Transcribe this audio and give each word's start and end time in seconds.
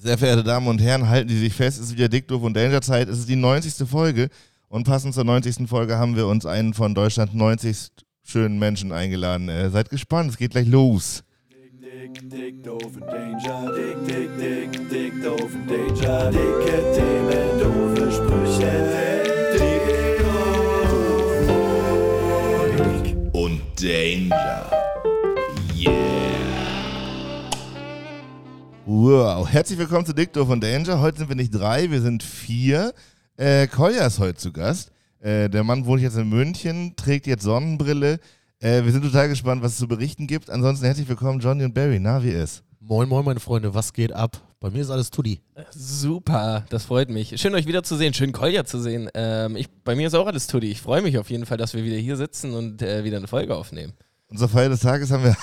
Sehr 0.00 0.16
verehrte 0.16 0.44
Damen 0.44 0.68
und 0.68 0.78
Herren, 0.80 1.08
halten 1.08 1.28
Sie 1.28 1.40
sich 1.40 1.52
fest, 1.52 1.80
es 1.80 1.86
ist 1.86 1.96
wieder 1.96 2.08
Dick, 2.08 2.28
Doof 2.28 2.42
und 2.44 2.54
Danger 2.54 2.80
Zeit. 2.80 3.08
Es 3.08 3.18
ist 3.18 3.28
die 3.28 3.34
90. 3.34 3.88
Folge 3.88 4.28
und 4.68 4.84
passend 4.84 5.12
zur 5.12 5.24
90. 5.24 5.68
Folge 5.68 5.98
haben 5.98 6.14
wir 6.14 6.28
uns 6.28 6.46
einen 6.46 6.72
von 6.72 6.94
Deutschland 6.94 7.34
90 7.34 7.88
schönen 8.22 8.60
Menschen 8.60 8.92
eingeladen. 8.92 9.48
Äh, 9.48 9.70
seid 9.70 9.90
gespannt, 9.90 10.30
es 10.30 10.36
geht 10.36 10.52
gleich 10.52 10.68
los. 10.68 11.24
Dick, 11.50 12.30
dick, 12.30 12.62
doof 12.62 12.80
und 12.84 13.00
Danger. 13.00 13.72
Dick, 13.74 14.06
dick, 14.06 14.38
dick, 14.38 14.88
dick, 14.88 15.20
doof 15.20 15.50
und 15.52 15.68
Danger. 15.68 16.30
Dicke 16.30 16.94
Themen, 16.94 17.58
doofe 17.58 18.12
Sprüche. 18.12 18.72
Dick 19.54 19.82
und 23.32 23.34
Und 23.34 23.60
Danger. 23.82 24.77
Wow, 28.90 29.46
herzlich 29.46 29.78
willkommen 29.78 30.06
zu 30.06 30.14
Doof 30.14 30.48
und 30.48 30.64
Danger. 30.64 30.98
Heute 30.98 31.18
sind 31.18 31.28
wir 31.28 31.36
nicht 31.36 31.50
drei, 31.50 31.90
wir 31.90 32.00
sind 32.00 32.22
vier. 32.22 32.94
Äh, 33.36 33.66
Kolja 33.66 34.06
ist 34.06 34.18
heute 34.18 34.38
zu 34.38 34.50
Gast. 34.50 34.92
Äh, 35.20 35.50
der 35.50 35.62
Mann 35.62 35.84
wohnt 35.84 36.00
jetzt 36.00 36.16
in 36.16 36.26
München, 36.26 36.94
trägt 36.96 37.26
jetzt 37.26 37.42
Sonnenbrille. 37.42 38.18
Äh, 38.60 38.84
wir 38.84 38.92
sind 38.92 39.02
total 39.02 39.28
gespannt, 39.28 39.62
was 39.62 39.72
es 39.72 39.78
zu 39.78 39.88
berichten 39.88 40.26
gibt. 40.26 40.48
Ansonsten 40.48 40.86
herzlich 40.86 41.06
willkommen, 41.06 41.38
Johnny 41.38 41.64
und 41.64 41.74
Barry. 41.74 42.00
Na, 42.00 42.22
wie 42.24 42.30
ist? 42.30 42.62
Moin, 42.80 43.10
moin, 43.10 43.26
meine 43.26 43.40
Freunde, 43.40 43.74
was 43.74 43.92
geht 43.92 44.14
ab? 44.14 44.40
Bei 44.58 44.70
mir 44.70 44.80
ist 44.80 44.88
alles 44.88 45.10
Tutti. 45.10 45.42
Super, 45.70 46.64
das 46.70 46.86
freut 46.86 47.10
mich. 47.10 47.38
Schön, 47.38 47.54
euch 47.54 47.66
wiederzusehen, 47.66 48.14
schön 48.14 48.32
Kolja 48.32 48.64
zu 48.64 48.80
sehen. 48.80 49.10
Ähm, 49.12 49.56
ich, 49.56 49.68
bei 49.84 49.96
mir 49.96 50.06
ist 50.06 50.14
auch 50.14 50.26
alles 50.26 50.46
Tutti. 50.46 50.70
Ich 50.70 50.80
freue 50.80 51.02
mich 51.02 51.18
auf 51.18 51.28
jeden 51.28 51.44
Fall, 51.44 51.58
dass 51.58 51.74
wir 51.74 51.84
wieder 51.84 51.98
hier 51.98 52.16
sitzen 52.16 52.54
und 52.54 52.80
äh, 52.80 53.04
wieder 53.04 53.18
eine 53.18 53.28
Folge 53.28 53.54
aufnehmen. 53.54 53.92
Unser 54.30 54.46
Feier 54.48 54.68
des 54.68 54.80
Tages 54.80 55.10
haben 55.10 55.24
wir 55.24 55.36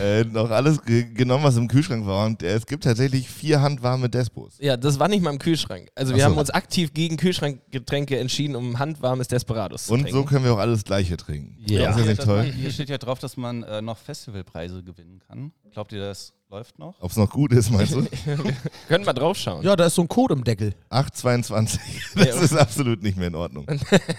äh, 0.00 0.22
noch 0.24 0.48
alles 0.50 0.80
ge 0.82 1.02
genommen, 1.12 1.42
was 1.42 1.56
im 1.56 1.66
Kühlschrank 1.66 2.06
war. 2.06 2.26
Und 2.26 2.44
äh, 2.44 2.54
es 2.54 2.64
gibt 2.64 2.84
tatsächlich 2.84 3.28
vier 3.28 3.60
handwarme 3.60 4.08
Despos. 4.08 4.54
Ja, 4.60 4.76
das 4.76 5.00
war 5.00 5.08
nicht 5.08 5.20
mal 5.22 5.30
im 5.32 5.40
Kühlschrank. 5.40 5.88
Also 5.96 6.14
wir 6.14 6.20
so. 6.22 6.26
haben 6.30 6.38
uns 6.38 6.50
aktiv 6.50 6.94
gegen 6.94 7.16
Kühlschrankgetränke 7.16 8.16
entschieden, 8.18 8.54
um 8.54 8.78
handwarmes 8.78 9.26
Desperados 9.26 9.86
zu 9.86 9.94
Und 9.94 10.02
trinken. 10.02 10.16
so 10.16 10.24
können 10.24 10.44
wir 10.44 10.52
auch 10.54 10.58
alles 10.58 10.84
Gleiche 10.84 11.16
trinken. 11.16 11.56
Ja. 11.66 11.90
Ist 11.90 11.98
das 11.98 12.06
nicht 12.06 12.18
dass 12.20 12.26
man, 12.26 12.36
toll? 12.44 12.52
hier 12.52 12.70
steht 12.70 12.88
ja 12.88 12.98
drauf, 12.98 13.18
dass 13.18 13.36
man 13.36 13.64
äh, 13.64 13.82
noch 13.82 13.98
Festivalpreise 13.98 14.84
gewinnen 14.84 15.20
kann. 15.26 15.50
Glaubt 15.72 15.92
ihr, 15.92 15.98
das 16.00 16.32
läuft 16.50 16.78
noch? 16.78 16.94
Ob 17.00 17.10
es 17.10 17.16
noch 17.16 17.28
gut 17.30 17.52
ist, 17.52 17.72
meinst 17.72 17.94
du? 17.94 18.06
Können 18.88 19.04
wir 19.06 19.12
draufschauen. 19.12 19.64
Ja, 19.64 19.74
da 19.74 19.86
ist 19.86 19.96
so 19.96 20.02
ein 20.02 20.08
Code 20.08 20.34
im 20.34 20.44
Deckel. 20.44 20.72
8,22. 20.88 21.80
Das 22.14 22.26
Ja. 22.26 22.40
ist 22.42 22.56
absolut 22.56 23.02
nicht 23.02 23.16
mehr 23.18 23.26
in 23.26 23.34
Ordnung. 23.34 23.66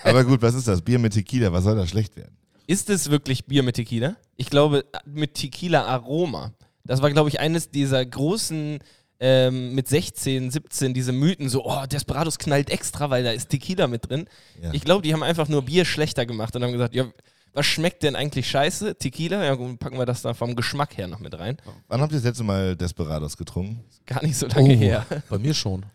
Aber 0.03 0.25
gut, 0.25 0.41
was 0.41 0.53
ist 0.53 0.67
das? 0.67 0.81
Bier 0.81 0.99
mit 0.99 1.13
Tequila, 1.13 1.53
was 1.53 1.63
soll 1.63 1.77
da 1.77 1.87
schlecht 1.87 2.17
werden? 2.17 2.35
Ist 2.67 2.89
es 2.89 3.09
wirklich 3.09 3.45
Bier 3.45 3.63
mit 3.63 3.75
Tequila? 3.75 4.15
Ich 4.37 4.49
glaube, 4.49 4.85
mit 5.05 5.35
Tequila-Aroma. 5.35 6.53
Das 6.83 7.01
war, 7.01 7.11
glaube 7.11 7.29
ich, 7.29 7.39
eines 7.39 7.69
dieser 7.69 8.05
großen, 8.05 8.79
ähm, 9.19 9.73
mit 9.73 9.87
16, 9.87 10.51
17, 10.51 10.93
diese 10.93 11.11
Mythen, 11.11 11.49
so, 11.49 11.65
oh, 11.65 11.85
Desperados 11.85 12.37
knallt 12.37 12.69
extra, 12.69 13.09
weil 13.09 13.23
da 13.23 13.31
ist 13.31 13.49
Tequila 13.49 13.87
mit 13.87 14.09
drin. 14.09 14.27
Ja. 14.61 14.73
Ich 14.73 14.83
glaube, 14.83 15.01
die 15.01 15.13
haben 15.13 15.23
einfach 15.23 15.47
nur 15.47 15.63
Bier 15.63 15.85
schlechter 15.85 16.25
gemacht 16.25 16.55
und 16.55 16.63
haben 16.63 16.73
gesagt, 16.73 16.95
ja, 16.95 17.05
was 17.53 17.65
schmeckt 17.65 18.03
denn 18.03 18.15
eigentlich 18.15 18.49
scheiße? 18.49 18.95
Tequila? 18.95 19.43
Ja, 19.43 19.55
gut, 19.55 19.79
packen 19.79 19.97
wir 19.97 20.05
das 20.05 20.21
da 20.21 20.33
vom 20.33 20.55
Geschmack 20.55 20.97
her 20.97 21.07
noch 21.07 21.19
mit 21.19 21.37
rein. 21.39 21.57
Wann 21.87 22.01
habt 22.01 22.11
ihr 22.11 22.17
das 22.17 22.25
letzte 22.25 22.43
Mal 22.43 22.75
Desperados 22.75 23.37
getrunken? 23.37 23.85
Gar 24.05 24.23
nicht 24.23 24.37
so 24.37 24.47
lange 24.47 24.73
her. 24.73 25.05
bei 25.29 25.37
mir 25.37 25.53
schon. 25.53 25.85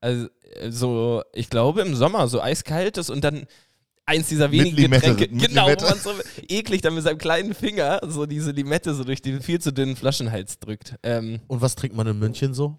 Also, 0.00 0.28
äh, 0.54 0.70
so, 0.70 1.22
ich 1.32 1.48
glaube 1.48 1.82
im 1.82 1.94
Sommer, 1.94 2.26
so 2.28 2.42
eiskaltes 2.42 3.08
und 3.08 3.22
dann 3.22 3.46
eins 4.06 4.28
dieser 4.28 4.50
wenigen 4.50 4.76
Limette, 4.76 5.14
Getränke. 5.14 5.48
genau, 5.48 5.64
Limette. 5.66 5.84
wo 5.84 5.88
man 5.90 5.98
so 5.98 6.10
eklig 6.48 6.80
dann 6.80 6.94
mit 6.94 7.04
seinem 7.04 7.18
kleinen 7.18 7.54
Finger 7.54 8.00
so 8.06 8.24
diese 8.26 8.52
Limette 8.52 8.94
so 8.94 9.04
durch 9.04 9.20
den 9.20 9.42
viel 9.42 9.60
zu 9.60 9.72
dünnen 9.72 9.96
Flaschenhals 9.96 10.58
drückt. 10.58 10.94
Ähm, 11.02 11.40
Und 11.48 11.60
was 11.60 11.74
trinkt 11.74 11.96
man 11.96 12.06
in 12.06 12.18
München 12.18 12.54
so? 12.54 12.78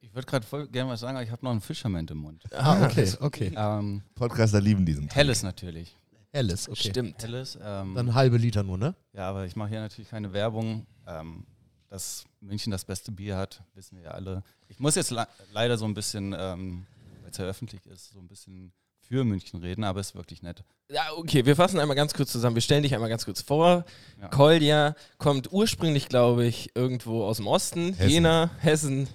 Ich 0.00 0.14
würde 0.14 0.26
gerade 0.26 0.46
voll 0.46 0.66
gerne 0.68 0.90
was 0.90 1.00
sagen, 1.00 1.16
aber 1.16 1.24
ich 1.24 1.30
habe 1.30 1.44
noch 1.44 1.52
einen 1.52 1.60
Fischerment 1.60 2.10
im 2.10 2.18
Mund. 2.18 2.42
Ah, 2.52 2.84
okay, 2.86 3.12
okay. 3.20 3.52
Ähm, 3.54 4.02
Podcaster 4.14 4.60
lieben 4.60 4.84
diesen. 4.86 5.08
Helles 5.10 5.42
natürlich. 5.42 5.94
Helles, 6.32 6.68
okay. 6.68 6.88
Stimmt. 6.90 7.22
Helles. 7.22 7.58
Ähm, 7.62 7.94
Dann 7.94 8.14
halbe 8.14 8.36
Liter 8.38 8.62
nur, 8.62 8.78
ne? 8.78 8.94
ja, 9.12 9.28
aber 9.28 9.44
ich 9.44 9.54
mache 9.54 9.68
hier 9.70 9.80
natürlich 9.80 10.10
keine 10.10 10.32
Werbung. 10.32 10.86
Ähm, 11.06 11.44
dass 11.88 12.24
München 12.40 12.70
das 12.70 12.84
beste 12.84 13.10
Bier 13.12 13.36
hat, 13.38 13.62
wissen 13.74 13.96
wir 13.96 14.04
ja 14.04 14.10
alle. 14.10 14.42
Ich 14.68 14.78
muss 14.78 14.94
jetzt 14.94 15.14
leider 15.54 15.78
so 15.78 15.86
ein 15.86 15.94
bisschen, 15.94 16.34
ähm, 16.38 16.84
weil 17.22 17.30
es 17.30 17.38
ja 17.38 17.46
öffentlich 17.46 17.86
ist, 17.86 18.10
so 18.12 18.18
ein 18.18 18.28
bisschen 18.28 18.72
für 19.08 19.24
München 19.24 19.60
reden, 19.60 19.84
aber 19.84 20.00
ist 20.00 20.14
wirklich 20.14 20.42
nett. 20.42 20.62
Ja, 20.90 21.02
okay, 21.16 21.44
wir 21.44 21.56
fassen 21.56 21.78
einmal 21.80 21.96
ganz 21.96 22.14
kurz 22.14 22.30
zusammen. 22.32 22.54
Wir 22.56 22.62
stellen 22.62 22.82
dich 22.82 22.94
einmal 22.94 23.08
ganz 23.08 23.24
kurz 23.24 23.40
vor. 23.42 23.84
Ja. 24.20 24.28
Kolja 24.28 24.94
kommt 25.18 25.52
ursprünglich, 25.52 26.08
glaube 26.08 26.44
ich, 26.46 26.70
irgendwo 26.74 27.24
aus 27.24 27.38
dem 27.38 27.46
Osten. 27.46 27.94
Hessen. 27.94 28.10
Jena, 28.10 28.50
Hessen. 28.58 29.08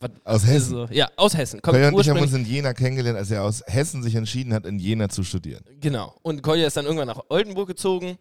Was 0.00 0.10
Aus 0.24 0.46
Hessen. 0.46 0.70
so? 0.70 0.88
Ja, 0.90 1.08
aus 1.16 1.36
Hessen. 1.36 1.62
Kommt 1.62 1.74
Kolja 1.76 1.88
und 1.90 2.00
ich 2.00 2.08
haben 2.08 2.16
uns 2.18 2.26
ursprünglich, 2.26 2.50
in 2.50 2.56
Jena 2.56 2.72
kennengelernt, 2.74 3.18
als 3.18 3.30
er 3.30 3.44
aus 3.44 3.62
Hessen 3.66 4.02
sich 4.02 4.14
entschieden 4.16 4.52
hat, 4.52 4.66
in 4.66 4.78
Jena 4.78 5.08
zu 5.08 5.22
studieren. 5.22 5.64
genau. 5.80 6.14
Und 6.22 6.42
Kolja 6.42 6.66
ist 6.66 6.76
dann 6.76 6.84
irgendwann 6.86 7.06
nach 7.08 7.20
Oldenburg 7.28 7.68
gezogen. 7.68 8.18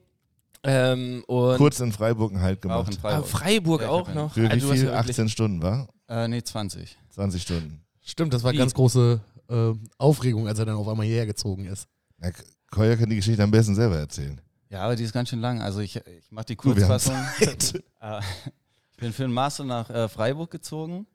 Ähm, 0.64 1.24
und 1.26 1.58
Kurz 1.58 1.80
in 1.80 1.92
Freiburg 1.92 2.32
einen 2.34 2.42
Halt 2.42 2.64
War 2.66 2.78
auch 2.78 2.86
gemacht. 2.86 3.00
in 3.04 3.06
Ah, 3.10 3.24
Freiburg. 3.24 3.28
Freiburg 3.30 3.82
Ja, 3.82 3.90
auch 3.90 4.14
noch. 4.14 4.34
Für 4.34 4.44
wie 4.44 4.48
Also 4.48 4.68
hast 4.70 4.74
viel? 4.78 4.86
ja 4.86 4.92
wirklich- 4.94 5.10
18 5.10 5.30
Stunden, 5.30 5.62
war? 5.64 5.88
Äh, 6.08 6.28
nee, 6.28 6.44
20. 6.44 6.98
20 7.10 7.42
Stunden. 7.42 7.82
Stimmt, 8.04 8.34
das 8.34 8.44
war 8.44 8.52
Wie? 8.54 8.58
ganz 8.58 8.74
große 8.76 9.20
äh, 9.52 9.74
Aufregung, 9.98 10.48
als 10.48 10.58
er 10.60 10.66
dann 10.66 10.76
auf 10.78 10.88
einmal 10.88 11.06
hierher 11.06 11.26
gezogen 11.26 11.66
ist. 11.66 11.88
Ja, 12.22 12.32
K- 12.32 12.44
Kolja 12.72 12.96
kann 12.96 13.10
die 13.10 13.18
Geschichte 13.18 13.44
am 13.44 13.52
besten 13.52 13.76
selber 13.76 13.98
erzählen. 13.98 14.40
Ja, 14.70 14.84
aber 14.84 14.96
die 14.96 15.04
ist 15.04 15.12
ganz 15.14 15.30
schön 15.30 15.42
lang. 15.42 15.62
Also 15.62 15.82
ich, 15.82 15.96
ich 15.98 16.32
mache 16.32 16.46
die 16.46 16.56
Kurzfassung. 16.56 17.16
Äh, 18.02 18.20
ich 18.94 18.98
bin 18.98 19.14
für 19.14 19.24
den 19.24 19.32
Master 19.34 19.64
nach 19.64 19.90
äh, 19.90 20.08
Freiburg 20.10 20.50
gezogen 20.52 21.06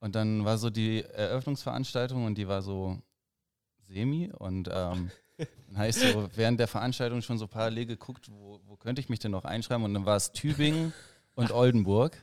und 0.00 0.14
dann 0.14 0.44
war 0.44 0.58
so 0.58 0.70
die 0.70 1.02
Eröffnungsveranstaltung 1.02 2.24
und 2.24 2.36
die 2.38 2.46
war 2.48 2.62
so 2.62 2.98
semi 3.88 4.30
und 4.38 4.68
ähm, 4.72 5.10
dann 5.38 5.76
habe 5.78 5.88
ich 5.88 5.96
so 5.96 6.28
während 6.34 6.60
der 6.60 6.68
Veranstaltung 6.68 7.22
schon 7.22 7.38
so 7.38 7.46
parallel 7.46 7.86
geguckt, 7.86 8.30
wo, 8.30 8.60
wo 8.66 8.76
könnte 8.76 9.00
ich 9.00 9.08
mich 9.08 9.18
denn 9.18 9.30
noch 9.32 9.44
einschreiben 9.44 9.84
und 9.84 9.94
dann 9.94 10.06
war 10.06 10.16
es 10.16 10.32
Tübingen 10.32 10.92
und 11.34 11.50
Oldenburg 11.52 12.16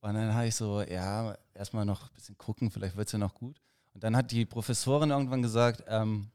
und 0.00 0.14
dann 0.14 0.34
habe 0.34 0.46
ich 0.46 0.54
so, 0.54 0.82
ja, 0.82 1.36
erstmal 1.54 1.84
noch 1.84 2.02
ein 2.10 2.14
bisschen 2.14 2.38
gucken, 2.38 2.70
vielleicht 2.70 2.96
wird 2.96 3.06
es 3.08 3.12
ja 3.12 3.18
noch 3.18 3.34
gut 3.34 3.60
und 3.98 4.04
dann 4.04 4.16
hat 4.16 4.30
die 4.30 4.46
Professorin 4.46 5.10
irgendwann 5.10 5.42
gesagt, 5.42 5.82
ähm, 5.88 6.28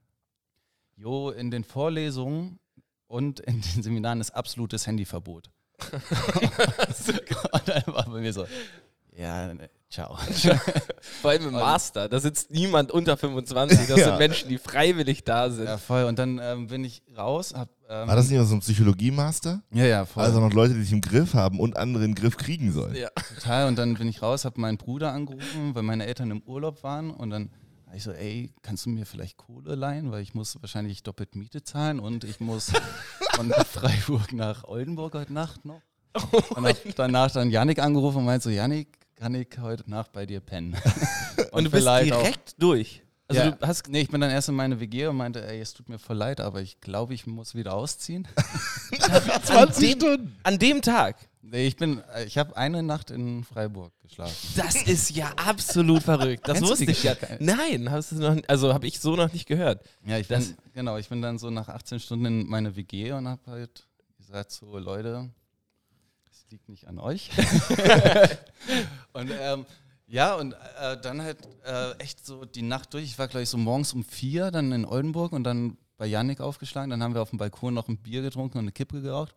jo, 0.98 1.30
in 1.30 1.50
den 1.50 1.64
Vorlesungen 1.64 2.60
und 3.08 3.40
in 3.40 3.62
den 3.62 3.82
Seminaren 3.82 4.20
ist 4.20 4.32
absolutes 4.32 4.86
Handyverbot. 4.86 5.50
und 5.94 7.68
dann 7.70 7.84
war 7.86 8.04
bei 8.04 8.20
mir 8.20 8.34
so, 8.34 8.46
ja, 9.16 9.54
ciao. 9.94 10.18
Vor 11.22 11.32
allem 11.32 11.48
im 11.48 11.52
Master, 11.54 12.10
da 12.10 12.20
sitzt 12.20 12.52
niemand 12.52 12.92
unter 12.92 13.16
25. 13.16 13.88
Das 13.88 13.88
Ja. 14.00 14.06
sind 14.10 14.18
Menschen, 14.18 14.50
die 14.50 14.58
freiwillig 14.58 15.24
da 15.24 15.50
sind. 15.50 15.66
ja, 15.66 15.78
voll. 15.78 16.04
Und 16.06 16.20
dann 16.20 16.40
ähm, 16.42 16.68
bin 16.68 16.84
ich 16.84 17.04
raus. 17.16 17.54
Hab, 17.56 17.70
ähm, 17.90 18.08
War 18.08 18.16
das 18.16 18.30
nicht 18.30 18.46
so 18.48 18.56
ein 18.56 18.60
Psychologie-Master? 18.60 19.62
Ja, 19.72 19.86
ja, 19.86 20.06
voll. 20.06 20.24
Also 20.24 20.40
noch 20.40 20.52
Leute, 20.54 20.74
die 20.74 20.82
sich 20.84 20.92
im 20.94 21.02
Griff 21.02 21.34
haben 21.34 21.60
und 21.60 21.78
andere 21.78 22.04
im 22.06 22.16
Griff 22.16 22.38
kriegen 22.38 22.72
sollen. 22.72 22.96
Ja. 22.96 23.10
total. 23.36 23.68
Und 23.68 23.78
dann 23.78 23.94
bin 23.96 24.08
ich 24.08 24.22
raus, 24.22 24.46
habe 24.46 24.60
meinen 24.60 24.78
Bruder 24.78 25.12
angerufen, 25.12 25.76
weil 25.76 25.84
meine 25.84 26.06
Eltern 26.06 26.32
im 26.32 26.42
Urlaub 26.44 26.84
waren. 26.84 27.12
Und 27.12 27.30
dann 27.30 27.52
habe 27.86 27.98
ich 27.98 28.04
so, 28.04 28.12
ey, 28.12 28.52
kannst 28.64 28.86
du 28.86 28.90
mir 28.90 29.06
vielleicht 29.06 29.38
Kohle 29.38 29.76
leihen? 29.76 30.12
Weil 30.12 30.24
ich 30.24 30.34
muss 30.34 30.58
wahrscheinlich 30.62 31.04
doppelt 31.04 31.36
Miete 31.36 31.64
zahlen 31.64 32.00
und 32.00 32.24
ich 32.24 32.40
muss 32.40 32.72
von 33.36 33.52
Freiburg 33.52 34.34
nach 34.34 34.64
Oldenburg 34.64 35.14
heute 35.14 35.32
Nacht 35.34 35.64
noch. 35.66 35.82
Und 36.56 36.66
hab 36.68 36.78
danach 36.96 37.32
dann 37.32 37.50
Yannick 37.50 37.80
angerufen 37.80 38.18
und 38.20 38.26
meinte 38.26 38.44
so, 38.44 38.50
Yannick, 38.50 39.00
kann 39.24 39.36
ich 39.36 39.48
heute 39.58 39.90
Nacht 39.90 40.12
bei 40.12 40.26
dir 40.26 40.42
pennen? 40.42 40.76
Und, 41.54 41.64
du 41.64 41.70
bist 41.72 41.82
vielleicht 41.84 42.12
auch- 42.12 42.22
direkt 42.22 42.62
durch. 42.62 43.02
Also 43.30 43.42
ja, 43.42 43.52
du 43.52 43.66
hast 43.66 43.88
nee, 43.88 44.02
ich 44.02 44.10
bin 44.10 44.20
dann 44.20 44.30
erst 44.30 44.50
in 44.50 44.56
meine 44.56 44.82
WG 44.82 45.08
und 45.08 45.16
meinte, 45.16 45.48
ey, 45.48 45.62
es 45.62 45.74
tut 45.74 45.88
mir 45.88 45.98
voll 45.98 46.18
leid, 46.18 46.42
aber 46.42 46.62
ich 46.62 46.82
glaube, 46.82 47.14
ich 47.14 47.26
muss 47.26 47.56
wieder 47.56 47.74
ausziehen. 47.74 48.28
20 49.46 49.92
Stunden! 49.94 50.36
an 50.44 50.60
dem 50.60 50.82
Tag. 50.82 51.16
nee, 51.42 51.66
ich 51.66 51.78
bin, 51.78 52.02
äh, 52.14 52.26
ich 52.26 52.38
habe 52.38 52.58
eine 52.58 52.84
Nacht 52.84 53.12
in 53.12 53.46
Freiburg 53.46 53.94
geschlafen. 54.02 54.36
Das 54.58 54.76
ist 54.76 55.12
ja 55.12 55.32
absolut 55.38 56.04
verrückt. 56.04 56.46
Das 56.50 56.58
Kennst 56.58 56.70
wusste 56.72 56.92
ich 56.92 57.02
ja. 57.04 57.16
Nein, 57.40 57.90
hast 57.90 58.12
du 58.12 58.16
noch, 58.16 58.38
also 58.50 58.74
habe 58.74 58.88
ich 58.88 59.00
so 59.00 59.16
noch 59.16 59.32
nicht 59.32 59.48
gehört. 59.48 59.86
Ja, 60.06 60.18
ich 60.18 60.28
Das- 60.28 60.48
bin, 60.50 60.58
genau, 60.74 60.98
ich 60.98 61.08
bin 61.08 61.22
dann 61.22 61.40
so 61.40 61.50
nach 61.50 61.70
18 61.70 62.02
Stunden 62.02 62.26
in 62.26 62.48
meine 62.48 62.76
WG 62.76 63.14
und 63.14 63.30
habe 63.30 63.42
halt 63.50 63.88
gesagt, 64.18 64.52
so 64.52 64.78
Leute, 64.78 65.30
liegt 66.54 66.70
nicht 66.70 66.88
an 66.88 67.00
euch. 67.00 67.32
und 69.14 69.32
ähm, 69.32 69.66
ja, 70.06 70.36
und 70.36 70.54
äh, 70.80 71.02
dann 71.02 71.20
halt 71.24 71.40
äh, 71.66 71.94
echt 71.98 72.24
so 72.24 72.46
die 72.46 72.62
Nacht 72.62 72.94
durch. 72.94 73.06
Ich 73.06 73.18
war, 73.18 73.28
glaube 73.28 73.42
ich, 73.42 73.50
so 73.50 73.58
morgens 73.58 73.92
um 73.94 74.04
vier 74.04 74.52
dann 74.52 74.72
in 74.72 74.86
Oldenburg 74.86 75.32
und 75.32 75.46
dann 75.46 75.78
bei 75.98 76.06
Yannick 76.06 76.42
aufgeschlagen. 76.42 76.92
Dann 76.92 77.02
haben 77.02 77.16
wir 77.16 77.24
auf 77.24 77.32
dem 77.32 77.40
Balkon 77.40 77.74
noch 77.74 77.88
ein 77.88 77.98
Bier 77.98 78.22
getrunken 78.22 78.60
und 78.60 78.66
eine 78.66 78.72
Kippe 78.72 79.02
geraucht. 79.02 79.34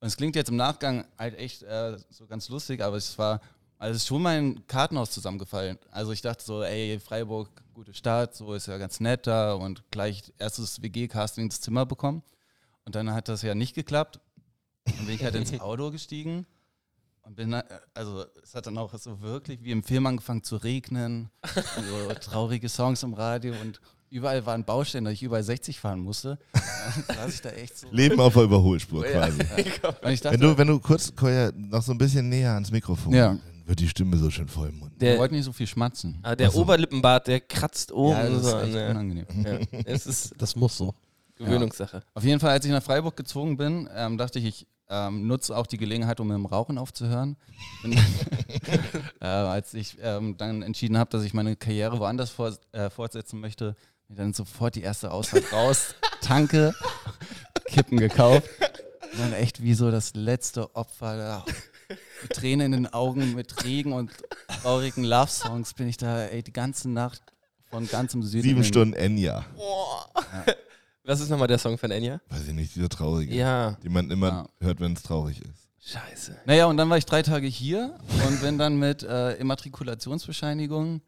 Und 0.00 0.08
es 0.08 0.16
klingt 0.16 0.34
jetzt 0.34 0.48
im 0.48 0.56
Nachgang 0.56 1.04
halt 1.16 1.38
echt 1.38 1.62
äh, 1.62 1.96
so 2.10 2.26
ganz 2.26 2.48
lustig, 2.48 2.82
aber 2.82 2.96
es 2.96 3.16
war, 3.18 3.40
also 3.78 3.94
es 3.94 4.02
ist 4.02 4.08
schon 4.08 4.22
mein 4.22 4.66
Kartenhaus 4.66 5.12
zusammengefallen. 5.12 5.78
Also 5.92 6.10
ich 6.10 6.22
dachte 6.22 6.44
so, 6.44 6.64
ey, 6.64 6.98
Freiburg, 6.98 7.50
gute 7.72 7.94
Stadt, 7.94 8.34
so 8.34 8.52
ist 8.54 8.66
ja 8.66 8.78
ganz 8.78 8.98
nett 8.98 9.28
da 9.28 9.52
und 9.52 9.88
gleich 9.92 10.32
erstes 10.38 10.82
WG-Casting 10.82 11.44
ins 11.44 11.60
Zimmer 11.60 11.86
bekommen. 11.86 12.24
Und 12.84 12.96
dann 12.96 13.12
hat 13.12 13.28
das 13.28 13.42
ja 13.42 13.54
nicht 13.54 13.76
geklappt. 13.76 14.18
Dann 14.96 15.06
bin 15.06 15.14
ich 15.14 15.22
halt 15.24 15.34
ins 15.34 15.58
Auto 15.60 15.90
gestiegen 15.90 16.46
Und 17.22 17.36
bin, 17.36 17.50
da- 17.50 17.64
also 17.94 18.24
es 18.42 18.54
hat 18.54 18.66
dann 18.66 18.78
auch 18.78 18.92
so 18.98 19.20
wirklich 19.20 19.62
wie 19.62 19.70
im 19.70 19.82
Film 19.82 20.06
angefangen 20.06 20.42
zu 20.42 20.56
regnen, 20.56 21.30
so 21.54 22.14
traurige 22.14 22.68
Songs 22.68 23.02
im 23.02 23.14
Radio 23.14 23.54
und 23.60 23.80
überall 24.10 24.44
waren 24.46 24.64
Baustellen, 24.64 25.04
dass 25.04 25.12
ich 25.14 25.22
überall 25.22 25.42
60 25.42 25.78
fahren 25.78 26.00
musste. 26.00 26.38
Dann 27.08 27.16
saß 27.16 27.34
ich 27.34 27.40
da 27.42 27.50
echt 27.50 27.76
so. 27.78 27.86
Leben 27.90 28.18
auf 28.20 28.32
der 28.34 28.44
Überholspur 28.44 29.06
Ja. 29.06 29.26
quasi. 29.28 29.38
Ich 30.10 30.20
dachte, 30.22 30.32
Wenn 30.32 30.40
du, 30.40 30.56
wenn 30.58 30.66
du 30.68 30.80
kurz, 30.80 31.14
Koya, 31.14 31.52
noch 31.54 31.82
so 31.82 31.92
ein 31.92 31.98
bisschen 31.98 32.28
näher 32.30 32.52
ans 32.54 32.70
Mikrofon, 32.70 33.12
Ja. 33.12 33.28
dann 33.28 33.42
wird 33.66 33.80
die 33.80 33.88
Stimme 33.88 34.16
so 34.16 34.30
schön 34.30 34.48
voll 34.48 34.70
im 34.70 34.78
Mund. 34.78 34.98
Der, 34.98 35.18
wollten 35.18 35.34
nicht 35.34 35.44
so 35.44 35.52
viel 35.52 35.66
schmatzen. 35.66 36.18
ah, 36.22 36.34
der 36.34 36.50
so. 36.50 36.62
Oberlippenbart, 36.62 37.26
der 37.26 37.40
kratzt 37.40 37.92
oben 37.92 38.12
ja, 38.16 38.26
das 38.30 38.40
ist 38.44 38.50
so 38.50 38.58
echt 38.60 38.74
unangenehm. 38.90 39.26
ja, 39.44 39.58
Es 39.84 40.06
ist 40.06 40.32
Das 40.38 40.56
muss 40.56 40.78
so. 40.78 40.94
Gewöhnungssache. 41.36 42.02
Auf 42.14 42.24
jeden 42.24 42.40
Fall, 42.40 42.50
als 42.52 42.64
ich 42.64 42.72
nach 42.72 42.82
Freiburg 42.82 43.14
gezogen 43.16 43.56
bin, 43.58 43.88
ähm, 43.94 44.16
dachte 44.18 44.38
ich, 44.38 44.46
ich 44.46 44.66
ähm, 44.90 45.26
nutze 45.26 45.56
auch 45.56 45.66
die 45.66 45.76
Gelegenheit, 45.76 46.20
um 46.20 46.28
mit 46.28 46.36
dem 46.36 46.46
Rauchen 46.46 46.78
aufzuhören. 46.78 47.36
Äh, 49.20 49.26
als 49.26 49.74
ich 49.74 49.98
ähm, 50.00 50.36
dann 50.36 50.62
entschieden 50.62 50.96
habe, 50.96 51.10
dass 51.10 51.24
ich 51.24 51.34
meine 51.34 51.56
Karriere 51.56 51.98
woanders 51.98 52.30
vor, 52.30 52.56
äh, 52.72 52.88
fortsetzen 52.88 53.40
möchte, 53.40 53.74
mir 54.08 54.16
dann 54.16 54.32
sofort 54.32 54.76
die 54.76 54.82
erste 54.82 55.10
Ausfahrt 55.10 55.52
raus, 55.52 55.94
Tanke, 56.20 56.74
Kippen 57.66 57.98
gekauft. 57.98 58.48
Und 59.12 59.18
dann 59.18 59.32
echt 59.32 59.62
wie 59.62 59.74
so 59.74 59.90
das 59.90 60.14
letzte 60.14 60.74
Opfer 60.76 61.16
da. 61.16 61.44
Mit 62.22 62.32
Tränen 62.32 62.72
in 62.72 62.84
den 62.84 62.92
Augen, 62.92 63.34
mit 63.34 63.64
Regen 63.64 63.92
und 63.92 64.12
traurigen 64.62 65.04
Love-Songs 65.04 65.74
bin 65.74 65.88
ich 65.88 65.96
da 65.96 66.26
ey, 66.26 66.42
die 66.42 66.52
ganze 66.52 66.88
Nacht 66.88 67.22
von 67.70 67.88
ganzem 67.88 68.22
Süden. 68.22 68.44
Sieben 68.44 68.64
Stunden 68.64 68.94
Enya. 68.94 69.44
Was 71.08 71.20
ist 71.20 71.30
nochmal 71.30 71.48
der 71.48 71.56
Song 71.56 71.78
von 71.78 71.90
Enya? 71.90 72.20
Weiß 72.28 72.46
ich 72.48 72.52
nicht, 72.52 72.76
dieser 72.76 72.90
traurige. 72.90 73.34
Ja, 73.34 73.70
Den 73.82 73.92
man 73.94 74.10
immer 74.10 74.28
Ja. 74.28 74.46
hört, 74.60 74.78
wenn 74.78 74.92
es 74.92 75.02
traurig 75.02 75.40
ist. 75.40 75.66
scheiße. 75.90 76.36
Naja, 76.44 76.66
und 76.66 76.76
dann 76.76 76.90
war 76.90 76.98
ich 76.98 77.06
drei 77.06 77.22
Tage 77.22 77.46
hier 77.46 77.98
und 78.26 78.42
bin 78.42 78.58
dann 78.58 78.78
mit 78.78 79.04
äh, 79.04 79.32
Immatrikulationsbescheinigung, 79.36 81.00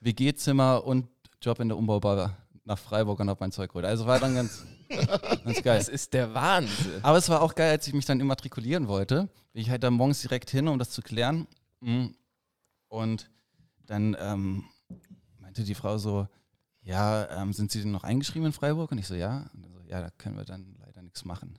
WG-Zimmer 0.00 0.84
und 0.84 1.08
Job 1.40 1.58
in 1.60 1.68
der 1.68 1.78
Umbaubar 1.78 2.36
nach 2.64 2.78
Freiburg 2.78 3.18
und 3.20 3.30
hab 3.30 3.40
mein 3.40 3.50
Zeug 3.50 3.70
geholt. 3.70 3.86
Also 3.86 4.04
war 4.04 4.20
dann 4.20 4.34
ganz, 4.34 4.62
ganz 5.42 5.62
geil. 5.62 5.78
Das 5.78 5.88
ist 5.88 6.12
der 6.12 6.34
Wahnsinn. 6.34 7.02
Aber 7.02 7.16
es 7.16 7.30
war 7.30 7.40
auch 7.40 7.54
geil, 7.54 7.70
als 7.70 7.86
ich 7.86 7.94
mich 7.94 8.04
dann 8.04 8.20
immatrikulieren 8.20 8.88
wollte. 8.88 9.30
Bin 9.54 9.62
ich 9.62 9.70
halt 9.70 9.82
dann 9.84 9.94
morgens 9.94 10.20
direkt 10.20 10.50
hin, 10.50 10.68
um 10.68 10.78
das 10.78 10.90
zu 10.90 11.00
klären. 11.00 11.46
Mm. 11.80 12.08
Und 12.88 13.30
dann 13.86 14.14
ähm, 14.20 14.64
meinte 15.40 15.64
die 15.64 15.74
Frau 15.74 15.96
so, 15.96 16.28
ja, 16.86 17.42
ähm, 17.42 17.52
sind 17.52 17.70
Sie 17.72 17.82
denn 17.82 17.90
noch 17.90 18.04
eingeschrieben 18.04 18.46
in 18.46 18.52
Freiburg? 18.52 18.92
Und 18.92 18.98
ich 18.98 19.06
so, 19.06 19.14
ja. 19.14 19.50
Und 19.54 19.62
dann 19.64 19.72
so, 19.72 19.80
ja, 19.88 20.00
da 20.00 20.10
können 20.18 20.36
wir 20.36 20.44
dann 20.44 20.76
leider 20.84 21.02
nichts 21.02 21.24
machen. 21.24 21.58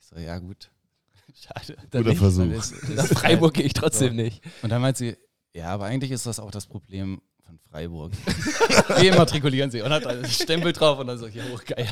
Ich 0.00 0.06
so, 0.06 0.16
ja 0.16 0.38
gut. 0.38 0.70
Schade. 1.34 1.76
Guter 1.90 2.02
nicht, 2.02 2.18
Versuch. 2.18 2.44
Nach 2.94 3.06
Freiburg 3.06 3.54
gehe 3.54 3.64
ich 3.66 3.72
trotzdem 3.74 4.14
nicht. 4.16 4.42
und 4.62 4.70
dann 4.70 4.80
meint 4.80 4.96
sie, 4.96 5.16
ja, 5.52 5.68
aber 5.68 5.86
eigentlich 5.86 6.10
ist 6.12 6.26
das 6.26 6.38
auch 6.40 6.50
das 6.50 6.66
Problem 6.66 7.20
von 7.44 7.58
Freiburg. 7.70 8.12
Wir 9.00 9.12
immatrikulieren 9.12 9.70
sie 9.70 9.82
und 9.82 9.90
hat 9.92 10.06
einen 10.06 10.24
Stempel 10.26 10.72
drauf 10.72 10.98
und 10.98 11.08
dann 11.08 11.18
so, 11.18 11.26
ja, 11.26 11.42
oh, 11.52 11.58
geil. 11.66 11.88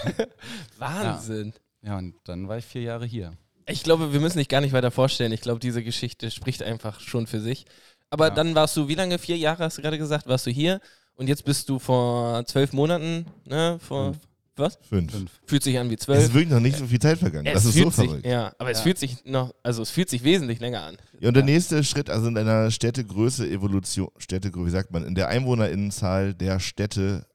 Wahnsinn. 0.78 1.52
Ja, 1.82 1.98
und 1.98 2.14
dann 2.24 2.48
war 2.48 2.58
ich 2.58 2.64
vier 2.64 2.82
Jahre 2.82 3.06
hier. 3.06 3.32
Ich 3.66 3.82
glaube, 3.82 4.12
wir 4.12 4.20
müssen 4.20 4.38
dich 4.38 4.48
gar 4.48 4.60
nicht 4.60 4.72
weiter 4.72 4.90
vorstellen. 4.90 5.32
Ich 5.32 5.40
glaube, 5.40 5.60
diese 5.60 5.82
Geschichte 5.82 6.30
spricht 6.30 6.62
einfach 6.62 7.00
schon 7.00 7.26
für 7.26 7.40
sich. 7.40 7.66
Aber 8.10 8.28
Ja. 8.28 8.34
dann 8.34 8.54
warst 8.54 8.76
du, 8.76 8.88
wie 8.88 8.94
lange? 8.94 9.18
Vier 9.18 9.36
Jahre 9.36 9.64
hast 9.64 9.78
du 9.78 9.82
gerade 9.82 9.98
gesagt, 9.98 10.26
warst 10.26 10.46
du 10.46 10.50
hier? 10.50 10.80
Und 11.16 11.28
jetzt 11.28 11.44
bist 11.44 11.68
du 11.68 11.78
vor 11.78 12.44
zwölf 12.46 12.72
Monaten, 12.72 13.26
ne? 13.44 13.78
Vor, 13.80 14.12
Fünf. 14.14 14.18
was? 14.56 14.78
Fünf. 14.88 15.12
Fünf. 15.12 15.30
Fühlt 15.46 15.62
sich 15.62 15.78
an 15.78 15.88
wie 15.90 15.94
Es 15.94 16.00
ist 16.00 16.04
zwölf. 16.06 16.34
wirklich 16.34 16.50
noch 16.50 16.60
nicht 16.60 16.76
so 16.78 16.86
viel 16.86 16.98
Zeit 16.98 17.18
vergangen. 17.18 17.46
Es 17.46 17.54
das 17.54 17.64
ist 17.66 17.74
so 17.74 17.80
fühlt 17.80 17.94
sich, 17.94 18.04
verrückt. 18.06 18.26
Ja, 18.26 18.52
aber 18.58 18.70
es 18.70 18.78
Ja. 18.78 18.82
fühlt 18.84 18.98
sich 18.98 19.24
noch, 19.24 19.54
also 19.62 19.82
es 19.82 19.90
fühlt 19.90 20.08
sich 20.10 20.24
wesentlich 20.24 20.58
länger 20.60 20.82
an. 20.82 20.96
Ja, 21.20 21.28
und 21.28 21.34
der 21.34 21.44
nächste 21.44 21.84
Schritt, 21.84 22.10
also 22.10 22.26
in 22.28 22.36
einer 22.38 22.70
Städtegröße, 22.70 23.48
Evolution, 23.48 24.08
Städtegröße, 24.18 24.66
wie 24.66 24.70
sagt 24.70 24.90
man, 24.90 25.04
in 25.04 25.14
der 25.14 25.28
Einwohnerinnenzahl 25.28 26.34
der 26.34 26.58
Städte 26.60 27.26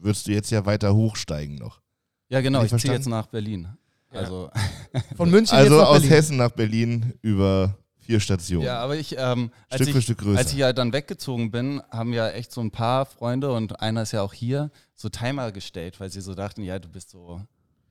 würdest 0.00 0.26
du 0.26 0.32
jetzt 0.32 0.50
ja 0.50 0.66
weiter 0.66 0.94
hochsteigen 0.94 1.56
noch. 1.56 1.80
Ja, 2.28 2.40
genau, 2.40 2.62
ich 2.64 2.72
ich 2.72 2.82
ziehe 2.82 2.92
jetzt 2.94 3.06
nach 3.06 3.26
Berlin. 3.26 3.68
Ja. 4.12 4.20
Also, 4.20 4.50
Von 5.16 5.30
München 5.30 5.54
Also 5.56 5.74
jetzt 5.74 5.80
nach 5.82 5.88
aus 5.88 5.94
Berlin. 6.00 6.10
Hessen 6.10 6.36
nach 6.36 6.50
Berlin 6.50 7.14
über 7.22 7.78
vier 8.06 8.20
Stationen. 8.20 8.64
ja, 8.66 8.78
aber 8.78 8.96
ich, 8.96 9.16
ähm, 9.18 9.50
als 9.68 9.82
Stück 9.82 9.92
für 9.92 9.98
ich, 9.98 10.04
Stück 10.04 10.18
größer. 10.18 10.38
als 10.38 10.52
ich 10.52 10.58
ja 10.58 10.72
dann 10.72 10.92
weggezogen 10.92 11.50
bin, 11.50 11.82
haben 11.90 12.12
ja 12.12 12.28
echt 12.30 12.52
so 12.52 12.60
ein 12.60 12.70
paar 12.70 13.06
Freunde 13.06 13.52
und 13.52 13.80
einer 13.80 14.02
ist 14.02 14.12
ja 14.12 14.22
auch 14.22 14.32
hier, 14.32 14.70
so 14.94 15.08
Timer 15.08 15.52
gestellt, 15.52 15.98
weil 16.00 16.10
sie 16.10 16.20
so 16.20 16.34
dachten, 16.34 16.62
ja, 16.62 16.78
du 16.78 16.88
bist 16.88 17.10
so 17.10 17.40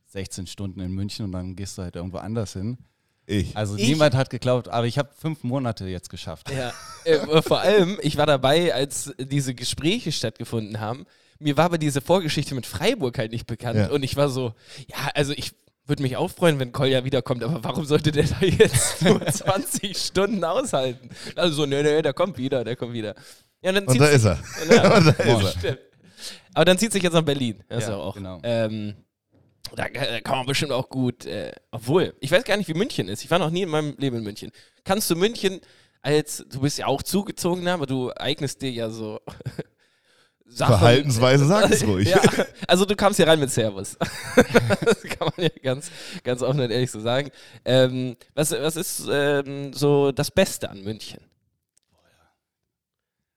16 0.07 0.47
Stunden 0.47 0.79
in 0.79 0.91
München 0.91 1.25
und 1.25 1.31
dann 1.31 1.55
gehst 1.55 1.77
du 1.77 1.81
halt 1.81 1.95
irgendwo 1.95 2.17
anders 2.17 2.53
hin. 2.53 2.77
ich. 3.25 3.55
Also 3.57 3.75
Ich? 3.77 3.87
niemand 3.87 4.15
hat 4.15 4.29
geglaubt, 4.29 4.67
aber 4.69 4.85
ich 4.85 4.97
habe 4.97 5.09
fünf 5.17 5.43
Monate 5.43 5.87
jetzt 5.87 6.09
geschafft. 6.09 6.51
Ja. 6.51 6.71
äh, 7.05 7.41
vor 7.41 7.59
allem, 7.61 7.97
ich 8.01 8.17
war 8.17 8.25
dabei, 8.25 8.73
als 8.73 9.13
diese 9.19 9.55
Gespräche 9.55 10.11
stattgefunden 10.11 10.79
haben. 10.79 11.05
Mir 11.39 11.57
war 11.57 11.65
aber 11.65 11.77
diese 11.77 11.99
Vorgeschichte 11.99 12.53
mit 12.55 12.65
Freiburg 12.65 13.17
halt 13.17 13.31
nicht 13.31 13.47
bekannt. 13.47 13.77
Ja. 13.77 13.89
Und 13.89 14.03
ich 14.03 14.15
war 14.15 14.29
so, 14.29 14.53
ja, 14.87 15.09
also 15.13 15.33
ich 15.33 15.51
würde 15.85 16.01
mich 16.03 16.15
auch 16.17 16.29
freuen, 16.29 16.59
wenn 16.59 16.71
Kolja 16.71 17.03
wiederkommt, 17.03 17.43
aber 17.43 17.63
warum 17.63 17.85
sollte 17.85 18.11
der 18.11 18.23
da 18.25 18.45
jetzt 18.45 19.01
nur 19.03 19.25
20 19.25 19.97
Stunden 19.97 20.43
aushalten? 20.43 21.09
Also 21.35 21.55
so, 21.55 21.65
nee, 21.65 21.83
nee, 21.83 22.01
der 22.01 22.13
kommt 22.13 22.37
wieder, 22.37 22.63
der 22.63 22.75
kommt 22.75 22.93
wieder. 22.93 23.15
Ja, 23.61 23.69
und 23.69 23.75
dann 23.75 23.85
und 23.85 23.91
zieht 23.91 24.01
da 24.01 24.05
sich- 24.07 24.15
ist 24.15 24.25
er. 24.25 24.39
Ja, 24.75 24.97
und 24.97 25.05
da 25.07 25.11
ist 25.49 25.63
er. 25.63 25.77
Aber 26.53 26.65
dann 26.65 26.77
zieht 26.77 26.91
sich 26.93 27.03
jetzt 27.03 27.13
nach 27.13 27.21
Berlin. 27.21 27.63
Das 27.67 27.87
Ja, 27.87 27.97
auch. 27.97 28.15
genau. 28.15 28.39
Ähm, 28.43 28.95
da, 29.75 29.85
da 29.89 30.21
kann 30.21 30.37
man 30.37 30.45
bestimmt 30.45 30.71
auch 30.71 30.87
gut. 30.89 31.25
Äh, 31.25 31.51
obwohl, 31.71 32.13
ich 32.19 32.31
weiß 32.31 32.43
gar 32.43 32.57
nicht, 32.57 32.67
wie 32.69 32.73
München 32.75 33.07
ist. 33.07 33.23
Ich 33.23 33.31
war 33.31 33.39
noch 33.39 33.49
nie 33.49 33.63
in 33.63 33.69
meinem 33.69 33.95
Leben 33.97 34.17
in 34.17 34.23
München. 34.23 34.51
Kannst 34.83 35.09
du 35.09 35.15
München 35.15 35.59
als, 36.01 36.45
du 36.49 36.61
bist 36.61 36.77
ja 36.77 36.85
auch 36.87 37.01
zugezogen, 37.01 37.67
aber 37.67 37.85
du 37.87 38.11
eignest 38.11 38.61
dir 38.61 38.71
ja 38.71 38.89
so 38.89 39.19
Sachen. 40.55 40.77
Verhaltensweise, 40.77 41.45
sag 41.45 41.69
es 41.71 41.83
ruhig. 41.87 42.09
Ja, 42.09 42.21
also 42.67 42.85
du 42.85 42.95
kamst 42.95 43.17
hier 43.17 43.27
rein 43.27 43.39
mit 43.39 43.51
Servus. 43.51 43.97
das 44.35 45.01
kann 45.03 45.31
man 45.35 45.45
ja 45.45 45.49
ganz, 45.61 45.91
ganz 46.23 46.41
offen 46.41 46.61
und 46.61 46.71
ehrlich 46.71 46.91
so 46.91 46.99
sagen. 46.99 47.29
Ähm, 47.65 48.15
was, 48.35 48.51
was 48.51 48.75
ist 48.75 49.07
ähm, 49.11 49.73
so 49.73 50.11
das 50.11 50.31
Beste 50.31 50.69
an 50.69 50.83
München? 50.83 51.19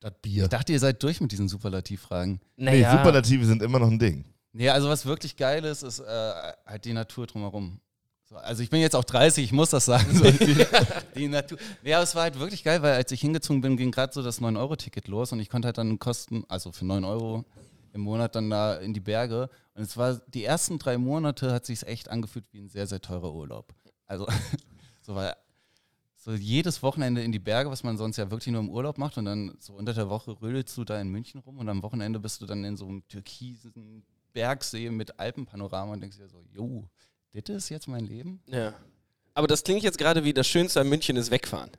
Das 0.00 0.12
Bier. 0.22 0.44
Ich 0.44 0.50
dachte, 0.50 0.72
ihr 0.72 0.80
seid 0.80 1.02
durch 1.02 1.20
mit 1.20 1.32
diesen 1.32 1.48
Superlativfragen. 1.48 2.40
Nee, 2.56 2.84
Superlative 2.84 3.44
sind 3.44 3.62
immer 3.62 3.78
noch 3.78 3.88
ein 3.88 3.98
Ding. 3.98 4.24
Nee, 4.52 4.70
also 4.70 4.88
was 4.88 5.04
wirklich 5.04 5.36
geil 5.36 5.64
ist, 5.64 5.82
ist 5.82 6.00
äh, 6.00 6.32
halt 6.64 6.84
die 6.84 6.92
Natur 6.92 7.26
drumherum. 7.26 7.80
So, 8.28 8.36
also 8.36 8.62
ich 8.62 8.70
bin 8.70 8.80
jetzt 8.80 8.96
auch 8.96 9.04
30, 9.04 9.44
ich 9.44 9.52
muss 9.52 9.70
das 9.70 9.84
sagen. 9.84 10.12
So, 10.12 10.24
die, 10.24 10.56
die 11.16 11.28
Natur. 11.28 11.58
Aber 11.84 12.02
es 12.02 12.14
war 12.16 12.22
halt 12.24 12.38
wirklich 12.40 12.64
geil, 12.64 12.82
weil 12.82 12.94
als 12.94 13.12
ich 13.12 13.20
hingezogen 13.20 13.60
bin, 13.60 13.76
ging 13.76 13.92
gerade 13.92 14.12
so 14.12 14.22
das 14.22 14.40
9-Euro-Ticket 14.40 15.06
los 15.06 15.30
und 15.30 15.38
ich 15.38 15.48
konnte 15.48 15.66
halt 15.66 15.78
dann 15.78 15.98
Kosten, 16.00 16.44
also 16.48 16.72
für 16.72 16.84
9 16.84 17.04
Euro 17.04 17.44
im 17.92 18.00
Monat 18.00 18.34
dann 18.34 18.50
da 18.50 18.74
in 18.76 18.92
die 18.92 19.00
Berge. 19.00 19.48
Und 19.74 19.82
es 19.82 19.96
war, 19.96 20.20
die 20.26 20.44
ersten 20.44 20.78
drei 20.78 20.98
Monate 20.98 21.52
hat 21.52 21.66
sich 21.66 21.86
echt 21.86 22.08
angefühlt 22.08 22.44
wie 22.50 22.58
ein 22.58 22.68
sehr, 22.68 22.88
sehr 22.88 23.00
teurer 23.00 23.32
Urlaub. 23.32 23.72
Also, 24.06 24.26
so 25.02 25.14
weil 25.14 25.34
so 26.16 26.32
jedes 26.32 26.82
Wochenende 26.82 27.22
in 27.22 27.30
die 27.30 27.38
Berge, 27.38 27.70
was 27.70 27.84
man 27.84 27.96
sonst 27.96 28.16
ja 28.16 28.28
wirklich 28.28 28.52
nur 28.52 28.60
im 28.60 28.70
Urlaub 28.70 28.98
macht 28.98 29.16
und 29.18 29.26
dann 29.26 29.56
so 29.60 29.74
unter 29.74 29.94
der 29.94 30.10
Woche 30.10 30.36
rödelst 30.42 30.76
du 30.76 30.82
da 30.82 31.00
in 31.00 31.08
München 31.08 31.40
rum 31.40 31.58
und 31.58 31.68
am 31.68 31.84
Wochenende 31.84 32.18
bist 32.18 32.42
du 32.42 32.46
dann 32.46 32.64
in 32.64 32.76
so 32.76 32.88
einem 32.88 33.06
türkisen 33.06 34.02
Bergsee 34.32 34.90
mit 34.90 35.20
Alpenpanorama 35.20 35.92
und 35.92 36.00
denkst 36.00 36.16
dir 36.16 36.28
so, 36.28 36.42
jo, 36.52 36.88
das 37.42 37.56
ist 37.56 37.68
jetzt 37.70 37.88
mein 37.88 38.04
Leben? 38.06 38.40
Ja. 38.46 38.74
Aber 39.34 39.46
das 39.46 39.62
klingt 39.64 39.82
jetzt 39.82 39.98
gerade 39.98 40.24
wie 40.24 40.32
das 40.32 40.46
Schönste 40.46 40.80
an 40.80 40.88
München 40.88 41.16
ist 41.16 41.30
wegfahren. 41.30 41.70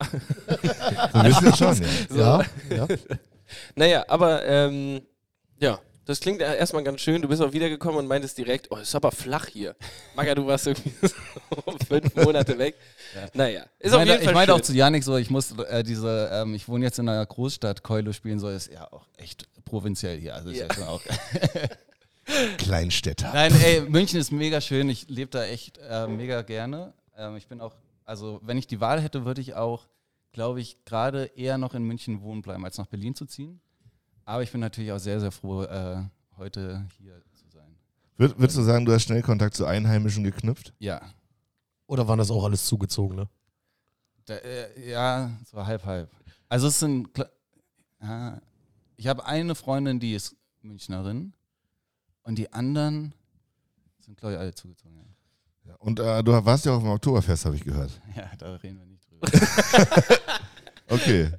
So 0.00 1.18
ein 1.18 1.28
bisschen 1.28 1.54
schon, 1.56 1.82
ja. 1.82 1.88
So. 2.10 2.18
Ja, 2.18 2.44
ja. 2.70 2.86
Naja, 3.76 4.04
aber 4.08 4.44
ähm, 4.46 5.02
ja, 5.60 5.78
das 6.06 6.20
klingt 6.20 6.40
erstmal 6.40 6.82
ganz 6.82 7.00
schön. 7.02 7.20
Du 7.22 7.28
bist 7.28 7.40
auch 7.42 7.52
wiedergekommen 7.52 7.98
und 7.98 8.06
meintest 8.06 8.36
direkt, 8.38 8.70
oh, 8.70 8.76
ist 8.78 8.94
aber 8.94 9.12
flach 9.12 9.46
hier. 9.46 9.76
Maga, 10.16 10.34
du 10.34 10.46
warst 10.46 10.66
irgendwie 10.66 10.92
so 11.02 11.78
fünf 11.86 12.14
Monate 12.16 12.58
weg. 12.58 12.74
Ja. 13.14 13.28
Naja, 13.34 13.62
ist 13.78 13.88
Ich 13.88 13.92
auf 13.92 13.98
meine, 13.98 14.10
jeden 14.10 14.20
ich 14.22 14.24
Fall 14.26 14.34
meinte 14.34 14.54
auch 14.54 14.58
schön. 14.58 14.64
zu 14.64 14.72
Janik 14.74 15.04
so, 15.04 15.16
ich 15.18 15.30
muss 15.30 15.52
äh, 15.58 15.84
diese, 15.84 16.30
ähm, 16.32 16.54
ich 16.54 16.66
wohne 16.68 16.84
jetzt 16.84 16.98
in 16.98 17.08
einer 17.08 17.24
Großstadt, 17.24 17.82
Keule 17.82 18.12
spielen 18.14 18.38
soll, 18.40 18.54
ist 18.54 18.72
ja 18.72 18.90
auch 18.90 19.06
echt 19.18 19.46
provinziell 19.64 20.18
hier. 20.18 20.34
Also 20.34 20.50
ist 20.50 20.58
Ja. 20.58 20.66
ja. 20.66 20.74
schon 20.74 20.84
auch. 20.84 21.00
Kleinstädter. 22.58 23.32
Nein, 23.32 23.52
ey, 23.62 23.80
München 23.82 24.18
ist 24.18 24.32
mega 24.32 24.60
schön. 24.60 24.88
Ich 24.88 25.08
lebe 25.08 25.30
da 25.30 25.44
echt 25.44 25.78
äh, 25.78 26.06
mega 26.08 26.42
gerne. 26.42 26.94
Ähm, 27.16 27.36
ich 27.36 27.46
bin 27.48 27.60
auch, 27.60 27.74
also 28.04 28.40
wenn 28.42 28.56
ich 28.58 28.66
die 28.66 28.80
Wahl 28.80 29.00
hätte, 29.00 29.24
würde 29.24 29.40
ich 29.40 29.54
auch, 29.54 29.86
glaube 30.32 30.60
ich, 30.60 30.84
gerade 30.84 31.24
eher 31.36 31.58
noch 31.58 31.74
in 31.74 31.84
München 31.84 32.22
wohnen 32.22 32.42
bleiben, 32.42 32.64
als 32.64 32.78
nach 32.78 32.86
Berlin 32.86 33.14
zu 33.14 33.26
ziehen. 33.26 33.60
Aber 34.24 34.42
ich 34.42 34.50
bin 34.50 34.60
natürlich 34.60 34.92
auch 34.92 34.98
sehr, 34.98 35.20
sehr 35.20 35.30
froh, 35.30 35.64
äh, 35.64 36.02
heute 36.36 36.86
hier 36.98 37.22
zu 37.34 37.48
sein. 37.52 37.76
Würd, 38.16 38.38
würdest 38.38 38.58
du 38.58 38.62
sagen, 38.62 38.84
du 38.84 38.92
hast 38.92 39.02
schnell 39.02 39.22
Kontakt 39.22 39.54
zu 39.54 39.66
Einheimischen 39.66 40.24
geknüpft? 40.24 40.72
Ja. 40.78 41.02
Oder 41.86 42.08
waren 42.08 42.18
das 42.18 42.30
auch 42.30 42.44
alles 42.44 42.64
zugezogene? 42.64 43.28
Da, 44.24 44.34
äh, 44.36 44.90
ja, 44.90 45.30
so 45.50 45.64
halb, 45.64 45.84
halb. 45.84 46.10
Also 46.48 46.68
es 46.68 46.80
sind, 46.80 47.10
ja, 48.00 48.40
ich 48.96 49.06
habe 49.06 49.26
eine 49.26 49.54
Freundin, 49.54 50.00
die 50.00 50.14
ist 50.14 50.36
Münchnerin 50.62 51.34
und 52.24 52.36
die 52.36 52.52
anderen 52.52 53.14
sind, 54.00 54.18
glaube 54.18 54.34
ich, 54.34 54.40
alle 54.40 54.54
zugezogen. 54.54 54.96
Ja. 54.96 55.70
Ja. 55.70 55.76
Und 55.78 55.98
äh, 56.00 56.22
du 56.22 56.32
warst 56.44 56.66
ja 56.66 56.72
auch 56.72 56.76
auf 56.76 56.82
dem 56.82 56.90
Oktoberfest, 56.90 57.46
habe 57.46 57.56
ich 57.56 57.64
gehört. 57.64 57.90
ja, 58.16 58.30
da 58.38 58.54
reden 58.56 58.78
wir 58.78 58.86
nicht 58.86 59.08
drüber. 59.08 59.28
Okay. 60.88 61.30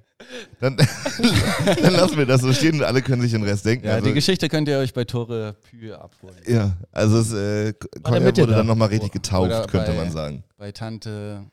Dann, 0.60 0.76
dann 1.66 1.94
lassen 1.94 2.18
wir 2.18 2.26
das 2.26 2.42
so 2.42 2.52
stehen 2.52 2.76
und 2.76 2.84
alle 2.84 3.02
können 3.02 3.22
sich 3.22 3.32
den 3.32 3.44
Rest 3.44 3.66
denken. 3.66 3.86
Ja, 3.86 3.94
also, 3.94 4.08
die 4.08 4.14
Geschichte 4.14 4.50
könnt 4.50 4.68
ihr 4.68 4.80
euch 4.80 4.94
bei 4.94 5.04
Tore 5.04 5.56
Pü 5.70 5.92
abholen. 5.94 6.36
ja, 6.48 6.76
also 6.92 7.20
es 7.20 7.32
äh, 7.32 7.74
wurde 8.04 8.48
da? 8.48 8.58
dann 8.58 8.66
nochmal 8.66 8.88
richtig 8.88 9.12
getauft, 9.12 9.46
Oder 9.52 9.68
könnte 9.68 9.92
bei- 9.92 9.98
man 9.98 10.12
sagen. 10.12 10.44
Bei 10.58 10.72
Tante, 10.72 11.46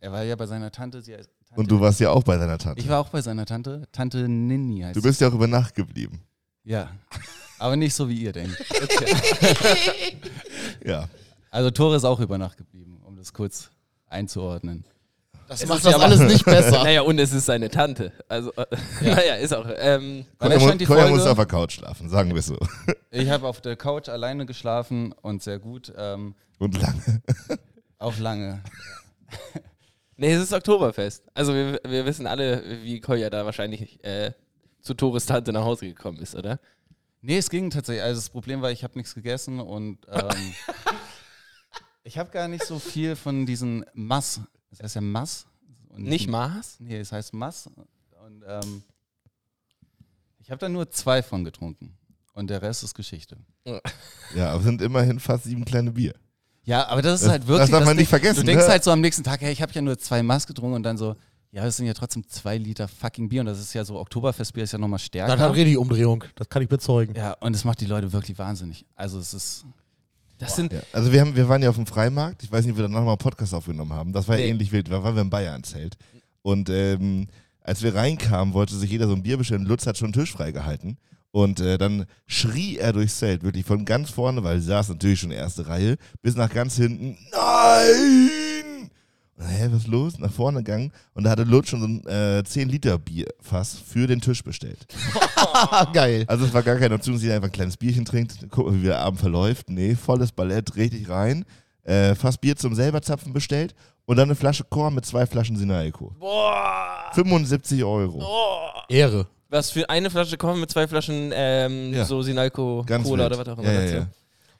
er 0.00 0.12
war 0.12 0.22
ja 0.24 0.36
bei 0.36 0.46
seiner 0.46 0.70
Tante. 0.70 1.00
Sie 1.00 1.14
heißt 1.14 1.30
Tante 1.48 1.60
Und 1.60 1.70
du 1.70 1.80
warst 1.80 2.00
ja 2.00 2.10
auch 2.10 2.22
bei 2.22 2.36
deiner 2.36 2.58
Tante. 2.58 2.82
Ich 2.82 2.88
war 2.88 3.00
auch 3.00 3.08
bei 3.08 3.22
seiner 3.22 3.46
Tante. 3.46 3.88
Tante 3.92 4.28
Ninni 4.28 4.80
heißt 4.82 4.96
Du 4.96 5.02
bist 5.02 5.20
ja 5.20 5.28
auch 5.28 5.34
über 5.34 5.46
Nacht 5.46 5.74
geblieben. 5.74 6.20
sie. 6.64 6.72
Ja. 6.72 6.90
Aber 7.62 7.76
nicht 7.76 7.94
so, 7.94 8.08
wie 8.08 8.16
ihr 8.16 8.32
denkt. 8.32 8.56
Ja. 10.84 11.08
Also 11.52 11.70
Tore 11.70 11.94
ist 11.94 12.04
auch 12.04 12.18
über 12.18 12.36
Nacht 12.36 12.56
geblieben, 12.56 13.00
um 13.04 13.16
das 13.16 13.32
kurz 13.32 13.70
einzuordnen. 14.08 14.84
Das 15.46 15.64
macht 15.66 15.84
das 15.84 15.94
alles 15.94 16.18
nicht 16.18 16.44
besser. 16.44 16.82
Naja, 16.82 17.02
und 17.02 17.20
es 17.20 17.32
ist 17.32 17.46
seine 17.46 17.70
Tante. 17.70 18.10
Also, 18.28 18.52
äh, 18.54 18.66
naja, 19.00 19.36
ist 19.36 19.54
auch. 19.54 19.66
Ähm, 19.76 20.24
Koya, 20.38 20.50
da 20.50 20.58
mu 20.58 20.64
stand 20.64 20.80
die 20.80 20.86
Koya 20.86 21.08
muss 21.08 21.24
auf 21.24 21.36
der 21.36 21.46
Couch 21.46 21.74
schlafen, 21.74 22.08
sagen 22.08 22.30
wir 22.30 22.38
es 22.40 22.46
so. 22.46 22.58
Ich 23.12 23.30
habe 23.30 23.46
auf 23.46 23.60
der 23.60 23.76
Couch 23.76 24.08
alleine 24.08 24.44
geschlafen 24.44 25.12
und 25.22 25.44
sehr 25.44 25.60
gut. 25.60 25.92
Ähm, 25.96 26.34
Und 26.58 26.80
lange. 26.80 27.22
auf 27.98 28.18
lange. 28.18 28.64
nee, 30.16 30.32
es 30.32 30.42
ist 30.42 30.52
Oktoberfest. 30.52 31.22
Also, 31.32 31.54
wir, 31.54 31.78
wir 31.86 32.06
wissen 32.06 32.26
alle, 32.26 32.64
wie 32.82 33.00
Koya 33.00 33.30
da 33.30 33.44
wahrscheinlich 33.44 34.02
äh, 34.02 34.32
zu 34.80 34.94
Tores 34.94 35.26
Tante 35.26 35.52
nach 35.52 35.64
Hause 35.64 35.86
gekommen 35.86 36.18
ist, 36.18 36.34
oder? 36.34 36.58
Nee, 37.22 37.38
es 37.38 37.48
ging 37.50 37.70
tatsächlich. 37.70 38.02
Also 38.02 38.20
das 38.20 38.30
Problem 38.30 38.60
war, 38.62 38.70
ich 38.72 38.82
habe 38.84 38.98
nichts 38.98 39.14
gegessen 39.14 39.60
und 39.60 39.98
ähm, 40.10 40.54
ich 42.04 42.18
habe 42.18 42.30
gar 42.30 42.48
nicht 42.48 42.64
so 42.66 42.78
viel 42.78 43.14
von 43.16 43.46
diesen 43.46 43.84
Mass. 43.94 44.40
Das 44.70 44.80
heißt 44.80 44.94
ja 44.96 45.00
Mass. 45.00 45.46
Und 45.88 46.02
Nicht 46.04 46.28
Maß? 46.28 46.76
Nee, 46.80 46.98
es 46.98 47.12
heißt 47.12 47.32
Mass. 47.34 47.66
Und 47.66 48.44
ähm, 48.46 48.82
ich 50.40 50.50
habe 50.50 50.58
da 50.58 50.68
nur 50.68 50.90
zwei 50.90 51.22
von 51.22 51.44
getrunken. 51.44 51.96
Und 52.34 52.48
der 52.50 52.62
Rest 52.62 52.82
ist 52.82 52.94
Geschichte. 52.94 53.36
Ja, 54.34 54.48
aber 54.52 54.60
es 54.60 54.64
sind 54.64 54.80
immerhin 54.80 55.20
fast 55.20 55.44
sieben 55.44 55.62
kleine 55.66 55.90
Bier. 55.92 56.14
Ja, 56.64 56.86
aber 56.88 57.02
das 57.02 57.16
ist 57.20 57.24
Das- 57.24 57.30
halt 57.32 57.46
wirklich. 57.46 57.68
das 57.68 57.70
darf 57.70 57.84
man 57.84 57.96
nicht 57.98 58.08
vergessen, 58.08 58.40
Du 58.40 58.46
denkst 58.46 58.64
ne? 58.64 58.70
halt 58.70 58.82
so 58.82 58.90
am 58.90 59.02
nächsten 59.02 59.22
Tag, 59.22 59.42
hey, 59.42 59.52
ich 59.52 59.60
habe 59.60 59.72
ja 59.74 59.82
nur 59.82 59.98
zwei 59.98 60.22
Mass 60.22 60.46
getrunken 60.46 60.74
und 60.76 60.82
dann 60.84 60.96
so, 60.96 61.16
ja, 61.52 61.64
das 61.64 61.76
sind 61.76 61.86
ja 61.86 61.94
trotzdem 61.94 62.26
zwei 62.28 62.56
Liter 62.58 62.88
fucking 62.88 63.28
Bier 63.28 63.40
und 63.40 63.46
das 63.46 63.60
ist 63.60 63.74
ja 63.74 63.84
so, 63.84 63.98
Oktoberfestbier 64.00 64.64
ist 64.64 64.72
ja 64.72 64.78
nochmal 64.78 64.98
stärker. 64.98 65.36
Das 65.36 65.40
hat 65.40 65.54
richtig 65.54 65.76
Umdrehung. 65.78 66.24
Das 66.34 66.48
kann 66.48 66.62
ich 66.62 66.68
bezeugen. 66.68 67.14
ja, 67.14 67.32
und 67.40 67.54
es 67.54 67.64
macht 67.64 67.80
die 67.80 67.86
Leute 67.86 68.12
wirklich 68.12 68.38
wahnsinnig. 68.38 68.84
Also 68.96 69.18
es 69.18 69.32
ist. 69.34 69.64
Das 70.38 70.56
sind. 70.56 70.72
Ja. 70.72 70.80
Also 70.92 71.12
wir, 71.12 71.20
haben, 71.20 71.36
wir 71.36 71.48
waren 71.48 71.62
ja 71.62 71.68
auf 71.68 71.76
dem 71.76 71.86
Freimarkt. 71.86 72.42
Ich 72.42 72.50
weiß 72.50 72.64
nicht, 72.64 72.72
ob 72.72 72.78
wir 72.78 72.82
danach 72.88 73.02
mal 73.04 73.10
einen 73.10 73.18
Podcast 73.18 73.54
aufgenommen 73.54 73.92
haben. 73.92 74.12
Das 74.12 74.26
war 74.26 74.36
ja 74.36 74.44
Nee. 74.44 74.50
ähnlich 74.50 74.72
wild. 74.72 74.90
Da 74.90 75.04
waren 75.04 75.14
wir 75.14 75.22
im 75.22 75.30
Bayern-Zelt. 75.30 75.96
Und 76.42 76.68
ähm, 76.68 77.28
als 77.60 77.82
wir 77.82 77.94
reinkamen, 77.94 78.52
wollte 78.54 78.74
sich 78.74 78.90
jeder 78.90 79.06
so 79.06 79.12
ein 79.14 79.22
Bier 79.22 79.36
bestellen. 79.36 79.64
Lutz 79.66 79.86
hat 79.86 79.96
schon 79.98 80.06
einen 80.06 80.14
Tisch 80.14 80.32
freigehalten. 80.32 80.96
Und 81.30 81.60
äh, 81.60 81.78
dann 81.78 82.06
schrie 82.26 82.76
er 82.78 82.92
durchs 82.92 83.18
Zelt, 83.18 83.42
wirklich 83.44 83.64
von 83.64 83.84
ganz 83.84 84.10
vorne, 84.10 84.42
weil 84.42 84.58
sie 84.60 84.66
saß 84.66 84.88
natürlich 84.88 85.20
schon 85.20 85.30
erste 85.30 85.66
Reihe, 85.68 85.96
bis 86.22 86.34
nach 86.34 86.50
ganz 86.52 86.74
hinten. 86.76 87.16
Nein! 87.30 88.51
Und, 89.38 89.46
hä, 89.46 89.68
was 89.70 89.82
ist 89.82 89.88
los? 89.88 90.18
Nach 90.18 90.30
vorne 90.32 90.58
gegangen 90.58 90.92
und 91.14 91.24
da 91.24 91.30
hatte 91.30 91.44
Lutz 91.44 91.68
schon 91.70 91.80
so 91.80 91.86
ein 91.86 92.06
äh, 92.06 92.44
10 92.44 92.68
Liter 92.68 92.98
Bierfass 92.98 93.78
für 93.78 94.06
den 94.06 94.20
Tisch 94.20 94.42
bestellt. 94.44 94.86
Geil. 95.92 96.24
Also 96.28 96.44
es 96.44 96.52
war 96.54 96.62
gar 96.62 96.76
keine 96.76 96.94
Option, 96.94 97.14
dass 97.14 97.22
jeder 97.22 97.36
einfach 97.36 97.48
ein 97.48 97.52
kleines 97.52 97.76
Bierchen 97.76 98.04
trinkt, 98.04 98.48
gucken, 98.50 98.80
wie 98.82 98.86
der 98.86 98.98
Abend 98.98 99.20
verläuft. 99.20 99.70
Nee, 99.70 99.94
volles 99.94 100.32
Ballett, 100.32 100.76
richtig 100.76 101.08
rein. 101.08 101.44
Äh, 101.84 102.14
fast 102.14 102.40
Bier 102.40 102.56
zum 102.56 102.74
selber 102.74 103.02
zapfen 103.02 103.32
bestellt 103.32 103.74
und 104.04 104.16
dann 104.16 104.28
eine 104.28 104.34
Flasche 104.36 104.64
Korn 104.64 104.94
mit 104.94 105.04
zwei 105.06 105.26
Flaschen 105.26 105.56
Sinaiko. 105.56 106.14
Boah! 106.18 107.10
75 107.14 107.82
Euro. 107.84 108.22
Ehre. 108.88 109.26
Was 109.48 109.70
für 109.70 109.88
eine 109.90 110.08
Flasche 110.10 110.36
kommen 110.36 110.60
mit 110.60 110.70
zwei 110.70 110.86
Flaschen 110.86 111.30
ähm, 111.34 111.92
Ja. 111.92 112.04
so 112.04 112.22
Sinalco 112.22 112.84
Ganz 112.86 113.06
Cola 113.06 113.24
wild. 113.24 113.38
oder 113.38 113.46
was 113.46 113.48
auch 113.54 113.58
immer. 113.62 113.72
ja, 113.72 113.80
ja, 113.80 113.80
dazu. 113.86 113.94
ja. 113.96 114.06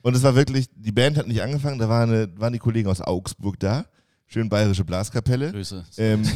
Und 0.02 0.16
es 0.16 0.22
war 0.22 0.34
wirklich, 0.34 0.66
die 0.74 0.92
Band 0.92 1.16
hat 1.16 1.28
nicht 1.28 1.40
angefangen, 1.42 1.78
da 1.78 1.88
war 1.88 2.02
eine, 2.02 2.28
waren 2.38 2.52
die 2.52 2.58
Kollegen 2.58 2.88
aus 2.90 3.00
Augsburg 3.00 3.58
da. 3.60 3.84
Schön 4.32 4.48
bayerische 4.48 4.82
Blaskapelle. 4.82 5.52
Grüße. 5.52 5.84
Ähm, 5.98 6.22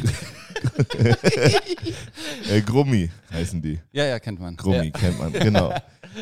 äh, 2.51 2.61
Grummi 2.61 3.11
heißen 3.33 3.63
die. 3.63 3.81
Ja, 3.91 4.05
ja, 4.05 4.19
kennt 4.19 4.39
man. 4.39 4.55
Grummi 4.55 4.91
kennt 4.91 5.19
man, 5.19 5.33
genau. 5.33 5.73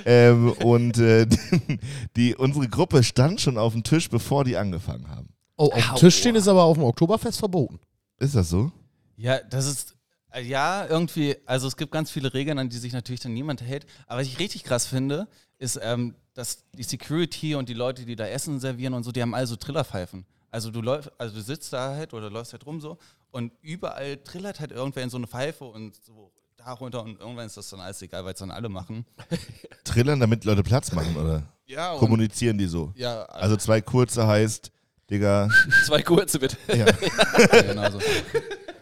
ähm, 0.04 0.52
und 0.52 0.98
äh, 0.98 1.26
die, 2.16 2.36
unsere 2.36 2.68
Gruppe 2.68 3.02
stand 3.02 3.40
schon 3.40 3.58
auf 3.58 3.72
dem 3.72 3.82
Tisch, 3.82 4.08
bevor 4.08 4.44
die 4.44 4.56
angefangen 4.56 5.08
haben. 5.08 5.30
Oh, 5.56 5.72
auf 5.72 5.84
dem 5.84 5.96
Tisch 5.96 6.18
stehen 6.18 6.36
ist 6.36 6.46
aber 6.46 6.62
auf 6.62 6.76
dem 6.76 6.84
Oktoberfest 6.84 7.40
verboten. 7.40 7.80
Ist 8.18 8.36
das 8.36 8.50
so? 8.50 8.70
Ja, 9.16 9.40
das 9.40 9.66
ist. 9.66 9.96
äh, 10.32 10.42
Ja, 10.42 10.86
irgendwie, 10.86 11.34
also 11.44 11.66
es 11.66 11.76
gibt 11.76 11.90
ganz 11.90 12.08
viele 12.08 12.32
Regeln, 12.34 12.60
an 12.60 12.68
die 12.68 12.78
sich 12.78 12.92
natürlich 12.92 13.20
dann 13.20 13.34
niemand 13.34 13.62
hält. 13.62 13.84
Aber 14.06 14.20
was 14.20 14.28
ich 14.28 14.38
richtig 14.38 14.62
krass 14.62 14.86
finde, 14.86 15.26
ist, 15.58 15.80
ähm, 15.82 16.14
dass 16.34 16.64
die 16.72 16.84
Security 16.84 17.56
und 17.56 17.68
die 17.68 17.74
Leute, 17.74 18.04
die 18.04 18.14
da 18.14 18.26
Essen 18.28 18.60
servieren 18.60 18.94
und 18.94 19.02
so, 19.02 19.10
die 19.10 19.20
haben 19.22 19.34
alle 19.34 19.48
so 19.48 19.56
Trillerpfeifen. 19.56 20.24
Also 20.54 20.70
du 20.70 20.80
läufst, 20.82 21.10
also 21.18 21.34
du 21.34 21.42
sitzt 21.42 21.72
da 21.72 21.94
halt 21.96 22.14
oder 22.14 22.30
läufst 22.30 22.52
halt 22.52 22.64
rum 22.64 22.80
so 22.80 22.96
und 23.32 23.50
überall 23.60 24.18
trillert 24.18 24.60
halt 24.60 24.70
irgendwer 24.70 25.02
in 25.02 25.10
so 25.10 25.16
eine 25.16 25.26
Pfeife 25.26 25.64
und 25.64 25.96
so 26.06 26.30
da 26.56 26.72
runter 26.74 27.02
und 27.02 27.18
irgendwann 27.18 27.46
ist 27.46 27.56
das 27.56 27.68
dann 27.70 27.80
alles 27.80 28.00
egal, 28.02 28.24
weil 28.24 28.34
es 28.34 28.38
dann 28.38 28.52
alle 28.52 28.68
machen. 28.68 29.04
Trillern, 29.84 30.20
damit 30.20 30.44
Leute 30.44 30.62
Platz 30.62 30.92
machen, 30.92 31.16
oder? 31.16 31.42
Ja, 31.66 31.92
und, 31.94 31.98
Kommunizieren 31.98 32.56
die 32.56 32.66
so? 32.66 32.92
ja, 32.94 33.22
Also 33.24 33.56
zwei 33.56 33.80
kurze 33.80 34.26
heißt, 34.28 34.70
Digga, 35.10 35.48
Zwei 35.86 36.02
kurze 36.02 36.38
bitte. 36.38 36.56
ja. 36.68 36.86
ja, 36.86 37.62
genau 37.62 37.90
so. 37.90 37.98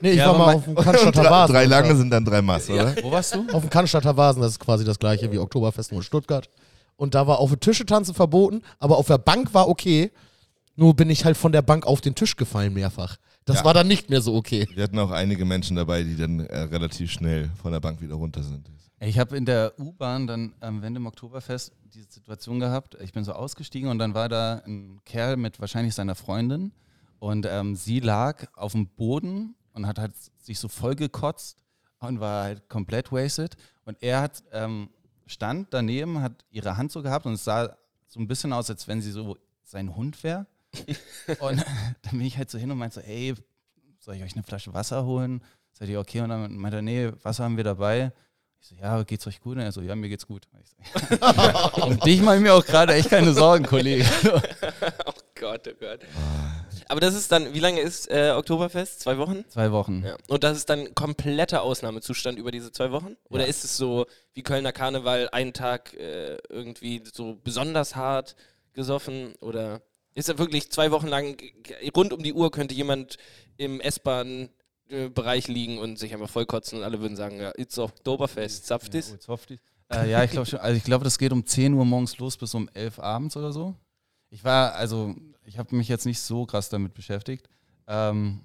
Nee, 0.03 0.11
ich 0.11 0.17
Ja, 0.19 0.27
war 0.29 0.39
mal 0.39 0.55
auf 0.57 0.65
dem 0.65 0.75
Cannstatter 0.75 1.23
drei, 1.23 1.31
Vasen. 1.31 1.55
drei 1.55 1.65
lange 1.65 1.97
sind 1.97 2.11
dann 2.11 2.25
drei 2.25 2.43
Mass, 2.43 2.69
oder? 2.69 2.95
Wo 3.03 3.11
warst 3.11 3.35
du? 3.35 3.47
Auf 3.51 3.63
dem 3.63 3.71
Cannstatter 3.71 4.15
Vasen, 4.15 4.43
das 4.43 4.53
ist 4.53 4.61
quasi 4.61 4.85
das 4.85 4.99
gleiche 4.99 5.33
wie 5.33 5.39
Oktoberfest 5.39 5.91
nur 5.91 6.01
in 6.01 6.05
Stuttgart. 6.05 6.51
Und 6.97 7.15
da 7.15 7.27
war 7.27 7.39
auf 7.39 7.49
den 7.49 7.61
Tische 7.61 7.87
tanzen 7.87 8.15
verboten, 8.15 8.61
aber 8.79 8.99
auf 8.99 9.07
der 9.07 9.17
Bank 9.19 9.55
war 9.55 9.69
okay. 9.69 10.13
Nur 10.77 10.95
bin 10.97 11.11
ich 11.11 11.25
halt 11.25 11.37
von 11.37 11.53
der 11.53 11.63
Bank 11.63 11.87
auf 11.87 12.01
den 12.01 12.15
Tisch 12.15 12.37
gefallen 12.37 12.73
mehrfach. 12.73 13.17
Das 13.45 13.59
Ja. 13.59 13.65
war 13.65 13.75
dann 13.75 13.89
nicht 13.89 14.09
mehr 14.09 14.21
so 14.23 14.35
okay. 14.35 14.67
Wir 14.75 14.85
hatten 14.85 14.99
auch 14.99 15.11
einige 15.11 15.45
Menschen 15.45 15.77
dabei, 15.77 16.03
die 16.03 16.17
dann 16.17 16.41
äh, 16.41 16.61
relativ 16.61 17.11
schnell 17.11 17.51
von 17.61 17.73
der 17.73 17.81
Bank 17.81 18.01
wieder 18.01 18.15
runter 18.15 18.43
sind. 18.43 18.71
Ich 19.01 19.19
habe 19.19 19.37
in 19.37 19.45
der 19.45 19.75
U-Bahn 19.81 20.27
dann 20.29 20.55
am 20.61 20.81
Wende 20.81 20.99
im 20.99 21.07
Oktoberfest 21.07 21.73
diese 21.93 22.07
Situation 22.11 22.61
gehabt. 22.61 22.97
Ich 23.03 23.13
bin 23.13 23.25
so 23.25 23.33
ausgestiegen 23.33 23.91
und 23.91 23.99
dann 23.99 24.15
war 24.15 24.29
da 24.29 24.63
ein 24.65 25.01
Kerl 25.05 25.37
mit 25.37 25.61
wahrscheinlich 25.61 25.95
seiner 25.95 26.15
Freundin 26.15 26.73
und 27.19 27.45
ähm, 27.51 27.75
sie 27.75 27.99
lag 28.01 28.47
auf 28.55 28.73
dem 28.73 28.87
Boden 28.87 29.57
und 29.73 29.87
hat 29.89 29.99
halt 29.99 30.13
sich 30.39 30.59
so 30.61 30.69
voll 30.69 30.95
gekotzt 30.95 31.59
und 31.99 32.21
war 32.21 32.45
halt 32.45 32.69
komplett 32.69 33.11
wasted. 33.13 33.57
Und 33.85 33.97
er 34.03 34.21
hat 34.21 34.43
ähm, 34.53 34.89
stand 35.27 35.69
daneben, 35.75 36.21
hat 36.23 36.45
ihre 36.51 36.77
Hand 36.77 36.93
so 36.93 37.03
gehabt 37.03 37.27
und 37.27 37.33
es 37.35 37.45
sah 37.45 37.77
so 38.07 38.21
ein 38.21 38.29
bisschen 38.29 38.53
aus, 38.53 38.71
als 38.71 38.87
wenn 38.87 39.01
sie 39.03 39.11
so 39.11 39.37
sein 39.65 39.97
Hund 39.97 40.23
wäre. 40.23 40.47
Und 41.41 41.65
dann 42.03 42.13
bin 42.13 42.23
ich 42.23 42.39
halt 42.39 42.51
so 42.51 42.59
hin 42.59 42.71
und 42.71 42.79
meinte 42.79 43.01
so, 43.01 43.07
ey, 43.07 43.35
soll 43.99 44.17
ich 44.17 44.23
euch 44.23 44.35
eine 44.35 44.43
Flasche 44.43 44.75
Wasser 44.75 45.05
holen? 45.05 45.43
Seid 45.73 45.89
ihr 45.89 46.01
okay? 46.01 46.21
Und 46.21 46.31
dann 46.31 46.57
meinte 46.57 46.79
er, 46.79 46.83
nee, 46.83 47.11
Wasser 47.23 47.45
haben 47.45 47.57
wir 47.57 47.65
dabei. 47.65 48.13
Ich 48.61 48.69
so, 48.69 48.75
ja, 48.77 49.03
geht's 49.03 49.27
euch 49.27 49.41
gut? 49.41 49.57
Und 49.57 49.63
er 49.63 49.73
so, 49.73 49.81
ja, 49.81 49.97
mir 49.97 50.09
geht's 50.09 50.27
gut. 50.27 50.47
Ich 50.63 50.71
so, 50.71 51.83
um 51.83 51.99
dich 52.01 52.21
mache 52.23 52.37
ich 52.37 52.43
mir 52.43 52.55
auch 52.55 52.65
gerade 52.65 52.95
echt 52.95 53.11
keine 53.11 53.33
Sorgen, 53.33 53.65
Kollege. 53.65 54.05
Oh 55.05 55.49
Gott, 55.49 55.67
oh 55.67 55.75
Gott. 55.81 55.99
Aber 56.87 57.01
das 57.01 57.17
ist 57.17 57.33
dann, 57.33 57.53
wie 57.53 57.59
lange 57.59 57.81
ist 57.81 58.09
äh, 58.09 58.31
Oktoberfest? 58.31 59.01
Zwei 59.01 59.19
Wochen? 59.19 59.45
Zwei 59.49 59.73
Wochen. 59.73 60.05
Ja. 60.05 60.17
Und 60.29 60.45
das 60.45 60.57
ist 60.57 60.71
dann 60.71 60.95
kompletter 60.95 61.63
Ausnahmezustand 61.63 62.39
über 62.39 62.53
diese 62.53 62.71
zwei 62.71 62.93
Wochen? 62.93 63.17
Oder 63.29 63.49
ist 63.49 63.65
es 63.65 63.77
so 63.77 64.07
wie 64.35 64.45
Kölner 64.45 64.71
Karneval, 64.71 65.29
einen 65.33 65.53
Tag 65.53 65.95
äh, 65.95 66.37
irgendwie 66.49 67.03
so 67.13 67.41
besonders 67.43 67.97
hart 67.97 68.37
gesoffen? 68.73 69.35
Oder 69.41 69.83
ist 70.15 70.29
er 70.29 70.39
wirklich 70.39 70.71
zwei 70.71 70.91
Wochen 70.91 71.07
lang, 71.07 71.37
rund 71.97 72.13
um 72.13 72.23
die 72.23 72.33
Uhr 72.33 72.51
könnte 72.51 72.75
jemand 72.75 73.17
im 73.57 73.81
S-Bahn-Bereich 73.81 75.49
liegen 75.49 75.79
und 75.79 75.99
sich 75.99 76.13
einfach 76.13 76.29
vollkotzen 76.29 76.79
und 76.79 76.85
alle 76.85 77.01
würden 77.01 77.17
sagen, 77.17 77.41
ja, 77.41 77.53
it's 77.57 77.79
Oktoberfest, 77.79 78.67
zapft 78.67 78.95
es? 78.95 79.11
Ja, 79.11 79.21
Softies. 79.21 79.61
äh, 79.93 80.11
ja, 80.11 80.25
ich 80.25 80.31
glaube 80.31 80.47
schon. 80.47 80.61
Also 80.61 80.77
ich 80.77 80.85
glaube, 80.85 81.05
das 81.05 81.19
geht 81.19 81.33
um 81.33 81.47
10 81.47 81.75
Uhr 81.75 81.85
morgens 81.85 82.19
los 82.19 82.37
bis 82.37 82.55
um 82.55 82.69
11 82.75 82.99
abends 82.99 83.37
oder 83.37 83.53
so. 83.53 83.75
Ich 84.31 84.45
war, 84.45 84.75
also, 84.75 85.15
ich 85.45 85.59
habe 85.59 85.77
mich 85.77 85.89
jetzt 85.89 86.07
nicht 86.07 86.21
so 86.21 86.47
krass 86.47 86.69
damit 86.69 86.95
beschäftigt. 86.95 87.49
Ähm, 87.87 88.45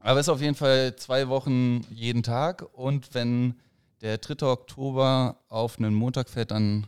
aber 0.00 0.20
es 0.20 0.26
ist 0.26 0.32
auf 0.32 0.40
jeden 0.40 0.56
Fall 0.56 0.96
zwei 0.96 1.28
Wochen 1.28 1.86
jeden 1.90 2.22
Tag. 2.22 2.66
Und 2.72 3.14
wenn 3.14 3.54
der 4.00 4.18
3. 4.18 4.46
Oktober 4.46 5.38
auf 5.48 5.78
einen 5.78 5.94
Montag 5.94 6.28
fällt, 6.28 6.50
dann 6.50 6.86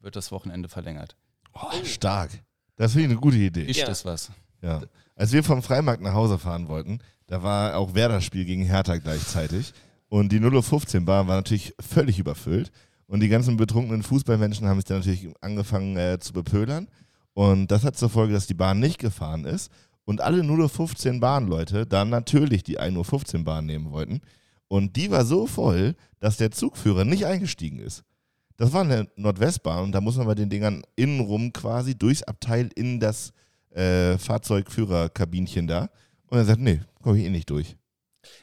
wird 0.00 0.16
das 0.16 0.30
Wochenende 0.30 0.68
verlängert. 0.68 1.16
Oh, 1.52 1.84
stark. 1.84 2.30
Das 2.76 2.92
finde 2.92 3.06
ich 3.06 3.10
eine 3.12 3.20
gute 3.20 3.36
Idee. 3.36 3.64
Ist 3.64 3.76
Ja. 3.80 3.86
das 3.86 4.04
was? 4.04 4.30
Ja. 4.62 4.82
Als 5.16 5.32
wir 5.32 5.44
vom 5.44 5.62
Freimarkt 5.62 6.02
nach 6.02 6.14
Hause 6.14 6.38
fahren 6.38 6.68
wollten, 6.68 6.98
da 7.26 7.42
war 7.42 7.76
auch 7.76 7.94
Werder-Spiel 7.94 8.44
gegen 8.44 8.64
Hertha 8.64 8.96
gleichzeitig. 8.98 9.72
Und 10.08 10.32
die 10.32 10.40
0.15 10.40 11.04
Bar 11.04 11.26
war 11.28 11.36
natürlich 11.36 11.74
völlig 11.80 12.18
überfüllt. 12.18 12.70
Und 13.06 13.20
die 13.20 13.28
ganzen 13.28 13.56
betrunkenen 13.56 14.02
Fußballmenschen 14.02 14.66
haben 14.66 14.78
sich 14.78 14.86
dann 14.86 14.98
natürlich 14.98 15.28
angefangen 15.40 15.96
äh, 15.96 16.18
zu 16.18 16.32
bepödern. 16.32 16.88
Und 17.34 17.70
das 17.70 17.84
hat 17.84 17.96
zur 17.96 18.10
Folge, 18.10 18.32
dass 18.32 18.46
die 18.46 18.54
Bahn 18.54 18.80
nicht 18.80 18.98
gefahren 18.98 19.44
ist. 19.44 19.70
und 20.06 20.20
alle 20.20 20.42
0.15 20.42 21.14
Uhr 21.14 21.20
Bahnleute 21.20 21.86
dann 21.86 22.10
natürlich 22.10 22.62
die 22.62 22.78
1.15 22.78 23.38
Uhr 23.38 23.44
Bahn 23.44 23.64
nehmen 23.66 23.90
wollten. 23.90 24.20
Und 24.68 24.96
die 24.96 25.10
war 25.10 25.24
so 25.24 25.46
voll, 25.46 25.94
dass 26.20 26.36
der 26.36 26.50
Zugführer 26.50 27.04
nicht 27.06 27.24
eingestiegen 27.26 27.78
ist. 27.78 28.02
Das 28.56 28.72
war 28.72 28.82
eine 28.82 29.08
Nordwestbahn 29.16 29.84
und 29.84 29.92
da 29.92 30.00
muss 30.00 30.16
man 30.16 30.26
bei 30.26 30.34
den 30.34 30.48
Dingern 30.48 30.82
innenrum 30.96 31.52
quasi 31.52 31.96
durchs 31.96 32.22
Abteil 32.22 32.70
in 32.76 33.00
das 33.00 33.32
äh, 33.70 34.16
Fahrzeugführerkabinchen 34.18 35.66
da. 35.66 35.88
Und 36.28 36.38
er 36.38 36.44
sagt, 36.44 36.60
nee, 36.60 36.80
komme 37.02 37.18
ich 37.18 37.24
eh 37.24 37.30
nicht 37.30 37.50
durch. 37.50 37.76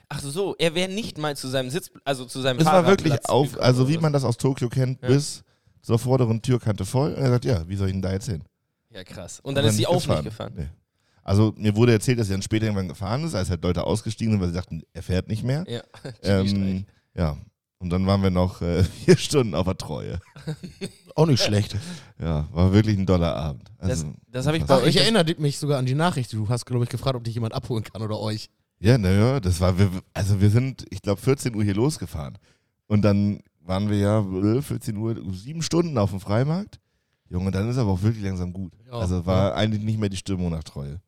Ach 0.09 0.19
so, 0.21 0.55
er 0.59 0.75
wäre 0.75 0.91
nicht 0.91 1.17
mal 1.17 1.35
zu 1.35 1.47
seinem 1.47 1.69
Sitz, 1.69 1.89
also 2.03 2.25
zu 2.25 2.41
seinem 2.41 2.59
Es 2.59 2.65
war 2.65 2.85
wirklich 2.85 3.25
auf, 3.29 3.59
also 3.59 3.87
wie 3.89 3.97
man 3.97 4.13
das 4.13 4.23
aus 4.23 4.37
Tokio 4.37 4.69
kennt, 4.69 5.01
Ja. 5.01 5.07
bis 5.07 5.43
zur 5.81 5.97
vorderen 5.97 6.41
Türkante 6.41 6.85
voll. 6.85 7.13
Und 7.13 7.21
er 7.21 7.29
sagt, 7.29 7.45
ja, 7.45 7.67
wie 7.67 7.75
soll 7.75 7.87
ich 7.87 7.93
denn 7.93 8.01
da 8.01 8.11
jetzt 8.11 8.27
hin? 8.29 8.43
Ja, 8.89 9.03
krass. 9.03 9.39
Und 9.39 9.55
dann 9.55 9.65
ist 9.65 9.77
sie 9.77 9.87
auch 9.87 10.05
nicht 10.05 10.23
gefahren. 10.23 10.53
Nee. 10.55 10.67
Also 11.23 11.53
mir 11.55 11.75
wurde 11.75 11.93
erzählt, 11.93 12.19
dass 12.19 12.29
er 12.29 12.33
dann 12.33 12.41
später 12.41 12.65
irgendwann 12.65 12.87
gefahren 12.89 13.23
ist, 13.23 13.35
als 13.35 13.49
halt 13.49 13.63
Leute 13.63 13.83
ausgestiegen 13.85 14.33
sind, 14.33 14.41
weil 14.41 14.49
sie 14.49 14.55
dachten, 14.55 14.83
er 14.93 15.03
fährt 15.03 15.27
nicht 15.27 15.43
mehr. 15.43 15.63
Ja. 15.67 15.81
Ähm, 16.23 16.85
ja. 17.15 17.37
Und 17.81 17.89
dann 17.89 18.05
waren 18.05 18.21
wir 18.21 18.29
noch 18.29 18.61
äh, 18.61 18.83
vier 19.05 19.17
Stunden 19.17 19.55
auf 19.55 19.65
der 19.65 19.77
Treue. 19.77 20.19
Auch 21.15 21.25
nicht 21.25 21.43
schlecht. 21.43 21.75
Ja, 22.19 22.47
war 22.51 22.71
wirklich 22.73 22.97
ein 22.97 23.05
doller 23.05 23.35
Abend. 23.35 23.71
Das, 23.79 23.89
Also, 23.89 24.13
das 24.31 24.45
habe 24.47 24.57
ich 24.57 24.65
bei 24.65 24.79
Ich 24.81 24.85
euch. 24.88 24.95
erinnere 24.97 25.35
mich 25.39 25.57
sogar 25.57 25.79
an 25.79 25.85
die 25.85 25.95
Nachricht. 25.95 26.31
Du 26.31 26.47
hast, 26.47 26.65
glaube 26.65 26.83
ich, 26.83 26.89
gefragt, 26.89 27.15
ob 27.15 27.23
dich 27.23 27.33
jemand 27.33 27.53
abholen 27.53 27.83
kann 27.83 28.01
oder 28.01 28.19
euch. 28.19 28.50
Ja, 28.79 28.97
naja, 28.97 29.39
das 29.39 29.59
war, 29.59 29.77
wir, 29.77 29.89
also 30.13 30.39
wir 30.41 30.50
sind, 30.50 30.85
ich 30.89 31.01
glaube, 31.01 31.19
14 31.21 31.55
Uhr 31.55 31.63
hier 31.63 31.75
losgefahren. 31.75 32.38
Und 32.88 33.01
dann 33.03 33.41
waren 33.61 33.89
wir 33.89 33.97
ja 33.97 34.19
äh, 34.21 34.61
14 34.61 34.95
Uhr, 34.97 35.15
sieben 35.33 35.61
Stunden 35.61 35.97
auf 35.97 36.11
dem 36.11 36.19
Freimarkt. 36.19 36.79
Junge, 37.29 37.51
dann 37.51 37.69
ist 37.69 37.77
aber 37.77 37.91
auch 37.91 38.01
wirklich 38.01 38.23
langsam 38.23 38.53
gut. 38.53 38.73
Ja. 38.85 38.93
also 38.93 39.25
war 39.25 39.55
eigentlich 39.55 39.83
nicht 39.83 40.00
mehr 40.00 40.09
die 40.09 40.17
Stimmung 40.17 40.51
nach 40.51 40.63
Treue. 40.63 41.00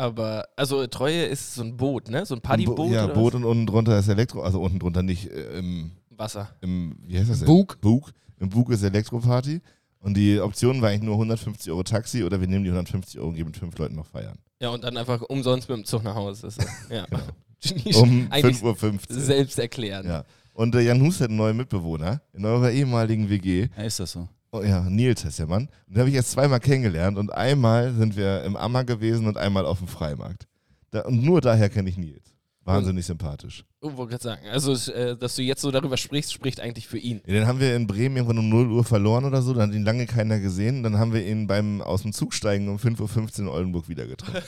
Aber, 0.00 0.48
also 0.56 0.86
Treue 0.86 1.24
ist 1.24 1.54
so 1.54 1.62
ein 1.62 1.76
Boot, 1.76 2.08
ne? 2.08 2.24
So 2.24 2.34
ein 2.34 2.40
Bo- 2.40 2.48
Paddyboot 2.48 2.90
Ja, 2.90 3.04
oder 3.04 3.12
Boot 3.14 3.34
und 3.34 3.44
unten 3.44 3.66
drunter 3.66 3.98
ist 3.98 4.08
Elektro, 4.08 4.40
also 4.42 4.60
unten 4.60 4.78
drunter 4.78 5.02
nicht 5.02 5.30
äh, 5.30 5.58
im, 5.58 5.90
was? 6.10 6.36
Wasser. 6.36 6.54
im, 6.62 6.96
wie 7.06 7.18
heißt 7.18 7.28
das 7.28 7.38
denn? 7.40 7.46
Bug. 7.46 7.78
Bug. 7.82 8.10
Im 8.38 8.48
Bug 8.48 8.70
ist 8.70 8.82
Elektroparty. 8.82 9.60
Und 9.98 10.16
die 10.16 10.40
Option 10.40 10.80
war 10.80 10.88
eigentlich 10.88 11.02
nur 11.02 11.14
150 11.16 11.70
Euro 11.70 11.82
Taxi 11.82 12.24
oder 12.24 12.40
wir 12.40 12.48
nehmen 12.48 12.64
die 12.64 12.70
150 12.70 13.18
Euro 13.20 13.28
und 13.28 13.34
gehen 13.34 13.44
mit 13.44 13.58
fünf 13.58 13.76
Leuten 13.76 13.96
noch 13.96 14.06
feiern. 14.06 14.38
Ja, 14.62 14.70
und 14.70 14.82
dann 14.82 14.96
einfach 14.96 15.20
umsonst 15.22 15.68
mit 15.68 15.76
dem 15.76 15.84
Zug 15.84 16.02
nach 16.02 16.14
Hause. 16.14 16.42
Das 16.46 16.56
ist, 16.56 16.66
ja. 16.90 17.04
Genau. 17.06 17.22
Um 18.00 18.26
Eigentlich 18.30 18.56
5.15 18.56 19.10
Uhr. 19.10 19.20
selbst 19.20 19.58
erklären. 19.58 20.06
Ja. 20.06 20.24
Und 20.54 20.74
äh, 20.74 20.80
Jan 20.80 21.02
Hus 21.02 21.20
hat 21.20 21.28
einen 21.28 21.36
neuen 21.36 21.58
Mitbewohner 21.58 22.22
in 22.32 22.46
eurer 22.46 22.70
ehemaligen 22.70 23.28
WG. 23.28 23.68
Ja, 23.76 23.82
ist 23.82 24.00
das 24.00 24.12
so? 24.12 24.26
Oh, 24.52 24.62
ja, 24.62 24.80
Nils 24.88 25.24
heißt 25.24 25.38
der 25.38 25.46
Mann. 25.46 25.68
Und 25.86 25.94
den 25.94 25.98
habe 26.00 26.08
ich 26.08 26.14
jetzt 26.14 26.32
zweimal 26.32 26.60
kennengelernt 26.60 27.18
und 27.18 27.32
einmal 27.32 27.92
sind 27.94 28.16
wir 28.16 28.42
im 28.42 28.56
Ammer 28.56 28.84
gewesen 28.84 29.26
und 29.26 29.36
einmal 29.36 29.64
auf 29.64 29.78
dem 29.78 29.86
Freimarkt. 29.88 30.48
Da, 30.90 31.02
und 31.02 31.22
nur 31.22 31.40
daher 31.40 31.68
kenne 31.68 31.88
ich 31.88 31.96
Nils. 31.96 32.34
Wahnsinnig 32.64 33.06
sympathisch. 33.06 33.64
Oh, 33.80 33.96
wollte 33.96 34.10
gerade 34.10 34.22
sagen. 34.22 34.42
Also, 34.48 34.92
äh, 34.92 35.16
dass 35.16 35.34
du 35.34 35.42
jetzt 35.42 35.62
so 35.62 35.70
darüber 35.70 35.96
sprichst, 35.96 36.32
spricht 36.32 36.60
eigentlich 36.60 36.86
für 36.86 36.98
ihn. 36.98 37.20
Ja, 37.26 37.32
den 37.32 37.46
haben 37.46 37.58
wir 37.58 37.74
in 37.74 37.86
Bremen 37.86 38.16
irgendwann 38.16 38.38
um 38.38 38.48
0 38.48 38.70
Uhr 38.70 38.84
verloren 38.84 39.24
oder 39.24 39.40
so. 39.40 39.54
Dann 39.54 39.70
hat 39.70 39.74
ihn 39.74 39.84
lange 39.84 40.06
keiner 40.06 40.38
gesehen. 40.40 40.82
Dann 40.82 40.98
haben 40.98 41.12
wir 41.12 41.26
ihn 41.26 41.46
beim 41.46 41.80
aus 41.80 42.02
dem 42.02 42.12
Zug 42.12 42.34
steigen 42.34 42.68
um 42.68 42.76
5.15 42.76 43.00
Uhr 43.00 43.38
in 43.38 43.48
Oldenburg 43.48 43.88
wieder 43.88 44.06
getroffen. 44.06 44.42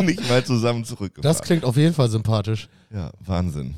Nicht 0.06 0.26
mal 0.28 0.44
zusammen 0.44 0.84
zurückgefahren. 0.84 1.22
Das 1.34 1.42
klingt 1.42 1.64
auf 1.64 1.76
jeden 1.76 1.94
Fall 1.94 2.08
sympathisch. 2.08 2.68
ja, 2.90 3.12
Wahnsinn. 3.20 3.74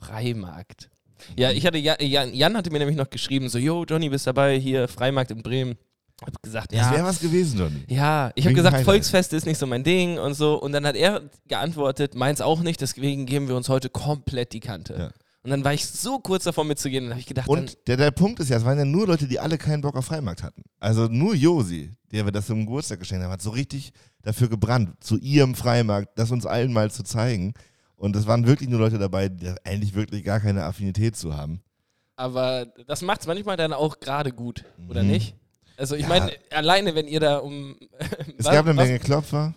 Freimarkt. 0.00 0.90
Ja, 1.36 1.50
ich 1.50 1.66
hatte, 1.66 1.78
Jan, 1.78 2.34
Jan, 2.34 2.56
hatte 2.56 2.70
mir 2.70 2.78
nämlich 2.78 2.96
noch 2.96 3.10
geschrieben, 3.10 3.48
so, 3.48 3.58
yo, 3.58 3.84
Johnny, 3.84 4.08
bist 4.08 4.26
dabei, 4.26 4.58
hier, 4.58 4.88
Freimarkt 4.88 5.30
in 5.30 5.42
Bremen. 5.42 5.76
Hab 6.24 6.42
gesagt, 6.42 6.72
Das 6.72 6.80
ja. 6.80 6.92
wäre 6.92 7.04
was 7.04 7.20
gewesen, 7.20 7.58
Johnny. 7.58 7.84
Ja, 7.86 8.32
ich 8.34 8.44
habe 8.44 8.54
gesagt, 8.54 8.74
Highlight. 8.74 8.86
Volksfeste 8.86 9.36
ist 9.36 9.46
nicht 9.46 9.58
so 9.58 9.66
mein 9.66 9.84
Ding 9.84 10.18
und 10.18 10.34
so. 10.34 10.60
Und 10.60 10.72
dann 10.72 10.84
hat 10.84 10.96
er 10.96 11.22
geantwortet, 11.46 12.16
meins 12.16 12.40
auch 12.40 12.60
nicht, 12.60 12.80
deswegen 12.80 13.24
geben 13.24 13.46
wir 13.48 13.54
uns 13.56 13.68
heute 13.68 13.88
komplett 13.88 14.52
die 14.52 14.60
Kante. 14.60 14.94
Ja. 14.98 15.10
Und 15.44 15.50
dann 15.50 15.64
war 15.64 15.72
ich 15.72 15.86
so 15.86 16.18
kurz 16.18 16.44
davor 16.44 16.64
mitzugehen, 16.64 17.04
dann 17.04 17.12
habe 17.12 17.20
ich 17.20 17.26
gedacht, 17.26 17.48
Und 17.48 17.78
der, 17.86 17.96
der 17.96 18.10
Punkt 18.10 18.40
ist 18.40 18.50
ja, 18.50 18.56
es 18.56 18.64
waren 18.64 18.76
ja 18.76 18.84
nur 18.84 19.06
Leute, 19.06 19.28
die 19.28 19.38
alle 19.38 19.56
keinen 19.56 19.80
Bock 19.80 19.96
auf 19.96 20.06
Freimarkt 20.06 20.42
hatten. 20.42 20.62
Also 20.80 21.06
nur 21.06 21.34
Josi, 21.34 21.92
der 22.10 22.24
wir 22.24 22.32
das 22.32 22.46
zum 22.46 22.66
Geburtstag 22.66 22.98
geschenkt 22.98 23.24
haben, 23.24 23.32
hat 23.32 23.40
so 23.40 23.50
richtig 23.50 23.92
dafür 24.22 24.48
gebrannt, 24.48 24.90
zu 25.00 25.16
ihrem 25.16 25.54
Freimarkt, 25.54 26.18
das 26.18 26.32
uns 26.32 26.44
allen 26.44 26.72
mal 26.72 26.90
zu 26.90 27.04
zeigen. 27.04 27.54
Und 27.98 28.16
es 28.16 28.26
waren 28.26 28.46
wirklich 28.46 28.68
nur 28.70 28.78
Leute 28.78 28.96
dabei, 28.98 29.28
die 29.28 29.52
eigentlich 29.64 29.94
wirklich 29.94 30.24
gar 30.24 30.40
keine 30.40 30.64
Affinität 30.64 31.16
zu 31.16 31.36
haben. 31.36 31.60
aber 32.16 32.66
das 32.88 33.02
macht 33.02 33.20
es 33.20 33.26
manchmal 33.28 33.56
dann 33.56 33.72
auch 33.72 34.00
gerade 34.00 34.32
gut, 34.32 34.64
oder 34.88 35.02
Mhm. 35.04 35.10
nicht? 35.10 35.36
Also 35.76 35.94
ich 35.94 36.02
Ja. 36.02 36.08
meine, 36.08 36.32
alleine 36.50 36.94
wenn 36.96 37.06
ihr 37.06 37.20
da 37.20 37.36
um... 37.38 37.76
Es 38.38 38.44
was- 38.46 38.52
gab 38.54 38.66
eine 38.66 38.76
was- 38.76 38.86
Menge 38.86 38.98
Klopfer. 38.98 39.54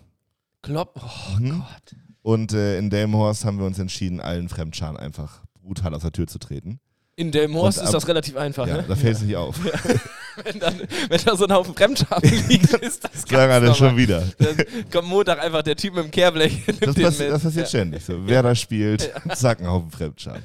Klopp, 0.62 1.00
oh 1.04 1.38
Mhm. 1.40 1.58
Gott. 1.58 1.96
Und 2.22 2.52
äh, 2.52 2.78
in 2.78 2.88
Delmenhorst 2.90 3.44
haben 3.44 3.58
wir 3.58 3.66
uns 3.66 3.80
entschieden, 3.80 4.20
allen 4.20 4.48
Fremdscharen 4.48 4.96
einfach 4.96 5.42
brutal 5.60 5.92
aus 5.94 6.02
der 6.02 6.12
Tür 6.12 6.28
zu 6.28 6.38
treten. 6.38 6.78
In 7.22 7.30
Delmhorst 7.30 7.80
ist 7.80 7.94
das 7.94 8.08
relativ 8.08 8.36
einfach, 8.36 8.66
Ja, 8.66 8.78
ne? 8.78 8.84
da 8.88 8.96
fällt 8.96 9.16
es 9.16 9.22
nicht 9.22 9.36
auf. 9.36 9.56
Wenn, 10.44 10.58
dann, 10.58 10.80
wenn 11.10 11.20
da 11.26 11.36
so 11.36 11.44
ein 11.46 11.52
Haufen 11.52 11.74
Fremdscham 11.74 12.22
liegt, 12.48 12.72
ist 12.82 13.04
das 13.04 13.22
Sagen 13.28 13.52
alle 13.52 13.74
schon 13.74 13.98
wieder. 13.98 14.24
Dann 14.38 14.56
kommt 14.90 15.06
Montag 15.08 15.38
einfach 15.38 15.62
der 15.62 15.76
Typ 15.76 15.94
mit 15.94 16.04
dem 16.04 16.10
Kehrblech. 16.10 16.64
Das, 16.80 16.94
passi 16.94 17.28
das 17.28 17.42
passiert 17.42 17.64
Ja. 17.64 17.66
ständig. 17.66 18.02
So, 18.02 18.14
wer 18.26 18.42
da 18.42 18.54
spielt, 18.54 19.12
zack, 19.34 19.60
ein 19.60 19.66
Haufen 19.68 19.90
Fremdscharen. 19.90 20.42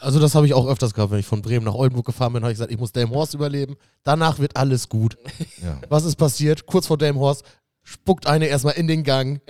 Also 0.00 0.18
das 0.18 0.34
habe 0.34 0.46
ich 0.46 0.54
auch 0.54 0.66
öfters 0.66 0.92
gehabt, 0.94 1.12
wenn 1.12 1.20
ich 1.20 1.26
von 1.26 1.42
Bremen 1.42 1.64
nach 1.64 1.74
Oldenburg 1.74 2.06
gefahren 2.06 2.32
bin, 2.32 2.42
habe 2.42 2.50
ich 2.50 2.56
gesagt, 2.56 2.72
ich 2.72 2.78
muss 2.78 2.90
Delmhorst 2.90 3.34
überleben. 3.34 3.76
Danach 4.02 4.40
wird 4.40 4.56
alles 4.56 4.88
gut. 4.88 5.16
Ja, 5.62 5.78
Was 5.88 6.04
ist 6.04 6.16
passiert? 6.16 6.66
Kurz 6.66 6.88
vor 6.88 6.98
Delmhorst 6.98 7.44
spuckt 7.84 8.26
eine 8.26 8.46
erstmal 8.46 8.74
in 8.74 8.88
den 8.88 9.04
Gang. 9.04 9.40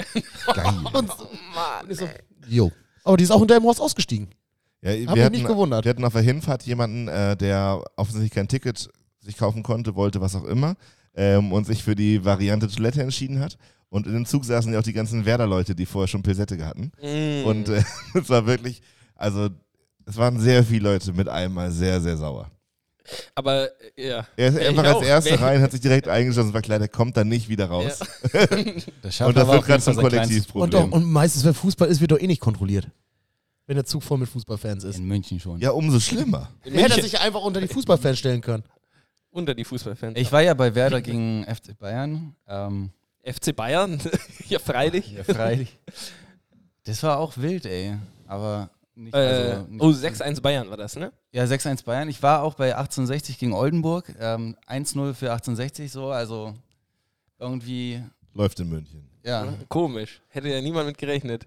geil. 0.54 0.74
Und 0.92 1.08
so, 1.10 1.26
Mann, 1.54 2.10
jo. 2.48 2.70
Aber 3.04 3.16
die 3.16 3.24
ist 3.24 3.30
auch 3.30 3.40
in 3.40 3.48
Delmhorst 3.48 3.80
ausgestiegen. 3.80 4.28
Ja, 4.82 4.90
Hab 4.90 4.96
wir, 4.96 5.06
mich 5.14 5.24
hatten, 5.24 5.32
nicht 5.36 5.46
gewundert. 5.46 5.84
wir 5.84 5.90
hatten 5.90 6.04
auf 6.04 6.12
der 6.12 6.22
Hinfahrt 6.22 6.64
jemanden, 6.64 7.08
äh, 7.08 7.36
der 7.36 7.82
offensichtlich 7.96 8.32
kein 8.32 8.48
Ticket 8.48 8.90
sich 9.20 9.36
kaufen 9.36 9.62
konnte, 9.62 9.94
wollte, 9.94 10.20
was 10.20 10.34
auch 10.34 10.44
immer, 10.44 10.74
ähm, 11.14 11.52
und 11.52 11.66
sich 11.66 11.84
für 11.84 11.94
die 11.94 12.24
Variante 12.24 12.68
Toilette 12.68 13.02
entschieden 13.02 13.40
hat. 13.40 13.56
Und 13.88 14.06
in 14.06 14.14
dem 14.14 14.26
Zug 14.26 14.44
saßen 14.44 14.72
ja 14.72 14.78
auch 14.78 14.84
die 14.84 14.92
ganzen 14.94 15.24
Werder-Leute, 15.24 15.74
die 15.74 15.86
vorher 15.86 16.08
schon 16.08 16.22
Pilsette 16.22 16.64
hatten. 16.66 16.90
Mm. 17.00 17.46
Und 17.46 17.68
äh, 17.68 17.82
es 18.14 18.28
war 18.28 18.46
wirklich, 18.46 18.80
also 19.14 19.50
es 20.06 20.16
waren 20.16 20.40
sehr 20.40 20.64
viele 20.64 20.90
Leute 20.90 21.12
mit 21.12 21.28
einmal 21.28 21.70
sehr, 21.70 22.00
sehr 22.00 22.16
sauer. 22.16 22.50
Aber, 23.34 23.68
äh, 23.96 24.08
ja. 24.08 24.26
Er 24.36 24.48
ist 24.48 24.58
einfach 24.58 24.84
als. 24.84 25.06
Erster 25.06 25.40
rein, 25.40 25.60
hat 25.60 25.72
sich 25.72 25.80
direkt 25.80 26.08
eingeschlossen, 26.08 26.54
war 26.54 26.62
klar, 26.62 26.78
der 26.78 26.88
kommt 26.88 27.16
dann 27.16 27.28
nicht 27.28 27.48
wieder 27.48 27.66
raus. 27.66 28.00
Das 28.32 28.50
Und 28.50 29.12
schafft 29.12 29.36
das 29.36 29.48
wird 29.48 29.66
gerade 29.66 29.82
zum 29.82 29.96
Und, 29.96 30.02
Kollektivproblem. 30.02 30.70
doch, 30.70 30.90
und 30.90 31.04
meistens, 31.04 31.44
wenn 31.44 31.54
Fußball 31.54 31.88
ist, 31.88 32.00
wird 32.00 32.12
doch 32.12 32.18
eh 32.18 32.26
nicht 32.26 32.40
kontrolliert. 32.40 32.88
Wenn 33.72 33.76
der 33.76 33.86
Zug 33.86 34.02
voll 34.02 34.18
mit 34.18 34.28
Fußballfans 34.28 34.84
ist. 34.84 34.98
In 34.98 35.06
München 35.06 35.40
schon. 35.40 35.58
ja, 35.58 35.70
umso 35.70 35.98
schlimmer. 35.98 36.50
In 36.62 36.74
Hätte 36.78 36.98
er 36.98 37.02
sich 37.02 37.18
einfach 37.18 37.40
unter 37.40 37.58
die 37.58 37.68
Fußballfans 37.68 38.18
stellen 38.18 38.42
können. 38.42 38.64
unter 39.30 39.54
die 39.54 39.64
Fußballfans. 39.64 40.18
Ich 40.18 40.30
war 40.30 40.42
ja 40.42 40.52
bei 40.52 40.74
Werder 40.74 41.00
gegen 41.00 41.42
FC 41.46 41.78
Bayern. 41.78 42.36
Ähm, 42.46 42.90
FC 43.24 43.56
Bayern? 43.56 43.98
ja, 44.50 44.58
freilich. 44.58 45.12
ja, 45.12 45.24
freilich. 45.24 45.78
Das 46.84 47.02
war 47.02 47.18
auch 47.18 47.38
wild, 47.38 47.64
ey. 47.64 47.96
Aber 48.26 48.68
nicht. 48.94 49.14
Äh, 49.14 49.16
also 49.16 49.66
nicht 49.70 49.80
oh, 49.80 49.88
6-1 49.88 50.42
Bayern 50.42 50.68
war 50.68 50.76
das, 50.76 50.96
ne? 50.96 51.10
Ja, 51.30 51.44
6-1 51.44 51.86
Bayern. 51.86 52.10
Ich 52.10 52.22
war 52.22 52.42
auch 52.42 52.52
bei 52.52 52.76
1860 52.76 53.38
gegen 53.38 53.54
Oldenburg. 53.54 54.14
Ähm, 54.20 54.54
1-0 54.68 55.14
für 55.14 55.32
1860 55.32 55.90
so. 55.90 56.08
Also 56.08 56.52
irgendwie, 57.38 58.02
Läuft 58.34 58.60
in 58.60 58.68
München. 58.68 59.08
ja. 59.24 59.48
Komisch. 59.70 60.20
Hätte 60.28 60.50
ja 60.50 60.60
niemand 60.60 60.88
mit 60.88 60.98
gerechnet. 60.98 61.46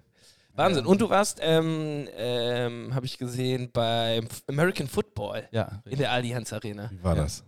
Wahnsinn. 0.56 0.84
Ja. 0.84 0.90
Und 0.90 1.00
du 1.00 1.08
warst, 1.10 1.38
ähm, 1.42 2.08
ähm, 2.16 2.94
habe 2.94 3.06
ich 3.06 3.18
gesehen, 3.18 3.70
beim 3.72 4.26
American 4.48 4.88
Football 4.88 5.48
Ja, 5.52 5.82
in 5.84 5.98
der 5.98 6.10
Allianz 6.12 6.52
Arena. 6.52 6.90
Wie 6.90 7.02
war 7.02 7.16
Ja. 7.16 7.22
das? 7.22 7.44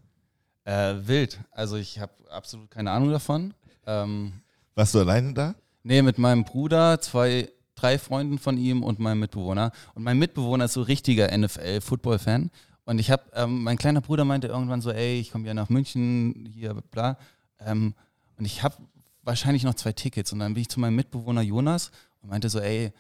äh, 0.64 0.94
wild. 1.06 1.40
Also 1.50 1.76
ich 1.76 1.98
habe 1.98 2.12
absolut 2.30 2.70
keine 2.70 2.90
Ahnung 2.90 3.10
davon. 3.10 3.54
Ähm, 3.86 4.32
Warst 4.74 4.94
du 4.94 5.00
alleine 5.00 5.32
da? 5.32 5.54
nee, 5.82 6.02
mit 6.02 6.18
meinem 6.18 6.44
Bruder, 6.44 7.00
zwei, 7.00 7.48
drei 7.74 7.98
Freunden 7.98 8.38
von 8.38 8.58
ihm 8.58 8.82
und 8.82 8.98
meinem 8.98 9.20
Mitbewohner. 9.20 9.72
Und 9.94 10.02
mein 10.02 10.18
Mitbewohner 10.18 10.66
ist 10.66 10.74
so 10.74 10.82
richtiger 10.82 11.32
NFL-Football-Fan. 11.36 12.50
Und 12.84 12.98
ich 12.98 13.10
habe, 13.10 13.22
ähm, 13.34 13.62
mein 13.62 13.78
kleiner 13.78 14.00
Bruder 14.02 14.24
meinte 14.24 14.48
irgendwann 14.48 14.80
so, 14.82 14.90
ey, 14.90 15.18
ich 15.20 15.30
komme 15.30 15.46
ja 15.46 15.54
nach 15.54 15.68
München, 15.70 16.46
hier, 16.52 16.74
bla. 16.90 17.16
Ähm, 17.60 17.94
und 18.38 18.44
ich 18.44 18.62
habe 18.62 18.76
wahrscheinlich 19.22 19.62
noch 19.64 19.74
zwei 19.74 19.92
Tickets. 19.92 20.32
Und 20.32 20.38
dann 20.40 20.54
bin 20.54 20.60
ich 20.62 20.68
zu 20.68 20.80
meinem 20.80 20.96
Mitbewohner 20.96 21.42
Jonas 21.42 21.90
und 22.22 22.30
meinte 22.30 22.48
so, 22.48 22.60
ey, 22.60 22.92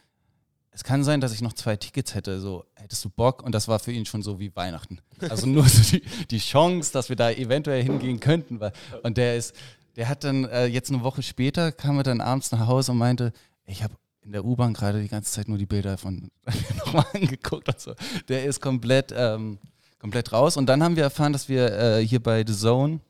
es 0.70 0.84
kann 0.84 1.02
sein, 1.02 1.20
dass 1.20 1.32
ich 1.32 1.40
noch 1.40 1.54
zwei 1.54 1.76
Tickets 1.76 2.14
hätte. 2.14 2.40
So, 2.40 2.64
hättest 2.74 3.04
du 3.04 3.10
Bock? 3.10 3.42
Und 3.42 3.52
das 3.52 3.66
war 3.66 3.78
für 3.78 3.90
ihn 3.90 4.06
schon 4.06 4.22
so 4.22 4.38
wie 4.38 4.54
Weihnachten. 4.54 5.00
Also 5.28 5.46
nur 5.46 5.68
so 5.68 5.82
die, 5.96 6.02
die 6.30 6.38
Chance, 6.38 6.92
dass 6.92 7.08
wir 7.08 7.16
da 7.16 7.30
eventuell 7.30 7.82
hingehen 7.82 8.20
könnten. 8.20 8.60
Und 9.02 9.16
der 9.16 9.36
ist, 9.36 9.56
der 9.96 10.08
hat 10.08 10.22
dann 10.22 10.44
äh, 10.44 10.66
jetzt 10.66 10.92
eine 10.92 11.02
Woche 11.02 11.22
später, 11.22 11.72
kam 11.72 11.96
er 11.96 12.04
dann 12.04 12.20
abends 12.20 12.52
nach 12.52 12.66
Hause 12.68 12.92
und 12.92 12.98
meinte, 12.98 13.32
ich 13.66 13.82
habe 13.82 13.94
in 14.22 14.32
der 14.32 14.44
U-Bahn 14.44 14.74
gerade 14.74 15.00
die 15.02 15.08
ganze 15.08 15.32
Zeit 15.32 15.48
nur 15.48 15.58
die 15.58 15.66
Bilder 15.66 15.98
von 15.98 16.30
nochmal 16.78 17.06
angeguckt 17.12 17.68
und 17.68 17.80
so. 17.80 17.94
Der 18.28 18.44
ist 18.44 18.60
komplett, 18.60 19.12
ähm, 19.16 19.58
komplett 19.98 20.32
raus. 20.32 20.56
Und 20.56 20.66
dann 20.66 20.82
haben 20.82 20.96
wir 20.96 21.02
erfahren, 21.02 21.32
dass 21.32 21.48
wir 21.48 21.72
äh, 21.72 22.06
hier 22.06 22.22
bei 22.22 22.44
The 22.46 22.54
Zone 22.54 23.00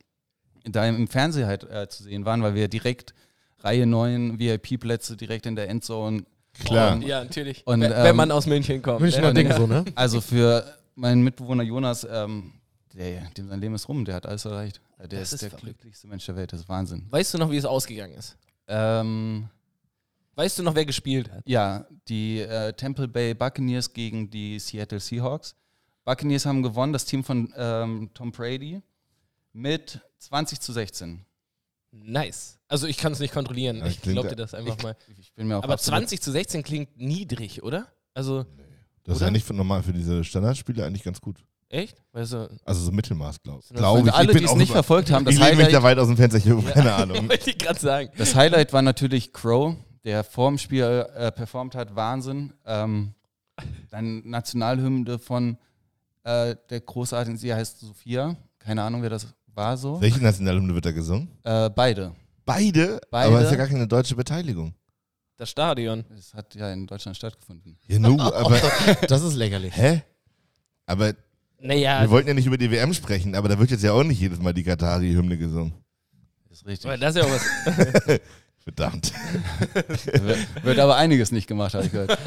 da 0.64 0.86
im 0.86 1.08
Fernsehen 1.08 1.46
halt 1.46 1.64
äh, 1.64 1.88
zu 1.88 2.04
sehen 2.04 2.24
waren, 2.24 2.42
weil 2.42 2.54
wir 2.54 2.68
direkt 2.68 3.14
Reihe 3.60 3.86
9 3.86 4.38
VIP-Plätze 4.38 5.16
direkt 5.16 5.46
in 5.46 5.56
der 5.56 5.68
Endzone. 5.68 6.24
Klar. 6.64 6.94
Und, 6.94 7.02
Ja, 7.02 7.22
natürlich. 7.22 7.66
Und, 7.66 7.80
wenn, 7.80 7.92
ähm, 7.92 7.98
wenn 8.04 8.16
man 8.16 8.30
aus 8.30 8.46
München 8.46 8.82
kommt. 8.82 9.00
Münchner 9.00 9.32
ne? 9.32 9.34
Ding 9.34 9.52
so, 9.52 9.66
ne? 9.66 9.84
also 9.94 10.20
für 10.20 10.64
meinen 10.94 11.22
Mitbewohner 11.22 11.62
Jonas, 11.62 12.06
ähm, 12.10 12.52
der, 12.94 13.22
dem 13.36 13.48
sein 13.48 13.60
Leben 13.60 13.74
ist 13.74 13.88
rum, 13.88 14.04
der 14.04 14.14
hat 14.16 14.26
alles 14.26 14.44
erreicht. 14.44 14.80
Der 14.98 15.06
Das 15.08 15.20
ist, 15.28 15.34
ist 15.34 15.42
der 15.42 15.50
verrückt. 15.50 15.64
glücklichste 15.64 16.08
Mensch 16.08 16.26
der 16.26 16.36
Welt, 16.36 16.52
das 16.52 16.60
ist 16.60 16.68
Wahnsinn. 16.68 17.06
Weißt 17.10 17.34
du 17.34 17.38
noch, 17.38 17.50
wie 17.50 17.56
es 17.56 17.64
ausgegangen 17.64 18.14
ist? 18.14 18.36
Ähm, 18.66 19.48
Weißt 20.34 20.58
du 20.58 20.62
noch, 20.62 20.74
wer 20.74 20.84
gespielt 20.84 21.30
hat? 21.30 21.42
ja, 21.48 21.84
die 22.08 22.40
äh, 22.40 22.72
Temple 22.72 23.08
Bay 23.08 23.34
Buccaneers 23.34 23.92
gegen 23.92 24.30
die 24.30 24.58
Seattle 24.58 25.00
Seahawks. 25.00 25.54
Buccaneers 26.04 26.46
haben 26.46 26.62
gewonnen, 26.62 26.92
das 26.92 27.04
Team 27.04 27.22
von 27.24 27.52
ähm, 27.56 28.10
Tom 28.14 28.30
Brady, 28.32 28.80
mit 29.52 30.00
20 30.18 30.60
zu 30.60 30.72
16. 30.72 31.24
Nice. 31.90 32.58
Also 32.68 32.86
ich 32.86 32.96
kann 32.98 33.12
es 33.12 33.18
nicht 33.18 33.32
kontrollieren. 33.32 33.80
Das 33.80 33.90
ich 33.90 34.02
glaube 34.02 34.28
dir 34.28 34.36
das 34.36 34.54
einfach 34.54 34.82
mal. 34.82 34.96
Ich 35.18 35.32
bin 35.34 35.48
mir 35.48 35.56
auch 35.58 35.62
Aber 35.64 35.74
absolut- 35.74 36.00
20 36.00 36.20
zu 36.20 36.30
16 36.32 36.62
klingt 36.62 36.96
niedrig, 36.98 37.62
oder? 37.62 37.86
Also, 38.14 38.44
Das 39.04 39.16
ist 39.16 39.22
Oder? 39.22 39.28
eigentlich 39.28 39.44
für, 39.44 39.54
normal 39.54 39.82
für 39.82 39.92
diese 39.92 40.22
Standardspiele 40.24 40.84
eigentlich 40.84 41.02
ganz 41.04 41.20
gut. 41.20 41.38
echt? 41.70 42.02
Weißt 42.12 42.32
du, 42.34 42.48
Also 42.64 42.82
so 42.82 42.92
Mittelmaß, 42.92 43.42
glaube 43.42 43.62
glaub 43.74 43.98
Und 44.00 44.08
ich. 44.08 44.12
alle, 44.12 44.32
ich 44.32 44.38
die 44.38 44.44
es 44.44 44.54
nicht 44.54 44.72
verfolgt 44.72 45.10
haben, 45.10 45.24
das 45.24 45.34
Ich 45.34 45.40
lehne 45.40 45.56
mich 45.56 45.66
da 45.68 45.78
Highlight, 45.78 45.82
weit 45.84 45.98
aus 45.98 46.08
dem 46.08 46.16
Fenster, 46.16 46.38
ich 46.38 46.48
habe 46.48 46.62
keine 46.72 46.92
Ahnung. 46.94 47.28
wollte 47.28 47.50
ich 47.50 47.58
gerade 47.58 47.78
sagen. 47.80 48.10
das 48.18 48.34
Highlight 48.34 48.72
war 48.72 48.82
natürlich 48.82 49.32
Crow, 49.32 49.76
der 50.04 50.24
vorm 50.24 50.58
Spiel 50.58 50.82
äh, 51.14 51.30
performt 51.32 51.74
hat. 51.74 51.94
Wahnsinn. 51.96 52.52
Ähm, 52.66 53.14
dann 53.90 54.28
Nationalhymne 54.28 55.18
von 55.18 55.58
äh, 56.24 56.54
der 56.70 56.80
großartigen, 56.80 57.38
sie 57.38 57.52
heißt 57.54 57.80
Sophia. 57.80 58.36
Keine 58.58 58.82
Ahnung, 58.82 59.02
wer 59.02 59.10
das 59.10 59.26
war 59.58 59.76
so. 59.76 60.00
Welche 60.00 60.22
Nationalhymne 60.22 60.72
wird 60.74 60.86
da 60.86 60.92
gesungen? 60.92 61.28
Äh, 61.42 61.68
beide. 61.68 62.14
Beide? 62.46 63.00
Beide. 63.10 63.28
Aber 63.28 63.38
es 63.40 63.46
ist 63.46 63.50
ja 63.50 63.56
gar 63.58 63.66
keine 63.66 63.86
deutsche 63.86 64.14
Beteiligung. 64.14 64.72
Das 65.36 65.50
Stadion. 65.50 66.04
Das 66.08 66.32
hat 66.32 66.54
ja 66.54 66.72
in 66.72 66.86
Deutschland 66.86 67.16
stattgefunden. 67.16 67.76
Ja, 67.88 67.98
nu, 67.98 68.18
aber, 68.20 68.58
Das 69.08 69.22
ist 69.22 69.34
lächerlich. 69.34 69.76
hä? 69.76 70.02
Aber 70.86 71.12
Naja, 71.60 72.00
wir 72.02 72.10
wollten 72.10 72.28
ja 72.28 72.34
nicht 72.34 72.46
über 72.46 72.56
die 72.56 72.70
WM 72.70 72.94
sprechen, 72.94 73.34
aber 73.34 73.48
da 73.48 73.58
wird 73.58 73.70
jetzt 73.70 73.82
ja 73.84 73.92
auch 73.92 74.04
nicht 74.04 74.20
jedes 74.20 74.40
Mal 74.40 74.54
die 74.54 74.62
Katari-Hymne 74.62 75.36
gesungen. 75.36 75.74
Das 76.48 76.58
ist 76.60 76.66
richtig. 76.66 76.86
aber 76.88 76.96
das 76.96 77.14
ist 77.14 77.22
ja 77.22 77.28
auch 77.28 77.34
was. 77.34 78.20
Verdammt. 78.68 79.14
wird, 80.04 80.64
wird 80.64 80.78
aber 80.78 80.96
einiges 80.96 81.32
nicht 81.32 81.46
gemacht, 81.46 81.72
habe 81.72 81.86
ich 81.86 81.90
gehört. 81.90 82.10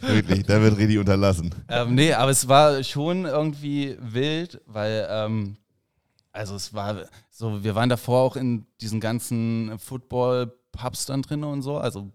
Wirklich, 0.00 0.42
da 0.44 0.60
wird 0.60 0.76
Redi 0.76 0.98
unterlassen. 0.98 1.54
ähm, 1.68 1.94
nee, 1.94 2.12
aber 2.12 2.32
es 2.32 2.48
war 2.48 2.82
schon 2.82 3.26
irgendwie 3.26 3.96
wild, 4.00 4.60
weil, 4.66 5.06
ähm, 5.08 5.56
also 6.32 6.56
es 6.56 6.74
war 6.74 7.04
so, 7.30 7.62
wir 7.62 7.76
waren 7.76 7.88
davor 7.88 8.22
auch 8.22 8.34
in 8.34 8.66
diesen 8.80 8.98
ganzen 8.98 9.78
Football-Pubs 9.78 11.06
dann 11.06 11.22
drin 11.22 11.44
und 11.44 11.62
so. 11.62 11.78
Also 11.78 12.10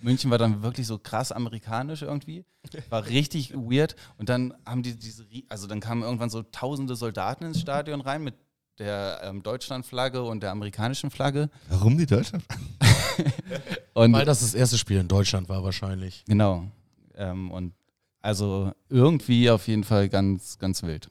München 0.00 0.32
war 0.32 0.38
dann 0.38 0.64
wirklich 0.64 0.88
so 0.88 0.98
krass 0.98 1.30
amerikanisch 1.30 2.02
irgendwie. 2.02 2.44
War 2.90 3.06
richtig 3.06 3.54
weird. 3.54 3.94
Und 4.16 4.28
dann 4.28 4.54
haben 4.66 4.82
die 4.82 4.96
diese, 4.96 5.24
also 5.48 5.68
dann 5.68 5.78
kamen 5.78 6.02
irgendwann 6.02 6.30
so 6.30 6.42
tausende 6.42 6.96
Soldaten 6.96 7.44
ins 7.44 7.60
Stadion 7.60 8.00
rein 8.00 8.24
mit 8.24 8.34
der 8.78 9.20
ähm, 9.24 9.42
Deutschlandflagge 9.42 10.22
und 10.22 10.42
der 10.42 10.50
amerikanischen 10.50 11.10
Flagge. 11.10 11.50
Warum 11.68 11.98
die 11.98 12.06
Deutschland? 12.06 12.44
Und 13.94 14.12
Weil 14.12 14.24
das 14.24 14.40
das 14.40 14.54
erste 14.54 14.78
Spiel 14.78 14.98
in 14.98 15.08
Deutschland 15.08 15.48
war 15.48 15.64
wahrscheinlich. 15.64 16.24
Genau. 16.28 16.70
Ähm, 17.16 17.50
und 17.50 17.74
also 18.20 18.72
irgendwie 18.88 19.50
auf 19.50 19.66
jeden 19.66 19.82
Fall 19.82 20.08
ganz, 20.08 20.58
ganz 20.58 20.84
wild. 20.84 21.10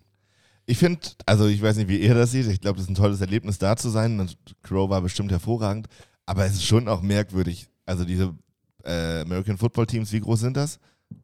Ich 0.65 0.77
finde, 0.77 1.01
also 1.25 1.47
ich 1.47 1.61
weiß 1.61 1.77
nicht, 1.77 1.89
wie 1.89 1.99
ihr 1.99 2.13
das 2.13 2.31
seht. 2.31 2.47
Ich 2.47 2.61
glaube, 2.61 2.77
das 2.77 2.85
ist 2.85 2.89
ein 2.89 2.95
tolles 2.95 3.19
Erlebnis, 3.19 3.57
da 3.57 3.75
zu 3.75 3.89
sein. 3.89 4.19
Und 4.19 4.37
Crow 4.63 4.89
war 4.89 5.01
bestimmt 5.01 5.31
hervorragend. 5.31 5.87
Aber 6.25 6.45
es 6.45 6.53
ist 6.53 6.65
schon 6.65 6.87
auch 6.87 7.01
merkwürdig. 7.01 7.67
Also 7.85 8.05
diese 8.05 8.33
äh, 8.83 9.21
American 9.21 9.57
Football 9.57 9.87
Teams, 9.87 10.11
wie 10.11 10.19
groß 10.19 10.39
sind 10.41 10.55
das? 10.57 10.79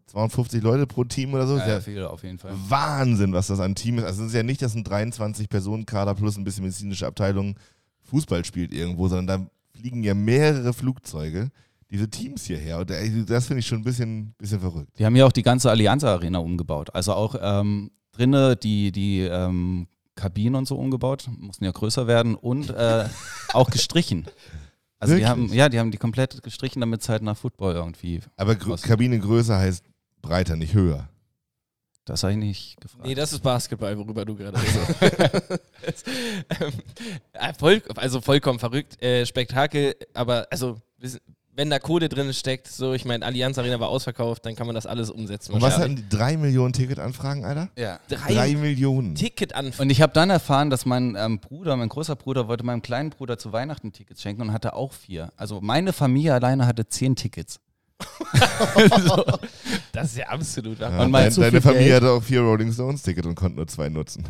250 0.07 0.61
Leute 0.61 0.85
pro 0.85 1.03
Team 1.03 1.33
oder 1.33 1.47
so? 1.47 1.57
Ja, 1.57 1.67
ja 1.67 1.81
viel 1.81 2.03
auf 2.03 2.23
jeden 2.23 2.37
Fall. 2.37 2.51
Wahnsinn, 2.67 3.33
was 3.33 3.47
das 3.47 3.59
an 3.59 3.75
Team 3.75 3.97
ist. 3.97 4.05
Also 4.05 4.23
es 4.23 4.29
ist 4.29 4.35
ja 4.35 4.43
nicht, 4.43 4.61
dass 4.61 4.75
ein 4.75 4.83
23-Personen-Kader 4.83 6.13
plus 6.15 6.37
ein 6.37 6.43
bisschen 6.43 6.63
medizinische 6.63 7.07
Abteilung 7.07 7.55
Fußball 8.03 8.45
spielt 8.45 8.73
irgendwo, 8.73 9.07
sondern 9.07 9.27
da 9.27 9.79
fliegen 9.79 10.03
ja 10.03 10.13
mehrere 10.13 10.73
Flugzeuge, 10.73 11.49
diese 11.89 12.09
Teams 12.09 12.45
hierher. 12.45 12.79
Und 12.79 12.91
äh, 12.91 13.23
das 13.25 13.47
finde 13.47 13.61
ich 13.61 13.67
schon 13.67 13.79
ein 13.79 13.83
bisschen, 13.83 14.33
bisschen 14.37 14.59
verrückt. 14.59 14.91
Die 14.99 15.05
haben 15.05 15.15
ja 15.15 15.25
auch 15.25 15.31
die 15.31 15.41
ganze 15.41 15.71
Allianz 15.71 16.03
Arena 16.03 16.39
umgebaut. 16.39 16.93
Also 16.93 17.13
auch 17.13 17.35
ähm, 17.41 17.91
drinnen 18.11 18.55
die, 18.61 18.91
die 18.91 19.21
ähm, 19.21 19.87
Kabinen 20.15 20.55
und 20.55 20.67
so 20.67 20.75
umgebaut, 20.75 21.27
mussten 21.39 21.65
ja 21.65 21.71
größer 21.71 22.05
werden 22.07 22.35
und 22.35 22.69
äh, 22.69 23.05
auch 23.53 23.69
gestrichen. 23.69 24.27
Also 25.03 25.15
die 25.15 25.21
Wirklich? 25.21 25.29
haben, 25.29 25.53
ja, 25.53 25.67
die 25.67 25.79
haben 25.79 25.91
die 25.91 25.97
komplett 25.97 26.41
gestrichen, 26.43 26.79
damit 26.79 27.01
es 27.01 27.09
halt 27.09 27.23
nach 27.23 27.35
Football 27.35 27.75
irgendwie. 27.75 28.21
Aber 28.37 28.55
grö 28.55 28.71
Was? 28.71 28.83
Kabinengröße 28.83 29.53
heißt 29.53 29.83
breiter, 30.21 30.55
nicht 30.55 30.73
höher. 30.73 31.09
Das 32.05 32.23
habe 32.23 32.31
ich 32.31 32.39
nicht 32.39 32.79
gefragt. 32.79 33.05
Nee, 33.05 33.13
das 33.13 33.33
ist 33.33 33.43
Basketball, 33.43 33.97
worüber 33.97 34.23
du 34.23 34.35
gerade 34.35 34.57
redest. 34.57 36.07
ähm, 36.61 36.73
äh, 37.33 37.53
voll, 37.53 37.81
also 37.97 38.21
vollkommen 38.21 38.59
verrückt. 38.59 39.01
Äh, 39.03 39.25
Spektakel, 39.25 39.93
aber 40.13 40.47
also 40.49 40.77
wenn 41.55 41.69
da 41.69 41.77
Kohle 41.79 42.09
drin 42.09 42.33
steckt, 42.33 42.67
so 42.67 42.93
ich 42.93 43.05
meine, 43.05 43.25
Allianz 43.25 43.57
Arena 43.57 43.79
war 43.79 43.89
ausverkauft, 43.89 44.45
dann 44.45 44.55
kann 44.55 44.65
man 44.65 44.73
das 44.75 44.85
alles 44.85 45.09
umsetzen. 45.11 45.53
Und 45.53 45.61
was 45.61 45.77
hatten 45.77 45.95
die? 45.97 46.09
Drei 46.09 46.35
Millionen 46.37 46.73
Ticketanfragen, 46.73 47.45
Alter? 47.45 47.69
ja. 47.77 47.99
drei, 48.09 48.33
Drei 48.33 48.55
Millionen. 48.55 49.15
Ticket 49.15 49.53
an. 49.53 49.71
Und 49.77 49.89
ich 49.89 50.01
habe 50.01 50.13
dann 50.13 50.29
erfahren, 50.29 50.69
dass 50.69 50.85
mein 50.85 51.15
ähm, 51.17 51.39
Bruder, 51.39 51.75
mein 51.75 51.89
großer 51.89 52.15
Bruder, 52.15 52.47
wollte 52.47 52.63
meinem 52.63 52.81
kleinen 52.81 53.11
Bruder 53.11 53.37
zu 53.37 53.51
Weihnachten 53.53 53.91
Tickets 53.91 54.21
schenken 54.21 54.41
und 54.41 54.51
hatte 54.53 54.73
auch 54.73 54.93
vier. 54.93 55.31
Also 55.37 55.61
meine 55.61 55.93
Familie 55.93 56.33
alleine 56.33 56.65
hatte 56.65 56.87
zehn 56.87 57.15
Tickets. 57.15 57.59
Das 59.91 60.07
ist 60.11 60.17
ja 60.17 60.27
absolut. 60.27 60.79
Ja, 60.79 60.87
Und 61.01 61.11
mein- 61.11 61.29
dein, 61.29 61.39
deine 61.39 61.61
Familie 61.61 61.87
Geld. 61.89 62.03
hatte 62.03 62.11
auch 62.13 62.23
vier 62.23 62.41
Rolling 62.41 62.71
Stones 62.73 63.03
Ticket 63.03 63.25
und 63.25 63.35
konnte 63.35 63.57
nur 63.57 63.67
zwei 63.67 63.89
nutzen. 63.89 64.23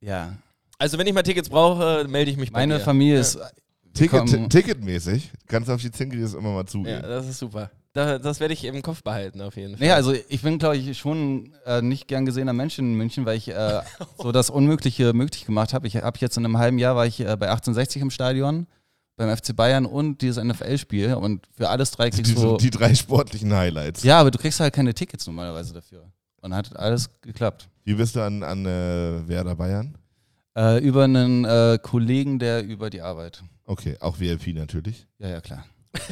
Ja. 0.00 0.34
Also 0.78 0.98
wenn 0.98 1.06
ich 1.06 1.14
mal 1.14 1.22
Tickets 1.22 1.48
brauche, 1.48 2.04
melde 2.08 2.30
ich 2.30 2.36
mich 2.36 2.52
bei 2.52 2.60
Meine 2.60 2.78
dir. 2.78 2.84
Familie 2.84 3.20
ist. 3.20 3.38
Ticket, 3.94 4.50
ticketmäßig 4.50 5.30
kannst 5.46 5.68
du 5.68 5.72
auf 5.72 5.80
die 5.80 5.90
Zinkeris 5.90 6.34
immer 6.34 6.52
mal 6.52 6.66
zugehen. 6.66 7.00
Ja, 7.00 7.08
das 7.08 7.28
ist 7.28 7.38
super. 7.38 7.70
Da, 7.94 8.18
das 8.18 8.40
werde 8.40 8.52
ich 8.54 8.64
im 8.64 8.82
Kopf 8.82 9.04
behalten 9.04 9.40
auf 9.40 9.56
jeden 9.56 9.76
Fall. 9.76 9.86
Nee, 9.86 9.92
also 9.92 10.12
ich 10.12 10.42
bin, 10.42 10.58
glaube 10.58 10.76
ich, 10.76 10.98
schon 10.98 11.52
äh, 11.64 11.80
nicht 11.80 12.08
gern 12.08 12.26
gesehener 12.26 12.52
Mensch 12.52 12.76
in 12.76 12.94
München, 12.94 13.24
weil 13.24 13.36
ich 13.36 13.48
äh, 13.48 13.82
so 14.18 14.32
das 14.32 14.50
Unmögliche 14.50 15.12
möglich 15.12 15.46
gemacht 15.46 15.72
habe. 15.72 15.86
Ich 15.86 15.96
habe 15.96 16.18
jetzt 16.20 16.36
in 16.36 16.44
einem 16.44 16.58
halben 16.58 16.78
Jahr 16.78 16.96
war 16.96 17.06
ich 17.06 17.20
äh, 17.20 17.36
bei 17.36 17.48
1860 17.48 18.02
im 18.02 18.10
Stadion, 18.10 18.66
beim 19.16 19.34
FC 19.34 19.54
Bayern 19.54 19.86
und 19.86 20.22
dieses 20.22 20.42
NFL-Spiel 20.42 21.14
und 21.14 21.46
für 21.56 21.68
alles 21.68 21.92
drei 21.92 22.10
die, 22.10 22.22
kriegst 22.22 22.36
du. 22.36 22.56
die 22.56 22.70
drei 22.70 22.96
sportlichen 22.96 23.54
Highlights. 23.54 24.02
Ja, 24.02 24.18
aber 24.18 24.32
du 24.32 24.38
kriegst 24.38 24.58
halt 24.58 24.74
keine 24.74 24.92
Tickets 24.92 25.28
normalerweise 25.28 25.72
dafür. 25.72 26.10
Und 26.40 26.52
hat 26.52 26.76
alles 26.76 27.08
geklappt. 27.22 27.68
Wie 27.84 27.94
bist 27.94 28.16
du 28.16 28.20
an, 28.20 28.42
an 28.42 28.66
äh, 28.66 29.28
Werder 29.28 29.54
Bayern? 29.54 29.96
Äh, 30.56 30.78
über 30.84 31.04
einen 31.04 31.44
äh, 31.44 31.78
Kollegen, 31.80 32.40
der 32.40 32.64
über 32.64 32.90
die 32.90 33.00
Arbeit. 33.02 33.44
Okay, 33.66 33.96
auch 34.00 34.18
VIP 34.20 34.54
natürlich. 34.54 35.06
Ja, 35.18 35.28
ja, 35.28 35.40
klar. 35.40 35.64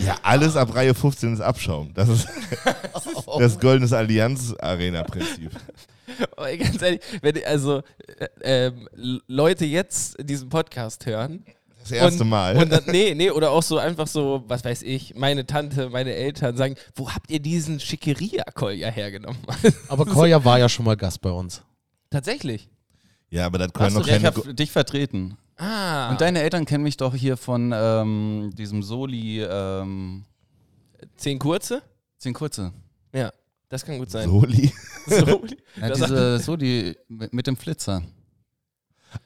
Ja, 0.00 0.16
alles 0.22 0.56
ab 0.56 0.74
Reihe 0.74 0.94
15 0.94 1.34
ist 1.34 1.40
Abschaum. 1.40 1.92
Das 1.94 2.08
ist 2.08 2.28
das 3.38 3.58
goldenes 3.58 3.92
Allianz-Arena-Prinzip. 3.92 5.50
Aber 6.36 6.56
ganz 6.56 6.80
ehrlich, 6.80 7.00
wenn 7.20 7.44
also 7.44 7.82
äh, 8.18 8.28
ähm, 8.66 8.88
Leute 9.26 9.64
jetzt 9.64 10.16
diesen 10.20 10.48
Podcast 10.48 11.04
hören 11.06 11.44
Das 11.80 11.90
erste 11.90 12.22
und, 12.22 12.28
Mal. 12.28 12.56
und 12.56 12.70
dann, 12.70 12.84
nee, 12.86 13.14
nee, 13.14 13.30
oder 13.30 13.50
auch 13.50 13.62
so 13.62 13.78
einfach 13.78 14.06
so, 14.06 14.44
was 14.46 14.64
weiß 14.64 14.82
ich, 14.82 15.16
meine 15.16 15.46
Tante, 15.46 15.90
meine 15.90 16.14
Eltern 16.14 16.56
sagen, 16.56 16.76
wo 16.94 17.10
habt 17.10 17.30
ihr 17.30 17.40
diesen 17.40 17.80
Schickeria-Kolja 17.80 18.90
hergenommen? 18.90 19.40
Aber 19.88 20.06
Koya 20.06 20.44
war 20.44 20.58
ja 20.58 20.68
schon 20.68 20.84
mal 20.84 20.96
Gast 20.96 21.20
bei 21.20 21.30
uns. 21.30 21.62
Tatsächlich. 22.10 22.68
Ja, 23.30 23.46
aber 23.46 23.58
das 23.58 23.68
Hast 23.68 23.74
können 23.74 23.94
du 23.94 24.00
noch 24.00 24.06
ich 24.06 24.12
keine. 24.12 24.26
habe 24.26 24.54
dich 24.54 24.70
vertreten. 24.70 25.36
Ah. 25.56 26.10
Und 26.10 26.20
deine 26.20 26.40
Eltern 26.42 26.64
kennen 26.66 26.84
mich 26.84 26.96
doch 26.96 27.14
hier 27.14 27.36
von 27.36 27.72
ähm, 27.74 28.50
diesem 28.56 28.82
Soli, 28.82 29.42
ähm, 29.42 30.24
zehn 31.16 31.38
kurze? 31.38 31.82
zehn 32.18 32.32
kurze. 32.32 32.72
Ja, 33.12 33.32
das 33.68 33.84
kann 33.84 33.98
gut 33.98 34.10
sein. 34.10 34.28
Soli. 34.28 34.72
So. 35.08 35.42
Ja, 35.80 35.88
Das- 35.88 35.98
diese 36.00 36.38
Soli 36.38 36.94
mit, 37.08 37.32
mit 37.32 37.46
dem 37.46 37.56
Flitzer. 37.56 38.02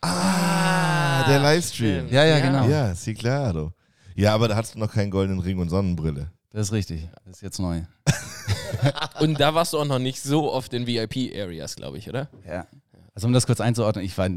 Ah, 0.01 1.25
der 1.29 1.41
Livestream. 1.41 2.09
Ja, 2.09 2.25
ja, 2.25 2.39
genau. 2.41 2.69
Ja, 2.69 2.95
sí, 2.95 3.15
claro. 3.15 3.73
Ja, 4.15 4.35
aber 4.35 4.49
da 4.49 4.57
hast 4.57 4.75
du 4.75 4.79
noch 4.79 4.93
keinen 4.93 5.11
goldenen 5.11 5.41
Ring 5.41 5.59
und 5.59 5.69
Sonnenbrille. 5.71 6.31
Das 6.51 6.69
ist 6.69 6.73
richtig. 6.73 7.09
Das 7.25 7.37
ist 7.37 7.43
jetzt 7.43 7.59
neu. 7.59 7.83
Und 9.21 9.41
da 9.41 9.55
warst 9.55 9.73
du 9.73 9.79
auch 9.79 9.85
noch 9.85 9.99
nicht 9.99 10.21
so 10.23 10.53
oft 10.53 10.75
in 10.75 10.87
VIP-Areas, 10.87 11.77
glaube 11.77 11.99
ich, 11.99 12.09
oder? 12.09 12.29
Ja. 12.47 12.67
Also 13.15 13.27
um 13.27 13.33
das 13.33 13.47
kurz 13.47 13.61
einzuordnen, 13.61 14.05
ich 14.05 14.17
war, 14.17 14.29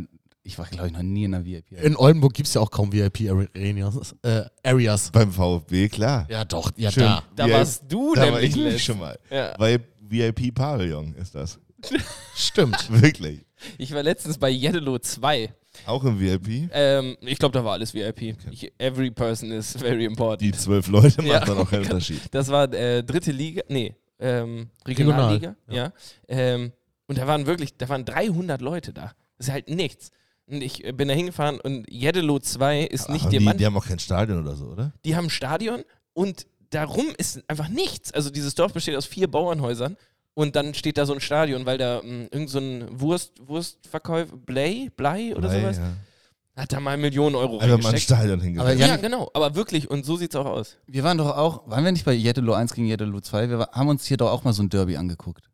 ich 0.44 0.58
war 0.58 0.66
glaube 0.68 0.88
ich, 0.88 0.94
noch 0.94 1.02
nie 1.02 1.24
in 1.24 1.34
einer 1.34 1.46
VIP. 1.46 1.72
In 1.82 1.96
Oldenburg 1.96 2.34
gibt 2.34 2.48
es 2.48 2.54
ja 2.54 2.62
auch 2.62 2.72
kaum 2.72 2.92
VIP-Areas. 2.92 4.16
Äh, 4.22 4.44
Areas. 4.64 5.12
Beim 5.12 5.32
VfB, 5.32 5.90
klar. 5.90 6.28
Ja, 6.30 6.46
doch, 6.46 6.72
ja, 6.76 6.92
Schön. 6.92 7.04
da. 7.04 7.24
Da 7.36 7.50
warst 7.50 7.84
du 7.88 8.14
Da 8.16 8.22
war 8.22 8.32
nämlich 8.32 8.50
ich 8.50 8.56
nämlich 8.56 8.74
letzt. 8.74 8.86
schon 8.86 9.00
mal. 9.00 9.18
Ja. 9.30 9.54
Weil 9.58 9.80
VIP-Pavillon 10.02 11.14
ist 11.16 11.36
das. 11.36 11.60
Stimmt. 12.36 12.90
Wirklich. 13.02 13.46
Ich 13.78 13.94
war 13.94 14.04
letztens 14.04 14.38
bei 14.38 14.52
Yellow 14.52 15.00
2. 15.00 15.54
Auch 15.86 16.04
im 16.04 16.20
VIP. 16.20 16.70
Ähm, 16.74 17.18
ich 17.22 17.38
glaube, 17.38 17.54
da 17.54 17.64
war 17.66 17.74
alles 17.74 17.94
VIP. 17.94 18.36
Ich, 18.52 18.72
every 18.78 19.12
person 19.12 19.52
is 19.52 19.74
very 19.74 20.06
important. 20.06 20.42
Die 20.42 20.52
zwölf 20.52 20.88
Leute 20.88 21.18
machen 21.22 21.28
Ja. 21.32 21.40
dann 21.42 21.58
auch 21.58 21.70
keinen 21.70 21.84
Unterschied. 21.86 22.22
Das 22.32 22.48
war 22.50 22.72
äh, 22.74 23.04
dritte 23.04 23.32
Liga, 23.32 23.62
nee, 23.70 23.94
ähm, 24.20 24.70
Regionalliga, 24.88 25.56
ja. 25.70 25.92
Ähm, 26.28 26.72
und 27.08 27.18
da 27.18 27.28
waren 27.28 27.46
wirklich, 27.46 27.78
da 27.78 27.88
waren 27.90 28.06
300 28.06 28.62
Leute 28.62 28.94
da. 28.94 29.12
Das 29.38 29.48
ist 29.48 29.54
halt 29.54 29.70
nichts. 29.70 30.12
Und 30.48 30.62
ich 30.62 30.84
äh, 30.86 30.92
bin 30.92 31.08
da 31.08 31.14
hingefahren 31.14 31.60
und 31.60 31.86
Jeddelo 31.90 32.40
2 32.40 32.82
ist 32.84 33.10
nicht 33.10 33.24
Aber 33.24 33.30
die, 33.32 33.38
Diamant. 33.40 33.60
die 33.60 33.66
haben 33.66 33.78
auch 33.78 33.86
kein 33.88 34.00
Stadion 34.00 34.40
oder 34.42 34.56
so, 34.56 34.66
oder? 34.66 34.94
Die 35.04 35.16
haben 35.16 35.26
ein 35.26 35.30
Stadion 35.32 35.84
und 36.14 36.46
darum 36.70 37.06
ist 37.18 37.44
einfach 37.48 37.68
nichts. 37.68 38.12
Also 38.12 38.30
dieses 38.30 38.54
Dorf 38.56 38.74
besteht 38.74 38.96
aus 38.96 39.06
vier 39.06 39.30
Bauernhäusern 39.30 39.98
und 40.36 40.56
dann 40.56 40.74
steht 40.74 40.98
da 40.98 41.06
so 41.06 41.14
ein 41.14 41.22
Stadion, 41.22 41.66
weil 41.66 41.78
da 41.78 42.02
mh, 42.04 42.28
irgend 42.32 42.50
so 42.50 42.60
ein 42.60 42.88
Wurst, 43.00 43.34
Wurstverkäufer, 43.48 44.36
Blei, 44.38 44.90
Blei 44.96 45.36
oder 45.36 45.50
Blei, 45.50 45.62
sowas, 45.62 45.78
ja. 45.78 46.62
hat 46.62 46.74
da 46.74 46.80
mal 46.80 46.98
Millionen 46.98 47.36
Euro 47.36 47.58
Einfach 47.60 47.82
mal 47.82 47.94
ein. 47.94 48.00
Stadion. 48.00 48.60
Aber 48.60 48.74
Ja, 48.74 48.98
genau, 48.98 49.32
aber 49.34 49.56
wirklich 49.56 49.90
und 49.90 50.06
so 50.06 50.16
sieht's 50.18 50.36
auch 50.36 50.46
aus. 50.46 50.78
Wir 50.86 51.04
waren 51.04 51.18
doch 51.18 51.36
auch, 51.38 51.68
waren 51.70 51.84
wir 51.86 51.92
nicht 51.92 52.06
bei 52.06 52.14
Jeddelo 52.14 52.54
1 52.54 52.74
gegen 52.74 52.88
Jeddelo 52.88 53.20
2? 53.20 53.50
Wir 53.50 53.70
haben 53.72 53.88
uns 53.88 54.06
hier 54.06 54.18
doch 54.18 54.32
auch 54.32 54.44
mal 54.44 54.54
so 54.54 54.62
ein 54.62 54.70
Derby 54.70 54.96
angeguckt. 54.98 55.50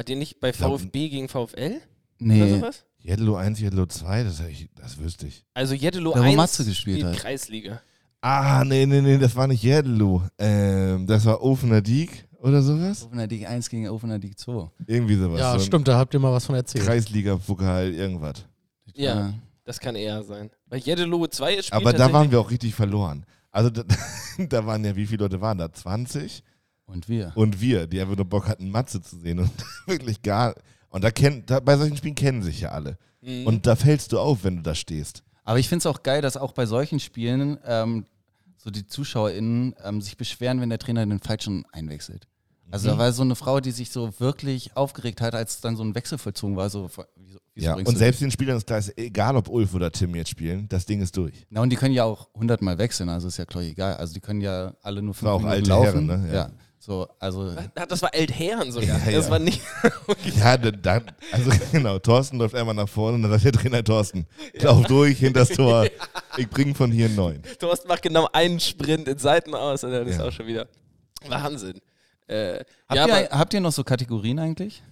Wart 0.00 0.08
ihr 0.08 0.16
nicht 0.16 0.40
bei 0.40 0.50
glaub- 0.50 0.80
VfB 0.80 1.10
gegen 1.10 1.28
VfL 1.28 1.72
oder 1.76 1.78
Nee, 2.20 2.54
sowas? 2.54 2.86
Jedlo 3.00 3.36
1, 3.36 3.60
Jedlo 3.60 3.84
2, 3.84 4.24
das, 4.24 4.40
ich, 4.40 4.70
das 4.74 4.96
wüsste 4.96 5.26
ich. 5.26 5.44
Also 5.52 5.74
Jeddelo 5.74 6.14
Da, 6.14 6.20
wo 6.20 6.22
1 6.22 6.36
Matze 6.36 6.64
gespielt 6.64 7.00
spielt 7.00 7.14
hat. 7.14 7.20
Kreisliga. 7.20 7.82
Ah, 8.22 8.64
nee, 8.64 8.86
nee, 8.86 9.02
nee, 9.02 9.18
das 9.18 9.36
war 9.36 9.46
nicht 9.46 9.62
Jedlo. 9.62 10.22
Ähm, 10.38 11.06
das 11.06 11.26
war 11.26 11.42
Ofener 11.42 11.82
Diek 11.82 12.26
oder 12.38 12.62
sowas? 12.62 13.04
Offener 13.04 13.26
Dick 13.26 13.46
1 13.46 13.68
gegen 13.68 13.90
Offener 13.90 14.18
Dick 14.18 14.38
2. 14.38 14.70
Irgendwie 14.86 15.16
sowas. 15.16 15.38
Ja, 15.38 15.58
so 15.58 15.66
stimmt, 15.66 15.86
da 15.86 15.98
habt 15.98 16.14
ihr 16.14 16.20
mal 16.20 16.32
was 16.32 16.46
von 16.46 16.54
erzählt. 16.54 16.82
Kreisliga-Pokal, 16.86 17.92
irgendwas. 17.92 18.46
Ja, 18.94 19.34
das 19.64 19.78
kann 19.80 19.96
eher 19.96 20.22
sein. 20.22 20.48
Weil 20.64 20.78
Jeddelo 20.80 21.26
2 21.26 21.60
spielt 21.60 21.74
Aber 21.74 21.92
da 21.92 22.10
waren 22.10 22.30
wir 22.30 22.40
auch 22.40 22.50
richtig 22.50 22.74
verloren. 22.74 23.26
Also 23.50 23.68
da, 23.68 23.82
da 24.48 24.64
waren 24.64 24.82
ja, 24.82 24.96
wie 24.96 25.04
viele 25.04 25.24
Leute 25.24 25.42
waren 25.42 25.58
da? 25.58 25.70
20? 25.70 26.42
Und 26.90 27.08
wir. 27.08 27.32
Und 27.34 27.60
wir, 27.60 27.86
die 27.86 28.00
einfach 28.00 28.16
nur 28.16 28.24
Bock 28.24 28.48
hatten, 28.48 28.70
Matze 28.70 29.00
zu 29.00 29.18
sehen 29.18 29.38
und 29.38 29.50
wirklich 29.86 30.22
gar. 30.22 30.54
Und 30.90 31.04
da 31.04 31.10
kennen, 31.10 31.44
da, 31.46 31.60
bei 31.60 31.76
solchen 31.76 31.96
Spielen 31.96 32.14
kennen 32.14 32.42
sich 32.42 32.60
ja 32.60 32.70
alle. 32.70 32.98
Mhm. 33.22 33.46
Und 33.46 33.66
da 33.66 33.76
fällst 33.76 34.12
du 34.12 34.18
auf, 34.18 34.44
wenn 34.44 34.56
du 34.56 34.62
da 34.62 34.74
stehst. 34.74 35.22
Aber 35.44 35.58
ich 35.58 35.68
finde 35.68 35.80
es 35.80 35.86
auch 35.86 36.02
geil, 36.02 36.20
dass 36.22 36.36
auch 36.36 36.52
bei 36.52 36.66
solchen 36.66 37.00
Spielen 37.00 37.58
ähm, 37.64 38.04
so 38.56 38.70
die 38.70 38.86
ZuschauerInnen 38.86 39.74
ähm, 39.84 40.00
sich 40.00 40.16
beschweren, 40.16 40.60
wenn 40.60 40.68
der 40.68 40.78
Trainer 40.78 41.04
den 41.06 41.20
Falschen 41.20 41.64
einwechselt. 41.72 42.26
Also 42.72 42.88
Mhm. 42.88 42.92
da 42.92 42.98
war 42.98 43.12
so 43.12 43.22
eine 43.22 43.34
Frau, 43.34 43.60
die 43.60 43.72
sich 43.72 43.90
so 43.90 44.12
wirklich 44.20 44.76
aufgeregt 44.76 45.20
hat, 45.20 45.34
als 45.34 45.60
dann 45.60 45.76
so 45.76 45.82
ein 45.82 45.94
Wechsel 45.94 46.18
vollzogen 46.18 46.56
war. 46.56 46.70
So, 46.70 46.88
wieso, 47.16 47.38
wieso 47.54 47.66
Ja. 47.66 47.74
Und 47.74 47.98
selbst 47.98 48.20
den 48.20 48.30
Spielern 48.30 48.56
ist 48.58 48.66
klar, 48.66 48.78
ist 48.78 48.96
egal 48.96 49.34
ob 49.36 49.48
Ulf 49.48 49.74
oder 49.74 49.90
Tim 49.90 50.14
jetzt 50.14 50.30
spielen, 50.30 50.68
das 50.68 50.86
Ding 50.86 51.00
ist 51.00 51.16
durch. 51.16 51.46
Na, 51.50 51.62
und 51.62 51.70
die 51.70 51.76
können 51.76 51.94
ja 51.94 52.04
auch 52.04 52.28
hundertmal 52.34 52.78
wechseln, 52.78 53.08
also 53.08 53.26
ist 53.28 53.38
ja 53.38 53.44
klar 53.44 53.64
egal. 53.64 53.94
Also 53.96 54.14
die 54.14 54.20
können 54.20 54.40
ja 54.40 54.74
alle 54.82 55.02
nur 55.02 55.14
fünf 55.14 55.26
War 55.26 55.34
auch 55.34 55.40
Minuten 55.40 55.56
alte 55.56 55.68
laufen. 55.70 56.08
Herren, 56.08 56.22
ne? 56.22 56.28
Ja. 56.28 56.34
Ja. 56.34 56.50
So, 56.90 57.06
also 57.20 57.54
Das 57.88 58.02
war 58.02 58.12
Eltherren 58.12 58.72
sogar. 58.72 58.98
Ja, 58.98 59.12
das 59.12 59.26
ja. 59.26 59.30
war 59.30 59.38
nicht. 59.38 59.60
Ja, 60.36 60.56
da, 60.56 60.72
da, 60.72 61.00
also 61.30 61.52
genau, 61.72 62.00
Thorsten 62.00 62.36
läuft 62.36 62.56
einmal 62.56 62.74
nach 62.74 62.88
vorne 62.88 63.14
und 63.14 63.22
dann 63.22 63.30
sagt 63.30 63.44
der 63.44 63.52
Trainer 63.52 63.84
Thorsten, 63.84 64.26
lauf 64.54 64.84
durch 64.86 65.18
hinter 65.20 65.38
das 65.40 65.50
Tor, 65.56 65.86
ich 66.36 66.50
bringe 66.50 66.74
von 66.74 66.90
hier 66.90 67.06
einen 67.06 67.14
neuen. 67.14 67.42
Thorsten 67.60 67.86
macht 67.86 68.02
genau 68.02 68.28
einen 68.32 68.58
Sprint 68.58 69.06
in 69.06 69.18
Seiten 69.18 69.54
aus 69.54 69.84
und 69.84 69.92
dann 69.92 70.04
ist 70.08 70.18
Ja. 70.18 70.24
auch 70.26 70.32
schon 70.32 70.48
wieder 70.48 70.66
Wahnsinn. 71.28 71.80
Äh, 72.26 72.64
habt, 72.88 72.96
ja, 72.96 73.06
ihr, 73.06 73.14
aber, 73.30 73.38
habt 73.38 73.54
ihr 73.54 73.60
noch 73.60 73.70
so 73.72 73.84
Kategorien 73.84 74.40
eigentlich? 74.40 74.82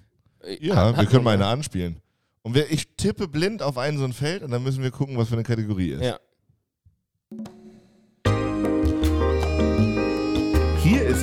Ja, 0.61 0.76
hat- 0.76 0.94
wir 0.98 1.02
hat 1.02 1.11
können 1.11 1.24
mal 1.24 1.34
eine 1.34 1.46
anspielen. 1.46 1.96
Und 2.42 2.54
wer, 2.54 2.70
ich 2.70 2.87
tippe 2.96 3.26
blind 3.26 3.61
auf 3.61 3.76
einen 3.76 3.98
so 3.98 4.04
ein 4.04 4.12
Feld 4.12 4.44
und 4.44 4.52
dann 4.52 4.62
müssen 4.62 4.84
wir 4.84 4.92
gucken, 4.92 5.18
was 5.18 5.26
für 5.26 5.34
eine 5.34 5.42
Kategorie 5.42 5.90
ist. 5.90 6.04
Ja. 6.04 6.20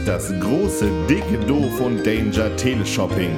Das 0.05 0.31
große, 0.39 0.89
dicke 1.07 1.39
Do 1.39 1.69
von 1.77 2.01
Danger 2.03 2.55
Teleshopping. 2.57 3.37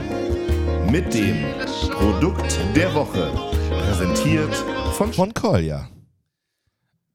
Mit 0.92 1.14
dem 1.14 1.44
Produkt 1.92 2.58
der 2.76 2.94
Woche. 2.94 3.32
Präsentiert 3.70 4.54
von 4.94 5.14
Von 5.14 5.34
Kolja. 5.34 5.88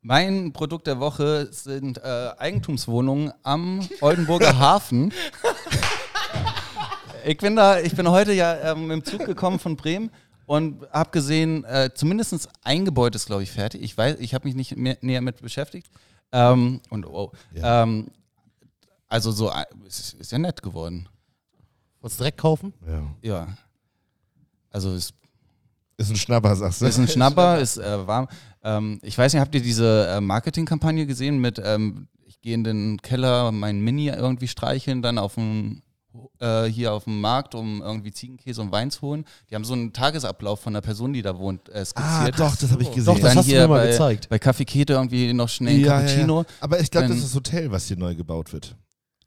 Mein 0.00 0.52
Produkt 0.52 0.86
der 0.86 0.98
Woche 1.00 1.48
sind 1.52 1.98
äh, 1.98 2.30
Eigentumswohnungen 2.38 3.32
am 3.42 3.86
Oldenburger 4.00 4.58
Hafen. 4.58 5.12
Ich 7.24 7.36
bin 7.38 7.54
da, 7.56 7.78
ich 7.78 7.94
bin 7.94 8.08
heute 8.10 8.32
ja 8.32 8.72
ähm, 8.72 8.90
im 8.90 9.04
Zug 9.04 9.24
gekommen 9.24 9.58
von 9.58 9.76
Bremen 9.76 10.10
und 10.46 10.86
habe 10.90 11.10
gesehen, 11.10 11.64
äh, 11.64 11.90
zumindest 11.94 12.48
ein 12.64 12.84
Gebäude 12.84 13.16
ist, 13.16 13.26
glaube 13.26 13.44
ich, 13.44 13.52
fertig. 13.52 13.82
Ich 13.82 13.96
weiß, 13.96 14.16
ich 14.18 14.34
habe 14.34 14.46
mich 14.48 14.56
nicht 14.56 14.76
mehr, 14.76 14.98
näher 15.02 15.20
mit 15.20 15.40
beschäftigt. 15.40 15.88
Ähm, 16.32 16.80
und 16.90 17.06
oh, 17.06 17.30
Ja. 17.54 17.82
ähm, 17.84 18.08
also 19.12 19.30
so, 19.30 19.52
es 19.86 20.00
ist, 20.00 20.14
ist 20.14 20.32
ja 20.32 20.38
nett 20.38 20.62
geworden. 20.62 21.06
Wolltest 22.00 22.18
du 22.18 22.22
direkt 22.22 22.38
kaufen? 22.38 22.72
Ja. 22.86 23.14
Ja. 23.22 23.46
Also 24.70 24.94
es 24.94 25.12
Ist 25.98 26.10
ein 26.10 26.16
Schnapper, 26.16 26.56
sagst 26.56 26.80
du? 26.80 26.86
ist 26.86 26.98
ein 26.98 27.06
Schnapper, 27.06 27.60
ist 27.60 27.76
äh, 27.76 28.06
warm. 28.06 28.26
Ähm, 28.64 28.98
ich 29.02 29.16
weiß 29.18 29.34
nicht, 29.34 29.40
habt 29.40 29.54
ihr 29.54 29.60
diese 29.60 30.08
äh, 30.08 30.20
Marketingkampagne 30.20 31.06
gesehen 31.06 31.38
mit 31.38 31.60
ähm, 31.62 32.08
ich 32.24 32.40
gehe 32.40 32.54
in 32.54 32.64
den 32.64 33.02
Keller, 33.02 33.52
mein 33.52 33.80
Mini 33.80 34.08
irgendwie 34.08 34.48
streicheln, 34.48 35.02
dann 35.02 35.18
auf 35.18 35.34
dem 35.34 35.82
äh, 36.40 36.64
hier 36.64 36.94
auf 36.94 37.04
dem 37.04 37.20
Markt, 37.20 37.54
um 37.54 37.82
irgendwie 37.82 38.12
Ziegenkäse 38.12 38.62
und 38.62 38.72
Wein 38.72 38.90
zu 38.90 39.02
holen. 39.02 39.26
Die 39.50 39.54
haben 39.54 39.64
so 39.64 39.74
einen 39.74 39.92
Tagesablauf 39.92 40.60
von 40.60 40.72
der 40.72 40.80
Person, 40.80 41.12
die 41.12 41.20
da 41.20 41.38
wohnt, 41.38 41.68
äh, 41.68 41.80
ah, 41.80 41.84
skizziert. 41.84 42.40
doch, 42.40 42.56
das 42.56 42.70
habe 42.72 42.82
ich 42.82 42.88
Doch, 42.88 42.94
gesehen. 42.94 43.14
das 43.14 43.22
dann 43.22 43.36
hast 43.36 43.46
du 43.46 43.50
hier 43.50 43.60
mir 43.62 43.68
mal 43.68 43.84
bei, 43.84 43.90
gezeigt. 43.90 44.28
Bei 44.30 44.36
Café 44.36 44.64
Kete 44.64 44.94
irgendwie 44.94 45.34
noch 45.34 45.50
schnell 45.50 45.76
ein 45.76 45.84
Cappuccino. 45.84 46.44
Aber 46.60 46.80
ich 46.80 46.90
glaube, 46.90 47.08
das 47.08 47.18
ist 47.18 47.26
das 47.26 47.34
Hotel, 47.34 47.70
was 47.70 47.86
hier 47.86 47.98
neu 47.98 48.14
gebaut 48.14 48.52
wird. 48.54 48.74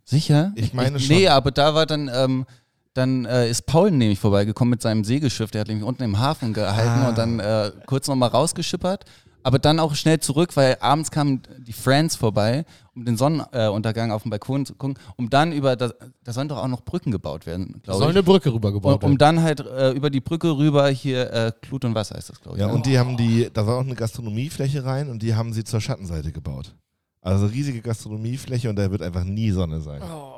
Sicher? 0.06 0.52
Ich 0.56 0.74
meine 0.74 0.98
Nee, 0.98 1.24
schon. 1.26 1.28
aber 1.34 1.52
da 1.52 1.74
war 1.76 1.86
dann, 1.86 2.10
ähm, 2.14 2.46
dann 2.94 3.26
äh, 3.26 3.50
ist 3.50 3.66
Paul 3.66 3.92
nämlich 3.92 4.20
vorbeigekommen 4.20 4.70
mit 4.70 4.82
seinem 4.82 5.04
Segelschiff. 5.04 5.52
Der 5.52 5.62
hat 5.62 5.68
nämlich 5.68 5.86
unten 5.86 6.04
im 6.04 6.20
Hafen 6.20 6.54
gehalten 6.54 7.04
Ah. 7.06 7.10
und 7.10 7.18
dann 7.18 7.40
äh, 7.40 7.72
kurz 7.86 8.08
nochmal 8.08 8.30
rausgeschippert. 8.30 9.06
Aber 9.44 9.60
dann 9.60 9.80
auch 9.80 9.94
schnell 9.94 10.20
zurück, 10.20 10.56
weil 10.56 10.78
abends 10.80 11.12
kamen 11.12 11.44
die 11.60 11.74
Friends 11.74 12.16
vorbei, 12.16 12.66
um 12.96 13.06
den 13.06 13.16
Sonnenuntergang 13.16 14.12
auf 14.12 14.24
dem 14.24 14.32
Balkon 14.32 14.66
zu 14.66 14.74
gucken, 14.74 14.98
um 15.18 15.30
dann 15.30 15.52
über, 15.52 15.76
da, 15.76 15.92
da 16.24 16.34
sollen 16.34 16.48
doch 16.48 16.58
auch 16.58 16.68
noch 16.68 16.82
Brücken 16.82 17.12
gebaut 17.12 17.46
werden, 17.46 17.80
glaube 17.84 18.00
soll 18.00 18.10
ich. 18.10 18.16
eine 18.16 18.24
Brücke 18.24 18.52
rübergebaut 18.52 19.04
Um, 19.04 19.12
um 19.12 19.12
werden. 19.12 19.18
dann 19.20 19.44
halt 19.44 19.60
äh, 19.60 19.92
über 19.92 20.10
die 20.10 20.20
Brücke 20.22 20.58
rüber 20.58 20.88
hier 20.90 21.32
äh, 21.32 21.52
Glut 21.62 21.86
und 21.86 21.94
Wasser 21.94 22.18
ist 22.18 22.30
das, 22.30 22.42
glaube 22.42 22.58
ich. 22.58 22.62
Ja, 22.62 22.68
ne? 22.70 22.74
und 22.74 22.88
die 22.88 22.98
haben 22.98 23.18
die, 23.18 23.48
da 23.54 23.68
war 23.68 23.76
auch 23.78 23.82
eine 23.82 23.94
Gastronomiefläche 23.94 24.84
rein 24.84 25.10
und 25.12 25.22
die 25.22 25.36
haben 25.36 25.54
sie 25.54 25.64
zur 25.64 25.80
Schattenseite 25.80 26.32
gebaut. 26.32 26.74
Also 27.26 27.48
riesige 27.48 27.82
Gastronomiefläche 27.82 28.70
und 28.70 28.76
da 28.76 28.90
wird 28.92 29.02
einfach 29.02 29.24
nie 29.24 29.50
Sonne 29.52 29.82
sein. 29.82 30.02
Oh. 30.04 30.34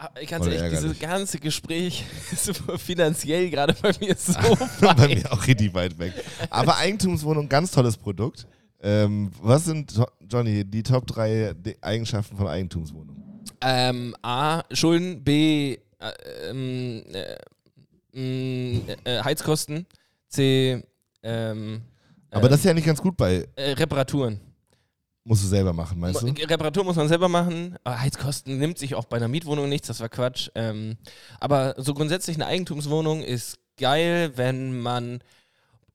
Ah, 0.00 0.10
Ganz 0.28 0.44
Voll 0.44 0.52
ehrlich, 0.54 0.78
dieses 0.78 0.98
ganze 1.00 1.38
Gespräch 1.40 2.04
ist 2.30 2.52
finanziell 2.76 3.50
gerade 3.50 3.74
bei 3.82 3.92
mir 3.98 4.14
so 4.14 4.32
Bei 4.80 4.96
weit. 4.96 5.08
mir 5.08 5.32
auch 5.32 5.44
richtig 5.46 5.74
weit 5.74 5.98
weg. 5.98 6.12
Aber 6.50 6.76
Eigentumswohnung, 6.76 7.48
ganz 7.48 7.72
tolles 7.72 7.96
Produkt. 7.96 8.46
Ähm, 8.80 9.32
was 9.42 9.64
sind, 9.64 9.92
Johnny, 10.30 10.64
die 10.64 10.84
Top 10.84 11.04
3 11.08 11.54
Eigenschaften 11.80 12.36
von 12.36 12.46
Eigentumswohnungen? 12.46 13.42
Ähm, 13.60 14.14
A, 14.22 14.62
Schulden, 14.70 15.24
B, 15.24 15.78
äh, 15.98 16.50
ähm, 16.50 17.02
äh, 17.12 17.36
mh, 18.12 18.80
äh, 19.02 19.24
Heizkosten, 19.24 19.84
C, 20.28 20.80
ähm, 21.24 21.80
Aber 22.30 22.46
äh, 22.46 22.50
das 22.50 22.60
ist 22.60 22.66
ja 22.66 22.74
nicht 22.74 22.86
ganz 22.86 23.00
gut 23.02 23.16
bei, 23.16 23.48
äh, 23.56 23.70
Reparaturen. 23.72 24.38
Musst 25.28 25.44
du 25.44 25.48
selber 25.48 25.72
machen, 25.72 26.00
meinst 26.00 26.22
du? 26.22 26.26
Reparatur 26.26 26.84
muss 26.84 26.96
man 26.96 27.08
selber 27.08 27.28
machen. 27.28 27.76
Aber 27.84 28.00
Heizkosten 28.00 28.58
nimmt 28.58 28.78
sich 28.78 28.94
auch 28.94 29.04
bei 29.04 29.18
einer 29.18 29.28
Mietwohnung 29.28 29.68
nichts, 29.68 29.86
das 29.86 30.00
war 30.00 30.08
Quatsch. 30.08 30.50
Ähm, 30.54 30.96
aber 31.38 31.74
so 31.76 31.94
grundsätzlich 31.94 32.36
eine 32.36 32.46
Eigentumswohnung 32.46 33.22
ist 33.22 33.58
geil, 33.76 34.32
wenn 34.36 34.80
man. 34.80 35.20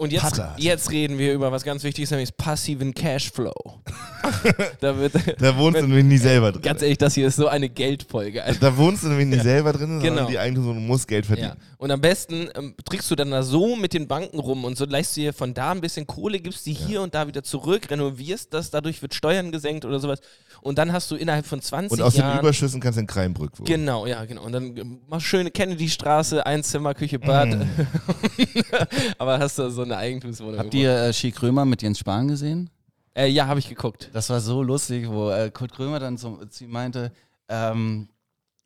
Und 0.03 0.11
jetzt, 0.11 0.21
Patter. 0.23 0.53
jetzt 0.57 0.91
reden 0.91 1.17
wir 1.17 1.33
über 1.33 1.51
was 1.53 1.63
ganz 1.63 1.81
Wichtiges, 1.85 2.11
nämlich 2.11 2.35
passiven 2.35 2.93
Cashflow. 2.93 3.53
da 4.81 4.97
wird, 4.97 5.13
Da 5.41 5.57
wohnst 5.57 5.79
du 5.79 5.87
nämlich 5.87 6.03
nie 6.03 6.17
selber 6.17 6.51
drin. 6.51 6.61
ganz 6.61 6.81
ehrlich, 6.81 6.97
das 6.97 7.13
hier 7.13 7.27
ist 7.27 7.37
so 7.37 7.47
eine 7.47 7.69
Geldfolge. 7.69 8.43
Alter. 8.43 8.59
Da 8.59 8.75
wohnst 8.77 9.03
du 9.03 9.07
nämlich 9.07 9.27
nie 9.27 9.39
selber 9.39 9.71
drin, 9.71 10.01
sondern 10.01 10.15
Genau. 10.15 10.27
die 10.29 10.37
Eigentumswohnung 10.39 10.85
muss 10.85 11.07
Geld 11.07 11.23
Ja. 11.25 11.27
verdienen. 11.27 11.53
Und 11.77 11.91
am 11.91 12.01
besten 12.01 12.49
ähm, 12.55 12.75
trickst 12.83 13.09
du 13.11 13.15
dann 13.15 13.31
da 13.31 13.43
so 13.43 13.75
mit 13.77 13.93
den 13.93 14.07
Banken 14.07 14.39
rum 14.39 14.65
und 14.65 14.77
so 14.77 14.85
leistest 14.85 15.17
du 15.17 15.21
dir 15.21 15.33
von 15.33 15.53
da 15.53 15.71
ein 15.71 15.79
bisschen 15.81 16.05
Kohle, 16.05 16.39
gibst 16.39 16.65
die 16.65 16.73
hier 16.73 17.01
und 17.01 17.15
da 17.15 17.27
wieder 17.27 17.43
zurück, 17.43 17.89
renovierst 17.89 18.53
das, 18.53 18.71
dadurch 18.71 19.01
wird 19.01 19.13
Steuern 19.13 19.51
gesenkt 19.53 19.85
oder 19.85 19.99
sowas. 19.99 20.19
Und 20.61 20.77
dann 20.77 20.91
hast 20.93 21.11
du 21.11 21.15
innerhalb 21.15 21.45
von 21.45 21.61
20 21.61 21.91
Und 21.91 22.01
aus 22.05 22.13
den 22.13 22.21
Jahren. 22.21 22.39
Überschüssen 22.39 22.79
kannst 22.81 22.97
du 22.97 23.01
in 23.01 23.07
Kreinbrück 23.07 23.57
wohnen. 23.59 23.65
Genau, 23.65 24.05
ja, 24.05 24.23
genau. 24.25 24.43
Und 24.43 24.51
dann 24.53 24.75
ähm, 24.77 24.99
machst 25.09 25.25
du 25.25 25.29
schöne 25.29 25.51
Kennedy-Straße, 25.51 26.45
Einzimmer, 26.45 26.93
Küche, 26.93 27.19
Bad. 27.19 27.49
Mm. 27.49 27.61
Aber 29.17 29.39
hast 29.39 29.59
du 29.59 29.69
so 29.69 29.81
eine 29.83 29.92
Eigentumswohnung. 29.97 30.59
Habt 30.59 30.73
ihr 30.73 30.91
äh, 30.91 31.13
Schick 31.13 31.35
Krömer 31.35 31.65
mit 31.65 31.81
Jens 31.81 31.99
Spahn 31.99 32.27
gesehen? 32.27 32.69
Äh, 33.15 33.27
ja, 33.27 33.47
habe 33.47 33.59
ich 33.59 33.69
geguckt. 33.69 34.09
Das 34.13 34.29
war 34.29 34.39
so 34.41 34.63
lustig, 34.63 35.07
wo 35.09 35.29
äh, 35.29 35.51
Kurt 35.51 35.73
Krömer 35.73 35.99
dann 35.99 36.17
so, 36.17 36.43
zu 36.45 36.63
ihm 36.63 36.71
meinte, 36.71 37.11
ähm, 37.47 38.09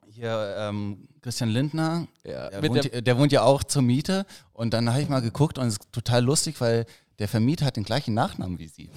hier 0.07 0.55
ähm, 0.57 1.07
Christian 1.21 1.49
Lindner, 1.49 2.07
Ja, 2.23 2.49
der 2.49 2.69
wohnt, 2.69 2.93
der, 2.93 3.01
der 3.01 3.17
wohnt 3.17 3.31
ja 3.31 3.41
auch 3.43 3.63
zur 3.63 3.81
Miete 3.81 4.25
und 4.53 4.73
dann 4.73 4.89
habe 4.89 5.01
ich 5.01 5.09
mal 5.09 5.21
geguckt 5.21 5.57
und 5.57 5.67
es 5.67 5.73
ist 5.73 5.91
total 5.91 6.23
lustig, 6.23 6.59
weil 6.61 6.85
der 7.19 7.27
Vermieter 7.27 7.65
hat 7.65 7.77
den 7.77 7.83
gleichen 7.83 8.13
Nachnamen 8.13 8.59
wie 8.59 8.67
sie. 8.67 8.89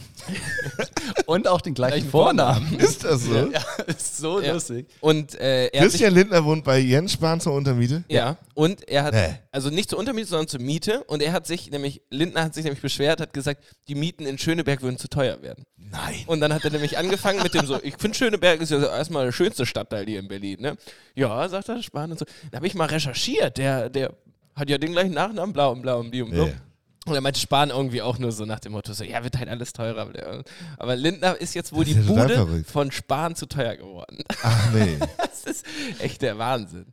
und 1.26 1.48
auch 1.48 1.60
den 1.60 1.74
gleichen, 1.74 1.94
Gleichen 1.94 2.10
Vornamen. 2.10 2.78
Ist 2.78 3.04
das 3.04 3.24
so? 3.24 3.34
Ja, 3.50 3.62
ist 3.86 4.18
so 4.18 4.40
Ja. 4.40 4.52
lustig. 4.52 4.86
Und 5.00 5.34
äh, 5.36 5.66
er 5.68 5.82
sich 5.84 5.90
Christian 5.92 6.14
Lindner 6.14 6.44
wohnt 6.44 6.64
bei 6.64 6.78
Jens 6.78 7.12
Spahn 7.12 7.40
zur 7.40 7.54
Untermiete? 7.54 8.04
Ja, 8.08 8.36
und 8.54 8.86
er 8.88 9.04
hat, 9.04 9.14
Nee. 9.14 9.38
also 9.52 9.70
nicht 9.70 9.88
zur 9.90 9.98
Untermiete, 9.98 10.28
sondern 10.28 10.48
zur 10.48 10.60
Miete. 10.60 11.02
Und 11.04 11.22
er 11.22 11.32
hat 11.32 11.46
sich 11.46 11.70
nämlich, 11.70 12.02
Lindner 12.10 12.44
hat 12.44 12.54
sich 12.54 12.64
nämlich 12.64 12.82
beschwert, 12.82 13.20
hat 13.20 13.32
gesagt, 13.32 13.64
die 13.88 13.94
Mieten 13.94 14.26
in 14.26 14.36
Schöneberg 14.38 14.82
würden 14.82 14.98
zu 14.98 15.08
teuer 15.08 15.40
werden. 15.42 15.64
Nein. 15.76 16.22
Und 16.26 16.40
dann 16.40 16.52
hat 16.52 16.64
er 16.64 16.70
nämlich 16.70 16.98
angefangen 16.98 17.42
mit 17.42 17.54
dem 17.54 17.66
so, 17.66 17.78
ich 17.82 17.94
finde 17.98 18.16
Schöneberg 18.16 18.60
ist 18.60 18.70
ja 18.70 18.80
erstmal 18.82 19.24
der 19.24 19.32
schönste 19.32 19.64
Stadtteil 19.66 20.04
hier 20.06 20.20
in 20.20 20.28
Berlin, 20.28 20.60
ne? 20.60 20.76
Ja, 21.14 21.48
sagt 21.48 21.68
er, 21.68 21.82
Spahn 21.82 22.12
und 22.12 22.18
so. 22.18 22.26
Da 22.50 22.56
habe 22.56 22.66
ich 22.66 22.74
mal 22.74 22.84
recherchiert, 22.86 23.56
der, 23.58 23.88
der 23.90 24.12
hat 24.54 24.68
ja 24.70 24.78
den 24.78 24.92
gleichen 24.92 25.14
Nachnamen, 25.14 25.52
blau 25.52 25.72
und 25.72 25.82
blau 25.82 25.98
und 26.00 26.10
blau 26.10 26.24
und 26.26 26.30
blau. 26.32 26.46
Ja. 26.46 26.52
Und 27.06 27.14
er 27.14 27.20
meinte 27.22 27.40
Spahn 27.40 27.70
irgendwie 27.70 28.02
auch 28.02 28.18
nur 28.18 28.30
so 28.30 28.44
nach 28.44 28.60
dem 28.60 28.72
Motto, 28.72 28.92
so, 28.92 29.04
ja, 29.04 29.24
wird 29.24 29.38
halt 29.38 29.48
alles 29.48 29.72
teurer. 29.72 30.42
Aber 30.78 30.96
Lindner 30.96 31.40
ist 31.40 31.54
jetzt 31.54 31.72
wohl 31.72 31.84
Das 31.84 31.94
die 31.94 32.00
Bude 32.00 32.64
von 32.64 32.92
Spahn 32.92 33.34
zu 33.34 33.46
teuer 33.46 33.76
geworden. 33.76 34.18
Ach 34.42 34.72
nee. 34.74 34.98
Das 35.16 35.44
ist 35.44 35.64
echt 35.98 36.20
der 36.20 36.36
Wahnsinn. 36.36 36.86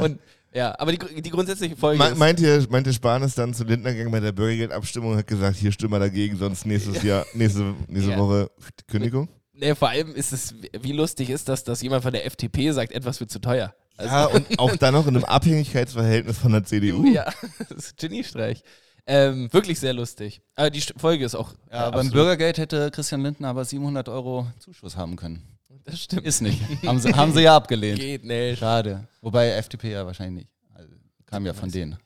Und 0.00 0.18
ja, 0.52 0.74
aber 0.78 0.92
die, 0.92 1.22
die 1.22 1.30
grundsätzliche 1.30 1.76
Folge 1.76 1.98
Me 2.02 2.14
meint, 2.14 2.40
ihr, 2.40 2.66
meint 2.70 2.86
ihr 2.86 2.92
Spahn 2.92 3.22
ist 3.22 3.38
dann 3.38 3.54
zu 3.54 3.64
Lindner 3.64 3.92
gegangen 3.92 4.10
bei 4.10 4.20
der 4.20 4.32
Bürgergeldabstimmung 4.32 5.12
und 5.12 5.18
hat 5.18 5.26
gesagt, 5.26 5.56
hier 5.56 5.72
stimmen 5.72 5.92
wir 5.92 5.98
dagegen, 5.98 6.36
sonst 6.36 6.66
nächstes 6.66 7.02
Jahr, 7.02 7.24
nächste, 7.34 7.74
nächste 7.88 8.12
Ja. 8.12 8.18
Woche 8.18 8.50
Kündigung? 8.86 9.28
nee, 9.54 9.74
vor 9.74 9.88
allem 9.88 10.14
ist 10.14 10.32
es, 10.32 10.54
wie 10.80 10.92
lustig 10.92 11.30
ist 11.30 11.48
das, 11.48 11.64
dass 11.64 11.80
jemand 11.80 12.02
von 12.02 12.12
der 12.12 12.26
FDP 12.26 12.70
sagt, 12.72 12.92
etwas 12.92 13.20
wird 13.20 13.30
zu 13.30 13.38
teuer. 13.38 13.74
Also, 13.96 14.10
Ja, 14.14 14.24
und 14.26 14.58
auch 14.58 14.76
dann 14.76 14.92
noch 14.94 15.06
in 15.06 15.16
einem 15.16 15.24
Abhängigkeitsverhältnis 15.24 16.36
von 16.38 16.52
der 16.52 16.64
CDU. 16.64 17.04
ja, 17.06 17.24
das 17.70 17.78
ist 17.86 17.96
Geniestreich. 17.96 18.62
Ähm, 19.06 19.52
wirklich 19.52 19.78
sehr 19.78 19.92
lustig. 19.92 20.40
Aber 20.56 20.70
die 20.70 20.80
Folge 20.80 21.24
ist 21.24 21.34
auch. 21.36 21.52
Ja, 21.70 21.90
beim 21.90 22.00
absolut- 22.00 22.12
Bürgergeld 22.12 22.58
hätte 22.58 22.90
Christian 22.90 23.22
Lindner 23.22 23.48
aber 23.48 23.64
700 23.64 24.08
Euro 24.08 24.46
Zuschuss 24.58 24.96
haben 24.96 25.14
können. 25.16 25.42
Das 25.84 26.00
stimmt. 26.00 26.26
Ist 26.26 26.40
nicht. 26.42 26.60
haben, 26.86 26.98
sie, 26.98 27.14
haben 27.14 27.32
sie 27.32 27.42
ja 27.42 27.54
abgelehnt. 27.56 28.00
Geht 28.00 28.24
nicht. 28.24 28.58
Schade. 28.58 29.06
Wobei 29.20 29.50
FDP 29.50 29.92
ja 29.92 30.04
wahrscheinlich 30.04 30.44
nicht. 30.44 30.48
Also, 30.74 30.92
kam 31.26 31.46
ja 31.46 31.54
von 31.54 31.70
denen. 31.70 31.96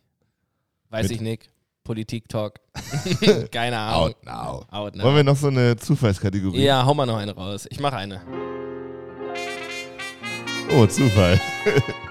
Weiß 0.91 1.05
Mit- 1.05 1.13
ich 1.13 1.21
nicht. 1.23 1.51
Politik-Talk. 1.85 2.61
Keine 3.51 3.79
Ahnung. 3.79 4.09
Out 4.09 4.25
now. 4.27 4.67
Out 4.71 4.97
now. 4.97 5.05
Wollen 5.05 5.17
wir 5.17 5.25
noch 5.25 5.37
so 5.37 5.49
eine 5.49 5.77
Zufallskategorie? 5.77 6.63
Ja, 6.63 6.85
hau 6.85 6.93
mal 6.93 7.07
noch 7.07 7.17
eine 7.17 7.35
raus. 7.35 7.67
Ich 7.71 7.81
mache 7.81 7.97
eine. 7.97 8.21
Oh, 10.77 10.87
Zufall. 10.87 11.41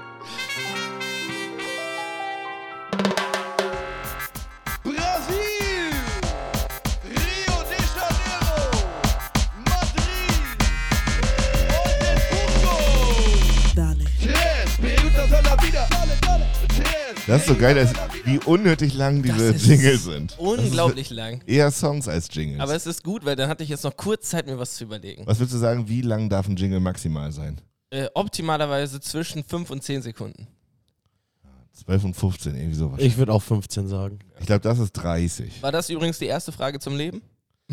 Das 17.30 17.42
ist 17.44 17.48
so 17.48 17.56
geil, 17.56 17.76
dass, 17.76 17.94
wie 18.26 18.40
unnötig 18.40 18.96
lang 18.96 19.22
diese 19.22 19.52
Jingles 19.52 20.06
sind. 20.06 20.36
Unglaublich 20.40 21.12
lang. 21.12 21.44
Eher 21.46 21.70
Songs 21.70 22.08
als 22.08 22.28
Jingles. 22.32 22.60
Aber 22.60 22.74
es 22.76 22.88
ist 22.88 23.04
gut, 23.04 23.24
weil 23.24 23.36
dann 23.36 23.48
hatte 23.48 23.64
ich 23.64 23.70
jetzt 23.70 23.84
noch 23.84 23.96
kurz 23.96 24.30
Zeit, 24.30 24.48
mir 24.48 24.58
was 24.58 24.74
zu 24.74 24.86
überlegen. 24.86 25.28
Was 25.28 25.38
würdest 25.38 25.54
du 25.54 25.60
sagen, 25.60 25.88
wie 25.88 26.02
lang 26.02 26.28
darf 26.30 26.48
ein 26.48 26.56
Jingle 26.56 26.80
maximal 26.80 27.32
sein? 27.32 27.62
Äh, 27.92 28.08
optimalerweise 28.16 29.00
zwischen 29.00 29.44
5 29.44 29.70
und 29.70 29.84
10 29.84 30.02
Sekunden. 30.02 30.48
12 31.86 32.04
und 32.06 32.14
15, 32.16 32.56
irgendwie 32.56 32.76
sowas. 32.76 33.00
Ich 33.00 33.16
würde 33.18 33.32
auch 33.32 33.44
15 33.44 33.88
sagen. 33.88 34.18
Ich 34.40 34.48
glaube, 34.48 34.62
das 34.62 34.80
ist 34.80 34.94
30. 34.94 35.62
War 35.62 35.72
das 35.72 35.92
übrigens 35.92 36.18
die 36.18 36.26
erste 36.26 36.52
Frage 36.52 36.80
zum 36.80 36.98
Leben? 36.98 37.22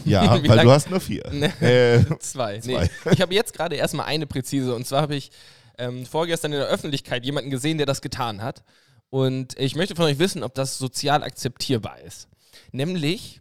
Ja, 0.05 0.33
weil 0.47 0.57
lang- 0.57 0.67
du 0.67 0.71
hast 0.71 0.91
nur 0.91 1.01
vier. 1.01 1.25
Ne. 1.33 1.47
Äh, 1.63 2.05
Zwei. 2.19 2.59
Zwei. 2.61 2.91
Nee. 3.07 3.13
Ich 3.13 3.23
habe 3.23 3.33
jetzt 3.35 3.55
gerade 3.55 3.77
erstmal 3.77 4.05
eine 4.05 4.27
präzise. 4.27 4.75
Und 4.75 4.87
zwar 4.87 5.01
habe 5.01 5.17
ich 5.17 5.31
ähm, 5.79 6.05
vorgestern 6.05 6.53
in 6.53 6.59
der 6.59 6.69
Öffentlichkeit 6.69 7.25
jemanden 7.25 7.49
gesehen, 7.49 7.79
der 7.79 7.87
das 7.87 8.03
getan 8.03 8.43
hat. 8.43 8.63
Und 9.11 9.59
ich 9.59 9.77
möchte 9.77 9.95
von 9.95 10.07
euch 10.07 10.19
wissen, 10.19 10.43
ob 10.43 10.55
das 10.55 10.79
sozial 10.79 11.23
akzeptierbar 11.23 12.01
ist. 12.01 12.29
Nämlich, 12.73 13.39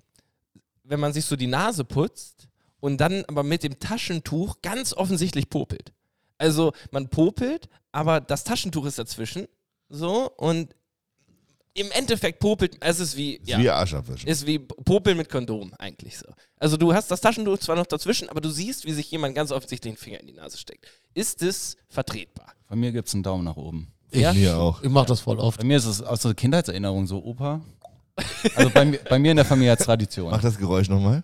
wenn 0.84 1.00
man 1.00 1.14
sich 1.14 1.26
so 1.26 1.36
die 1.36 1.48
Nase 1.48 1.84
putzt 1.84 2.48
und 2.80 2.98
dann 2.98 3.26
aber 3.26 3.44
mit 3.44 3.64
dem 3.64 3.80
Taschentuch 3.80 4.62
ganz 4.62 4.94
offensichtlich 4.94 5.50
popelt. 5.50 5.92
Also 6.38 6.74
man 6.92 7.10
popelt, 7.10 7.70
aber 7.92 8.22
das 8.22 8.44
Taschentuch 8.44 8.86
ist 8.86 9.00
dazwischen. 9.00 9.48
So 9.90 10.32
und 10.38 10.76
im 11.74 11.92
Endeffekt 11.92 12.40
popelt, 12.40 12.78
es 12.80 13.00
ist 13.00 13.18
wie, 13.18 13.34
ist 13.36 13.50
ja, 13.50 13.60
wie 13.60 13.70
Arsch 13.70 13.94
abwischen. 13.94 14.30
ist 14.30 14.46
wie 14.46 14.60
Popeln 14.60 15.18
mit 15.18 15.30
Kondom 15.30 15.74
eigentlich 15.78 16.18
so. 16.18 16.28
Also 16.58 16.78
du 16.78 16.94
hast 16.94 17.12
das 17.12 17.20
Taschentuch 17.20 17.58
zwar 17.58 17.76
noch 17.76 17.86
dazwischen, 17.86 18.30
aber 18.30 18.40
du 18.40 18.50
siehst, 18.50 18.86
wie 18.86 18.94
sich 18.94 19.12
jemand 19.12 19.36
ganz 19.36 19.52
offensichtlich 19.52 19.94
den 19.94 19.98
Finger 19.98 20.22
in 20.22 20.28
die 20.28 20.34
Nase 20.34 20.58
steckt. 20.58 20.88
Ist 21.14 21.42
es 21.42 21.76
vertretbar? 21.90 22.54
Von 22.68 22.80
mir 22.80 22.94
gibt 22.94 23.10
es 23.10 23.14
einen 23.14 23.24
Daumen 23.24 23.44
nach 23.44 23.58
oben. 23.58 23.92
Ja? 24.12 24.34
Mir 24.34 24.58
auch. 24.58 24.82
Ich 24.82 24.90
mache 24.90 25.08
das 25.08 25.20
voll 25.20 25.40
oft. 25.40 25.60
Bei 25.60 25.66
mir 25.66 25.78
ist 25.78 25.86
es 25.86 26.02
aus 26.02 26.22
der 26.22 26.34
Kindheitserinnerung 26.34 27.06
so 27.08 27.24
Opa. 27.24 27.62
Also 28.56 28.70
bei, 28.70 28.86
mir- 28.86 29.00
bei 29.10 29.20
mir 29.20 29.32
in 29.32 29.38
der 29.38 29.46
Familie 29.46 29.72
hat 29.74 29.80
Tradition. 29.82 30.32
Mach 30.32 30.42
das 30.42 30.58
Geräusch 30.58 30.88
nochmal. 30.90 31.24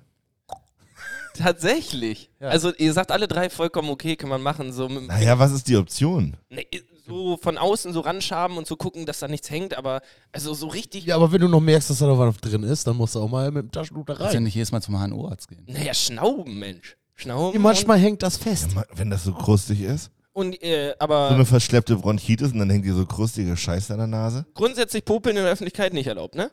Tatsächlich. 1.33 2.29
Ja. 2.39 2.49
Also 2.49 2.73
ihr 2.75 2.91
sagt 2.93 3.11
alle 3.11 3.27
drei 3.27 3.49
vollkommen 3.49 3.89
okay, 3.89 4.15
kann 4.17 4.29
man 4.29 4.41
machen. 4.41 4.73
So, 4.73 4.89
mit, 4.89 5.07
Naja, 5.07 5.39
was 5.39 5.51
ist 5.53 5.67
die 5.67 5.77
Option? 5.77 6.35
nee, 6.49 6.67
so 7.07 7.37
von 7.37 7.57
außen 7.57 7.93
so 7.93 8.01
ranschaben 8.01 8.57
und 8.57 8.67
so 8.67 8.75
gucken, 8.75 9.05
dass 9.05 9.19
da 9.19 9.27
nichts 9.27 9.49
hängt, 9.49 9.75
aber 9.77 10.01
also 10.31 10.53
so 10.53 10.67
richtig. 10.67 11.05
Ja, 11.05 11.15
aber 11.15 11.31
wenn 11.31 11.41
du 11.41 11.47
noch 11.47 11.59
merkst, 11.61 11.89
dass 11.89 11.99
da 11.99 12.07
noch 12.07 12.19
was 12.19 12.37
drin 12.37 12.63
ist, 12.63 12.85
dann 12.85 12.97
musst 12.97 13.15
du 13.15 13.19
auch 13.21 13.29
mal 13.29 13.49
mit 13.51 13.63
dem 13.63 13.71
Taschentuch 13.71 14.05
da 14.05 14.13
Kannst 14.13 14.33
ja 14.33 14.37
rein. 14.37 14.43
nicht 14.43 14.55
jedes 14.55 14.71
Mal 14.71 14.81
zum 14.81 14.95
HNO-Arzt 14.99 15.47
gehen. 15.47 15.63
Naja, 15.67 15.93
Schnauben, 15.93 16.59
Mensch. 16.59 16.97
Schnauben. 17.15 17.61
Manchmal 17.61 17.97
hängt 17.97 18.21
das 18.23 18.37
fest. 18.37 18.73
Ja, 18.75 18.83
Wenn 18.93 19.09
das 19.09 19.23
so 19.23 19.33
krustig 19.33 19.81
ist. 19.81 20.11
Und, 20.33 20.61
äh, 20.63 20.89
So 20.89 20.95
aber 20.99 21.29
eine 21.29 21.45
verschleppte 21.45 21.95
Bronchitis 21.97 22.53
und 22.53 22.59
dann 22.59 22.69
hängt 22.69 22.85
dir 22.85 22.93
so 22.93 23.05
krustige 23.05 23.57
Scheiße 23.57 23.91
an 23.93 23.99
der 23.99 24.07
Nase. 24.07 24.45
grundsätzlich 24.53 25.03
Popeln 25.03 25.35
in 25.35 25.43
der 25.43 25.51
Öffentlichkeit 25.51 25.93
nicht 25.93 26.07
erlaubt, 26.07 26.35
ne? 26.35 26.51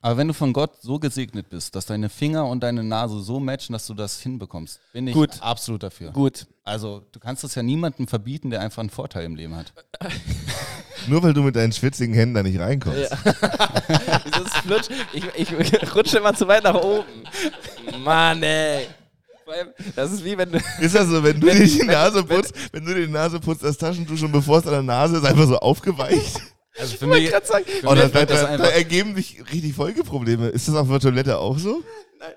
Aber 0.00 0.18
wenn 0.18 0.28
du 0.28 0.34
von 0.34 0.52
Gott 0.52 0.82
so 0.82 0.98
gesegnet 0.98 1.48
bist, 1.48 1.74
dass 1.74 1.86
deine 1.86 2.10
Finger 2.10 2.46
und 2.46 2.62
deine 2.62 2.84
Nase 2.84 3.20
so 3.20 3.40
matchen, 3.40 3.72
dass 3.72 3.86
du 3.86 3.94
das 3.94 4.20
hinbekommst, 4.20 4.78
bin 4.92 5.06
ich 5.06 5.14
Gut. 5.14 5.40
absolut 5.40 5.82
dafür. 5.82 6.10
Gut. 6.12 6.46
Also 6.62 7.06
du 7.12 7.18
kannst 7.20 7.42
es 7.42 7.54
ja 7.54 7.62
niemandem 7.62 8.06
verbieten, 8.06 8.50
der 8.50 8.60
einfach 8.60 8.80
einen 8.80 8.90
Vorteil 8.90 9.24
im 9.24 9.34
Leben 9.34 9.56
hat. 9.56 9.72
Nur 11.08 11.22
weil 11.22 11.32
du 11.32 11.40
mit 11.42 11.56
deinen 11.56 11.72
schwitzigen 11.72 12.14
Händen 12.14 12.34
da 12.34 12.42
nicht 12.42 12.58
reinkommst. 12.58 13.14
Flutsch, 14.66 14.88
ich, 15.14 15.24
ich 15.36 15.94
rutsche 15.94 16.18
immer 16.18 16.34
zu 16.34 16.48
weit 16.48 16.64
nach 16.64 16.74
oben. 16.74 17.04
Mann, 18.02 18.42
ey. 18.42 18.86
Das 19.96 20.12
ist 20.12 20.24
wie 20.24 20.36
wenn 20.36 20.52
du. 20.52 20.58
Ist 20.80 20.94
das 20.94 21.08
so, 21.08 21.22
wenn 21.22 21.40
du 21.40 21.46
dir 21.52 21.64
die 21.66 21.84
Nase 21.84 22.24
putzt, 22.24 22.52
wenn 22.72 22.84
du 22.84 22.94
dir 22.94 23.06
die 23.06 23.12
Nase 23.12 23.40
putzt, 23.40 23.62
das 23.62 23.76
Taschentuch 23.76 24.16
schon 24.16 24.32
bevor 24.32 24.58
es 24.58 24.66
an 24.66 24.72
der 24.72 24.82
Nase 24.82 25.16
ist, 25.18 25.24
einfach 25.24 25.46
so 25.46 25.58
aufgeweicht? 25.58 26.40
Also 26.78 26.96
für 26.96 27.06
mich, 27.06 27.30
gerade 27.30 27.46
sagen, 27.46 27.64
für 27.66 27.86
Oh, 27.86 27.94
da, 27.94 28.04
mich 28.04 28.12
da, 28.12 28.24
da, 28.24 28.56
da 28.56 28.68
ergeben 28.68 29.14
sich 29.14 29.42
richtig 29.52 29.74
Folgeprobleme. 29.74 30.48
Ist 30.48 30.66
das 30.66 30.74
auf 30.74 30.88
der 30.88 30.98
Toilette 30.98 31.38
auch 31.38 31.58
so? 31.58 31.82
Nein. 32.18 32.32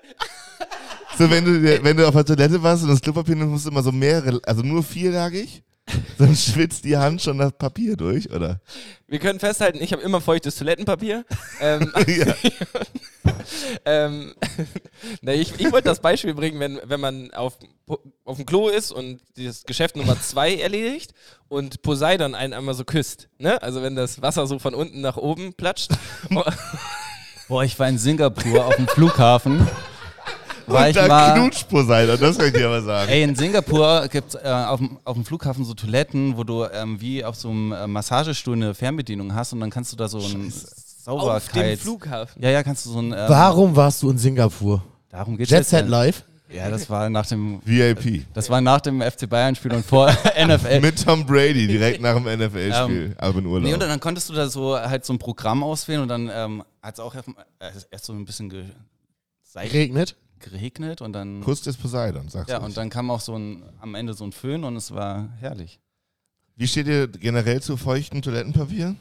So, 1.18 1.28
wenn 1.28 1.44
du, 1.44 1.62
wenn 1.82 1.96
du 1.96 2.06
auf 2.06 2.14
der 2.14 2.24
Toilette 2.24 2.62
warst 2.62 2.84
und 2.84 2.90
das 2.90 3.00
Klopapier 3.00 3.34
nimmst, 3.34 3.50
musst 3.50 3.66
du 3.66 3.70
immer 3.70 3.82
so 3.82 3.90
mehrere, 3.90 4.40
also 4.44 4.62
nur 4.62 4.84
vierlagig, 4.84 5.62
dann 6.18 6.34
schwitzt 6.34 6.84
die 6.84 6.96
Hand 6.96 7.22
schon 7.22 7.38
das 7.38 7.52
Papier 7.52 7.96
durch, 7.96 8.30
oder? 8.30 8.60
wir 9.08 9.18
können 9.18 9.40
festhalten, 9.40 9.78
ich 9.80 9.92
habe 9.92 10.02
immer 10.02 10.20
feuchtes 10.20 10.56
Toilettenpapier. 10.56 11.24
ähm, 11.60 11.92
ähm, 13.86 14.34
na, 15.22 15.32
ich, 15.32 15.58
ich 15.58 15.72
wollte 15.72 15.88
das 15.88 16.00
Beispiel 16.00 16.34
bringen, 16.34 16.60
wenn, 16.60 16.78
wenn 16.84 17.00
man 17.00 17.30
auf, 17.32 17.58
auf 18.24 18.36
dem 18.36 18.44
Klo 18.44 18.68
ist 18.68 18.92
und 18.92 19.20
das 19.36 19.64
Geschäft 19.64 19.96
Nummer 19.96 20.20
zwei 20.20 20.56
erledigt 20.56 21.12
und 21.48 21.80
Poseidon 21.80 22.34
einen 22.34 22.52
einmal 22.52 22.74
so 22.74 22.84
küsst. 22.84 23.28
Ne? 23.38 23.60
Also 23.62 23.82
wenn 23.82 23.96
das 23.96 24.20
Wasser 24.20 24.46
so 24.46 24.58
von 24.58 24.74
unten 24.74 25.00
nach 25.00 25.16
oben 25.16 25.54
platscht. 25.54 25.90
boah, 27.48 27.64
ich 27.64 27.78
war 27.78 27.88
in 27.88 27.98
Singapur 27.98 28.66
auf 28.66 28.76
dem 28.76 28.88
Flughafen. 28.88 29.66
War 30.68 30.82
Und 30.84 30.88
ich 30.90 30.96
da 30.96 31.08
mal, 31.08 31.34
knutscht 31.34 31.68
Poseidon, 31.68 32.18
das 32.20 32.36
kann 32.38 32.46
ich 32.48 32.52
dir 32.52 32.66
aber 32.66 32.82
sagen. 32.82 33.10
Ey, 33.10 33.22
in 33.22 33.34
Singapur 33.34 34.06
gibt 34.08 34.34
es 34.34 34.40
äh, 34.42 34.48
auf, 34.48 34.78
dem- 34.78 34.98
auf 35.04 35.14
dem 35.14 35.24
Flughafen 35.24 35.64
so 35.64 35.74
Toiletten, 35.74 36.36
wo 36.36 36.44
du 36.44 36.64
ähm, 36.64 37.00
wie 37.00 37.24
auf 37.24 37.36
so 37.36 37.48
einem 37.50 37.72
äh, 37.72 37.86
Massagestuhl 37.86 38.54
eine 38.56 38.74
Fernbedienung 38.74 39.34
hast 39.34 39.52
und 39.52 39.60
dann 39.60 39.70
kannst 39.70 39.92
du 39.92 39.96
da 39.96 40.08
so 40.08 40.18
ein 40.18 40.52
auf 41.06 41.48
dem. 41.52 41.78
Flughafen. 41.78 42.42
Ja, 42.42 42.50
ja, 42.50 42.62
kannst 42.62 42.84
du 42.86 42.90
so 42.90 42.98
ein... 43.00 43.12
Ähm, 43.12 43.18
Warum 43.28 43.74
warst 43.74 44.02
du 44.02 44.10
in 44.10 44.18
Singapur? 44.18 44.82
Darum 45.08 45.36
geht's 45.38 45.50
Jet 45.50 45.60
jetzt 45.60 45.70
Set. 45.70 45.88
Live? 45.88 46.22
Ja, 46.50 46.70
das 46.70 46.88
war 46.90 47.08
nach 47.10 47.26
dem... 47.26 47.60
VIP. 47.64 48.24
Das 48.34 48.48
war 48.50 48.60
nach 48.60 48.80
dem 48.80 49.00
FC 49.02 49.28
Bayern-Spiel 49.28 49.72
und 49.72 49.84
vor 49.86 50.10
NFL. 50.46 50.80
Mit 50.80 51.02
Tom 51.04 51.24
Brady, 51.26 51.66
direkt 51.66 52.00
nach 52.02 52.14
dem 52.14 52.24
NFL-Spiel. 52.24 53.14
aber 53.18 53.38
in 53.38 53.46
Urlaub. 53.46 53.64
Nee, 53.68 53.74
und 53.74 53.80
dann 53.80 54.00
konntest 54.00 54.28
du 54.30 54.34
da 54.34 54.48
so 54.48 54.78
halt 54.78 55.04
so 55.04 55.12
ein 55.12 55.18
Programm 55.18 55.62
auswählen 55.62 56.02
und 56.02 56.08
dann 56.08 56.30
ähm, 56.32 56.62
hat 56.82 56.94
es 56.94 57.00
auch 57.00 57.14
erst, 57.14 57.28
äh, 57.58 57.70
erst 57.90 58.04
so 58.06 58.12
ein 58.12 58.24
bisschen 58.24 58.48
ge 58.50 58.64
Regnet? 59.56 60.14
Geregnet 60.40 61.00
und 61.02 61.12
dann 61.12 61.40
Kuss 61.42 61.62
des 61.62 61.76
Poseidon, 61.76 62.28
sagst 62.28 62.50
ja 62.50 62.58
du. 62.58 62.64
und 62.64 62.76
dann 62.76 62.90
kam 62.90 63.10
auch 63.10 63.20
so 63.20 63.36
ein 63.36 63.62
am 63.80 63.94
Ende 63.94 64.14
so 64.14 64.24
ein 64.24 64.32
Föhn 64.32 64.64
und 64.64 64.76
es 64.76 64.92
war 64.92 65.28
herrlich. 65.40 65.80
Wie 66.56 66.66
steht 66.66 66.86
ihr 66.88 67.06
generell 67.08 67.62
zu 67.62 67.76
feuchtem 67.76 68.20
Toilettenpapier? 68.22 68.96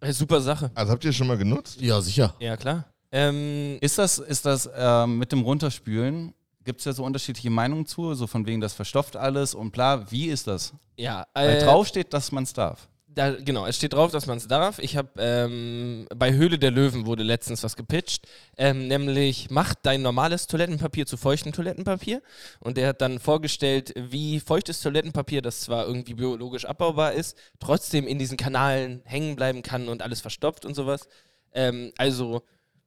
Äh, 0.00 0.12
super 0.12 0.40
Sache. 0.40 0.70
Also 0.74 0.92
habt 0.92 1.04
ihr 1.04 1.10
es 1.10 1.16
schon 1.16 1.26
mal 1.26 1.38
genutzt? 1.38 1.80
Ja, 1.80 2.00
sicher. 2.00 2.34
Ja, 2.38 2.56
klar. 2.56 2.84
Ähm, 3.12 3.78
Ist 3.80 3.96
das, 3.98 4.18
ist 4.18 4.44
das 4.44 4.68
ähm, 4.76 5.18
mit 5.18 5.30
dem 5.32 5.42
Runterspülen, 5.42 6.34
gibt 6.64 6.80
es 6.80 6.84
ja 6.84 6.92
so 6.92 7.04
unterschiedliche 7.04 7.48
Meinungen 7.50 7.86
zu, 7.86 8.14
so 8.14 8.26
von 8.26 8.44
wegen, 8.46 8.60
das 8.60 8.72
verstopft 8.74 9.16
alles 9.16 9.54
und 9.54 9.70
bla. 9.70 10.10
Wie 10.10 10.26
ist 10.26 10.46
das? 10.46 10.72
ja, 10.96 11.26
Weil 11.32 11.56
äh, 11.58 11.64
drauf 11.64 11.86
steht, 11.86 12.12
dass 12.12 12.32
man 12.32 12.44
es 12.44 12.52
darf. 12.52 12.88
Da, 13.14 13.30
genau, 13.30 13.64
es 13.64 13.76
steht 13.76 13.92
drauf, 13.92 14.10
dass 14.10 14.26
man 14.26 14.38
es 14.38 14.48
darf. 14.48 14.80
Ich 14.80 14.96
habe 14.96 15.08
ähm, 15.18 16.06
bei 16.16 16.32
Höhle 16.32 16.58
der 16.58 16.72
Löwen 16.72 17.06
wurde 17.06 17.22
letztens 17.22 17.62
was 17.62 17.76
gepitcht, 17.76 18.26
ähm, 18.56 18.88
nämlich 18.88 19.50
macht 19.50 19.78
dein 19.82 20.02
normales 20.02 20.48
Toilettenpapier 20.48 21.06
zu 21.06 21.16
feuchtem 21.16 21.52
Toilettenpapier. 21.52 22.22
Und 22.58 22.76
der 22.76 22.88
hat 22.88 23.00
dann 23.00 23.20
vorgestellt, 23.20 23.94
wie 23.96 24.40
feuchtes 24.40 24.80
Toilettenpapier, 24.80 25.42
das 25.42 25.60
zwar 25.60 25.86
irgendwie 25.86 26.14
biologisch 26.14 26.64
abbaubar 26.64 27.12
ist, 27.12 27.38
trotzdem 27.60 28.08
in 28.08 28.18
diesen 28.18 28.36
Kanalen 28.36 29.02
hängen 29.04 29.36
bleiben 29.36 29.62
kann 29.62 29.88
und 29.88 30.02
alles 30.02 30.20
verstopft 30.20 30.64
und 30.64 30.74
sowas. 30.74 31.06
Ähm, 31.52 31.92
also 31.96 32.42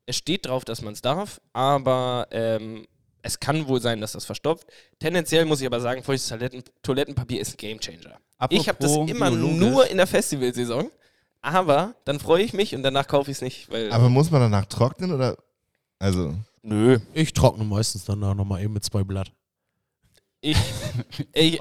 es 0.05 0.17
steht 0.17 0.45
drauf, 0.45 0.65
dass 0.65 0.82
man 0.82 0.93
es 0.93 1.01
darf, 1.01 1.39
aber 1.53 2.28
ähm, 2.32 2.86
es 3.28 3.39
kann 3.39 3.67
wohl 3.67 3.82
sein, 3.82 4.01
dass 4.01 4.13
das 4.13 4.25
verstopft. 4.25 4.65
Tendenziell 4.99 5.45
muss 5.45 5.61
ich 5.61 5.67
aber 5.67 5.80
sagen, 5.80 6.01
feuchtes 6.01 6.30
Toiletten 6.30 6.63
Toilettenpapier 6.82 7.41
ist 7.41 7.53
ein 7.53 7.57
Gamechanger. 7.57 8.19
Ich 8.49 8.69
habe 8.69 8.78
das 8.80 8.95
immer 8.95 9.30
biologisch. 9.30 9.57
nur 9.57 9.88
in 9.89 9.97
der 9.97 10.07
Festivalsaison. 10.07 10.89
Aber 11.41 11.95
dann 12.05 12.19
freue 12.19 12.43
ich 12.43 12.53
mich 12.53 12.73
und 12.75 12.84
danach 12.84 13.07
kaufe 13.07 13.30
ich 13.32 13.38
es 13.38 13.41
nicht, 13.41 13.69
weil. 13.69 13.91
Aber 13.91 14.09
muss 14.09 14.32
man 14.32 14.41
danach 14.41 14.65
trocknen 14.65 15.11
oder? 15.11 15.38
Also, 15.99 16.36
nö. 16.61 16.99
Ich 17.13 17.34
trockne 17.34 17.63
meistens 17.63 18.05
danach 18.05 18.34
nochmal 18.34 18.63
eben 18.63 18.73
mit 18.73 18.84
zwei 18.84 19.03
Blatt. 19.03 19.32
Ich, 20.41 20.57
ich, 21.34 21.59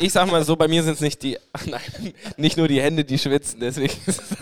ich 0.00 0.12
sag 0.12 0.30
mal 0.30 0.44
so, 0.44 0.56
bei 0.56 0.66
mir 0.66 0.82
sind 0.82 0.94
es 0.94 1.00
nicht 1.00 1.22
die. 1.22 1.38
Nein, 1.66 1.80
nicht 2.36 2.56
nur 2.56 2.66
die 2.68 2.80
Hände, 2.80 3.04
die 3.04 3.18
schwitzen, 3.18 3.60
deswegen 3.60 3.92
ist 4.06 4.20
es 4.20 4.36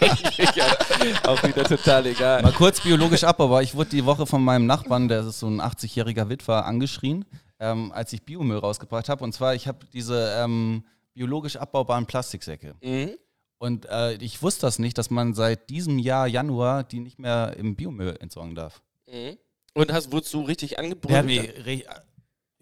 eigentlich 0.00 1.26
auch 1.26 1.42
wieder 1.42 1.64
total 1.64 2.06
egal. 2.06 2.42
Mal 2.42 2.52
kurz 2.52 2.80
biologisch 2.80 3.24
abbaubar. 3.24 3.62
Ich 3.62 3.74
wurde 3.74 3.90
die 3.90 4.04
Woche 4.04 4.26
von 4.26 4.42
meinem 4.42 4.66
Nachbarn, 4.66 5.08
der 5.08 5.20
ist 5.20 5.38
so 5.38 5.46
ein 5.48 5.60
80-jähriger 5.60 6.28
Witwer, 6.28 6.64
angeschrien, 6.64 7.24
ähm, 7.60 7.92
als 7.92 8.12
ich 8.12 8.22
Biomüll 8.24 8.58
rausgebracht 8.58 9.08
habe. 9.08 9.22
Und 9.22 9.32
zwar, 9.32 9.54
ich 9.54 9.68
habe 9.68 9.86
diese 9.92 10.34
ähm, 10.38 10.84
biologisch 11.14 11.56
abbaubaren 11.56 12.06
Plastiksäcke. 12.06 12.74
Mhm. 12.82 13.10
Und 13.58 13.86
äh, 13.90 14.14
ich 14.14 14.42
wusste 14.42 14.62
das 14.62 14.78
nicht, 14.78 14.98
dass 14.98 15.10
man 15.10 15.34
seit 15.34 15.70
diesem 15.70 15.98
Jahr 15.98 16.26
Januar 16.26 16.82
die 16.82 17.00
nicht 17.00 17.18
mehr 17.20 17.54
im 17.56 17.76
Biomüll 17.76 18.16
entsorgen 18.20 18.54
darf. 18.54 18.82
Mhm. 19.06 19.36
Und 19.74 19.92
hast, 19.92 20.10
wurdest 20.12 20.34
du 20.34 20.42
richtig 20.42 20.78
angebrüllt? 20.78 21.24
re- 21.64 21.84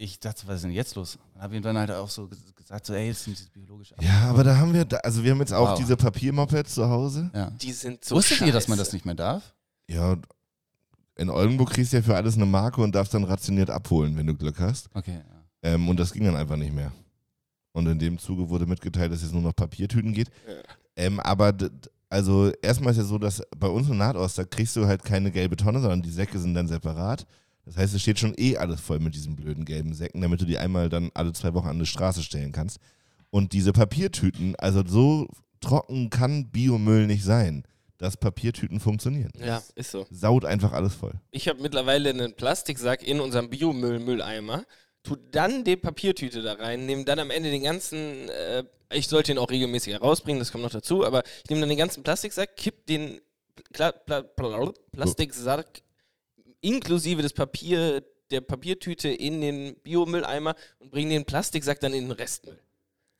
ich 0.02 0.18
dachte, 0.18 0.42
was 0.46 0.56
ist 0.56 0.62
denn 0.64 0.70
jetzt 0.72 0.94
los? 0.94 1.18
Und 1.34 1.42
habe 1.42 1.56
ihm 1.56 1.62
dann 1.62 1.76
halt 1.76 1.90
auch 1.90 2.08
so 2.08 2.22
ges- 2.24 2.54
gesagt, 2.54 2.86
so, 2.86 2.94
ey, 2.94 3.08
das 3.10 3.24
sind 3.24 3.38
diese 3.38 3.50
biologisch 3.50 3.92
ab. 3.92 4.02
ja, 4.02 4.30
aber 4.30 4.42
da 4.44 4.56
haben 4.56 4.72
wir, 4.72 4.84
da, 4.86 4.96
also 4.98 5.22
wir 5.22 5.30
haben 5.32 5.40
jetzt 5.40 5.52
auch 5.52 5.72
Wow. 5.72 5.78
diese 5.78 5.96
Papiermopeds 5.96 6.74
zu 6.74 6.88
Hause. 6.88 7.30
Ja. 7.34 7.50
Die 7.50 7.72
sind 7.72 8.02
so 8.04 8.16
Wusstet 8.16 8.40
ihr, 8.40 8.52
dass 8.52 8.66
man 8.68 8.78
scheiße. 8.78 8.86
das 8.88 8.92
nicht 8.94 9.04
mehr 9.04 9.14
darf? 9.14 9.54
Ja, 9.88 10.16
in 11.16 11.28
Oldenburg 11.28 11.70
kriegst 11.70 11.92
du 11.92 11.98
ja 11.98 12.02
für 12.02 12.16
alles 12.16 12.36
eine 12.36 12.46
Marke 12.46 12.80
und 12.80 12.94
darfst 12.94 13.12
dann 13.12 13.24
rationiert 13.24 13.68
abholen, 13.68 14.16
wenn 14.16 14.26
du 14.26 14.34
Glück 14.34 14.58
hast. 14.58 14.88
Okay. 14.94 15.18
Ja. 15.62 15.74
Ähm, 15.74 15.86
und 15.88 15.98
das 16.00 16.12
ging 16.12 16.24
dann 16.24 16.36
einfach 16.36 16.56
nicht 16.56 16.72
mehr. 16.72 16.92
Und 17.72 17.86
in 17.86 17.98
dem 17.98 18.18
Zuge 18.18 18.48
wurde 18.48 18.64
mitgeteilt, 18.66 19.12
dass 19.12 19.22
es 19.22 19.32
nur 19.32 19.42
noch 19.42 19.54
Papiertüten 19.54 20.12
geht. 20.14 20.28
Ja. 20.48 20.54
Ähm, 20.96 21.20
aber 21.20 21.52
also 22.08 22.50
erstmal 22.62 22.92
ist 22.92 22.96
ja 22.98 23.04
so, 23.04 23.18
dass 23.18 23.42
bei 23.56 23.68
uns 23.68 23.88
in 23.88 23.98
Nordost, 23.98 24.38
da 24.38 24.44
kriegst 24.44 24.74
du 24.76 24.86
halt 24.86 25.04
keine 25.04 25.30
gelbe 25.30 25.56
Tonne, 25.56 25.80
sondern 25.80 26.00
die 26.02 26.10
Säcke 26.10 26.38
sind 26.38 26.54
dann 26.54 26.66
separat. 26.68 27.26
Das 27.70 27.76
heißt, 27.76 27.94
es 27.94 28.02
steht 28.02 28.18
schon 28.18 28.34
eh 28.36 28.56
alles 28.56 28.80
voll 28.80 28.98
mit 28.98 29.14
diesen 29.14 29.36
blöden 29.36 29.64
gelben 29.64 29.94
Säcken, 29.94 30.20
damit 30.20 30.40
du 30.40 30.44
die 30.44 30.58
einmal 30.58 30.88
dann 30.88 31.12
alle 31.14 31.32
zwei 31.32 31.54
Wochen 31.54 31.68
an 31.68 31.78
die 31.78 31.86
Straße 31.86 32.20
stellen 32.24 32.50
kannst. 32.50 32.78
Und 33.30 33.52
diese 33.52 33.72
Papiertüten, 33.72 34.56
also 34.56 34.82
so 34.84 35.28
trocken 35.60 36.10
kann 36.10 36.50
Biomüll 36.50 37.06
nicht 37.06 37.22
sein, 37.22 37.62
dass 37.96 38.16
Papiertüten 38.16 38.80
funktionieren. 38.80 39.30
Ja, 39.38 39.62
ist 39.76 39.92
so. 39.92 40.04
Saut 40.10 40.44
einfach 40.44 40.72
alles 40.72 40.94
voll. 40.94 41.12
Ich 41.30 41.46
habe 41.46 41.62
mittlerweile 41.62 42.10
einen 42.10 42.34
Plastiksack 42.34 43.06
in 43.06 43.20
unserem 43.20 43.50
Biomüll-Mülleimer, 43.50 44.64
tu 45.04 45.14
dann 45.30 45.62
die 45.62 45.76
Papiertüte 45.76 46.42
da 46.42 46.54
rein, 46.54 46.86
nehme 46.86 47.04
dann 47.04 47.20
am 47.20 47.30
Ende 47.30 47.52
den 47.52 47.62
ganzen, 47.62 48.28
äh, 48.30 48.64
ich 48.92 49.06
sollte 49.06 49.30
ihn 49.30 49.38
auch 49.38 49.50
regelmäßig 49.50 49.92
herausbringen, 49.92 50.40
das 50.40 50.50
kommt 50.50 50.64
noch 50.64 50.72
dazu, 50.72 51.06
aber 51.06 51.22
ich 51.44 51.50
nehme 51.50 51.60
dann 51.60 51.68
den 51.68 51.78
ganzen 51.78 52.02
Plastiksack, 52.02 52.56
kipp 52.56 52.86
den 52.86 53.20
Pla 53.72 53.92
Pla 53.92 54.22
Pla 54.22 54.72
Plastiksack 54.90 55.82
inklusive 56.60 57.22
des 57.22 57.32
Papier, 57.32 58.02
der 58.30 58.40
Papiertüte 58.40 59.08
in 59.08 59.40
den 59.40 59.74
Biomülleimer 59.82 60.54
und 60.78 60.90
bringe 60.90 61.10
den 61.10 61.24
Plastiksack 61.24 61.80
dann 61.80 61.92
in 61.92 62.04
den 62.04 62.12
Restmüll. 62.12 62.58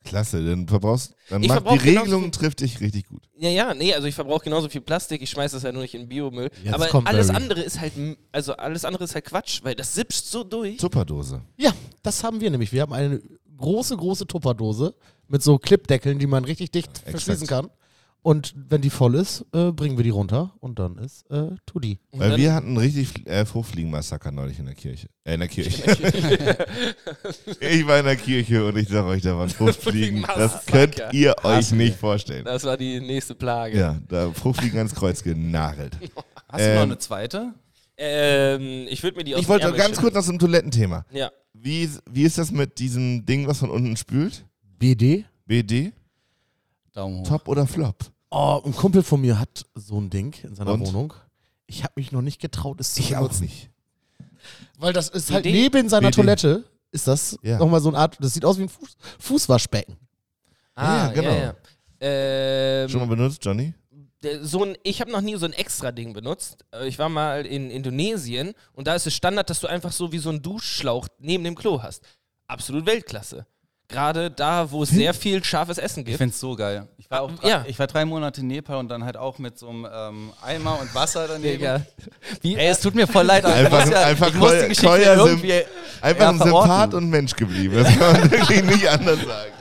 Klasse, 0.03 0.43
dann 0.43 0.67
verbrauchst, 0.67 1.13
dann 1.29 1.43
Ich 1.43 1.49
macht 1.49 1.59
die 1.59 1.63
verbrauch 1.63 1.83
genauso 1.83 1.99
Regelung 2.05 2.21
viel- 2.23 2.31
trifft 2.31 2.61
dich 2.61 2.79
richtig 2.81 3.05
gut. 3.07 3.21
Ja, 3.37 3.49
ja, 3.49 3.73
nee, 3.75 3.93
also 3.93 4.07
ich 4.07 4.15
verbrauche 4.15 4.45
genauso 4.45 4.67
viel 4.67 4.81
Plastik, 4.81 5.21
ich 5.21 5.29
schmeiße 5.29 5.55
das 5.57 5.63
halt 5.63 5.75
nur 5.75 5.83
nicht 5.83 5.93
in 5.93 6.09
Biomüll. 6.09 6.49
Jetzt 6.63 6.73
aber 6.73 6.87
kommt 6.87 7.07
alles 7.07 7.27
Barry. 7.27 7.37
andere 7.43 7.61
ist 7.61 7.79
halt, 7.79 7.93
also 8.31 8.53
alles 8.53 8.83
andere 8.83 9.03
ist 9.03 9.13
halt 9.13 9.25
Quatsch, 9.25 9.59
weil 9.63 9.75
das 9.75 9.93
sipscht 9.93 10.25
so 10.25 10.43
durch. 10.43 10.77
Tupperdose. 10.77 11.41
Ja, 11.57 11.71
das 12.01 12.23
haben 12.23 12.41
wir 12.41 12.49
nämlich. 12.49 12.71
Wir 12.71 12.81
haben 12.81 12.93
eine 12.93 13.21
große, 13.57 13.95
große 13.95 14.25
Tupperdose 14.25 14.95
mit 15.27 15.43
so 15.43 15.59
Clipdeckeln, 15.59 16.17
die 16.17 16.25
man 16.25 16.45
richtig 16.45 16.71
dicht 16.71 16.89
exakt. 16.89 17.09
verschließen 17.11 17.45
kann. 17.45 17.69
Und 18.23 18.53
wenn 18.55 18.81
die 18.81 18.91
voll 18.91 19.15
ist, 19.15 19.45
äh, 19.51 19.71
bringen 19.71 19.97
wir 19.97 20.03
die 20.03 20.11
runter 20.11 20.53
und 20.59 20.77
dann 20.77 20.97
ist 20.99 21.29
äh, 21.31 21.55
Tudi. 21.65 21.97
Weil 22.11 22.37
wir 22.37 22.53
hatten 22.53 22.77
richtig 22.77 23.27
äh, 23.27 23.45
Fruchtfliegenmassaker 23.45 24.31
neulich 24.31 24.59
in 24.59 24.65
der 24.65 24.75
Kirche. 24.75 25.07
Äh, 25.23 25.33
in 25.33 25.39
der 25.39 25.49
Kirche. 25.49 25.81
ich 27.59 27.87
war 27.87 27.99
in 27.99 28.05
der 28.05 28.15
Kirche 28.17 28.63
und 28.63 28.77
ich 28.77 28.87
sag 28.89 29.05
euch, 29.05 29.23
da 29.23 29.35
waren 29.35 29.49
Fruchtfliegen. 29.57 30.23
Das 30.35 30.67
könnt 30.67 31.01
ihr 31.13 31.33
euch 31.43 31.71
nicht 31.71 31.95
vorstellen. 31.97 32.45
Das 32.45 32.63
war 32.63 32.77
die 32.77 32.99
nächste 32.99 33.33
Plage. 33.33 33.77
Ja, 33.77 33.99
da 34.07 34.31
Fruchtfliegen 34.31 34.77
ans 34.77 34.93
Kreuz 34.93 35.23
genagelt. 35.23 35.97
Hast 36.47 36.63
du 36.65 36.69
noch 36.69 36.75
Ähm, 36.75 36.77
eine 36.83 36.97
zweite? 36.99 37.53
Ähm, 37.97 38.85
ich 38.87 39.01
würde 39.01 39.17
mir 39.17 39.23
die 39.23 39.33
aus 39.33 39.41
Ich 39.41 39.47
wollte 39.47 39.71
ganz 39.73 39.99
kurz 39.99 40.13
noch 40.13 40.23
zum 40.23 40.37
Toilettenthema. 40.37 41.05
Ja. 41.11 41.31
Wie, 41.53 41.89
wie 42.09 42.23
ist 42.23 42.37
das 42.37 42.51
mit 42.51 42.77
diesem 42.77 43.25
Ding, 43.25 43.47
was 43.47 43.59
von 43.59 43.71
unten 43.71 43.97
spült? 43.97 44.45
BD? 44.77 45.25
BD? 45.47 45.91
Daumen 46.93 47.19
hoch. 47.21 47.27
Top 47.27 47.47
oder 47.47 47.65
Flop? 47.67 47.95
Oh, 48.29 48.61
ein 48.65 48.73
Kumpel 48.75 49.03
von 49.03 49.21
mir 49.21 49.39
hat 49.39 49.65
so 49.75 49.99
ein 49.99 50.09
Ding 50.09 50.33
in 50.43 50.55
seiner 50.55 50.73
Und? 50.73 50.85
Wohnung. 50.87 51.13
Ich 51.67 51.83
habe 51.83 51.93
mich 51.95 52.11
noch 52.11 52.21
nicht 52.21 52.39
getraut, 52.41 52.79
es 52.79 52.93
zu 52.93 53.01
Ich 53.01 53.15
auch 53.15 53.21
benutzen. 53.21 53.43
nicht. 53.43 53.69
Weil 54.79 54.93
das 54.93 55.09
ist 55.09 55.31
halt 55.31 55.45
neben 55.45 55.87
seiner 55.89 56.07
BD. 56.09 56.15
Toilette, 56.21 56.63
ist 56.91 57.07
das 57.07 57.37
Ja. 57.43 57.57
nochmal 57.59 57.79
so 57.81 57.89
eine 57.89 57.97
Art, 57.97 58.17
das 58.19 58.33
sieht 58.33 58.43
aus 58.45 58.57
wie 58.57 58.63
ein 58.63 58.69
Fuß, 58.69 58.97
Fußwaschbecken. 59.19 59.95
Ah, 60.75 61.07
Ja, 61.07 61.11
genau. 61.11 61.29
Ja, 61.31 61.37
ja. 61.37 61.55
Ähm, 61.99 62.89
Schon 62.89 62.99
mal 63.01 63.07
benutzt, 63.07 63.43
Johnny? 63.45 63.73
so 64.41 64.63
ein, 64.63 64.75
ich 64.83 65.01
habe 65.01 65.11
noch 65.11 65.21
nie 65.21 65.35
so 65.35 65.45
ein 65.45 65.53
extra 65.53 65.91
Ding 65.91 66.13
benutzt. 66.13 66.65
Äh, 66.71 66.87
Ich 66.87 66.97
war 66.99 67.09
mal 67.09 67.45
in 67.45 67.69
Indonesien 67.71 68.53
und 68.73 68.87
da 68.87 68.95
ist 68.95 69.07
es 69.07 69.13
Standard, 69.15 69.49
dass 69.49 69.59
du 69.59 69.67
einfach 69.67 69.91
so 69.91 70.11
wie 70.11 70.17
so 70.19 70.29
einen 70.29 70.41
Duschschlauch 70.41 71.07
neben 71.19 71.43
dem 71.43 71.55
Klo 71.55 71.81
hast. 71.83 72.03
Absolut 72.47 72.85
Weltklasse. 72.85 73.45
Gerade 73.91 74.31
da, 74.31 74.71
wo 74.71 74.83
es 74.83 74.89
sehr 74.89 75.13
viel 75.13 75.43
scharfes 75.43 75.77
Essen 75.77 75.99
Ich 76.01 76.05
gibt. 76.05 76.17
find's 76.17 76.39
so 76.39 76.55
geil. 76.55 76.87
Ich 76.97 77.09
war, 77.11 77.21
auch 77.21 77.29
Ah, 77.31 77.35
drei, 77.41 77.49
ja. 77.49 77.65
ich 77.67 77.77
war 77.77 77.87
drei 77.87 78.05
Monate 78.05 78.41
in 78.41 78.47
Nepal 78.47 78.77
und 78.77 78.87
dann 78.89 79.03
halt 79.03 79.17
auch 79.17 79.37
mit 79.37 79.59
so 79.59 79.67
einem 79.69 79.85
ähm, 79.93 80.31
Eimer 80.41 80.79
und 80.79 80.93
Wasser 80.95 81.27
daneben. 81.27 81.59
Digga. 81.59 81.81
Wie, 82.41 82.55
Ey, 82.55 82.67
es 82.69 82.79
tut 82.79 82.95
mir 82.95 83.05
voll 83.07 83.25
leid, 83.25 83.43
aber 83.45 83.53
Einfach- 83.55 83.89
ja, 83.91 84.01
einfach 84.05 84.27
ich 84.29 84.35
muss 84.35 84.51
die 84.53 84.67
Geschichte 84.69 84.87
irgendwie 84.87 85.61
Einfach 86.01 86.21
ja, 86.21 86.29
ein. 86.29 86.37
Sympath 86.39 86.93
und 86.93 87.09
Mensch 87.09 87.35
geblieben. 87.35 87.75
Das 87.83 87.87
kann 87.97 88.13
man 88.13 88.31
wirklich 88.31 88.63
nicht 88.63 88.87
anders 88.89 89.19
sagen. 89.19 89.51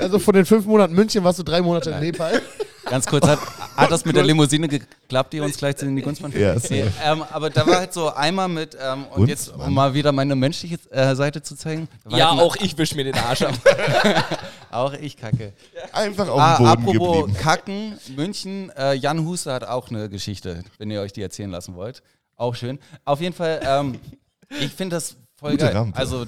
Also 0.00 0.18
von 0.18 0.34
den 0.34 0.44
fünf 0.46 0.64
Monaten 0.66 0.94
München 0.94 1.22
warst 1.24 1.38
du 1.38 1.42
drei 1.42 1.60
Monate 1.60 1.90
in 1.90 2.00
Nepal. 2.00 2.40
Ganz 2.84 3.04
kurz, 3.06 3.26
hat, 3.26 3.38
hat 3.76 3.90
das 3.90 4.04
mit 4.04 4.16
der 4.16 4.22
Limousine 4.24 4.66
geklappt, 4.66 5.32
die 5.34 5.40
uns 5.40 5.58
gleich 5.58 5.80
in 5.82 5.94
die 5.94 6.00
Gunstbahn 6.02 6.32
Ja, 6.32 6.56
nee, 6.70 6.84
ähm, 7.04 7.22
Aber 7.30 7.50
da 7.50 7.66
war 7.66 7.76
halt 7.80 7.92
so 7.92 8.14
Eimer 8.14 8.48
mit, 8.48 8.76
ähm, 8.80 9.04
und 9.14 9.28
jetzt, 9.28 9.46
Gunstmann? 9.48 9.68
um 9.68 9.74
mal 9.74 9.92
wieder 9.94 10.10
meine 10.12 10.34
menschliche 10.34 10.78
äh, 10.90 11.14
Seite 11.14 11.42
zu 11.42 11.54
zeigen. 11.54 11.86
ja, 12.08 12.30
halt 12.30 12.40
auch 12.40 12.56
ich 12.56 12.78
wisch 12.78 12.94
mir 12.94 13.04
den 13.04 13.14
Arsch 13.14 13.42
ab. 13.42 13.54
Auch 14.70 14.92
ich 14.92 15.16
kacke. 15.16 15.54
Einfach 15.92 16.28
auf 16.28 16.38
Ah, 16.40 16.56
dem 16.56 16.84
Boden 16.84 16.98
apropos 16.98 17.16
geblieben. 17.24 17.38
Kacken, 17.42 17.98
München, 18.16 18.70
äh, 18.76 18.92
Jan 18.94 19.24
Huster 19.26 19.54
hat 19.54 19.64
auch 19.64 19.88
eine 19.88 20.10
Geschichte, 20.10 20.62
wenn 20.76 20.90
ihr 20.90 21.00
euch 21.00 21.12
die 21.14 21.22
erzählen 21.22 21.50
lassen 21.50 21.74
wollt. 21.74 22.02
Auch 22.36 22.54
schön. 22.54 22.78
Auf 23.06 23.20
jeden 23.22 23.34
Fall, 23.34 23.60
ähm, 23.64 23.98
ich 24.60 24.70
finde 24.72 24.96
das 24.96 25.16
voll 25.36 25.52
Gute 25.52 25.64
geil. 25.66 25.74
Rampe. 25.76 25.98
Also, 25.98 26.26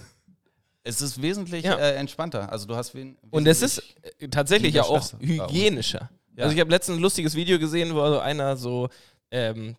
es 0.84 1.02
ist 1.02 1.20
wesentlich 1.20 1.64
Ja. 1.66 1.76
äh, 1.76 1.96
entspannter. 1.96 2.50
Also, 2.50 2.66
du 2.66 2.76
hast 2.76 2.94
wen, 2.94 3.18
Und 3.30 3.46
es 3.46 3.60
ist 3.60 3.82
äh, 4.18 4.28
tatsächlich 4.28 4.74
ja 4.74 4.84
auch 4.84 5.12
hygienischer. 5.20 6.08
Ja. 6.40 6.44
Also 6.44 6.54
ich 6.54 6.60
habe 6.60 6.70
letztens 6.70 6.98
ein 6.98 7.02
lustiges 7.02 7.34
Video 7.34 7.58
gesehen, 7.58 7.94
wo 7.94 8.06
so 8.08 8.18
einer 8.18 8.56
so, 8.56 8.88
ähm, 9.30 9.76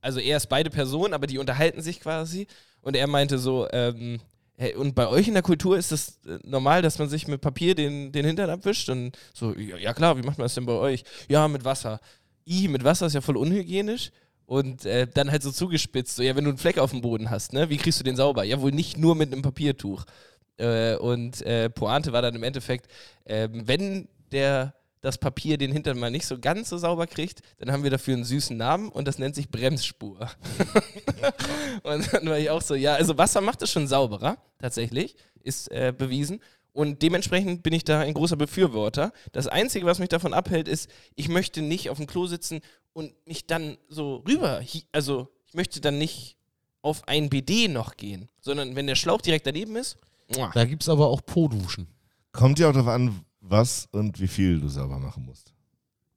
also 0.00 0.20
er 0.20 0.36
ist 0.36 0.46
beide 0.46 0.70
Personen, 0.70 1.12
aber 1.12 1.26
die 1.26 1.38
unterhalten 1.38 1.82
sich 1.82 2.00
quasi. 2.00 2.46
Und 2.82 2.94
er 2.94 3.08
meinte 3.08 3.36
so, 3.38 3.66
ähm, 3.72 4.20
hey, 4.56 4.76
und 4.76 4.94
bei 4.94 5.08
euch 5.08 5.26
in 5.26 5.34
der 5.34 5.42
Kultur 5.42 5.76
ist 5.76 5.90
es 5.90 6.20
äh, 6.24 6.38
normal, 6.44 6.82
dass 6.82 7.00
man 7.00 7.08
sich 7.08 7.26
mit 7.26 7.40
Papier 7.40 7.74
den, 7.74 8.12
den 8.12 8.24
Hintern 8.24 8.48
abwischt? 8.48 8.88
Und 8.90 9.18
so, 9.32 9.54
ja, 9.56 9.76
ja 9.76 9.92
klar, 9.92 10.16
wie 10.16 10.22
macht 10.22 10.38
man 10.38 10.44
das 10.44 10.54
denn 10.54 10.66
bei 10.66 10.74
euch? 10.74 11.02
Ja, 11.28 11.48
mit 11.48 11.64
Wasser. 11.64 12.00
I, 12.46 12.68
mit 12.68 12.84
Wasser 12.84 13.06
ist 13.06 13.14
ja 13.14 13.20
voll 13.20 13.36
unhygienisch. 13.36 14.12
Und 14.46 14.84
äh, 14.84 15.08
dann 15.12 15.32
halt 15.32 15.42
so 15.42 15.50
zugespitzt, 15.50 16.14
so, 16.14 16.22
ja, 16.22 16.36
wenn 16.36 16.44
du 16.44 16.50
einen 16.50 16.58
Fleck 16.58 16.78
auf 16.78 16.90
dem 16.90 17.00
Boden 17.00 17.30
hast, 17.30 17.54
ne, 17.54 17.70
wie 17.70 17.78
kriegst 17.78 17.98
du 17.98 18.04
den 18.04 18.14
sauber? 18.14 18.44
Ja, 18.44 18.60
wohl 18.60 18.72
nicht 18.72 18.98
nur 18.98 19.16
mit 19.16 19.32
einem 19.32 19.42
Papiertuch. 19.42 20.04
Äh, 20.58 20.94
und 20.96 21.42
äh, 21.42 21.70
Pointe 21.70 22.12
war 22.12 22.22
dann 22.22 22.36
im 22.36 22.44
Endeffekt, 22.44 22.86
ähm, 23.26 23.66
wenn 23.66 24.06
der 24.30 24.74
das 25.04 25.18
Papier 25.18 25.58
den 25.58 25.70
Hintern 25.70 25.98
mal 25.98 26.10
nicht 26.10 26.26
so 26.26 26.38
ganz 26.38 26.70
so 26.70 26.78
sauber 26.78 27.06
kriegt, 27.06 27.42
dann 27.58 27.70
haben 27.70 27.82
wir 27.82 27.90
dafür 27.90 28.14
einen 28.14 28.24
süßen 28.24 28.56
Namen 28.56 28.88
und 28.88 29.06
das 29.06 29.18
nennt 29.18 29.34
sich 29.34 29.50
Bremsspur. 29.50 30.30
und 31.82 32.12
dann 32.12 32.26
war 32.26 32.38
ich 32.38 32.48
auch 32.48 32.62
so, 32.62 32.74
ja, 32.74 32.94
also 32.94 33.18
Wasser 33.18 33.42
macht 33.42 33.60
es 33.60 33.70
schon 33.70 33.86
sauberer, 33.86 34.38
tatsächlich, 34.58 35.14
ist 35.42 35.70
äh, 35.70 35.92
bewiesen. 35.96 36.40
Und 36.72 37.02
dementsprechend 37.02 37.62
bin 37.62 37.74
ich 37.74 37.84
da 37.84 38.00
ein 38.00 38.14
großer 38.14 38.36
Befürworter. 38.36 39.12
Das 39.32 39.46
Einzige, 39.46 39.84
was 39.84 39.98
mich 39.98 40.08
davon 40.08 40.32
abhält, 40.32 40.68
ist, 40.68 40.90
ich 41.16 41.28
möchte 41.28 41.60
nicht 41.60 41.90
auf 41.90 41.98
dem 41.98 42.06
Klo 42.06 42.26
sitzen 42.26 42.62
und 42.94 43.12
mich 43.26 43.46
dann 43.46 43.76
so 43.88 44.24
rüber, 44.26 44.62
also 44.90 45.28
ich 45.46 45.54
möchte 45.54 45.82
dann 45.82 45.98
nicht 45.98 46.38
auf 46.80 47.06
ein 47.06 47.28
BD 47.28 47.68
noch 47.68 47.98
gehen, 47.98 48.30
sondern 48.40 48.74
wenn 48.74 48.86
der 48.86 48.94
Schlauch 48.94 49.20
direkt 49.20 49.46
daneben 49.46 49.76
ist. 49.76 49.98
Da 50.54 50.64
gibt 50.64 50.82
es 50.82 50.88
aber 50.88 51.08
auch 51.08 51.20
Po-Duschen. 51.24 51.88
Kommt 52.32 52.58
ja 52.58 52.70
auch 52.70 52.72
darauf 52.72 52.88
an, 52.88 53.23
was 53.46 53.86
und 53.92 54.20
wie 54.20 54.28
viel 54.28 54.60
du 54.60 54.68
sauber 54.68 54.98
machen 54.98 55.24
musst. 55.26 55.52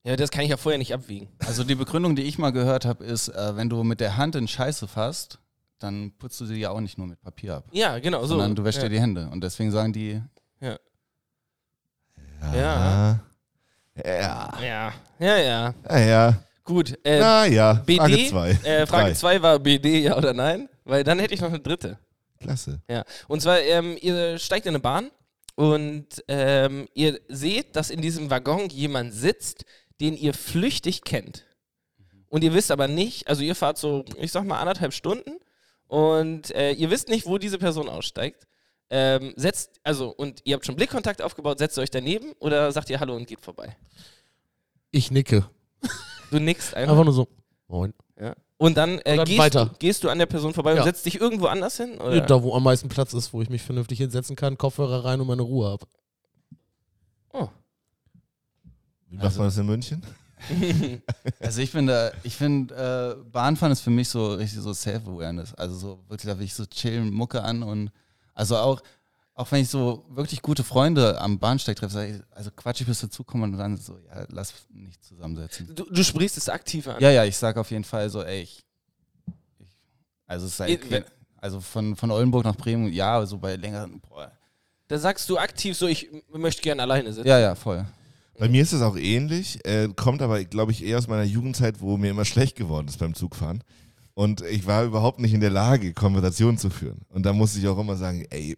ja, 0.03 0.15
das 0.15 0.32
kann 0.32 0.43
ich 0.43 0.49
ja 0.49 0.57
vorher 0.57 0.78
nicht 0.80 0.93
abwiegen. 0.93 1.28
Also 1.39 1.63
die 1.63 1.75
Begründung, 1.75 2.15
die 2.15 2.23
ich 2.23 2.38
mal 2.38 2.51
gehört 2.51 2.86
habe, 2.86 3.03
ist, 3.03 3.28
äh, 3.30 3.55
wenn 3.55 3.69
du 3.69 3.84
mit 3.84 3.99
der 3.99 4.15
Hand 4.17 4.36
in 4.36 4.47
Scheiße 4.47 4.88
fasst, 4.88 5.39
dann 5.80 6.11
putzt 6.17 6.39
du 6.41 6.45
sie 6.45 6.55
ja 6.59 6.69
auch 6.71 6.80
nicht 6.80 6.97
nur 6.97 7.05
mit 7.07 7.21
Papier 7.21 7.55
ab, 7.57 7.65
Ja, 7.71 7.99
genau 7.99 8.21
so. 8.21 8.28
sondern 8.30 8.55
du 8.55 8.63
wäschst 8.63 8.82
ja. 8.82 8.88
dir 8.89 8.95
die 8.95 9.01
Hände. 9.01 9.30
Und 9.32 9.43
deswegen 9.43 9.71
sagen 9.71 9.93
die, 9.93 10.21
Ja. 10.61 10.78
Ja. 12.53 13.19
Ja, 14.05 14.53
ja, 15.19 15.38
ja. 15.38 15.73
Ja, 15.89 15.97
ja. 15.99 16.43
Gut, 16.63 16.97
äh, 17.03 17.19
Na 17.19 17.45
ja. 17.45 17.73
BD, 17.73 17.97
Frage 17.97 18.28
2. 18.30 18.49
äh, 18.63 18.86
Frage 18.86 19.05
Drei. 19.07 19.13
2 19.13 19.41
war 19.41 19.59
BD, 19.59 20.01
ja 20.03 20.17
oder 20.17 20.34
nein? 20.34 20.69
Weil 20.84 21.03
dann 21.03 21.17
hätte 21.19 21.34
ich 21.34 21.41
noch 21.41 21.49
eine 21.49 21.59
dritte. 21.59 21.97
Klasse. 22.39 22.80
Ja. 22.89 23.03
Und 23.28 23.41
zwar, 23.41 23.59
ähm, 23.61 23.97
ihr 23.99 24.38
steigt 24.38 24.65
in 24.67 24.71
eine 24.71 24.80
Bahn 24.80 25.09
und 25.58 26.24
ähm, 26.28 26.88
ihr 26.93 27.20
seht, 27.30 27.76
dass 27.76 27.89
in 27.89 27.99
diesem 27.99 28.30
Waggon 28.30 28.70
jemand 28.70 29.12
sitzt, 29.12 29.66
den 29.99 30.16
ihr 30.16 30.36
flüchtig 30.36 31.01
kennt. 31.01 31.47
Und 32.30 32.43
ihr 32.43 32.53
wisst 32.53 32.70
aber 32.70 32.88
nicht, 32.88 33.28
also 33.28 33.41
ihr 33.41 33.55
fahrt 33.55 33.80
so, 33.80 34.05
ich 34.20 34.32
sag 34.32 34.45
mal, 34.45 34.60
anderthalb 34.60 34.93
Stunden 34.93 35.39
und 35.88 36.51
äh, 36.51 36.74
ihr 36.74 36.91
wisst 36.91 37.10
nicht, 37.10 37.26
wo 37.26 37.39
diese 37.39 37.58
Person 37.58 37.89
aussteigt. 37.89 38.45
Ähm, 38.91 39.34
setzt, 39.36 39.80
also, 39.84 40.10
und 40.10 40.41
ihr 40.43 40.53
habt 40.53 40.66
schon 40.66 40.76
Blickkontakt 40.76 41.24
aufgebaut, 41.24 41.58
setzt 41.58 41.80
ihr 41.80 41.82
euch 41.82 41.89
daneben 41.89 42.34
oder 42.34 42.72
sagt 42.72 42.91
ihr 42.91 42.99
Hallo 42.99 43.16
und 43.16 43.28
geht 43.28 43.41
vorbei? 43.41 43.76
Ich 44.91 45.10
nicke. 45.10 45.49
Du 46.30 46.39
nickst 46.39 46.76
einfach. 46.76 46.91
Einfach 46.91 47.05
nur 47.05 47.14
so. 47.14 47.28
Moin. 47.68 47.95
Ja. 48.20 48.36
Und 48.60 48.76
dann, 48.76 48.97
äh, 48.99 49.12
Und 49.12 49.18
dann 49.18 49.26
gehst, 49.51 49.80
gehst 49.80 50.03
du 50.03 50.10
an 50.10 50.18
der 50.18 50.26
Person 50.26 50.53
vorbei 50.53 50.72
und 50.72 50.78
Ja. 50.78 50.84
setzt 50.84 51.05
dich 51.05 51.22
irgendwo 51.22 51.45
anders 51.45 51.78
hin? 51.78 51.99
Oder? 51.99 52.22
Da, 52.22 52.41
wo 52.41 52.55
am 52.55 52.64
meisten 52.64 52.89
Platz 52.89 53.14
ist, 53.14 53.32
wo 53.32 53.41
ich 53.41 53.49
mich 53.49 53.62
vernünftig 53.62 53.99
hinsetzen 53.99 54.36
kann, 54.36 54.58
Kopfhörer 54.58 55.05
rein 55.05 55.22
und 55.22 55.28
meine 55.28 55.43
Ruhe 55.43 55.70
habe. 55.70 55.86
Oh. 57.34 57.49
Wie 59.10 59.16
macht 59.16 59.26
Also- 59.26 59.39
man 59.39 59.47
das 59.49 59.58
in 59.58 59.66
München? 59.68 60.01
also 61.39 61.62
ich 61.62 61.72
finde, 61.72 62.14
ich 62.24 62.36
finde, 62.36 63.18
äh, 63.20 63.30
Bahnfahren 63.32 63.72
ist 63.74 63.82
für 63.82 63.89
mich 63.89 64.08
so 64.10 64.34
richtig 64.34 64.60
so 64.60 64.74
Self-Awareness. 64.74 65.53
Also 65.55 65.76
so 65.76 65.99
wirklich, 66.08 66.32
da 66.32 66.38
will 66.38 66.45
ich 66.45 66.53
so 66.53 66.66
chillen, 66.66 67.12
Mucke 67.12 67.43
an 67.43 67.64
und 67.64 67.91
also 68.36 68.55
auch, 68.58 68.82
auch 69.38 69.51
wenn 69.51 69.61
ich 69.61 69.69
so 69.69 70.03
wirklich 70.09 70.41
gute 70.41 70.63
Freunde 70.63 71.21
am 71.21 71.38
Bahnsteig 71.39 71.75
treffe, 71.77 72.05
ich, 72.05 72.35
also 72.35 72.49
quatsch 72.55 72.81
ich 72.81 72.88
bis 72.88 72.99
dazukommen 72.99 73.53
und 73.53 73.57
dann 73.59 73.77
so, 73.77 73.97
ja, 74.07 74.25
lass 74.29 74.53
nicht 74.69 75.03
zusammensetzen. 75.05 75.73
Du, 75.75 75.85
du 75.85 76.03
sprichst 76.03 76.38
es 76.38 76.49
aktiv 76.49 76.88
an. 76.88 76.95
Ja, 76.99 77.11
ja, 77.11 77.23
ich 77.23 77.38
sag 77.38 77.55
auf 77.57 77.69
jeden 77.71 77.83
Fall 77.83 78.09
so, 78.09 78.23
ey, 78.23 78.41
ich, 78.41 78.65
ich 79.59 79.67
also 80.25 80.47
es 80.47 80.57
sei, 80.57 80.71
Ihr- 80.71 80.79
wenn- 80.89 81.05
also 81.39 81.61
von, 81.61 81.95
von 81.95 82.09
Oldenburg 82.09 82.43
nach 82.45 82.55
Bremen, 82.55 82.91
ja, 82.91 83.23
so 83.25 83.38
bei 83.38 83.55
längeren, 83.55 84.01
boah. 84.01 84.31
Da 84.88 84.97
sagst 84.97 85.29
du 85.29 85.38
aktiv 85.38 85.77
so, 85.77 85.85
ich 85.88 86.09
möchte 86.33 86.61
gerne 86.63 86.81
alleine 86.81 87.13
sitzen. 87.13 87.27
Ja, 87.27 87.38
ja, 87.39 87.53
voll. 87.55 87.85
Bei 88.39 88.49
mir 88.49 88.61
ist 88.63 88.73
es 88.73 88.81
auch 88.81 88.97
ähnlich, 88.97 89.63
äh, 89.65 89.88
kommt 89.95 90.21
aber, 90.21 90.43
glaube 90.45 90.71
ich, 90.71 90.83
eher 90.83 90.97
aus 90.97 91.07
meiner 91.07 91.23
Jugendzeit, 91.23 91.79
wo 91.81 91.97
mir 91.97 92.09
immer 92.11 92.25
schlecht 92.25 92.55
geworden 92.55 92.88
ist 92.88 92.97
beim 92.97 93.13
Zugfahren. 93.13 93.63
Und 94.15 94.41
ich 94.41 94.65
war 94.65 94.83
überhaupt 94.83 95.19
nicht 95.19 95.33
in 95.33 95.41
der 95.41 95.49
Lage, 95.51 95.93
Konversationen 95.93 96.57
zu 96.57 96.69
führen. 96.71 97.01
Und 97.09 97.23
da 97.27 97.33
musste 97.33 97.59
ich 97.59 97.67
auch 97.67 97.77
immer 97.77 97.95
sagen, 97.97 98.25
ey, 98.31 98.57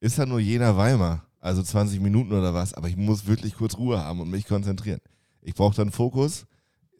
ist 0.00 0.18
da 0.18 0.26
nur 0.26 0.40
jener 0.40 0.76
Weimar, 0.76 1.24
also 1.40 1.62
20 1.62 2.00
Minuten 2.00 2.32
oder 2.32 2.54
was, 2.54 2.74
aber 2.74 2.88
ich 2.88 2.96
muss 2.96 3.26
wirklich 3.26 3.54
kurz 3.54 3.76
Ruhe 3.76 3.98
haben 3.98 4.20
und 4.20 4.30
mich 4.30 4.46
konzentrieren. 4.46 5.00
Ich 5.42 5.54
brauche 5.54 5.76
dann 5.76 5.90
Fokus, 5.92 6.46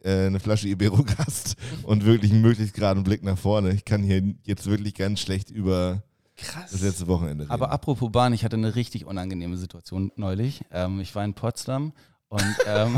äh, 0.03 0.27
eine 0.27 0.39
Flasche 0.39 0.67
Iberogast 0.67 1.55
und 1.83 2.05
wirklich 2.05 2.31
einen 2.31 2.41
möglichst 2.41 2.73
geraden 2.73 3.03
Blick 3.03 3.23
nach 3.23 3.37
vorne. 3.37 3.71
Ich 3.71 3.85
kann 3.85 4.03
hier 4.03 4.21
jetzt 4.43 4.67
wirklich 4.67 4.95
ganz 4.95 5.19
schlecht 5.19 5.49
über 5.51 6.03
Krass. 6.37 6.71
das 6.71 6.81
letzte 6.81 7.07
Wochenende 7.07 7.43
reden. 7.43 7.51
Aber 7.51 7.71
apropos 7.71 8.11
Bahn, 8.11 8.33
ich 8.33 8.45
hatte 8.45 8.55
eine 8.55 8.75
richtig 8.75 9.05
unangenehme 9.05 9.57
Situation 9.57 10.11
neulich. 10.15 10.61
Ähm, 10.71 10.99
ich 10.99 11.13
war 11.13 11.25
in 11.25 11.33
Potsdam 11.33 11.93
und 12.29 12.55
ähm, 12.65 12.97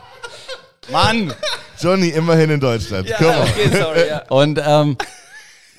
Mann! 0.92 1.32
Johnny 1.78 2.08
immerhin 2.08 2.50
in 2.50 2.60
Deutschland. 2.60 3.08
Ja, 3.08 3.16
Komm 3.16 3.42
okay, 3.42 3.70
sorry, 3.70 4.08
ja. 4.08 4.22
Und 4.28 4.60
ähm, 4.62 4.98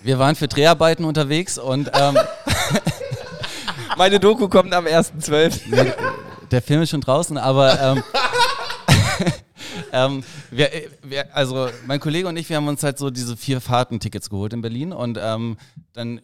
wir 0.02 0.18
waren 0.18 0.36
für 0.36 0.48
Dreharbeiten 0.48 1.06
unterwegs 1.06 1.60
und 1.60 1.92
ähm, 1.94 2.18
Meine 4.02 4.20
Doku 4.20 4.48
kommt 4.48 4.74
am 4.74 4.88
1.12. 4.88 5.94
der 6.50 6.62
Film 6.64 6.82
ist 6.82 6.90
schon 6.90 7.02
draußen, 7.02 7.38
aber 7.38 7.80
ähm, 7.80 8.04
ähm, 9.94 10.24
wir, 10.50 10.72
wir, 11.04 11.36
also 11.36 11.70
mein 11.86 12.00
Kollege 12.00 12.28
und 12.28 12.36
ich, 12.36 12.50
wir 12.50 12.58
haben 12.58 12.68
uns 12.68 12.82
halt 12.82 12.98
so 12.98 13.12
diese 13.12 13.38
vier 13.38 13.62
Fahrtentickets 13.62 14.32
geholt 14.32 14.54
in 14.54 14.64
Berlin 14.64 14.92
und 14.92 15.20
ähm, 15.22 15.56
dann 15.94 16.20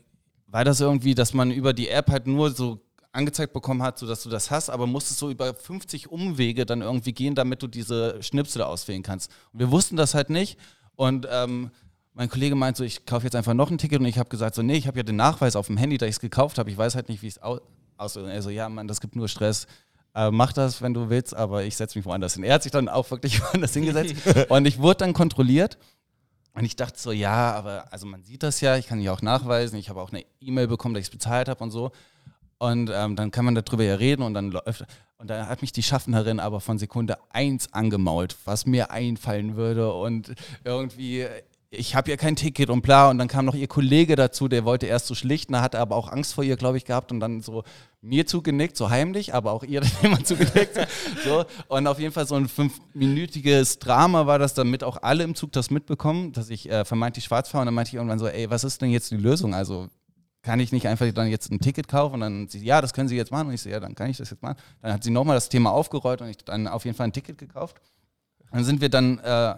war 0.48 0.66
das 0.66 0.82
irgendwie, 0.82 1.14
dass 1.14 1.36
man 1.36 1.52
über 1.52 1.72
die 1.72 1.90
App 1.90 2.10
halt 2.10 2.26
nur 2.26 2.50
so 2.50 2.82
angezeigt 3.12 3.54
bekommen 3.54 3.84
hat, 3.84 4.00
so 4.00 4.08
dass 4.08 4.24
du 4.24 4.30
das 4.30 4.50
hast, 4.50 4.72
aber 4.72 4.88
musstest 4.88 5.20
so 5.20 5.30
über 5.30 5.54
50 5.54 6.10
Umwege 6.12 6.66
dann 6.66 6.82
irgendwie 6.82 7.14
gehen, 7.14 7.36
damit 7.36 7.62
du 7.62 7.68
diese 7.68 8.24
Schnipsel 8.24 8.64
auswählen 8.64 9.04
kannst. 9.04 9.30
Und 9.54 9.60
wir 9.60 9.70
wussten 9.70 9.98
das 9.98 10.16
halt 10.16 10.32
nicht 10.32 10.58
und 10.96 11.28
ähm, 11.30 11.70
mein 12.18 12.30
Kollege 12.30 12.56
meint 12.56 12.76
so, 12.76 12.84
ich 12.84 13.06
kaufe 13.06 13.26
jetzt 13.26 13.36
einfach 13.36 13.54
noch 13.54 13.70
ein 13.70 13.78
Ticket 13.78 14.00
und 14.00 14.08
ich 14.08 14.18
habe 14.18 14.28
gesagt 14.28 14.56
so, 14.56 14.64
nee, 14.64 14.76
ich 14.76 14.88
habe 14.88 14.98
ja 14.98 15.04
den 15.04 15.18
Nachweis 15.18 15.56
auf 15.56 15.68
dem 15.68 15.78
Handy, 15.78 16.00
da 16.00 16.08
ich 16.08 16.16
es 16.16 16.20
gekauft 16.20 16.58
habe, 16.58 16.72
ich 16.72 16.78
weiß 16.78 16.96
halt 16.96 17.10
nicht, 17.10 17.22
wie 17.22 17.28
es 17.28 17.42
au 17.42 17.60
aussieht. 17.96 18.24
Und 18.24 18.30
er 18.30 18.42
so, 18.42 18.50
ja, 18.50 18.68
Mann, 18.70 18.88
das 18.88 19.02
gibt 19.02 19.16
nur 19.16 19.28
Stress. 19.28 19.68
Äh, 20.16 20.32
mach 20.32 20.52
das, 20.52 20.82
wenn 20.82 20.96
du 20.96 21.12
willst, 21.12 21.36
aber 21.36 21.64
ich 21.64 21.76
setze 21.76 21.98
mich 21.98 22.06
woanders 22.08 22.34
hin. 22.34 22.44
Er 22.44 22.56
hat 22.56 22.64
sich 22.64 22.72
dann 22.72 22.90
auch 22.90 23.12
wirklich 23.12 23.40
woanders 23.54 23.72
hingesetzt 23.74 24.16
und 24.50 24.66
ich 24.66 24.80
wurde 24.80 24.98
dann 24.98 25.14
kontrolliert 25.14 25.78
und 26.56 26.66
ich 26.66 26.76
dachte 26.76 27.00
so, 27.00 27.12
ja, 27.12 27.54
aber 27.54 27.86
also 27.94 28.08
man 28.08 28.24
sieht 28.24 28.42
das 28.42 28.62
ja, 28.62 28.78
ich 28.78 28.88
kann 28.88 29.00
ja 29.00 29.14
auch 29.14 29.22
nachweisen, 29.22 29.78
ich 29.78 29.90
habe 29.90 30.02
auch 30.02 30.12
eine 30.12 30.26
E-Mail 30.42 30.68
bekommen, 30.68 30.96
dass 30.96 31.02
ich 31.02 31.08
es 31.08 31.12
bezahlt 31.12 31.50
habe 31.50 31.64
und 31.64 31.70
so. 31.70 31.92
Und 32.58 32.90
ähm, 32.92 33.16
dann 33.16 33.30
kann 33.30 33.46
man 33.46 33.54
darüber 33.54 33.84
ja 33.84 33.94
reden 33.94 34.24
und 34.24 34.34
dann 34.34 34.50
läuft. 34.50 34.86
Und 35.20 35.30
da 35.30 35.48
hat 35.48 35.62
mich 35.62 35.72
die 35.72 35.84
Schaffnerin 35.84 36.40
aber 36.40 36.60
von 36.60 36.80
Sekunde 36.80 37.18
eins 37.30 37.72
angemault, 37.74 38.36
was 38.46 38.66
mir 38.66 38.90
einfallen 38.90 39.56
würde. 39.56 39.94
Und 39.94 40.34
irgendwie, 40.64 41.28
ich 41.70 41.96
habe 41.96 42.10
ja 42.10 42.18
kein 42.18 42.36
Ticket 42.36 42.70
und 42.70 42.82
bla. 42.82 43.10
Und 43.10 43.18
dann 43.18 43.28
kam 43.28 43.46
noch 43.46 43.56
ihr 43.56 43.68
Kollege 43.68 44.16
dazu, 44.16 44.48
der 44.48 44.66
wollte 44.66 44.86
erst 44.86 45.08
so 45.08 45.16
schlichten, 45.16 45.54
da 45.54 45.62
hatte 45.62 45.80
aber 45.80 45.96
auch 45.96 46.12
Angst 46.12 46.34
vor 46.34 46.44
ihr, 46.44 46.56
glaube 46.56 46.78
ich, 46.78 46.86
gehabt 46.86 47.12
und 47.12 47.20
dann 47.20 47.42
so 47.42 47.64
mir 48.02 48.26
zugenickt, 48.26 48.78
so 48.78 48.90
heimlich, 48.90 49.34
aber 49.34 49.52
auch 49.52 49.64
ihr 49.64 49.82
immer 50.02 50.24
zugenickt. 50.24 50.80
so. 51.24 51.46
Und 51.68 51.88
auf 51.88 52.00
jeden 52.00 52.14
Fall 52.14 52.28
so 52.28 52.36
ein 52.36 52.48
fünfminütiges 52.48 53.80
Drama 53.80 54.28
war 54.28 54.40
das, 54.40 54.54
damit 54.54 54.84
auch 54.84 55.02
alle 55.02 55.24
im 55.24 55.36
Zug 55.36 55.52
das 55.52 55.70
mitbekommen, 55.70 56.32
dass 56.32 56.50
ich 56.50 56.70
äh, 56.70 56.86
vermeintlich 56.86 57.26
schwarz 57.26 57.50
fahre. 57.50 57.64
Und 57.64 57.68
dann 57.68 57.74
meinte 57.74 57.90
ich 57.90 57.96
irgendwann 57.96 58.20
so, 58.20 58.28
ey, 58.28 58.50
was 58.50 58.64
ist 58.64 58.82
denn 58.82 58.90
jetzt 58.90 59.12
die 59.12 59.18
Lösung? 59.18 59.54
Also 59.54 59.90
kann 60.44 60.62
ich 60.62 60.72
nicht 60.72 60.88
einfach 60.88 61.12
dann 61.12 61.28
jetzt 61.28 61.52
ein 61.52 61.60
Ticket 61.60 61.90
kaufen 61.90 62.16
und 62.16 62.20
dann 62.22 62.48
sie, 62.48 62.64
ja, 62.64 62.80
das 62.80 62.94
können 62.94 63.10
Sie 63.10 63.18
jetzt 63.18 63.32
machen. 63.32 63.50
Und 63.50 63.54
ich 63.54 63.62
so, 63.62 63.70
ja, 63.70 63.82
dann 63.82 63.96
kann 63.96 64.10
ich 64.10 64.16
das 64.16 64.30
jetzt 64.30 64.42
machen. 64.42 64.56
Dann 64.82 64.94
hat 64.94 65.04
sie 65.04 65.12
nochmal 65.12 65.36
das 65.36 65.50
Thema 65.50 65.72
aufgerollt 65.72 66.22
und 66.22 66.30
ich 66.30 66.38
dann 66.38 66.68
auf 66.68 66.86
jeden 66.86 66.96
Fall 66.96 67.08
ein 67.08 67.12
Ticket 67.12 67.38
gekauft. 67.38 67.82
Dann 68.52 68.64
sind 68.64 68.80
wir 68.80 68.88
dann 68.88 69.20
äh, 69.20 69.56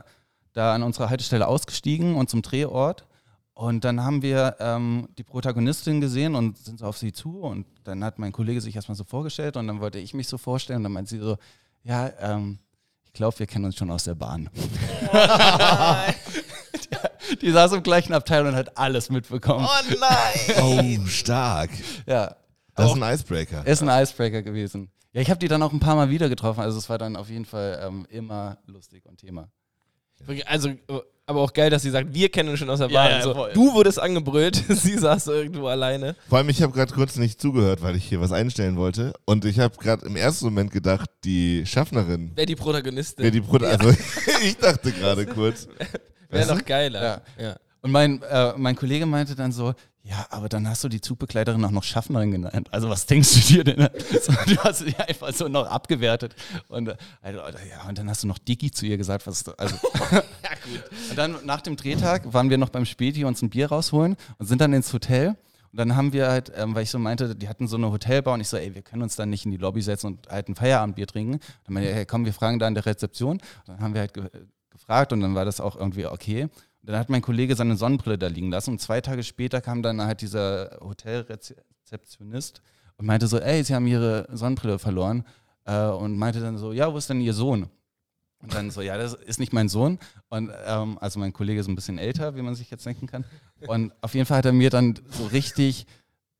da 0.59 0.75
an 0.75 0.83
unserer 0.83 1.09
Haltestelle 1.09 1.47
ausgestiegen 1.47 2.15
und 2.15 2.29
zum 2.29 2.41
Drehort. 2.41 3.05
Und 3.53 3.83
dann 3.83 4.03
haben 4.03 4.21
wir 4.21 4.55
ähm, 4.59 5.09
die 5.17 5.23
Protagonistin 5.23 5.99
gesehen 6.01 6.35
und 6.35 6.57
sind 6.57 6.79
so 6.79 6.85
auf 6.85 6.97
sie 6.97 7.11
zu. 7.11 7.39
Und 7.39 7.65
dann 7.83 8.03
hat 8.03 8.19
mein 8.19 8.31
Kollege 8.31 8.61
sich 8.61 8.75
erstmal 8.75 8.95
so 8.95 9.03
vorgestellt 9.03 9.57
und 9.57 9.67
dann 9.67 9.79
wollte 9.81 9.99
ich 9.99 10.13
mich 10.13 10.27
so 10.27 10.37
vorstellen. 10.37 10.77
Und 10.77 10.83
dann 10.83 10.91
meinte 10.93 11.09
sie 11.09 11.19
so, 11.19 11.37
ja, 11.83 12.09
ähm, 12.19 12.59
ich 13.05 13.13
glaube, 13.13 13.39
wir 13.39 13.47
kennen 13.47 13.65
uns 13.65 13.75
schon 13.75 13.89
aus 13.91 14.03
der 14.03 14.15
Bahn. 14.15 14.49
die, 17.31 17.35
die 17.41 17.51
saß 17.51 17.73
im 17.73 17.83
gleichen 17.83 18.13
Abteil 18.13 18.45
und 18.45 18.55
hat 18.55 18.77
alles 18.77 19.09
mitbekommen. 19.09 19.65
Oh 19.67 19.95
nein! 19.99 21.01
Oh, 21.01 21.07
stark. 21.07 21.69
Ja, 22.05 22.35
Das 22.75 22.91
ist 22.91 23.01
ein 23.01 23.13
Icebreaker. 23.13 23.65
ist 23.67 23.81
ein 23.83 23.89
Icebreaker 24.03 24.41
gewesen. 24.41 24.91
Ja, 25.11 25.21
ich 25.21 25.29
habe 25.29 25.39
die 25.39 25.47
dann 25.47 25.63
auch 25.63 25.73
ein 25.73 25.79
paar 25.79 25.95
Mal 25.95 26.09
wieder 26.09 26.29
getroffen. 26.29 26.59
Also 26.61 26.77
es 26.77 26.87
war 26.89 26.97
dann 26.97 27.15
auf 27.15 27.29
jeden 27.29 27.45
Fall 27.45 27.81
ähm, 27.85 28.05
immer 28.09 28.57
lustig 28.67 29.05
und 29.05 29.17
Thema. 29.17 29.49
Also, 30.45 30.69
äh, 30.69 30.75
aber 31.25 31.41
auch 31.41 31.53
geil, 31.53 31.69
dass 31.69 31.83
sie 31.83 31.91
sagt, 31.91 32.11
wir 32.13 32.29
kennen 32.29 32.49
uns 32.49 32.57
schon 32.59 32.69
aus 32.71 32.79
der 32.79 32.89
Ja, 32.89 33.03
Bahn. 33.03 33.11
ja, 33.11 33.21
so, 33.21 33.33
voll. 33.35 33.51
du 33.53 33.73
wurdest 33.73 33.99
angebrüllt, 33.99 34.55
sie 34.69 34.97
saß 34.97 35.27
irgendwo 35.27 35.67
alleine. 35.67 36.15
Vor 36.27 36.39
allem, 36.39 36.49
ich 36.49 36.61
habe 36.63 36.73
gerade 36.73 36.91
kurz 36.93 37.17
nicht 37.17 37.39
zugehört, 37.39 37.83
weil 37.83 37.95
ich 37.95 38.05
hier 38.05 38.19
was 38.19 38.31
einstellen 38.31 38.77
wollte. 38.77 39.13
Und 39.25 39.45
ich 39.45 39.59
habe 39.59 39.75
gerade 39.77 40.05
im 40.07 40.15
ersten 40.15 40.45
Moment 40.45 40.71
gedacht, 40.71 41.09
die 41.23 41.65
Schaffnerin 41.67 42.31
Wer 42.35 42.47
die 42.47 42.55
Protagonistin? 42.55 43.23
wäre 43.23 43.31
die 43.31 43.41
Brut. 43.41 43.63
Also 43.63 43.89
ich 44.43 44.57
dachte 44.57 44.91
gerade 44.91 45.25
kurz. 45.27 45.67
Wäre 46.29 46.47
noch 46.55 46.65
geiler. 46.65 47.21
Ja. 47.37 47.43
Ja. 47.43 47.55
Und 47.81 47.91
mein, 47.91 48.21
äh, 48.23 48.53
mein 48.57 48.75
Kollege 48.75 49.05
meinte 49.05 49.35
dann 49.35 49.51
so, 49.51 49.73
ja, 50.09 50.25
aber 50.31 50.49
dann 50.49 50.67
hast 50.67 50.83
du 50.83 50.89
die 50.89 51.01
Zugbegleiterin 51.01 51.63
auch 51.63 51.71
noch 51.71 51.83
Schaffnerin 51.83 52.31
genannt. 52.31 52.67
Also 52.71 52.89
was 52.89 53.05
denkst 53.05 53.31
du 53.33 53.39
dir 53.53 53.63
denn? 53.63 53.89
Du 54.47 54.57
hast 54.57 54.79
sie 54.79 54.95
einfach 54.95 55.31
so 55.33 55.47
noch 55.47 55.67
abgewertet. 55.67 56.35
Und, 56.67 56.95
also, 57.21 57.39
ja, 57.39 57.87
und 57.87 57.97
dann 57.97 58.09
hast 58.09 58.23
du 58.23 58.27
noch 58.27 58.39
Digi 58.39 58.71
zu 58.71 58.87
ihr 58.87 58.97
gesagt. 58.97 59.27
Was, 59.27 59.47
also, 59.47 59.75
ja, 60.11 60.19
gut. 60.19 60.83
Und 61.11 61.17
dann 61.17 61.45
nach 61.45 61.61
dem 61.61 61.75
Drehtag 61.75 62.33
waren 62.33 62.49
wir 62.49 62.57
noch 62.57 62.69
beim 62.69 62.85
Späti 62.85 63.23
uns 63.23 63.41
ein 63.43 63.51
Bier 63.51 63.67
rausholen 63.69 64.15
und 64.39 64.45
sind 64.47 64.61
dann 64.61 64.73
ins 64.73 64.91
Hotel. 64.91 65.35
Und 65.71 65.77
dann 65.77 65.95
haben 65.95 66.11
wir 66.11 66.27
halt, 66.29 66.51
ähm, 66.55 66.73
weil 66.73 66.83
ich 66.83 66.89
so 66.89 66.97
meinte, 66.97 67.35
die 67.35 67.47
hatten 67.47 67.67
so 67.67 67.77
eine 67.77 67.91
Hotelbar 67.91 68.33
und 68.33 68.41
ich 68.41 68.47
so, 68.47 68.57
ey, 68.57 68.73
wir 68.73 68.81
können 68.81 69.03
uns 69.03 69.15
dann 69.15 69.29
nicht 69.29 69.45
in 69.45 69.51
die 69.51 69.57
Lobby 69.57 69.83
setzen 69.83 70.07
und 70.07 70.27
halt 70.27 70.49
ein 70.49 70.55
Feierabendbier 70.55 71.05
trinken. 71.05 71.39
Dann 71.65 71.73
meinte 71.73 71.89
ich, 71.89 71.95
hey, 71.95 72.05
komm, 72.07 72.25
wir 72.25 72.33
fragen 72.33 72.57
da 72.57 72.67
in 72.67 72.73
der 72.73 72.85
Rezeption. 72.87 73.33
Und 73.33 73.41
dann 73.67 73.79
haben 73.79 73.93
wir 73.93 74.01
halt 74.01 74.13
ge 74.15 74.27
gefragt 74.71 75.11
und 75.11 75.19
dann 75.19 75.35
war 75.35 75.45
das 75.45 75.59
auch 75.59 75.75
irgendwie 75.75 76.05
okay. 76.05 76.47
Und 76.81 76.89
dann 76.89 76.99
hat 76.99 77.09
mein 77.09 77.21
Kollege 77.21 77.55
seine 77.55 77.75
Sonnenbrille 77.75 78.17
da 78.17 78.27
liegen 78.27 78.51
lassen 78.51 78.71
und 78.71 78.79
zwei 78.79 79.01
Tage 79.01 79.23
später 79.23 79.61
kam 79.61 79.81
dann 79.81 80.01
halt 80.01 80.21
dieser 80.21 80.77
Hotelrezeptionist 80.81 82.61
und 82.97 83.05
meinte 83.05 83.27
so, 83.27 83.39
ey, 83.39 83.63
sie 83.63 83.75
haben 83.75 83.87
ihre 83.87 84.27
Sonnenbrille 84.31 84.79
verloren 84.79 85.25
äh, 85.65 85.87
und 85.87 86.17
meinte 86.17 86.39
dann 86.39 86.57
so, 86.57 86.71
ja, 86.71 86.91
wo 86.91 86.97
ist 86.97 87.09
denn 87.09 87.21
ihr 87.21 87.33
Sohn? 87.33 87.69
Und 88.41 88.53
dann 88.53 88.71
so, 88.71 88.81
ja, 88.81 88.97
das 88.97 89.13
ist 89.13 89.39
nicht 89.39 89.51
mein 89.51 89.67
Sohn. 89.67 89.99
Und 90.29 90.49
ähm, 90.65 90.97
also 91.01 91.19
mein 91.19 91.33
Kollege 91.33 91.59
ist 91.59 91.67
ein 91.67 91.75
bisschen 91.75 91.97
älter, 91.97 92.35
wie 92.35 92.41
man 92.41 92.55
sich 92.55 92.71
jetzt 92.71 92.85
denken 92.85 93.07
kann. 93.07 93.25
Und 93.67 93.91
auf 94.01 94.13
jeden 94.13 94.25
Fall 94.25 94.37
hat 94.37 94.45
er 94.45 94.53
mir 94.53 94.69
dann 94.69 94.97
so 95.09 95.25
richtig 95.25 95.85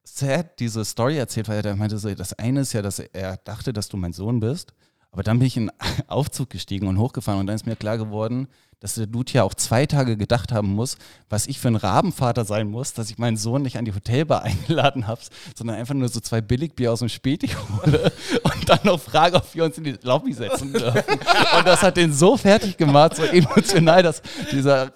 sad 0.04 0.60
diese 0.60 0.86
Story 0.86 1.18
erzählt, 1.18 1.50
weil 1.50 1.66
er 1.66 1.76
meinte 1.76 1.98
so, 1.98 2.14
das 2.16 2.34
eine 2.34 2.62
ist 2.62 2.74
ja, 2.74 2.82
dass 2.82 3.00
er 3.00 3.38
dachte, 3.38 3.74
dass 3.74 3.90
du 3.90 3.98
mein 3.98 4.14
Sohn 4.14 4.40
bist. 4.40 4.74
Aber 5.12 5.24
dann 5.24 5.39
bin 5.39 5.47
ich 5.47 5.57
in 5.57 5.70
einen 5.70 6.03
Aufzug 6.07 6.49
gestiegen 6.49 6.88
und 6.88 6.97
hochgefahren 6.97 7.39
und 7.39 7.47
dann 7.47 7.55
ist 7.55 7.66
mir 7.66 7.76
klar 7.76 7.97
geworden, 7.97 8.47
dass 8.80 8.95
der 8.95 9.07
Dude 9.07 9.34
ja 9.34 9.43
auch 9.43 9.53
zwei 9.53 9.86
Tage 9.86 10.16
gedacht 10.16 10.53
haben 10.53 10.70
muss, 10.70 10.97
was 11.30 11.47
ich 11.47 11.60
für 11.60 11.68
ein 11.68 11.76
Rabenvater 11.76 12.45
sein 12.45 12.70
muss, 12.70 12.93
dass 12.93 13.10
ich 13.10 13.18
meinen 13.18 13.36
Sohn 13.36 13.62
nicht 13.62 13.78
an 13.78 13.86
die 13.86 13.93
Hotelbar 13.93 14.43
eingeladen 14.43 15.07
habe, 15.07 15.22
sondern 15.55 15.76
einfach 15.78 15.95
nur 15.95 16.07
so 16.07 16.20
zwei 16.20 16.41
Billigbier 16.41 16.91
aus 16.91 16.99
dem 16.99 17.10
Späti 17.10 17.47
hole 17.84 18.12
und 18.43 18.70
dann 18.70 18.80
noch 18.84 18.99
frage, 18.99 19.36
ob 19.36 19.53
wir 19.53 19.66
uns 19.66 19.78
in 19.78 19.84
die 19.84 19.97
Lobby 20.01 20.34
setzen 20.34 20.72
dürfen. 20.72 21.03
Und 21.57 21.68
das 21.68 21.82
hat 21.82 21.97
den 21.97 22.14
so 22.14 22.38
fertig 22.38 22.78
gemacht, 22.78 23.16
so 23.16 23.24
emotional, 23.24 24.03
dass 24.03 24.22
dieser 24.51 24.93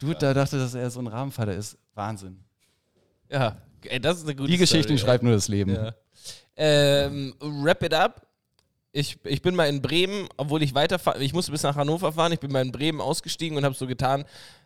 Dude 0.00 0.16
da 0.18 0.34
dachte, 0.34 0.58
dass 0.58 0.74
er 0.74 0.90
so 0.90 1.00
ein 1.00 1.06
Rabenvater 1.06 1.54
ist. 1.54 1.78
Wahnsinn. 1.94 2.40
Ja, 3.30 3.58
ey, 3.84 4.00
das 4.00 4.18
ist 4.18 4.24
eine 4.24 4.34
gute 4.34 4.50
Die 4.50 4.56
Geschichten 4.56 4.96
Story, 4.96 4.98
schreibt 4.98 5.22
nur 5.22 5.34
das 5.34 5.46
Leben. 5.46 5.74
Ja. 5.74 5.94
Ähm, 6.56 7.34
wrap 7.40 7.82
it 7.82 7.94
up. 7.94 8.26
Ich, 8.92 9.18
ich 9.24 9.42
bin 9.42 9.54
mal 9.54 9.68
in 9.68 9.82
Bremen, 9.82 10.28
obwohl 10.36 10.62
ich 10.62 10.74
weiterfahre, 10.74 11.22
ich 11.22 11.32
musste 11.32 11.52
bis 11.52 11.62
nach 11.62 11.76
Hannover 11.76 12.12
fahren, 12.12 12.32
ich 12.32 12.40
bin 12.40 12.50
mal 12.50 12.62
in 12.62 12.72
Bremen 12.72 13.00
ausgestiegen 13.00 13.56
und 13.56 13.64
habe 13.64 13.74
so 13.74 13.86
getan, 13.86 14.24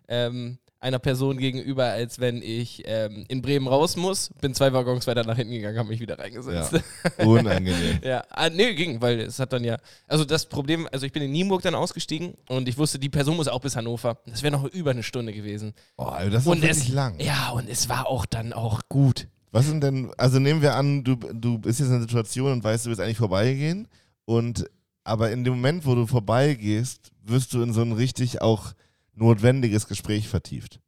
ähm, 0.09 0.59
einer 0.85 0.99
Person 0.99 1.39
gegenüber, 1.39 1.85
als 1.85 2.21
wenn 2.21 2.43
ich 2.43 2.83
ähm, 2.85 3.25
in 3.29 3.41
Bremen 3.41 3.67
raus 3.67 3.97
muss. 3.97 4.31
Bin 4.43 4.55
zwei 4.55 4.73
Waggons 4.75 5.07
weiter 5.07 5.25
nach 5.25 5.37
hinten 5.37 5.55
gegangen, 5.55 5.79
habe 5.79 5.89
mich 5.89 5.99
wieder 5.99 6.19
reingesetzt. 6.19 6.73
Ja. 7.19 7.25
Unangenehm. 7.25 8.01
Ja, 8.05 8.23
ah, 8.29 8.51
nee, 8.51 8.75
ging, 8.75 9.01
weil 9.01 9.21
es 9.21 9.39
hat 9.39 9.53
dann 9.55 9.65
ja. 9.65 9.79
Also 10.07 10.27
das 10.27 10.47
Problem, 10.47 10.87
also 10.93 11.07
ich 11.07 11.13
bin 11.13 11.23
in 11.23 11.33
Nienburg 11.33 11.63
dann 11.63 11.75
ausgestiegen 11.75 12.35
und 12.49 12.69
ich 12.69 12.77
wusste, 12.77 12.99
die 12.99 13.09
Person 13.09 13.37
muss 13.37 13.49
auch 13.49 13.61
bis 13.61 13.77
Hannover. 13.77 14.19
Das 14.27 14.43
wäre 14.43 14.53
noch 14.53 14.65
über 14.65 14.91
eine 14.91 15.03
Stunde 15.03 15.33
gewesen. 15.33 15.73
Oh, 15.97 16.05
also 16.05 16.31
das 16.31 16.43
ist 16.43 16.49
und 16.49 16.61
wirklich 16.61 16.89
es, 16.89 16.89
lang. 16.89 17.19
Ja, 17.19 17.51
und 17.51 17.69
es 17.69 17.89
war 17.89 18.07
auch 18.07 18.27
dann 18.27 18.53
auch 18.53 18.83
gut. 18.91 19.27
Was 19.53 19.67
sind 19.67 19.83
denn, 19.83 20.13
also 20.19 20.39
nehmen 20.39 20.61
wir 20.61 20.75
an, 20.75 21.03
du, 21.03 21.17
du 21.17 21.59
bist 21.59 21.79
jetzt 21.79 21.89
in 21.89 21.95
einer 21.95 22.03
Situation 22.03 22.53
und 22.53 22.65
weißt, 22.65 22.85
du 22.85 22.91
willst 22.91 23.01
eigentlich 23.01 23.19
vorbeigehen 23.19 23.89
und 24.25 24.65
aber 25.05 25.31
in 25.33 25.45
dem 25.45 25.55
Moment, 25.55 25.85
wo 25.85 25.95
du 25.95 26.07
vorbeigehst, 26.07 27.11
wirst 27.25 27.53
du 27.53 27.63
in 27.63 27.73
so 27.73 27.83
ein 27.83 27.93
richtig 27.93 28.41
auch 28.41 28.73
notwendiges 29.15 29.87
Gespräch 29.87 30.29
vertieft. 30.29 30.81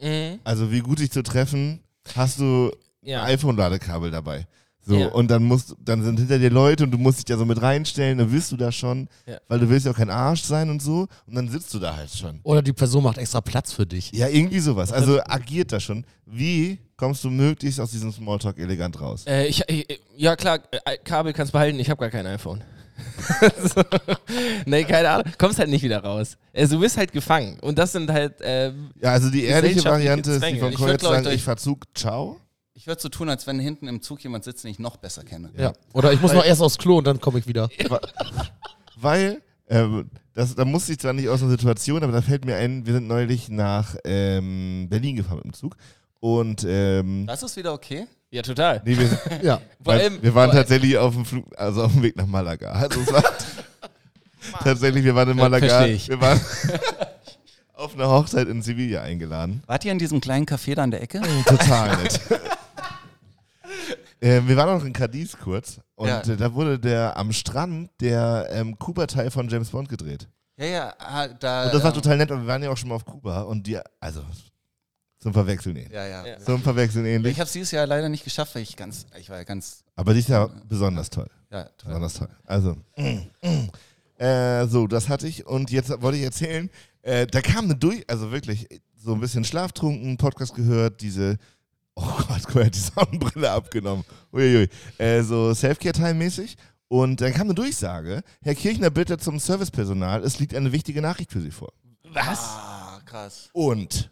Mhm. 0.00 0.38
Also 0.44 0.70
wie 0.70 0.80
gut 0.80 0.98
dich 1.00 1.10
zu 1.10 1.22
treffen, 1.22 1.80
hast 2.14 2.38
du 2.40 2.70
Ja. 3.02 3.22
ein 3.24 3.34
iPhone-Ladekabel 3.34 4.10
dabei. 4.10 4.46
So, 4.86 4.96
Ja. 4.96 5.08
und 5.08 5.30
dann 5.30 5.44
musst 5.44 5.74
dann 5.82 6.04
sind 6.04 6.18
hinter 6.18 6.38
dir 6.38 6.50
Leute 6.50 6.84
und 6.84 6.90
du 6.90 6.98
musst 6.98 7.18
dich 7.18 7.24
da 7.24 7.38
so 7.38 7.44
mit 7.46 7.60
reinstellen, 7.62 8.18
dann 8.18 8.30
willst 8.30 8.52
du 8.52 8.56
da 8.58 8.70
schon, 8.70 9.08
Ja. 9.26 9.38
weil 9.48 9.58
du 9.58 9.68
willst 9.70 9.86
ja 9.86 9.92
auch 9.92 9.96
kein 9.96 10.10
Arsch 10.10 10.42
sein 10.42 10.68
und 10.68 10.82
so, 10.82 11.06
und 11.26 11.34
dann 11.34 11.48
sitzt 11.48 11.72
du 11.72 11.78
da 11.78 11.96
halt 11.96 12.10
schon. 12.10 12.40
Oder 12.42 12.60
die 12.60 12.74
Person 12.74 13.02
macht 13.02 13.16
extra 13.18 13.40
Platz 13.40 13.72
für 13.72 13.86
dich. 13.86 14.12
Ja, 14.12 14.28
irgendwie 14.28 14.60
sowas. 14.60 14.92
Also 14.92 15.20
agiert 15.24 15.72
da 15.72 15.80
schon. 15.80 16.04
Wie 16.26 16.78
kommst 16.98 17.24
du 17.24 17.30
möglichst 17.30 17.80
aus 17.80 17.92
diesem 17.92 18.12
Smalltalk 18.12 18.58
elegant 18.58 19.00
raus? 19.00 19.24
Äh, 19.26 19.46
ich, 19.46 19.62
ich, 19.68 20.00
ja 20.16 20.36
klar, 20.36 20.58
äh, 20.84 20.98
Kabel 21.02 21.32
kannst 21.32 21.52
behalten, 21.52 21.78
ich 21.80 21.88
habe 21.88 22.00
gar 22.00 22.10
kein 22.10 22.26
iPhone. 22.26 22.62
So. 23.74 23.82
Nee, 24.66 24.84
keine 24.84 25.08
Ahnung. 25.10 25.32
Kommst 25.38 25.58
halt 25.58 25.68
nicht 25.70 25.82
wieder 25.82 26.02
raus. 26.02 26.36
Also, 26.52 26.76
du 26.76 26.80
bist 26.82 26.96
halt 26.96 27.12
gefangen. 27.12 27.58
Und 27.60 27.78
das 27.78 27.92
sind 27.92 28.10
halt. 28.10 28.34
Ähm, 28.42 28.90
Ja, 29.00 29.10
also 29.12 29.30
die 29.30 29.44
ehrliche 29.44 29.84
Variante 29.84 30.32
ist 30.32 30.44
die 30.44 30.58
von 30.58 30.72
ich, 30.72 30.78
sagen, 30.78 31.22
durch- 31.24 31.34
ich 31.36 31.42
verzug, 31.44 31.84
ciao. 31.94 32.40
Ich 32.76 32.86
würde 32.88 33.00
so 33.00 33.08
tun, 33.08 33.28
als 33.28 33.46
wenn 33.46 33.60
hinten 33.60 33.86
im 33.86 34.02
Zug 34.02 34.22
jemand 34.24 34.42
sitzt, 34.44 34.64
den 34.64 34.70
ich 34.72 34.78
noch 34.80 34.96
besser 34.96 35.22
kenne. 35.22 35.50
Ja. 35.56 35.72
Oder 35.92 36.12
ich 36.12 36.20
muss 36.20 36.32
noch 36.32 36.44
erst 36.44 36.60
aufs 36.60 36.76
Klo 36.76 36.98
und 36.98 37.06
dann 37.06 37.20
komme 37.20 37.38
ich 37.38 37.46
wieder. 37.46 37.68
Weil, 38.96 39.42
ähm, 39.68 40.10
das, 40.34 40.54
da 40.54 40.64
musste 40.64 40.92
ich 40.92 40.98
zwar 40.98 41.12
nicht 41.12 41.28
aus 41.28 41.40
einer 41.42 41.50
Situation, 41.52 42.02
aber 42.02 42.12
da 42.12 42.22
fällt 42.22 42.44
mir 42.44 42.56
ein, 42.56 42.84
wir 42.86 42.94
sind 42.94 43.06
neulich 43.06 43.48
nach 43.48 43.94
ähm, 44.04 44.88
Berlin 44.90 45.16
gefahren 45.16 45.36
mit 45.36 45.44
dem 45.44 45.52
Zug. 45.52 45.76
Und 46.20 46.64
ähm, 46.66 47.26
Das 47.26 47.42
ist 47.42 47.56
wieder 47.56 47.72
okay? 47.72 48.06
Ja, 48.34 48.42
total. 48.42 48.82
nee, 48.84 48.96
wir, 48.98 49.08
Ja. 49.42 49.56
Vor 49.56 49.64
weil, 49.80 50.00
allem- 50.00 50.22
wir 50.22 50.34
waren 50.34 50.50
tatsächlich 50.50 50.98
auf 50.98 51.14
dem 51.14 51.24
Flug, 51.24 51.44
also 51.56 51.84
auf 51.84 51.92
dem 51.92 52.02
Weg 52.02 52.16
nach 52.16 52.26
Malaga. 52.26 52.72
Also 52.72 53.00
es 53.00 53.12
war 53.12 53.22
tatsächlich, 54.64 55.04
wir 55.04 55.14
waren 55.14 55.30
in 55.30 55.36
Malaga. 55.36 55.84
Wir 55.86 56.20
waren 56.20 56.40
auf 57.74 57.94
eine 57.94 58.08
Hochzeit 58.08 58.48
in 58.48 58.62
Sevilla 58.62 59.02
eingeladen. 59.02 59.62
Wart 59.66 59.84
ihr 59.84 59.92
in 59.92 59.98
diesem 59.98 60.20
kleinen 60.20 60.46
Café 60.46 60.74
da 60.74 60.82
an 60.82 60.90
der 60.90 61.02
Ecke? 61.02 61.20
Total 61.46 61.96
nett. 62.02 62.20
äh, 64.20 64.40
wir 64.46 64.56
waren 64.56 64.78
noch 64.78 64.84
in 64.84 64.92
Cadiz 64.92 65.36
kurz 65.42 65.80
und 65.94 66.08
Ja. 66.08 66.20
äh, 66.20 66.36
da 66.36 66.52
wurde 66.54 66.78
der 66.78 67.16
am 67.16 67.32
Strand 67.32 67.90
der 68.00 68.48
ähm, 68.50 68.78
Kuba-Teil 68.78 69.30
von 69.30 69.48
James 69.48 69.70
Bond 69.70 69.88
gedreht. 69.88 70.28
Ja, 70.56 70.66
ja, 70.66 70.94
ah, 70.98 71.26
da. 71.28 71.64
Und 71.66 71.74
das 71.74 71.82
war 71.82 71.90
ähm, 71.90 72.00
total 72.02 72.16
nett 72.16 72.30
und 72.30 72.40
wir 72.42 72.46
waren 72.46 72.62
ja 72.62 72.70
auch 72.70 72.76
schon 72.76 72.88
mal 72.88 72.94
auf 72.96 73.04
Kuba 73.04 73.42
und 73.42 73.66
die, 73.66 73.78
also 74.00 74.22
zum 75.24 75.32
Verwechseln 75.32 75.74
ähnlich. 75.76 75.90
Ja, 75.94 76.04
ja. 76.26 76.38
Zum 76.38 76.60
Verwechseln 76.62 77.06
ähnlich. 77.06 77.32
Ich 77.32 77.40
habe 77.40 77.46
es 77.46 77.52
dieses 77.54 77.70
Jahr 77.70 77.86
leider 77.86 78.10
nicht 78.10 78.24
geschafft, 78.24 78.54
weil 78.54 78.60
ich 78.60 78.76
ganz, 78.76 79.06
ich 79.18 79.30
war 79.30 79.38
ja 79.38 79.44
ganz, 79.44 79.82
Aber 79.96 80.12
die 80.12 80.20
ist 80.20 80.28
ja 80.28 80.50
besonders 80.68 81.08
toll. 81.08 81.30
ja, 81.50 81.62
toll. 81.62 81.70
Besonders 81.86 82.12
toll. 82.12 82.28
Also, 82.44 82.76
äh, 84.18 84.66
so, 84.66 84.86
das 84.86 85.08
hatte 85.08 85.26
ich 85.26 85.46
und 85.46 85.70
jetzt 85.70 85.88
wollte 86.02 86.18
ich 86.18 86.24
erzählen, 86.24 86.68
äh, 87.00 87.26
da 87.26 87.40
kam 87.40 87.64
eine 87.64 87.74
durch, 87.74 88.04
also 88.06 88.32
wirklich 88.32 88.68
so 88.98 89.14
ein 89.14 89.20
bisschen 89.20 89.44
schlaftrunken, 89.44 90.18
Podcast 90.18 90.54
gehört, 90.54 91.00
diese, 91.00 91.38
oh 91.94 92.02
Gott, 92.28 92.42
guck 92.44 92.56
mal, 92.56 92.70
die 92.70 92.78
Sonnenbrille 92.78 93.50
abgenommen. 93.50 94.04
Uiuiui. 94.30 94.68
Äh, 94.98 95.22
so 95.22 95.54
Selfcare-Time-mäßig. 95.54 96.56
Und 96.88 97.22
dann 97.22 97.32
kam 97.32 97.46
eine 97.46 97.54
Durchsage, 97.54 98.22
Herr 98.42 98.54
Kirchner, 98.54 98.90
bitte 98.90 99.16
zum 99.16 99.38
Servicepersonal, 99.38 100.22
es 100.22 100.38
liegt 100.38 100.54
eine 100.54 100.70
wichtige 100.70 101.00
Nachricht 101.00 101.32
für 101.32 101.40
Sie 101.40 101.50
vor. 101.50 101.72
Was? 102.12 102.40
Ah, 102.40 103.00
krass. 103.06 103.48
Und, 103.54 104.10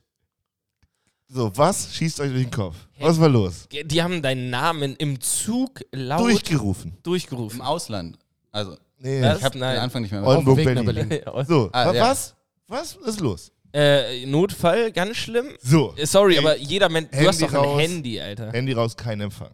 so, 1.32 1.50
was 1.56 1.94
schießt 1.94 2.20
euch 2.20 2.30
durch 2.30 2.42
den 2.44 2.50
Kopf? 2.50 2.76
Was 3.00 3.18
war 3.18 3.28
los? 3.28 3.66
Die 3.70 4.02
haben 4.02 4.20
deinen 4.22 4.50
Namen 4.50 4.94
im 4.96 5.20
Zug 5.20 5.80
laut 5.92 6.20
Durchgerufen. 6.20 6.96
durchgerufen. 7.02 7.60
Im 7.60 7.66
Ausland. 7.66 8.18
Also, 8.50 8.76
Nee, 8.98 9.20
Was? 9.20 9.38
ich 9.38 9.44
habe 9.44 9.52
den 9.54 9.60
Nein. 9.62 9.78
Anfang 9.78 10.02
nicht 10.02 10.12
mehr 10.12 10.22
Oldenburg, 10.24 10.58
Weg 10.58 10.74
nach 10.76 10.84
Berlin. 10.84 11.08
Berlin. 11.08 11.24
So, 11.48 11.70
Ah, 11.72 11.86
wa- 11.88 11.92
ja. 11.94 12.02
was? 12.10 12.34
Was 12.68 12.94
ist 13.04 13.20
los? 13.20 13.50
äh, 13.74 14.24
Notfall, 14.26 14.92
ganz 14.92 15.16
schlimm. 15.16 15.46
So, 15.60 15.92
Äh, 15.96 16.06
Sorry, 16.06 16.34
Ey, 16.34 16.38
aber 16.38 16.56
jeder 16.58 16.88
Mensch. 16.88 17.08
Du 17.10 17.16
Handy 17.16 17.26
hast 17.28 17.42
doch 17.42 17.48
ein 17.52 17.56
raus. 17.56 17.80
Handy, 17.80 18.20
Alter. 18.20 18.52
Handy 18.52 18.72
raus, 18.72 18.96
kein 18.96 19.20
Empfang. 19.20 19.50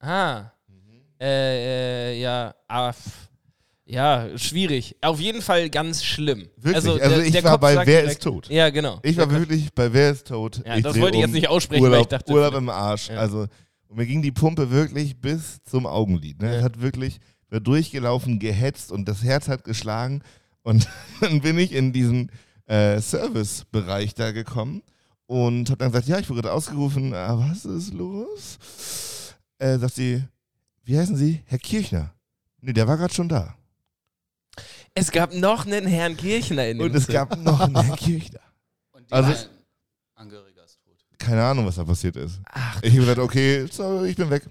Ah. 0.00 0.50
Äh, 1.20 2.12
äh, 2.12 2.20
ja, 2.20 2.54
ah, 2.68 2.92
pff. 2.92 3.30
Ja, 3.86 4.28
schwierig. 4.38 4.96
Auf 5.02 5.20
jeden 5.20 5.42
Fall 5.42 5.68
ganz 5.70 6.04
schlimm. 6.04 6.48
Wirklich? 6.56 6.74
Also, 6.76 6.92
Also, 6.94 7.16
der- 7.16 7.24
ich 7.26 7.32
der 7.32 7.44
war 7.44 7.52
Kopf 7.52 7.60
bei 7.62 7.76
Wer 7.76 7.84
direkt- 7.84 8.10
ist 8.10 8.22
tot? 8.22 8.48
Ja, 8.48 8.70
genau. 8.70 8.98
Ich 9.02 9.16
war 9.16 9.30
wirklich 9.30 9.72
bei 9.74 9.92
Wer 9.92 10.10
ist 10.10 10.26
tot? 10.26 10.62
Ja, 10.64 10.80
das 10.80 10.94
dreh 10.94 11.00
wollte 11.02 11.16
ich 11.18 11.22
jetzt 11.22 11.32
nicht 11.34 11.48
aussprechen, 11.48 11.82
weil 11.82 11.90
Urlaub, 11.90 12.02
ich 12.06 12.08
dachte, 12.08 12.32
Urlaub 12.32 12.54
im 12.54 12.68
Arsch. 12.70 13.08
Ja. 13.10 13.16
Also, 13.16 13.46
und 13.88 13.96
mir 13.98 14.06
ging 14.06 14.22
die 14.22 14.32
Pumpe 14.32 14.70
wirklich 14.70 15.16
bis 15.20 15.62
zum 15.64 15.86
Augenlid. 15.86 16.40
Ne? 16.40 16.48
Ja. 16.52 16.58
Es 16.58 16.62
hat 16.64 16.80
wirklich 16.80 17.18
wir 17.50 17.60
durchgelaufen, 17.60 18.38
gehetzt 18.40 18.90
und 18.90 19.06
das 19.08 19.22
Herz 19.22 19.48
hat 19.48 19.64
geschlagen. 19.64 20.22
Und 20.62 20.88
dann 21.20 21.40
bin 21.42 21.58
ich 21.58 21.72
in 21.72 21.92
diesen 21.92 22.30
äh, 22.66 22.98
Servicebereich 23.00 24.14
da 24.14 24.32
gekommen 24.32 24.82
und 25.26 25.68
habe 25.68 25.78
dann 25.78 25.92
gesagt, 25.92 26.08
ja, 26.08 26.18
ich 26.18 26.28
wurde 26.30 26.40
gerade 26.42 26.54
ausgerufen, 26.54 27.12
ah, 27.14 27.38
was 27.38 27.64
ist 27.66 27.92
los? 27.92 28.58
Äh, 29.58 29.78
sagt 29.78 29.94
sie, 29.94 30.22
wie 30.84 30.98
heißen 30.98 31.16
Sie? 31.16 31.42
Herr 31.46 31.58
Kirchner. 31.58 32.12
Nee, 32.60 32.72
der 32.72 32.88
war 32.88 32.96
gerade 32.96 33.12
schon 33.14 33.28
da. 33.28 33.54
Es 34.94 35.10
gab 35.10 35.34
noch 35.34 35.66
einen 35.66 35.86
Herrn 35.86 36.16
Kirchner 36.16 36.68
in 36.68 36.78
dem 36.78 36.86
Und 36.86 36.94
es 36.94 37.04
Zug. 37.06 37.12
gab 37.14 37.36
noch 37.42 37.60
einen 37.60 37.74
Herrn 37.80 37.96
Kirchner. 37.96 38.40
Und 38.92 39.12
Also- 39.12 39.32
ein 39.32 39.36
Angehöriger 40.14 40.64
ist 40.64 40.78
tot. 40.84 40.94
Keine 41.18 41.42
Ahnung, 41.44 41.66
was 41.66 41.76
da 41.76 41.84
passiert 41.84 42.16
ist. 42.16 42.38
Ach, 42.50 42.80
Ich 42.82 42.90
habe 42.90 43.00
gesagt, 43.00 43.18
okay, 43.18 43.66
so, 43.70 44.04
ich 44.04 44.14
bin 44.16 44.30
weg. 44.30 44.44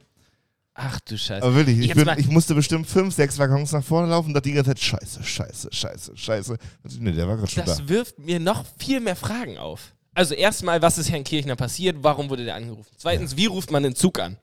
ach 0.74 1.00
du 1.02 1.18
Scheiße. 1.18 1.44
Aber 1.46 1.56
wirklich, 1.56 1.80
ich, 1.80 1.94
bin, 1.96 2.10
ich 2.18 2.28
musste 2.28 2.56
bestimmt 2.56 2.88
fünf, 2.88 3.16
sechs 3.16 3.38
Waggons 3.40 3.72
nach 3.72 3.84
vorne 3.84 4.10
laufen 4.10 4.28
und 4.30 4.34
dachte 4.34 4.50
die 4.50 4.56
ganze 4.56 4.72
Zeit, 4.72 4.80
scheiße, 4.80 5.24
scheiße, 5.24 5.70
scheiße, 5.72 6.18
scheiße. 6.18 6.58
Nee, 7.00 7.12
der 7.14 7.28
war 7.28 7.38
gerade 7.38 7.50
schon 7.50 7.64
da. 7.66 7.72
Das 7.72 7.88
wirft 7.88 8.20
mir 8.20 8.40
noch 8.40 8.66
viel 8.78 9.00
mehr 9.00 9.16
Fragen 9.16 9.58
auf. 9.58 9.94
Also 10.16 10.34
erstmal, 10.36 10.82
was 10.82 10.98
ist 10.98 11.10
Herrn 11.10 11.24
Kirchner 11.24 11.56
passiert? 11.56 11.98
Warum 12.02 12.30
wurde 12.30 12.44
der 12.44 12.56
angerufen? 12.56 12.92
Zweitens, 12.98 13.38
wie 13.38 13.46
ruft 13.46 13.72
man 13.72 13.82
den 13.84 13.96
Zug 13.96 14.20
an? 14.20 14.38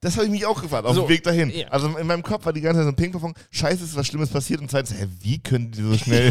Das 0.00 0.14
habe 0.16 0.26
ich 0.26 0.30
mich 0.30 0.46
auch 0.46 0.62
gefragt, 0.62 0.86
auf 0.86 0.94
So, 0.94 1.02
dem 1.02 1.08
Weg 1.08 1.24
dahin. 1.24 1.50
ja. 1.50 1.66
Also 1.68 1.88
in 1.96 2.06
meinem 2.06 2.22
Kopf 2.22 2.46
war 2.46 2.52
die 2.52 2.60
ganze 2.60 2.78
Zeit 2.80 2.84
so 2.84 2.90
ein 2.90 2.96
Ping-Pong. 2.96 3.34
Scheiße, 3.50 3.82
ist 3.82 3.96
was 3.96 4.06
Schlimmes 4.06 4.28
passiert. 4.30 4.60
Und 4.60 4.70
zweitens, 4.70 4.92
hä, 4.98 5.06
wie 5.20 5.38
können 5.40 5.72
die 5.72 5.82
so 5.82 5.98
schnell. 6.04 6.30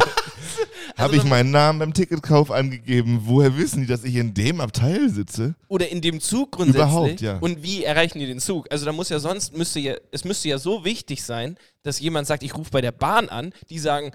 habe 0.97 1.15
ich 1.18 1.24
meinen 1.26 1.51
Namen 1.51 1.80
beim 1.80 1.93
Ticketkauf 1.93 2.49
angegeben? 2.49 3.22
Woher 3.26 3.57
wissen 3.57 3.82
die, 3.82 3.88
dass 3.88 4.03
ich 4.05 4.15
in 4.15 4.34
dem 4.34 4.61
Abteil 4.61 5.09
sitze? 5.09 5.55
Oder 5.68 5.89
in 5.89 5.99
dem 6.01 6.22
Zug 6.22 6.53
grundsätzlich. 6.53 6.82
Überhaupt, 6.86 7.22
ja. 7.22 7.38
Und 7.39 7.61
wie 7.61 7.84
erreichen 7.84 8.20
die 8.20 8.26
den 8.26 8.39
Zug? 8.39 8.68
Also 8.72 8.86
da 8.86 8.93
muss 8.93 9.09
ja 9.09 9.20
sonst, 9.20 9.55
müsste 9.55 9.80
ja, 9.80 9.95
es 10.11 10.24
müsste 10.24 10.47
ja 10.47 10.57
so 10.59 10.86
wichtig 10.86 11.24
sein, 11.24 11.57
dass 11.84 11.99
jemand 11.99 12.26
sagt, 12.28 12.43
ich 12.43 12.55
rufe 12.55 12.72
bei 12.72 12.82
der 12.82 12.91
Bahn 12.93 13.28
an, 13.30 13.53
die 13.70 13.80
sagen, 13.80 14.11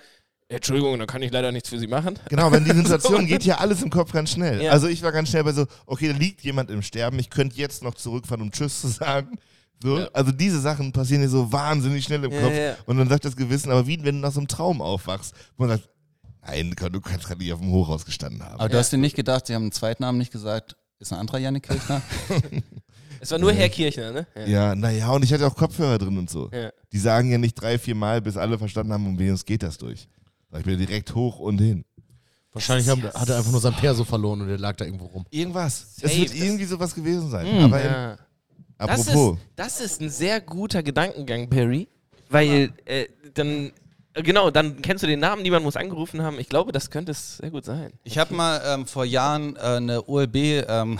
Entschuldigung, 0.57 0.98
da 0.98 1.07
kann 1.07 1.22
ich 1.22 1.30
leider 1.32 1.50
nichts 1.53 1.68
für 1.68 1.78
Sie 1.78 1.86
machen. 1.86 2.18
Genau, 2.28 2.50
wenn 2.53 2.64
die 2.64 2.70
Situation 2.74 3.26
geht 3.26 3.44
ja 3.44 3.57
alles 3.59 3.82
im 3.82 3.90
Kopf 3.90 4.12
ganz 4.12 4.30
schnell. 4.30 4.62
Ja. 4.62 4.72
Also 4.72 4.86
ich 4.88 5.03
war 5.03 5.12
ganz 5.12 5.30
schnell 5.30 5.44
bei 5.44 5.53
so, 5.53 5.66
okay, 5.86 6.09
da 6.12 6.14
liegt 6.18 6.42
jemand 6.42 6.70
im 6.70 6.82
Sterben, 6.82 7.18
ich 7.18 7.30
könnte 7.30 7.57
jetzt 7.57 7.82
noch 7.82 7.94
zurückfahren, 7.94 8.42
um 8.42 8.50
Tschüss 8.50 8.80
zu 8.80 8.88
sagen. 8.88 9.38
So, 9.82 9.98
Ja. 9.98 10.09
Also 10.12 10.30
diese 10.32 10.61
Sachen 10.61 10.92
passieren 10.92 11.22
dir 11.22 11.28
so 11.28 11.50
wahnsinnig 11.53 12.05
schnell 12.05 12.22
im 12.24 12.32
Ja, 12.32 12.40
Kopf. 12.40 12.55
ja. 12.55 12.76
Und 12.86 12.98
dann 12.98 13.09
sagt 13.09 13.24
das 13.24 13.34
Gewissen, 13.36 13.70
aber 13.70 13.86
wie 13.86 13.98
wenn 14.05 14.16
du 14.16 14.20
nach 14.20 14.32
so 14.32 14.40
einem 14.40 14.48
Traum 14.48 14.80
aufwachst, 14.80 15.34
wo 15.57 15.64
man 15.66 15.76
sagt, 15.78 15.88
nein, 16.46 16.70
du 16.76 17.00
kannst 17.00 17.26
gerade 17.26 17.40
nicht 17.40 17.53
auf 17.53 17.61
dem 17.61 17.70
Hochhaus 17.72 18.05
gestanden 18.05 18.42
haben. 18.44 18.61
Aber 18.61 18.68
du 18.68 18.78
hast 18.78 18.92
dir 18.92 18.98
nicht 18.98 19.16
gedacht, 19.16 19.46
sie 19.46 19.55
haben 19.55 19.62
einen 19.62 19.72
zweiten 19.72 20.03
Namen 20.03 20.18
nicht 20.18 20.32
gesagt, 20.32 20.76
ist 20.98 21.12
ein 21.12 21.18
anderer 21.18 21.38
Janik 21.38 21.64
Kirchner? 21.64 22.00
Es 23.20 23.30
war 23.30 23.38
nur 23.38 23.53
Herr 23.53 23.68
Kirchner, 23.68 24.11
ne? 24.11 24.26
Ja, 24.46 24.74
naja, 24.74 25.09
und 25.12 25.22
ich 25.22 25.32
hatte 25.32 25.46
auch 25.46 25.55
Kopfhörer 25.55 25.96
drin 25.96 26.18
und 26.18 26.28
so. 26.28 26.50
Ja. 26.53 26.70
Die 26.92 26.98
sagen 26.98 27.30
ja 27.30 27.38
nicht 27.38 27.55
drei, 27.55 27.78
vier 27.78 27.94
Mal, 27.94 28.20
bis 28.20 28.36
alle 28.36 28.59
verstanden 28.59 28.92
haben, 28.92 29.07
um 29.07 29.16
wen 29.16 29.32
es 29.32 29.44
geht 29.44 29.62
das 29.62 29.78
durch. 29.78 30.09
Sag 30.53 30.61
ich 30.61 30.66
bin 30.66 30.78
direkt 30.78 31.14
hoch 31.14 31.38
und 31.40 31.59
hin. 31.59 31.84
Wahrscheinlich 32.53 32.86
haben, 32.88 33.03
hat 33.03 33.28
er 33.30 33.38
einfach 33.38 33.50
nur 33.50 33.61
sein 33.61 33.72
Perso 33.74 34.05
verloren 34.05 34.42
und 34.42 34.48
der 34.48 34.59
lag 34.59 34.76
da 34.76 34.84
irgendwo 34.84 35.07
rum. 35.07 35.24
Irgendwas. 35.30 35.96
Safe, 35.96 36.07
es 36.12 36.18
wird 36.18 36.28
das- 36.30 36.36
irgendwie 36.36 36.64
sowas 36.66 36.94
gewesen 36.94 37.30
sein. 37.30 37.46
Mm. 37.61 37.64
Aber 37.64 37.82
Ja. 37.84 38.18
Das 38.78 39.09
apropos. 39.09 39.38
ist, 39.38 39.46
das 39.57 39.80
ist 39.80 40.00
ein 40.03 40.11
sehr 40.11 40.40
guter 40.40 40.82
Gedankengang, 40.82 41.48
Perry. 41.48 41.88
Weil 42.28 42.72
äh, 42.84 43.07
dann, 43.34 43.70
äh, 44.12 44.22
genau, 44.22 44.50
dann 44.50 44.82
kennst 44.82 45.03
du 45.03 45.07
den 45.07 45.20
Namen, 45.20 45.42
niemand 45.42 45.64
muss 45.64 45.76
angerufen 45.76 46.20
haben. 46.22 46.38
Ich 46.38 46.48
glaube, 46.48 46.72
das 46.72 46.90
könnte 46.90 47.12
es 47.12 47.38
sehr 47.38 47.50
gut 47.50 47.64
sein. 47.64 47.92
Ich 48.05 48.18
habe 48.18 48.34
mal 48.34 48.61
ähm, 48.66 48.86
vor 48.86 49.05
Jahren 49.05 49.57
äh, 49.57 49.61
eine 49.61 50.07
OLB 50.09 50.36
ähm, 50.68 50.98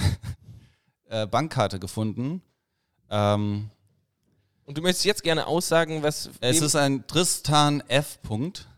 äh, 1.11 1.26
Bankkarte 1.26 1.78
gefunden. 1.80 2.40
Ähm, 3.11 3.68
Und 4.64 4.78
du 4.78 4.82
möchtest 4.82 5.05
jetzt 5.05 5.22
gerne 5.22 5.46
aussagen, 5.46 6.03
was. 6.03 6.30
es 6.40 6.61
ist 6.62 6.76
ein 6.76 7.07
Tristan 7.07 7.82
F. 7.88 8.22
Punkt. 8.22 8.68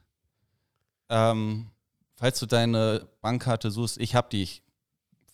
Ähm, 1.08 1.66
falls 2.14 2.38
du 2.38 2.46
deine 2.46 3.08
Bankkarte 3.20 3.70
suchst, 3.70 3.98
ich 3.98 4.14
habe 4.14 4.28
die. 4.30 4.42
Ich, 4.42 4.62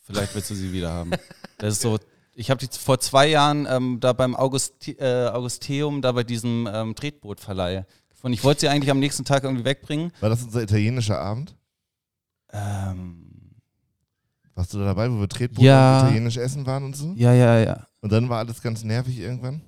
vielleicht 0.05 0.35
willst 0.35 0.51
du 0.51 0.55
sie 0.55 0.73
wieder 0.73 0.93
haben. 0.93 1.11
Das 1.59 1.75
ist 1.75 1.83
so. 1.83 1.99
Ich 2.35 2.51
habe 2.51 2.59
die 2.67 2.75
vor 2.75 3.01
zwei 3.01 3.27
Jahren 3.27 3.67
ähm, 3.69 3.99
da 4.01 4.15
beim 4.15 4.35
Augusti 4.35 4.93
äh, 4.93 5.29
Augusteum, 5.29 6.01
da 6.01 6.13
bei 6.13 6.25
diesem 6.25 6.67
ähm, 6.73 6.95
Tretbootverleih 6.95 7.85
gefunden. 8.09 8.33
Ich 8.33 8.43
wollte 8.45 8.63
sie 8.63 8.69
eigentlich 8.69 8.91
am 8.91 8.99
nächsten 8.99 9.27
Tag 9.27 9.45
irgendwie 9.45 9.65
wegbringen. 9.67 10.11
War 10.21 10.31
das 10.31 10.43
unser 10.43 10.63
italienischer 10.63 11.19
Abend? 11.21 11.55
Ähm, 12.51 13.27
Warst 14.55 14.73
du 14.75 14.79
da 14.79 14.87
dabei, 14.87 15.11
wo 15.11 15.21
wir 15.21 15.29
Tretboot 15.29 15.63
Ja. 15.63 16.01
und 16.01 16.07
italienisch 16.07 16.37
essen 16.39 16.65
waren 16.67 16.85
und 16.85 16.97
so? 16.97 17.13
ja, 17.17 17.33
ja, 17.35 17.59
ja. 17.59 17.87
Und 18.01 18.11
dann 18.11 18.29
war 18.31 18.39
alles 18.39 18.63
ganz 18.63 18.83
nervig 18.85 19.19
irgendwann? 19.19 19.61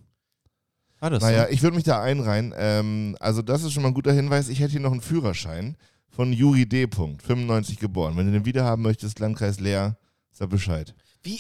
War 0.99 1.11
das 1.11 1.23
Naja, 1.23 1.45
so? 1.45 1.51
ich 1.51 1.63
würde 1.63 1.77
mich 1.77 1.85
da 1.85 2.01
einreihen. 2.01 2.55
Ähm, 2.57 3.17
also 3.21 3.43
das 3.43 3.65
ist 3.65 3.73
schon 3.73 3.83
mal 3.83 3.89
ein 3.91 3.95
guter 3.95 4.13
Hinweis. 4.13 4.49
Ich 4.49 4.61
hätte 4.61 4.73
hier 4.73 4.81
noch 4.81 4.93
einen 4.93 5.01
Führerschein 5.03 5.77
von 6.15 6.33
Juri 6.33 6.67
D. 6.67 6.87
Punkt, 6.87 7.23
95 7.23 7.79
geboren. 7.79 8.17
Wenn 8.17 8.27
du 8.27 8.33
den 8.33 8.45
wieder 8.45 8.65
haben 8.65 8.83
möchtest, 8.83 9.19
Landkreis 9.19 9.59
Leer, 9.61 9.97
sag 10.33 10.51
Bescheid. 10.51 10.95
Wie. 11.25 11.39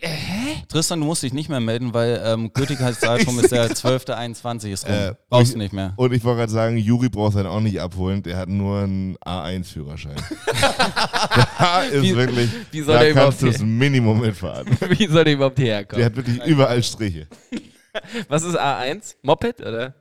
Äh, 0.00 0.06
hä? 0.08 0.62
Tristan, 0.68 1.00
du 1.00 1.06
musst 1.06 1.24
dich 1.24 1.32
nicht 1.32 1.48
mehr 1.48 1.58
melden, 1.60 1.92
weil 1.92 2.22
ähm, 2.24 2.52
Gültigkeitsdatum 2.52 3.40
ist 3.40 3.50
der 3.50 3.68
12.21 3.72 4.68
ist 4.72 4.86
rum. 4.86 4.94
Äh, 4.94 5.14
Brauchst 5.28 5.46
ich- 5.48 5.52
du 5.54 5.58
nicht 5.58 5.72
mehr. 5.72 5.92
Und 5.96 6.12
ich 6.12 6.22
wollte 6.22 6.38
gerade 6.38 6.52
sagen, 6.52 6.76
Juri 6.78 7.08
braucht 7.08 7.34
seinen 7.34 7.48
auch 7.48 7.60
nicht 7.60 7.80
abholen. 7.80 8.22
Der 8.22 8.36
hat 8.36 8.48
nur 8.48 8.82
einen 8.82 9.16
A1-Führerschein. 9.18 10.14
da 11.58 11.82
ist 11.82 12.02
Wie- 12.02 12.14
wirklich, 12.16 12.48
wie 12.70 12.80
soll 12.82 12.94
da 12.94 13.00
der 13.02 13.12
kannst 13.12 13.42
du 13.42 13.46
überhaupt 13.46 13.60
das 13.60 13.66
Minimum 13.66 14.20
mitfahren. 14.20 14.66
Wie 14.90 15.06
soll 15.08 15.24
der 15.24 15.34
überhaupt 15.34 15.58
hierher 15.58 15.84
kommen? 15.84 15.98
Der 15.98 16.06
hat 16.06 16.16
wirklich 16.16 16.42
überall 16.44 16.82
Striche. 16.82 17.26
Was 18.28 18.42
ist 18.44 18.58
A1? 18.58 19.16
Moped 19.22 19.60
oder? 19.60 19.94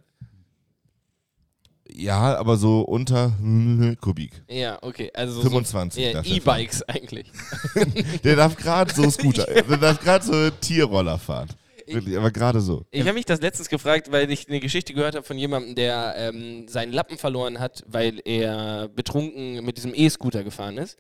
Ja, 1.96 2.38
aber 2.38 2.58
so 2.58 2.82
unter 2.82 3.32
Kubik. 4.02 4.42
Ja, 4.50 4.80
okay. 4.82 5.12
Also 5.14 5.42
25 5.42 6.04
So, 6.04 6.10
ja, 6.12 6.24
E-Bikes 6.24 6.84
eigentlich. 6.84 7.32
Der 8.24 8.36
darf 8.36 8.56
gerade 8.56 8.94
so 8.94 9.10
Scooter, 9.10 9.46
der 9.68 9.78
darf 9.78 10.00
gerade 10.00 10.26
so 10.26 10.50
Tierroller 10.50 11.18
fahren. 11.20 11.50
Wirklich, 11.86 12.18
aber 12.18 12.32
gerade 12.32 12.62
so. 12.62 12.86
Ich 12.92 13.02
habe 13.02 13.14
mich 13.14 13.26
das 13.26 13.42
letztens 13.42 13.68
gefragt, 13.68 14.10
weil 14.12 14.32
ich 14.32 14.48
eine 14.48 14.60
Geschichte 14.62 14.94
gehört 14.94 15.16
habe 15.16 15.26
von 15.26 15.38
jemandem, 15.38 15.76
der 15.76 16.16
ähm, 16.18 16.68
seinen 16.70 16.94
Lappen 16.94 17.18
verloren 17.18 17.60
hat, 17.60 17.84
weil 17.88 18.22
er 18.24 18.88
betrunken 18.88 19.64
mit 19.66 19.76
diesem 19.78 19.94
E-Scooter 19.94 20.44
gefahren 20.44 20.78
ist. 20.78 20.98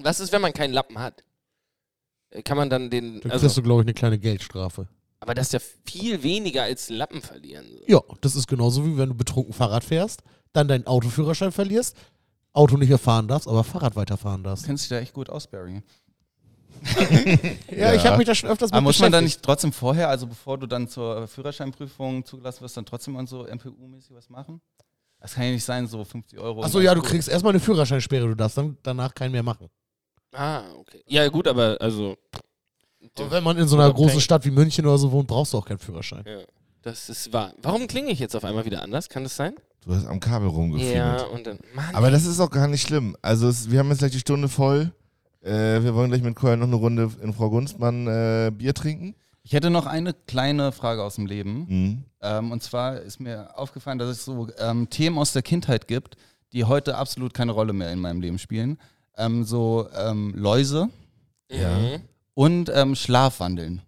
Was 0.00 0.20
ist, 0.20 0.32
wenn 0.32 0.40
man 0.42 0.52
keinen 0.52 0.72
Lappen 0.72 0.98
hat? 0.98 1.22
Äh, 2.30 2.42
Kann 2.42 2.56
man 2.56 2.68
dann 2.68 2.90
den. 2.90 3.20
Dann 3.20 3.30
Also, 3.30 3.46
kriegst 3.46 3.56
du, 3.58 3.62
glaube 3.62 3.82
ich, 3.82 3.86
eine 3.86 3.94
kleine 3.94 4.18
Geldstrafe. 4.18 4.88
Aber 5.20 5.34
das 5.34 5.48
ist 5.48 5.52
ja 5.52 5.60
viel 5.84 6.22
weniger 6.22 6.62
als 6.62 6.88
Lappen 6.90 7.20
verlieren. 7.22 7.66
Ja, 7.86 8.00
das 8.20 8.36
ist 8.36 8.46
genauso 8.46 8.84
wie 8.84 8.96
wenn 8.96 9.08
du 9.08 9.14
betrunken 9.14 9.52
Fahrrad 9.52 9.84
fährst, 9.84 10.22
dann 10.52 10.68
deinen 10.68 10.86
Autoführerschein 10.86 11.52
verlierst, 11.52 11.96
Auto 12.52 12.76
nicht 12.76 12.88
mehr 12.88 12.98
fahren 12.98 13.28
darfst, 13.28 13.48
aber 13.48 13.64
Fahrrad 13.64 13.96
weiterfahren 13.96 14.42
Du 14.42 14.50
darfst. 14.50 14.64
kennst 14.64 14.84
dich 14.84 14.88
da 14.90 14.98
echt 14.98 15.12
gut 15.12 15.30
aus, 15.30 15.46
Barry. 15.46 15.82
Ja, 17.76 17.94
ich 17.94 18.06
habe 18.06 18.18
mich 18.18 18.26
da 18.26 18.34
schon 18.34 18.50
öfters 18.50 18.70
Aber 18.70 18.80
mit 18.80 18.88
muss 18.88 18.98
man 19.00 19.10
dann 19.10 19.24
nicht 19.24 19.42
trotzdem 19.42 19.72
vorher, 19.72 20.08
also 20.08 20.26
bevor 20.26 20.58
du 20.58 20.66
dann 20.66 20.88
zur 20.88 21.26
Führerscheinprüfung 21.26 22.24
zugelassen 22.24 22.60
wirst, 22.62 22.76
dann 22.76 22.86
trotzdem 22.86 23.16
an 23.16 23.26
so 23.26 23.44
MPU-mäßig 23.46 24.14
was 24.14 24.28
machen? 24.30 24.60
Das 25.20 25.34
kann 25.34 25.44
ja 25.44 25.50
nicht 25.50 25.64
sein, 25.64 25.86
so 25.88 26.04
50 26.04 26.38
Euro. 26.38 26.62
Achso, 26.62 26.80
ja, 26.80 26.94
du 26.94 27.02
kriegst 27.02 27.28
erstmal 27.28 27.52
eine 27.52 27.60
Führerscheinsperre, 27.60 28.28
du 28.28 28.36
darfst 28.36 28.56
dann 28.58 28.78
danach 28.84 29.12
keinen 29.14 29.32
mehr 29.32 29.42
machen. 29.42 29.68
Ah, 30.32 30.62
okay. 30.76 31.02
Ja, 31.06 31.26
gut, 31.28 31.48
aber 31.48 31.76
also. 31.80 32.16
Und 33.20 33.30
wenn 33.30 33.44
man 33.44 33.56
in 33.56 33.68
so 33.68 33.76
einer 33.76 33.92
großen. 33.92 34.20
Stadt 34.20 34.44
wie 34.44 34.50
München 34.50 34.86
oder 34.86 34.98
so 34.98 35.10
wohnt, 35.12 35.28
brauchst 35.28 35.52
du 35.52 35.58
auch 35.58 35.64
keinen 35.64 35.78
Führerschein. 35.78 36.24
Ja, 36.26 36.38
das 36.82 37.08
ist 37.08 37.32
wahr. 37.32 37.52
Warum 37.62 37.86
klinge 37.86 38.10
ich 38.10 38.18
jetzt 38.18 38.34
auf 38.34 38.44
einmal 38.44 38.64
wieder 38.64 38.82
anders? 38.82 39.08
Kann 39.08 39.22
das 39.22 39.36
sein? 39.36 39.54
Du 39.84 39.94
hast 39.94 40.06
am 40.06 40.20
Kabel 40.20 40.48
rumgeführt. 40.48 40.94
Ja, 40.94 41.22
und 41.24 41.46
dann. 41.46 41.58
Mann, 41.74 41.94
Aber 41.94 42.10
das 42.10 42.26
ist 42.26 42.40
auch 42.40 42.50
gar 42.50 42.68
nicht 42.68 42.82
schlimm. 42.82 43.16
Also 43.22 43.48
es, 43.48 43.70
wir 43.70 43.78
haben 43.78 43.88
jetzt 43.88 43.98
gleich 43.98 44.12
die 44.12 44.18
Stunde 44.18 44.48
voll. 44.48 44.92
Äh, 45.42 45.82
wir 45.82 45.94
wollen 45.94 46.10
gleich 46.10 46.22
mit 46.22 46.36
Köln 46.36 46.60
noch 46.60 46.66
eine 46.66 46.76
Runde 46.76 47.10
in 47.22 47.32
Frau 47.32 47.48
Gunstmann 47.48 48.06
äh, 48.06 48.50
Bier 48.50 48.74
trinken. 48.74 49.14
Ich 49.44 49.52
hätte 49.52 49.70
noch 49.70 49.86
eine 49.86 50.12
kleine 50.12 50.72
Frage 50.72 51.02
aus 51.02 51.14
dem 51.14 51.26
Leben. 51.26 51.66
Mhm. 51.68 52.04
Ähm, 52.20 52.52
und 52.52 52.62
zwar 52.62 53.00
ist 53.00 53.20
mir 53.20 53.56
aufgefallen, 53.56 53.98
dass 53.98 54.10
es 54.10 54.24
so 54.24 54.48
ähm, 54.58 54.90
Themen 54.90 55.16
aus 55.16 55.32
der 55.32 55.42
Kindheit 55.42 55.88
gibt, 55.88 56.16
die 56.52 56.64
heute 56.64 56.96
absolut 56.96 57.32
keine 57.32 57.52
Rolle 57.52 57.72
mehr 57.72 57.92
in 57.92 58.00
meinem 58.00 58.20
Leben 58.20 58.38
spielen. 58.38 58.78
Ähm, 59.16 59.44
so 59.44 59.88
ähm, 59.96 60.34
Läuse 60.36 60.90
ja. 61.50 61.98
Und 62.38 62.70
ähm, 62.72 62.94
Schlafwandeln. 62.94 63.82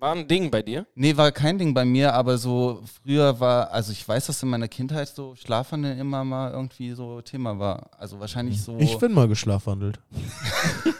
War 0.00 0.16
ein 0.16 0.26
Ding 0.26 0.50
bei 0.50 0.62
dir? 0.62 0.84
Nee, 0.96 1.16
war 1.16 1.30
kein 1.30 1.58
Ding 1.58 1.74
bei 1.74 1.84
mir, 1.84 2.12
aber 2.12 2.36
so 2.36 2.82
früher 3.00 3.38
war, 3.38 3.70
also 3.70 3.92
ich 3.92 4.08
weiß, 4.08 4.26
dass 4.26 4.42
in 4.42 4.48
meiner 4.48 4.66
Kindheit 4.66 5.06
so 5.06 5.36
Schlafwandeln 5.36 5.96
immer 5.96 6.24
mal 6.24 6.50
irgendwie 6.50 6.90
so 6.90 7.20
Thema 7.20 7.60
war. 7.60 7.90
Also 7.96 8.18
wahrscheinlich 8.18 8.60
so. 8.60 8.78
Ich 8.78 8.98
bin 8.98 9.12
mal 9.12 9.28
geschlafwandelt. 9.28 10.00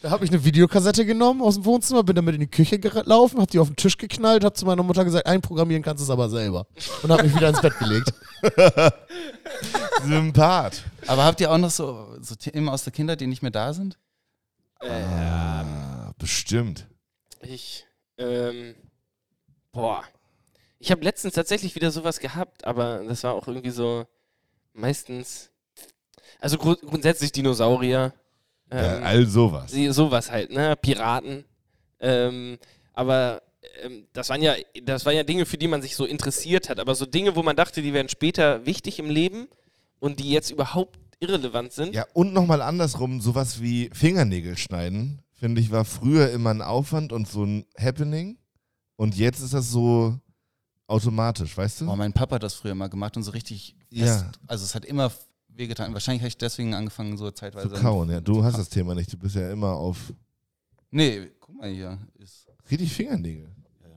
da 0.00 0.10
habe 0.10 0.24
ich 0.24 0.30
eine 0.30 0.44
Videokassette 0.44 1.04
genommen 1.04 1.42
aus 1.42 1.56
dem 1.56 1.64
Wohnzimmer, 1.64 2.04
bin 2.04 2.14
damit 2.14 2.36
in 2.36 2.42
die 2.42 2.46
Küche 2.46 2.78
gelaufen, 2.78 3.40
hab 3.40 3.50
die 3.50 3.58
auf 3.58 3.66
den 3.66 3.74
Tisch 3.74 3.98
geknallt, 3.98 4.44
hab 4.44 4.56
zu 4.56 4.64
meiner 4.64 4.84
Mutter 4.84 5.04
gesagt, 5.04 5.26
einprogrammieren 5.26 5.82
kannst 5.82 6.02
du 6.02 6.04
es 6.04 6.10
aber 6.10 6.28
selber. 6.28 6.68
Und 7.02 7.10
hab 7.10 7.20
mich 7.20 7.34
wieder 7.34 7.48
ins 7.48 7.60
Bett 7.60 7.76
gelegt. 7.80 8.14
Sympath. 10.06 10.84
aber 11.08 11.24
habt 11.24 11.40
ihr 11.40 11.50
auch 11.50 11.58
noch 11.58 11.70
so, 11.70 12.16
so 12.20 12.36
Themen 12.36 12.68
aus 12.68 12.84
der 12.84 12.92
Kindheit, 12.92 13.20
die 13.20 13.26
nicht 13.26 13.42
mehr 13.42 13.50
da 13.50 13.72
sind? 13.72 13.98
Ah, 14.88 16.12
bestimmt. 16.18 16.86
Ich, 17.40 17.86
ähm, 18.18 18.74
boah. 19.72 20.04
Ich 20.78 20.90
habe 20.90 21.02
letztens 21.04 21.34
tatsächlich 21.34 21.74
wieder 21.74 21.90
sowas 21.90 22.20
gehabt, 22.20 22.64
aber 22.66 23.02
das 23.04 23.24
war 23.24 23.34
auch 23.34 23.48
irgendwie 23.48 23.70
so 23.70 24.06
meistens, 24.74 25.50
also 26.40 26.58
gru 26.58 26.74
grundsätzlich 26.76 27.32
Dinosaurier, 27.32 28.12
Ja, 28.72 28.96
ähm, 28.98 29.04
all 29.04 29.26
sowas. 29.26 29.72
sowas 29.72 30.30
halt, 30.30 30.50
ne, 30.52 30.76
Piraten, 30.76 31.44
ähm, 32.00 32.58
aber 32.92 33.42
ähm, 33.82 34.06
das 34.12 34.28
waren 34.28 34.42
ja, 34.42 34.54
das 34.82 35.06
waren 35.06 35.16
ja 35.16 35.22
Dinge, 35.22 35.46
für 35.46 35.56
die 35.56 35.68
man 35.68 35.80
sich 35.80 35.96
so 35.96 36.04
interessiert 36.04 36.68
hat, 36.68 36.78
aber 36.80 36.94
so 36.94 37.06
Dinge, 37.06 37.34
wo 37.34 37.42
man 37.42 37.56
dachte, 37.56 37.80
die 37.80 37.94
wären 37.94 38.08
später 38.10 38.66
wichtig 38.66 38.98
im 38.98 39.08
Leben 39.08 39.48
und 40.00 40.20
die 40.20 40.30
jetzt 40.30 40.50
überhaupt 40.50 40.98
irrelevant 41.28 41.72
sind. 41.72 41.94
Ja, 41.94 42.06
und 42.12 42.32
nochmal 42.32 42.62
andersrum, 42.62 43.20
sowas 43.20 43.60
wie 43.60 43.90
Fingernägel 43.92 44.56
schneiden, 44.56 45.22
finde 45.32 45.60
ich, 45.60 45.70
war 45.70 45.84
früher 45.84 46.30
immer 46.30 46.50
ein 46.50 46.62
Aufwand 46.62 47.12
und 47.12 47.28
so 47.28 47.44
ein 47.44 47.64
Happening. 47.78 48.38
Und 48.96 49.16
jetzt 49.16 49.40
ist 49.40 49.54
das 49.54 49.70
so 49.70 50.18
automatisch, 50.86 51.56
weißt 51.56 51.82
du? 51.82 51.90
Oh, 51.90 51.96
mein 51.96 52.12
Papa 52.12 52.36
hat 52.36 52.42
das 52.42 52.54
früher 52.54 52.74
mal 52.74 52.88
gemacht 52.88 53.16
und 53.16 53.22
so 53.22 53.30
richtig 53.32 53.76
Ja. 53.90 54.06
fest. 54.06 54.26
Also 54.46 54.64
es 54.64 54.74
hat 54.74 54.84
immer 54.84 55.10
wehgetan. 55.48 55.92
Wahrscheinlich 55.92 56.22
habe 56.22 56.28
ich 56.28 56.38
deswegen 56.38 56.74
angefangen, 56.74 57.16
so 57.16 57.30
zeitweise. 57.30 57.72
Zu 57.72 57.80
kauen, 57.80 58.10
ja. 58.10 58.20
Du 58.20 58.44
hast 58.44 58.58
das 58.58 58.68
Thema 58.68 58.94
nicht. 58.94 59.12
Du 59.12 59.16
bist 59.18 59.34
ja 59.36 59.50
immer 59.50 59.72
auf 59.72 60.12
Nee, 60.90 61.28
guck 61.40 61.56
mal 61.56 61.70
hier. 61.70 61.98
Ist, 62.18 62.46
richtig 62.70 62.92
Fingernägel. 62.92 63.48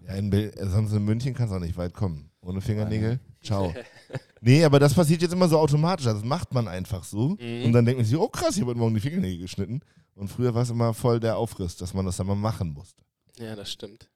Ja, 0.07 0.13
in 0.15 0.31
sonst 0.71 0.93
in 0.93 1.03
München 1.05 1.33
kannst 1.35 1.51
du 1.51 1.57
auch 1.57 1.61
nicht 1.61 1.77
weit 1.77 1.93
kommen. 1.93 2.31
Ohne 2.41 2.61
Fingernägel, 2.61 3.19
ciao. 3.43 3.73
Nee, 4.41 4.63
aber 4.63 4.79
das 4.79 4.93
passiert 4.93 5.21
jetzt 5.21 5.33
immer 5.33 5.47
so 5.47 5.57
automatisch. 5.57 6.05
Also 6.07 6.19
das 6.19 6.27
macht 6.27 6.53
man 6.53 6.67
einfach 6.67 7.03
so. 7.03 7.37
Mhm. 7.39 7.65
Und 7.65 7.73
dann 7.73 7.85
denkt 7.85 7.99
man 7.99 8.05
sich, 8.05 8.17
oh 8.17 8.27
krass, 8.27 8.55
hier 8.55 8.67
wird 8.67 8.77
morgen 8.77 8.93
die 8.95 9.01
Fingernägel 9.01 9.39
geschnitten. 9.39 9.81
Und 10.15 10.29
früher 10.29 10.53
war 10.55 10.63
es 10.63 10.69
immer 10.69 10.93
voll 10.93 11.19
der 11.19 11.37
Aufriss, 11.37 11.75
dass 11.77 11.93
man 11.93 12.05
das 12.05 12.17
dann 12.17 12.27
mal 12.27 12.35
machen 12.35 12.73
musste. 12.73 13.03
Ja, 13.39 13.55
das 13.55 13.71
stimmt. 13.71 14.09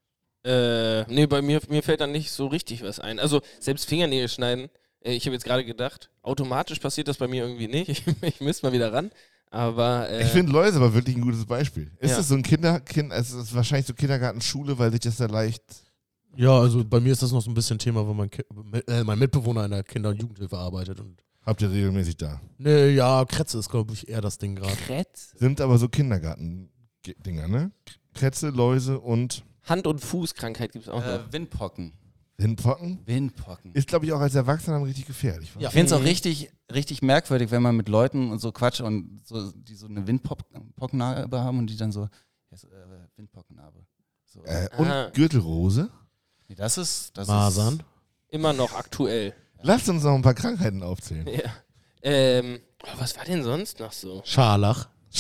Äh, 0.44 1.04
nee, 1.14 1.28
bei 1.28 1.42
mir, 1.44 1.62
mir 1.70 1.84
fällt 1.84 2.02
dann 2.02 2.12
nicht 2.12 2.32
so 2.32 2.48
richtig 2.48 2.84
was 2.84 3.00
ein. 3.00 3.20
Also, 3.20 3.42
selbst 3.60 3.86
Fingernägel 3.88 4.28
schneiden, 4.28 4.70
äh, 5.02 5.14
ich 5.14 5.26
habe 5.26 5.34
jetzt 5.36 5.44
gerade 5.46 5.64
gedacht, 5.64 6.10
automatisch 6.24 6.80
passiert 6.80 7.08
das 7.08 7.18
bei 7.18 7.28
mir 7.28 7.44
irgendwie 7.44 7.68
nicht. 7.68 7.90
Ich, 8.08 8.24
ich 8.24 8.42
müsste 8.42 8.66
mal 8.66 8.74
wieder 8.74 8.92
ran. 8.92 9.12
Aber, 9.52 10.10
äh, 10.10 10.24
Ich 10.24 10.30
finde 10.30 10.52
Läuse 10.54 10.78
aber 10.78 10.94
wirklich 10.96 11.16
ein 11.16 11.22
gutes 11.22 11.46
Beispiel. 11.46 11.92
Ist 12.00 12.12
Ja. 12.12 12.18
das 12.18 12.30
so 12.30 12.36
ein 12.36 12.42
Kinder, 12.42 12.80
kind, 12.80 13.12
es 13.14 13.32
ist 13.32 13.54
wahrscheinlich 13.54 13.86
so 13.86 13.94
Kindergartenschule, 13.94 14.80
weil 14.80 14.92
sich 14.92 15.02
das 15.02 15.18
da 15.18 15.26
leicht. 15.28 15.62
Ja, 16.36 16.60
also 16.60 16.84
bei 16.86 17.00
mir 17.00 17.12
ist 17.12 17.22
das 17.22 17.32
noch 17.32 17.42
so 17.42 17.52
ein 17.52 17.54
bisschen 17.54 17.78
Thema, 17.80 18.08
weil 18.08 18.14
mein, 18.16 18.30
Ki 18.30 18.44
äh, 18.88 19.04
mein 19.04 19.20
Mitbewohner 19.20 19.66
in 19.66 19.72
der 19.72 19.84
Kinder- 19.84 20.10
und 20.10 20.22
Jugendhilfe 20.22 20.58
arbeitet. 20.58 21.00
Und 21.00 21.22
Habt 21.46 21.62
ihr 21.62 21.72
regelmäßig 21.72 22.18
da. 22.18 22.40
ne, 22.58 22.90
ja, 22.92 23.26
Kretze 23.26 23.58
ist, 23.58 23.70
glaube 23.70 23.94
ich, 23.94 24.08
eher 24.08 24.22
das 24.22 24.38
Ding 24.38 24.56
gerade. 24.56 24.76
Kretz? 24.76 25.34
Sind 25.38 25.60
aber 25.60 25.78
so 25.78 25.90
Kindergarten-Dinger, 25.90 27.48
ne? 27.48 27.72
Kretze, 28.14 28.50
Läuse 28.50 29.00
und 29.00 29.44
Hand- 29.64 29.88
und 29.88 30.00
Fußkrankheit 30.00 30.72
gibt 30.72 30.86
es 30.86 30.90
auch 30.92 31.00
noch. 31.00 31.06
äh, 31.08 31.32
Windpocken. 31.34 31.94
Windpocken. 32.38 33.00
Windpocken. 33.06 33.74
Ist, 33.74 33.88
glaube 33.88 34.06
ich, 34.06 34.14
auch 34.14 34.20
als 34.20 34.34
Erwachsener 34.34 34.84
richtig 34.84 35.06
gefährlich. 35.06 35.56
wa? 35.56 35.60
Ja. 35.60 35.68
Ich 35.68 35.74
finde 35.74 35.88
es 35.88 35.94
auch 35.94 36.04
richtig, 36.04 36.52
richtig 36.74 37.02
merkwürdig, 37.04 37.52
wenn 37.52 37.62
man 37.62 37.76
mit 37.76 37.88
Leuten 37.88 38.32
und 38.32 38.40
so 38.40 38.52
quatscht 38.52 38.82
und 38.82 39.22
so, 39.26 39.52
die 39.52 39.76
so 39.76 39.86
eine 39.88 40.08
Windpockennarbe 40.08 41.40
haben 41.40 41.60
und 41.60 41.68
die 41.68 41.78
dann 41.78 41.92
so, 41.92 42.02
ja, 42.50 42.58
so, 42.58 42.68
äh, 42.68 43.08
Windpockennarbe. 43.18 43.86
So. 44.26 44.44
Äh, 44.46 44.70
und 44.78 44.88
Ah. 44.88 45.10
Gürtelrose. 45.14 45.92
Nee, 46.52 46.56
das 46.56 46.78
ist, 46.78 47.18
das 47.18 47.28
Masern. 47.28 47.82
Immer 48.30 48.52
noch 48.54 48.74
aktuell. 48.74 49.34
Lasst 49.62 49.88
uns 49.90 50.04
noch 50.04 50.14
ein 50.16 50.22
paar 50.22 50.34
Krankheiten 50.34 50.84
aufzählen. 50.84 51.28
Ja. 51.28 51.52
Ähm, 52.02 52.60
oh, 52.84 52.88
was 53.00 53.16
war 53.18 53.24
denn 53.26 53.44
sonst 53.44 53.80
noch 53.80 53.92
so? 53.94 54.22
Scharlach. 54.26 54.90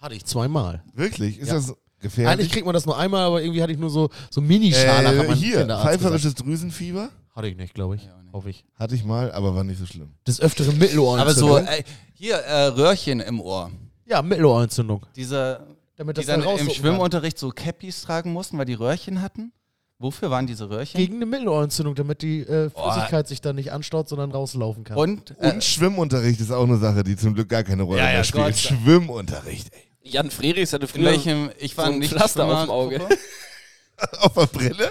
hatte 0.00 0.14
ich 0.14 0.24
zweimal. 0.24 0.82
Wirklich? 0.94 1.38
Ist 1.38 1.48
Ja. 1.48 1.54
das 1.54 1.74
gefährlich? 2.00 2.32
Eigentlich 2.32 2.52
kriegt 2.52 2.64
man 2.66 2.74
das 2.74 2.86
nur 2.86 2.96
einmal, 2.96 3.22
aber 3.24 3.42
irgendwie 3.42 3.62
hatte 3.62 3.72
ich 3.72 3.78
nur 3.78 3.90
so, 3.90 4.10
so 4.30 4.40
Mini-Scharlach. 4.40 5.12
äh, 5.12 5.34
hier, 5.34 5.66
pfeiferisches 5.66 6.34
Drüsenfieber. 6.34 7.10
Hatte 7.34 7.48
ich 7.48 7.56
nicht, 7.56 7.74
glaube 7.74 7.96
ich. 7.96 8.04
Ja, 8.04 8.16
nicht. 8.22 8.32
Hoffe 8.32 8.50
ich. 8.50 8.64
Hatte 8.76 8.94
ich 8.94 9.04
mal, 9.04 9.32
aber 9.32 9.54
war 9.54 9.64
nicht 9.64 9.78
so 9.78 9.86
schlimm. 9.86 10.14
Des 10.26 10.40
Öfteren 10.40 10.78
Mittelohrentzündung. 10.78 11.50
Aber 11.58 11.66
so, 11.66 11.70
äh, 11.72 11.82
hier, 12.14 12.36
äh, 12.36 12.66
Röhrchen 12.66 13.20
im 13.20 13.40
Ohr. 13.40 13.70
ja, 14.06 14.22
Mittelohrentzündung. 14.22 15.04
Diese, 15.16 15.66
Damit 15.96 16.16
die 16.16 16.22
das 16.22 16.26
dann 16.26 16.42
dann 16.42 16.58
im 16.58 16.70
Schwimmunterricht 16.70 17.38
so 17.38 17.50
Cappies 17.50 18.02
tragen 18.02 18.32
mussten, 18.32 18.58
weil 18.58 18.64
die 18.64 18.74
Röhrchen 18.74 19.22
hatten. 19.22 19.52
Wofür 19.98 20.28
waren 20.30 20.46
diese 20.46 20.68
Röhrchen? 20.68 20.98
Gegen 20.98 21.16
eine 21.16 21.26
Mittelohrentzündung, 21.26 21.94
damit 21.94 22.20
die 22.22 22.40
äh, 22.40 22.68
Flüssigkeit 22.68 23.28
sich 23.28 23.40
dann 23.40 23.54
nicht 23.56 23.70
anstaut, 23.72 24.08
sondern 24.08 24.32
rauslaufen 24.32 24.82
kann. 24.82 24.96
Und, 24.96 25.34
äh, 25.38 25.52
Und 25.52 25.62
Schwimmunterricht 25.62 26.40
ist 26.40 26.50
auch 26.50 26.64
eine 26.64 26.78
Sache, 26.78 27.04
die 27.04 27.16
zum 27.16 27.34
Glück 27.34 27.48
gar 27.48 27.62
keine 27.62 27.84
Rolle 27.84 27.98
Ja, 28.00 28.06
mehr 28.06 28.14
ja, 28.14 28.24
spielt. 28.24 28.44
Gott 28.44 28.56
Schwimmunterricht, 28.56 29.68
ey. 29.72 29.80
Jan 30.10 30.30
Frerichs 30.30 30.72
hatte 30.72 30.82
in 30.86 30.88
früher 30.88 31.04
welchem, 31.04 31.50
ich 31.58 31.76
war 31.78 31.86
so 31.86 31.92
ein 31.92 31.98
nicht 32.00 32.12
Pflaster 32.12 32.44
auf 32.44 32.64
dem 32.64 32.70
Auge. 32.70 33.00
Auf 34.20 34.34
der 34.34 34.46
Brille? 34.46 34.90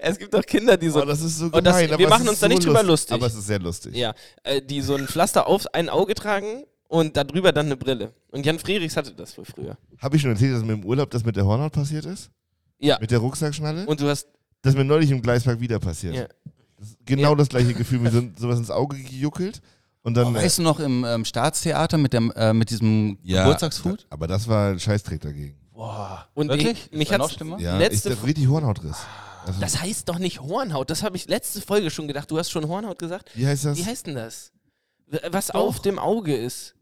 Es 0.00 0.18
gibt 0.18 0.34
doch 0.34 0.42
Kinder, 0.44 0.76
die 0.76 0.88
so. 0.88 1.00
oh, 1.00 1.04
das 1.04 1.20
ist 1.20 1.38
so 1.38 1.44
und 1.46 1.52
gemein. 1.52 1.88
das- 1.88 1.98
wir 1.98 2.08
machen 2.08 2.28
uns 2.28 2.40
da 2.40 2.48
so 2.48 2.54
nicht 2.54 2.66
drüber 2.66 2.82
lustig. 2.82 3.14
Aber 3.14 3.26
es 3.26 3.34
ist 3.36 3.46
sehr 3.46 3.60
lustig. 3.60 3.94
ja, 3.94 4.12
äh, 4.42 4.60
die 4.60 4.80
so 4.82 4.96
ein 4.96 5.06
Pflaster 5.06 5.46
auf 5.46 5.72
ein 5.74 5.88
Auge 5.88 6.14
tragen 6.14 6.64
und 6.88 7.16
darüber 7.16 7.52
dann 7.52 7.66
eine 7.66 7.76
Brille. 7.76 8.12
Und 8.30 8.44
Jan 8.44 8.58
Frerichs 8.58 8.96
hatte 8.96 9.12
das 9.12 9.36
wohl 9.38 9.44
früher. 9.44 9.76
Habe 9.98 10.16
ich 10.16 10.22
schon 10.22 10.32
erzählt, 10.32 10.54
dass 10.54 10.64
mir 10.64 10.72
im 10.72 10.84
Urlaub 10.84 11.10
das 11.10 11.24
mit 11.24 11.36
der 11.36 11.44
Hornhaut 11.46 11.72
passiert 11.72 12.04
ist? 12.04 12.30
Ja. 12.78 12.98
Mit 13.00 13.10
der 13.10 13.18
Rucksackschnalle? 13.18 13.86
Und 13.86 14.00
du 14.00 14.08
hast. 14.08 14.26
das 14.62 14.72
ist 14.74 14.78
mir 14.78 14.84
neulich 14.84 15.10
im 15.10 15.22
Gleispark 15.22 15.60
wieder 15.60 15.78
passiert. 15.78 16.14
Ja. 16.14 16.26
Das 16.78 16.96
genau 17.04 17.30
Ja. 17.30 17.34
das 17.36 17.48
gleiche 17.48 17.74
Gefühl, 17.74 17.98
mir 18.00 18.10
so, 18.10 18.22
sowas 18.36 18.58
ins 18.58 18.70
Auge 18.70 18.96
gejuckelt. 18.96 19.60
Und 20.02 20.14
dann. 20.16 20.28
Oh, 20.28 20.34
weißt 20.34 20.58
du 20.58 20.62
noch 20.62 20.78
im 20.80 21.04
ähm, 21.04 21.24
Staatstheater 21.24 21.98
mit, 21.98 22.12
dem, 22.12 22.30
äh, 22.32 22.52
mit 22.52 22.70
diesem 22.70 23.18
ja, 23.22 23.42
Geburtstagshut? 23.42 24.06
Aber 24.10 24.26
das 24.26 24.46
war 24.48 24.70
ein 24.70 24.80
Scheißtrick 24.80 25.20
dagegen. 25.20 25.58
Boah. 25.72 26.26
Und 26.34 26.48
Wirklich? 26.48 26.88
ich- 26.90 26.96
mich 26.98 27.08
da 27.08 27.18
noch 27.18 27.30
schlimmer? 27.30 27.58
Ja, 27.60 27.76
Letzte 27.78 28.10
ich 28.10 28.14
das 28.16 28.24
richtig 28.26 28.48
Hornhautriss. 28.48 28.96
Also, 29.44 29.60
Das 29.60 29.80
heißt 29.80 30.08
doch 30.08 30.18
nicht 30.18 30.40
Hornhaut. 30.40 30.88
Das 30.90 31.02
habe 31.02 31.16
ich 31.16 31.28
letzte 31.28 31.60
Folge 31.60 31.90
schon 31.90 32.06
gedacht. 32.08 32.30
Du 32.30 32.38
hast 32.38 32.50
schon 32.50 32.66
Hornhaut 32.68 32.98
gesagt. 32.98 33.30
wie 33.34 33.46
heißt 33.46 33.64
das? 33.64 33.76
Wie 33.78 33.84
heißt 33.84 34.06
denn 34.06 34.14
das? 34.14 34.52
Was 35.30 35.50
auf 35.50 35.80
dem 35.80 35.98
Auge 35.98 36.36
ist. 36.36 36.74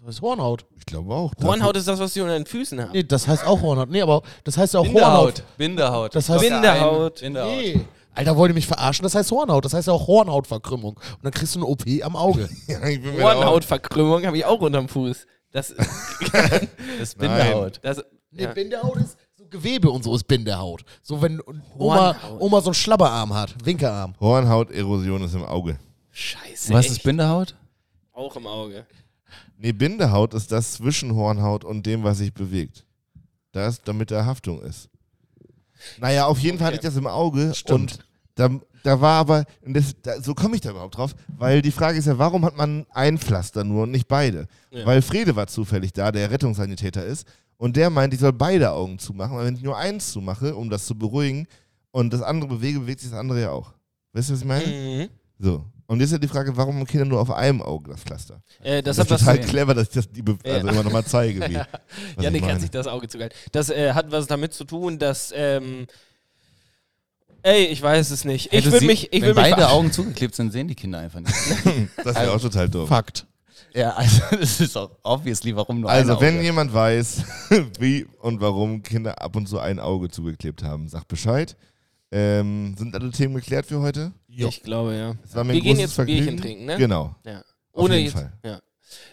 Das 0.00 0.08
heißt 0.16 0.22
Hornhaut. 0.22 0.64
ich 0.76 0.86
glaube 0.86 1.14
auch. 1.14 1.32
Hornhaut 1.42 1.76
ist 1.76 1.86
das, 1.88 1.98
was 2.00 2.12
die 2.12 2.20
unter 2.20 2.34
den 2.34 2.46
Füßen 2.46 2.80
haben. 2.80 2.92
Nee, 2.92 3.02
das 3.04 3.28
heißt 3.28 3.46
auch 3.46 3.60
Hornhaut. 3.60 3.90
Nee, 3.90 4.02
aber 4.02 4.22
das 4.44 4.56
heißt 4.56 4.74
ja 4.74 4.80
auch 4.80 4.86
Hornhaut. 4.86 5.44
Bindehaut. 5.56 5.56
Bindehaut. 5.58 6.14
Das 6.16 6.28
heißt- 6.30 6.40
Bindehaut. 6.40 7.20
Bindehaut. 7.20 7.48
Nee. 7.50 7.80
Alter, 8.14 8.36
wollt 8.36 8.50
ihr 8.50 8.54
mich 8.54 8.66
verarschen? 8.66 9.04
Das 9.04 9.14
heißt 9.14 9.30
Hornhaut. 9.30 9.64
Das 9.64 9.72
heißt 9.72 9.86
ja 9.86 9.94
auch 9.94 10.06
Hornhautverkrümmung. 10.06 10.94
Und 10.96 11.22
dann 11.24 11.32
kriegst 11.32 11.54
du 11.54 11.60
eine 11.60 11.66
OP 11.66 11.84
am 12.02 12.16
Auge. 12.16 12.48
Hornhautverkrümmung 13.20 14.26
habe 14.26 14.36
ich 14.38 14.44
auch 14.44 14.60
unterm 14.60 14.88
Fuß. 14.88 15.26
Das, 15.52 15.74
Das 16.32 16.62
ist 17.00 17.18
Bindehaut. 17.18 17.78
das, 17.82 18.02
Nee, 18.32 18.44
ja. 18.44 18.52
Bindehaut 18.52 18.96
ist 18.96 19.16
so 19.36 19.44
Gewebe 19.46 19.90
und 19.90 20.04
so 20.04 20.14
ist 20.14 20.22
Bindehaut. 20.28 20.82
So 21.02 21.20
wenn 21.20 21.40
Oma, 21.76 22.14
Hornhaut. 22.14 22.40
Oma 22.40 22.60
so 22.60 22.66
einen 22.68 22.74
Schlabberarm 22.74 23.34
hat, 23.34 23.54
Winkearm. 23.64 24.14
Hornhauterosion 24.20 25.24
ist 25.24 25.34
im 25.34 25.44
Auge. 25.44 25.78
Scheiße. 26.10 26.72
Was 26.72 26.84
echt? 26.86 26.92
ist 26.92 27.02
Bindehaut? 27.02 27.56
Auch 28.12 28.36
im 28.36 28.46
Auge. 28.46 28.86
Nee, 29.62 29.72
Bindehaut 29.72 30.32
ist 30.32 30.50
das 30.52 30.72
zwischen 30.72 31.14
Hornhaut 31.14 31.64
und 31.64 31.84
dem, 31.84 32.02
was 32.02 32.18
sich 32.18 32.32
bewegt. 32.32 32.86
Das, 33.52 33.82
damit 33.82 34.10
da 34.10 34.24
Haftung 34.24 34.62
ist. 34.62 34.88
Naja, 35.98 36.26
auf 36.26 36.38
jeden 36.38 36.56
Fall 36.58 36.68
hatte 36.68 36.76
ich 36.76 36.82
das 36.82 36.96
im 36.96 37.06
Auge 37.06 37.52
Stimmt. 37.54 37.80
und 37.80 37.98
da, 38.34 38.48
da 38.82 39.00
war 39.00 39.20
aber, 39.20 39.44
das, 39.66 39.94
da, 40.02 40.20
so 40.22 40.34
komme 40.34 40.54
ich 40.54 40.62
da 40.62 40.70
überhaupt 40.70 40.96
drauf, 40.96 41.14
weil 41.36 41.60
die 41.60 41.72
Frage 41.72 41.98
ist 41.98 42.06
ja, 42.06 42.16
warum 42.16 42.44
hat 42.44 42.56
man 42.56 42.86
ein 42.90 43.18
Pflaster 43.18 43.64
nur 43.64 43.82
und 43.82 43.90
nicht 43.90 44.08
beide? 44.08 44.46
Ja. 44.70 44.86
Weil 44.86 45.02
Frede 45.02 45.36
war 45.36 45.46
zufällig 45.46 45.92
da, 45.92 46.10
der 46.10 46.30
Rettungssanitäter 46.30 47.04
ist, 47.04 47.26
und 47.58 47.76
der 47.76 47.90
meint, 47.90 48.14
ich 48.14 48.20
soll 48.20 48.32
beide 48.32 48.70
Augen 48.70 48.98
zumachen, 48.98 49.36
weil 49.36 49.44
wenn 49.44 49.56
ich 49.56 49.62
nur 49.62 49.76
eins 49.76 50.12
zumache, 50.12 50.56
um 50.56 50.70
das 50.70 50.86
zu 50.86 50.96
beruhigen, 50.96 51.46
und 51.90 52.12
das 52.12 52.22
andere 52.22 52.48
bewege, 52.48 52.80
bewegt 52.80 53.00
sich 53.00 53.10
das 53.10 53.18
andere 53.18 53.42
ja 53.42 53.50
auch. 53.50 53.74
Weißt 54.12 54.30
du, 54.30 54.32
was 54.34 54.40
ich 54.40 54.46
meine? 54.46 54.66
Mhm. 54.66 55.08
So. 55.38 55.64
Und 55.90 55.98
jetzt 55.98 56.10
ist 56.10 56.12
ja 56.12 56.18
die 56.18 56.28
Frage, 56.28 56.56
warum 56.56 56.76
haben 56.76 56.86
Kinder 56.86 57.04
nur 57.04 57.20
auf 57.20 57.32
einem 57.32 57.60
Auge 57.62 57.90
das 57.90 58.02
Pflaster? 58.02 58.40
Äh, 58.62 58.80
das, 58.80 58.96
Das, 58.96 59.10
ist 59.10 59.18
total 59.18 59.40
clever, 59.40 59.74
dass 59.74 59.88
ich 59.88 59.94
das 59.94 60.08
die 60.08 60.22
Be 60.22 60.38
also 60.44 60.66
Ja. 60.66 60.72
immer 60.72 60.84
nochmal 60.84 61.04
zeige. 61.04 61.40
Wie, 61.50 61.56
was 62.14 62.24
Janik 62.24 62.42
meine. 62.42 62.60
sich 62.60 62.70
das 62.70 62.86
Auge 62.86 63.08
zugehalten. 63.08 63.36
Das 63.50 63.70
äh, 63.70 63.92
hat 63.92 64.12
was 64.12 64.28
damit 64.28 64.54
zu 64.54 64.62
tun, 64.64 65.00
dass. 65.00 65.32
Ähm, 65.34 65.88
ey, 67.42 67.64
ich 67.64 67.82
weiß 67.82 68.10
es 68.12 68.24
nicht. 68.24 68.52
Ich 68.52 68.64
würde 68.66 68.78
sie- 68.78 68.86
mich. 68.86 69.12
Ich 69.12 69.20
wenn 69.20 69.34
beide. 69.34 69.68
Augen 69.68 69.90
zugeklebt 69.90 70.36
sind, 70.36 70.52
sehen 70.52 70.68
die 70.68 70.76
Kinder 70.76 71.00
einfach 71.00 71.18
nicht. 71.18 71.34
Das 72.04 72.14
wäre 72.14 72.32
auch 72.34 72.40
total 72.40 72.68
dumm. 72.68 72.86
Fakt. 72.86 73.26
ja, 73.74 73.90
also 73.90 74.22
das 74.38 74.60
ist 74.60 74.76
auch 74.76 74.92
obviously, 75.02 75.56
warum 75.56 75.80
nur 75.80 75.90
Also, 75.90 76.20
wenn 76.20 76.40
jemand 76.40 76.72
weiß, 76.72 77.24
wie 77.80 78.06
und 78.20 78.40
warum 78.40 78.84
Kinder 78.84 79.20
ab 79.20 79.34
und 79.34 79.48
zu 79.48 79.58
ein 79.58 79.80
Auge 79.80 80.08
zugeklebt 80.08 80.62
haben, 80.62 80.86
sagt 80.88 81.08
Bescheid. 81.08 81.56
Ähm, 82.12 82.76
sind 82.78 82.94
alle 82.94 83.10
Themen 83.10 83.34
geklärt 83.34 83.66
für 83.66 83.80
heute? 83.80 84.12
Ich 84.36 84.62
glaube, 84.62 84.94
ja. 84.94 85.14
Es 85.24 85.34
war 85.34 85.44
mir 85.44 85.52
Wir 85.54 85.60
ein 85.60 85.62
gehen 85.62 85.72
großes 85.76 85.82
jetzt 85.82 85.94
Vergnügen. 85.94 86.20
Bierchen 86.24 86.40
trinken, 86.40 86.64
ne? 86.66 86.76
Genau. 86.76 87.14
Ja. 87.24 87.38
Auf 87.72 87.84
Ohne 87.84 87.96
jeden 87.96 88.06
jetzt. 88.06 88.14
Fall. 88.14 88.32
Ja. 88.44 88.60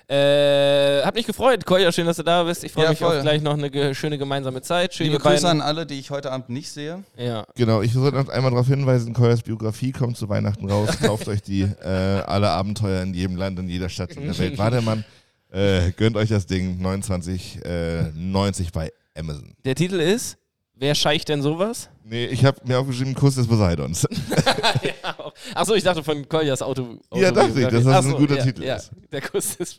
Äh, 0.10 1.04
hab 1.04 1.14
mich 1.16 1.28
gefreut, 1.28 1.66
Kolja, 1.66 1.92
schön, 1.92 2.06
dass 2.06 2.18
du 2.18 2.24
da 2.24 2.44
bist. 2.44 2.64
Ich 2.64 2.72
freue 2.72 2.86
Ja, 2.86 2.90
mich 2.92 3.00
voll. 3.00 3.18
auf 3.18 3.22
gleich 3.24 3.42
noch 3.42 3.54
eine 3.54 3.70
ge 3.70 3.94
schöne 3.94 4.18
gemeinsame 4.18 4.62
Zeit. 4.62 4.94
Schön, 4.94 5.06
Liebe 5.08 5.18
ihr 5.18 5.24
beiden. 5.24 5.36
Grüße 5.38 5.50
an 5.50 5.62
alle, 5.62 5.86
die 5.86 6.00
ich 6.00 6.10
heute 6.12 6.32
Abend 6.32 6.50
nicht 6.50 6.72
sehe. 6.72 7.04
Ja. 7.18 7.46
Genau, 7.56 7.82
ich 7.82 7.94
sollte 7.94 8.18
noch 8.18 8.30
einmal 8.30 8.52
darauf 8.52 8.68
hinweisen, 8.68 9.14
Koyas 9.14 9.42
Biografie 9.44 9.92
kommt 9.92 10.18
zu 10.18 10.30
Weihnachten 10.30 10.70
raus. 10.70 10.90
Kauft 11.02 11.28
euch 11.28 11.42
die, 11.42 11.62
äh, 11.62 11.88
alle 11.88 12.50
Abenteuer 12.50 13.02
in 13.04 13.14
jedem 13.14 13.36
Land, 13.36 13.60
in 13.60 13.68
jeder 13.70 13.90
Stadt 13.90 14.12
in 14.16 14.24
der 14.26 14.38
Welt. 14.38 14.58
War 14.58 14.72
der 14.72 14.82
Mann. 14.82 15.04
Äh, 15.52 15.92
gönnt 15.92 16.16
euch 16.18 16.30
das 16.30 16.46
Ding, 16.46 16.80
29,90 16.82 17.64
äh, 17.66 18.12
90 18.16 18.72
bei 18.72 18.92
Amazon. 19.18 19.54
Der 19.66 19.76
Titel 19.76 20.00
ist 20.00 20.38
Wer 20.80 20.94
scheicht 20.94 21.30
denn 21.30 21.42
sowas? 21.42 21.90
Nee, 22.04 22.26
ich 22.28 22.46
habe 22.46 22.60
mir 22.64 22.78
aufgeschrieben, 22.80 23.16
Kuss 23.16 23.34
des 23.34 23.48
Poseidons. 23.48 24.08
Achso, 25.56 25.74
ich 25.74 25.84
dachte 25.84 26.04
von 26.04 26.28
Koljas 26.30 26.62
Auto. 26.62 27.00
Ja, 27.16 27.32
dachte 27.32 27.60
ich, 27.60 27.68
dass 27.68 27.84
das 27.84 27.88
Ach 27.88 28.06
ein 28.06 28.16
guter 28.16 28.38
ja, 28.38 28.44
Titel 28.44 28.64
ja. 28.64 28.76
ist. 28.76 28.92
Der 29.12 29.22
Kuss 29.22 29.56
ist. 29.56 29.78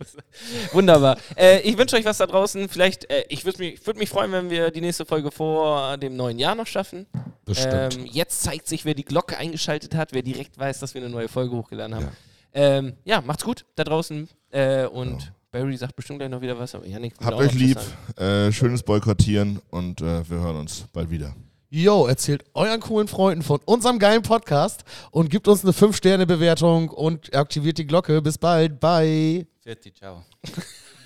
Wunderbar. 0.72 1.16
Äh, 1.36 1.60
ich 1.60 1.78
wünsche 1.78 1.94
euch 1.96 2.04
was 2.04 2.18
da 2.18 2.26
draußen. 2.26 2.68
Vielleicht, 2.68 3.08
äh, 3.10 3.24
ich 3.28 3.44
würde 3.44 3.58
mich, 3.60 3.86
würd 3.86 3.96
mich 3.96 4.08
freuen, 4.08 4.32
wenn 4.32 4.50
wir 4.50 4.72
die 4.72 4.80
nächste 4.80 5.06
Folge 5.06 5.30
vor 5.30 5.96
dem 5.98 6.16
neuen 6.16 6.40
Jahr 6.40 6.56
noch 6.56 6.66
schaffen. 6.66 7.06
Bestimmt. 7.44 7.96
Ähm, 7.96 8.06
jetzt 8.06 8.42
zeigt 8.42 8.66
sich, 8.66 8.84
wer 8.84 8.94
die 8.94 9.04
Glocke 9.04 9.38
eingeschaltet 9.38 9.94
hat, 9.94 10.12
wer 10.12 10.22
direkt 10.22 10.58
weiß, 10.58 10.80
dass 10.80 10.94
wir 10.94 11.00
eine 11.00 11.10
neue 11.10 11.28
Folge 11.28 11.54
hochgeladen 11.54 11.94
haben. 11.94 12.08
Ja. 12.54 12.60
Ähm, 12.60 12.94
ja, 13.04 13.20
macht's 13.20 13.44
gut 13.44 13.66
da 13.76 13.84
draußen. 13.84 14.28
Äh, 14.50 14.86
und 14.86 15.18
Genau. 15.18 15.37
Barry 15.58 15.76
sagt 15.76 15.96
bestimmt 15.96 16.20
gleich 16.20 16.30
noch 16.30 16.40
wieder 16.40 16.56
was. 16.56 16.72
Aber 16.76 16.86
Janik 16.86 17.14
Habt 17.20 17.36
euch 17.36 17.52
lieb, 17.54 17.78
äh, 18.16 18.52
schönes 18.52 18.84
Boykottieren 18.84 19.60
und 19.70 20.00
äh, 20.00 20.28
wir 20.30 20.38
hören 20.38 20.54
uns 20.56 20.84
bald 20.92 21.10
wieder. 21.10 21.34
Yo, 21.68 22.06
erzählt 22.06 22.44
euren 22.54 22.78
coolen 22.78 23.08
Freunden 23.08 23.42
von 23.42 23.58
unserem 23.64 23.98
geilen 23.98 24.22
Podcast 24.22 24.84
und 25.10 25.30
gibt 25.30 25.48
uns 25.48 25.64
eine 25.64 25.72
5-Sterne-Bewertung 25.72 26.90
und 26.90 27.34
aktiviert 27.34 27.76
die 27.78 27.88
Glocke. 27.88 28.22
Bis 28.22 28.38
bald. 28.38 28.78
Bye. 28.78 29.48
Fertig, 29.60 29.96
ciao. 29.96 30.22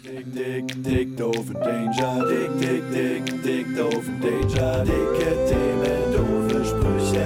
Dick, 0.05 0.34
dick, 0.34 0.84
dick, 0.84 1.16
doof 1.16 1.34
und 1.38 1.55
Danger. 1.55 2.26
Dick, 2.28 2.61
dick, 2.61 2.92
dick, 2.92 3.42
dick, 3.42 3.74
doof 3.76 4.07
und 4.07 4.22
Danger. 4.22 4.84
Dicke 4.84 5.46
Themen, 5.48 6.12
doofe 6.12 6.64
Sprüche. 6.66 7.24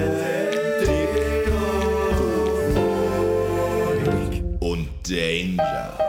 Dick, 0.80 1.46
doof 4.06 4.60
Und 4.60 4.88
Danger. 5.02 6.05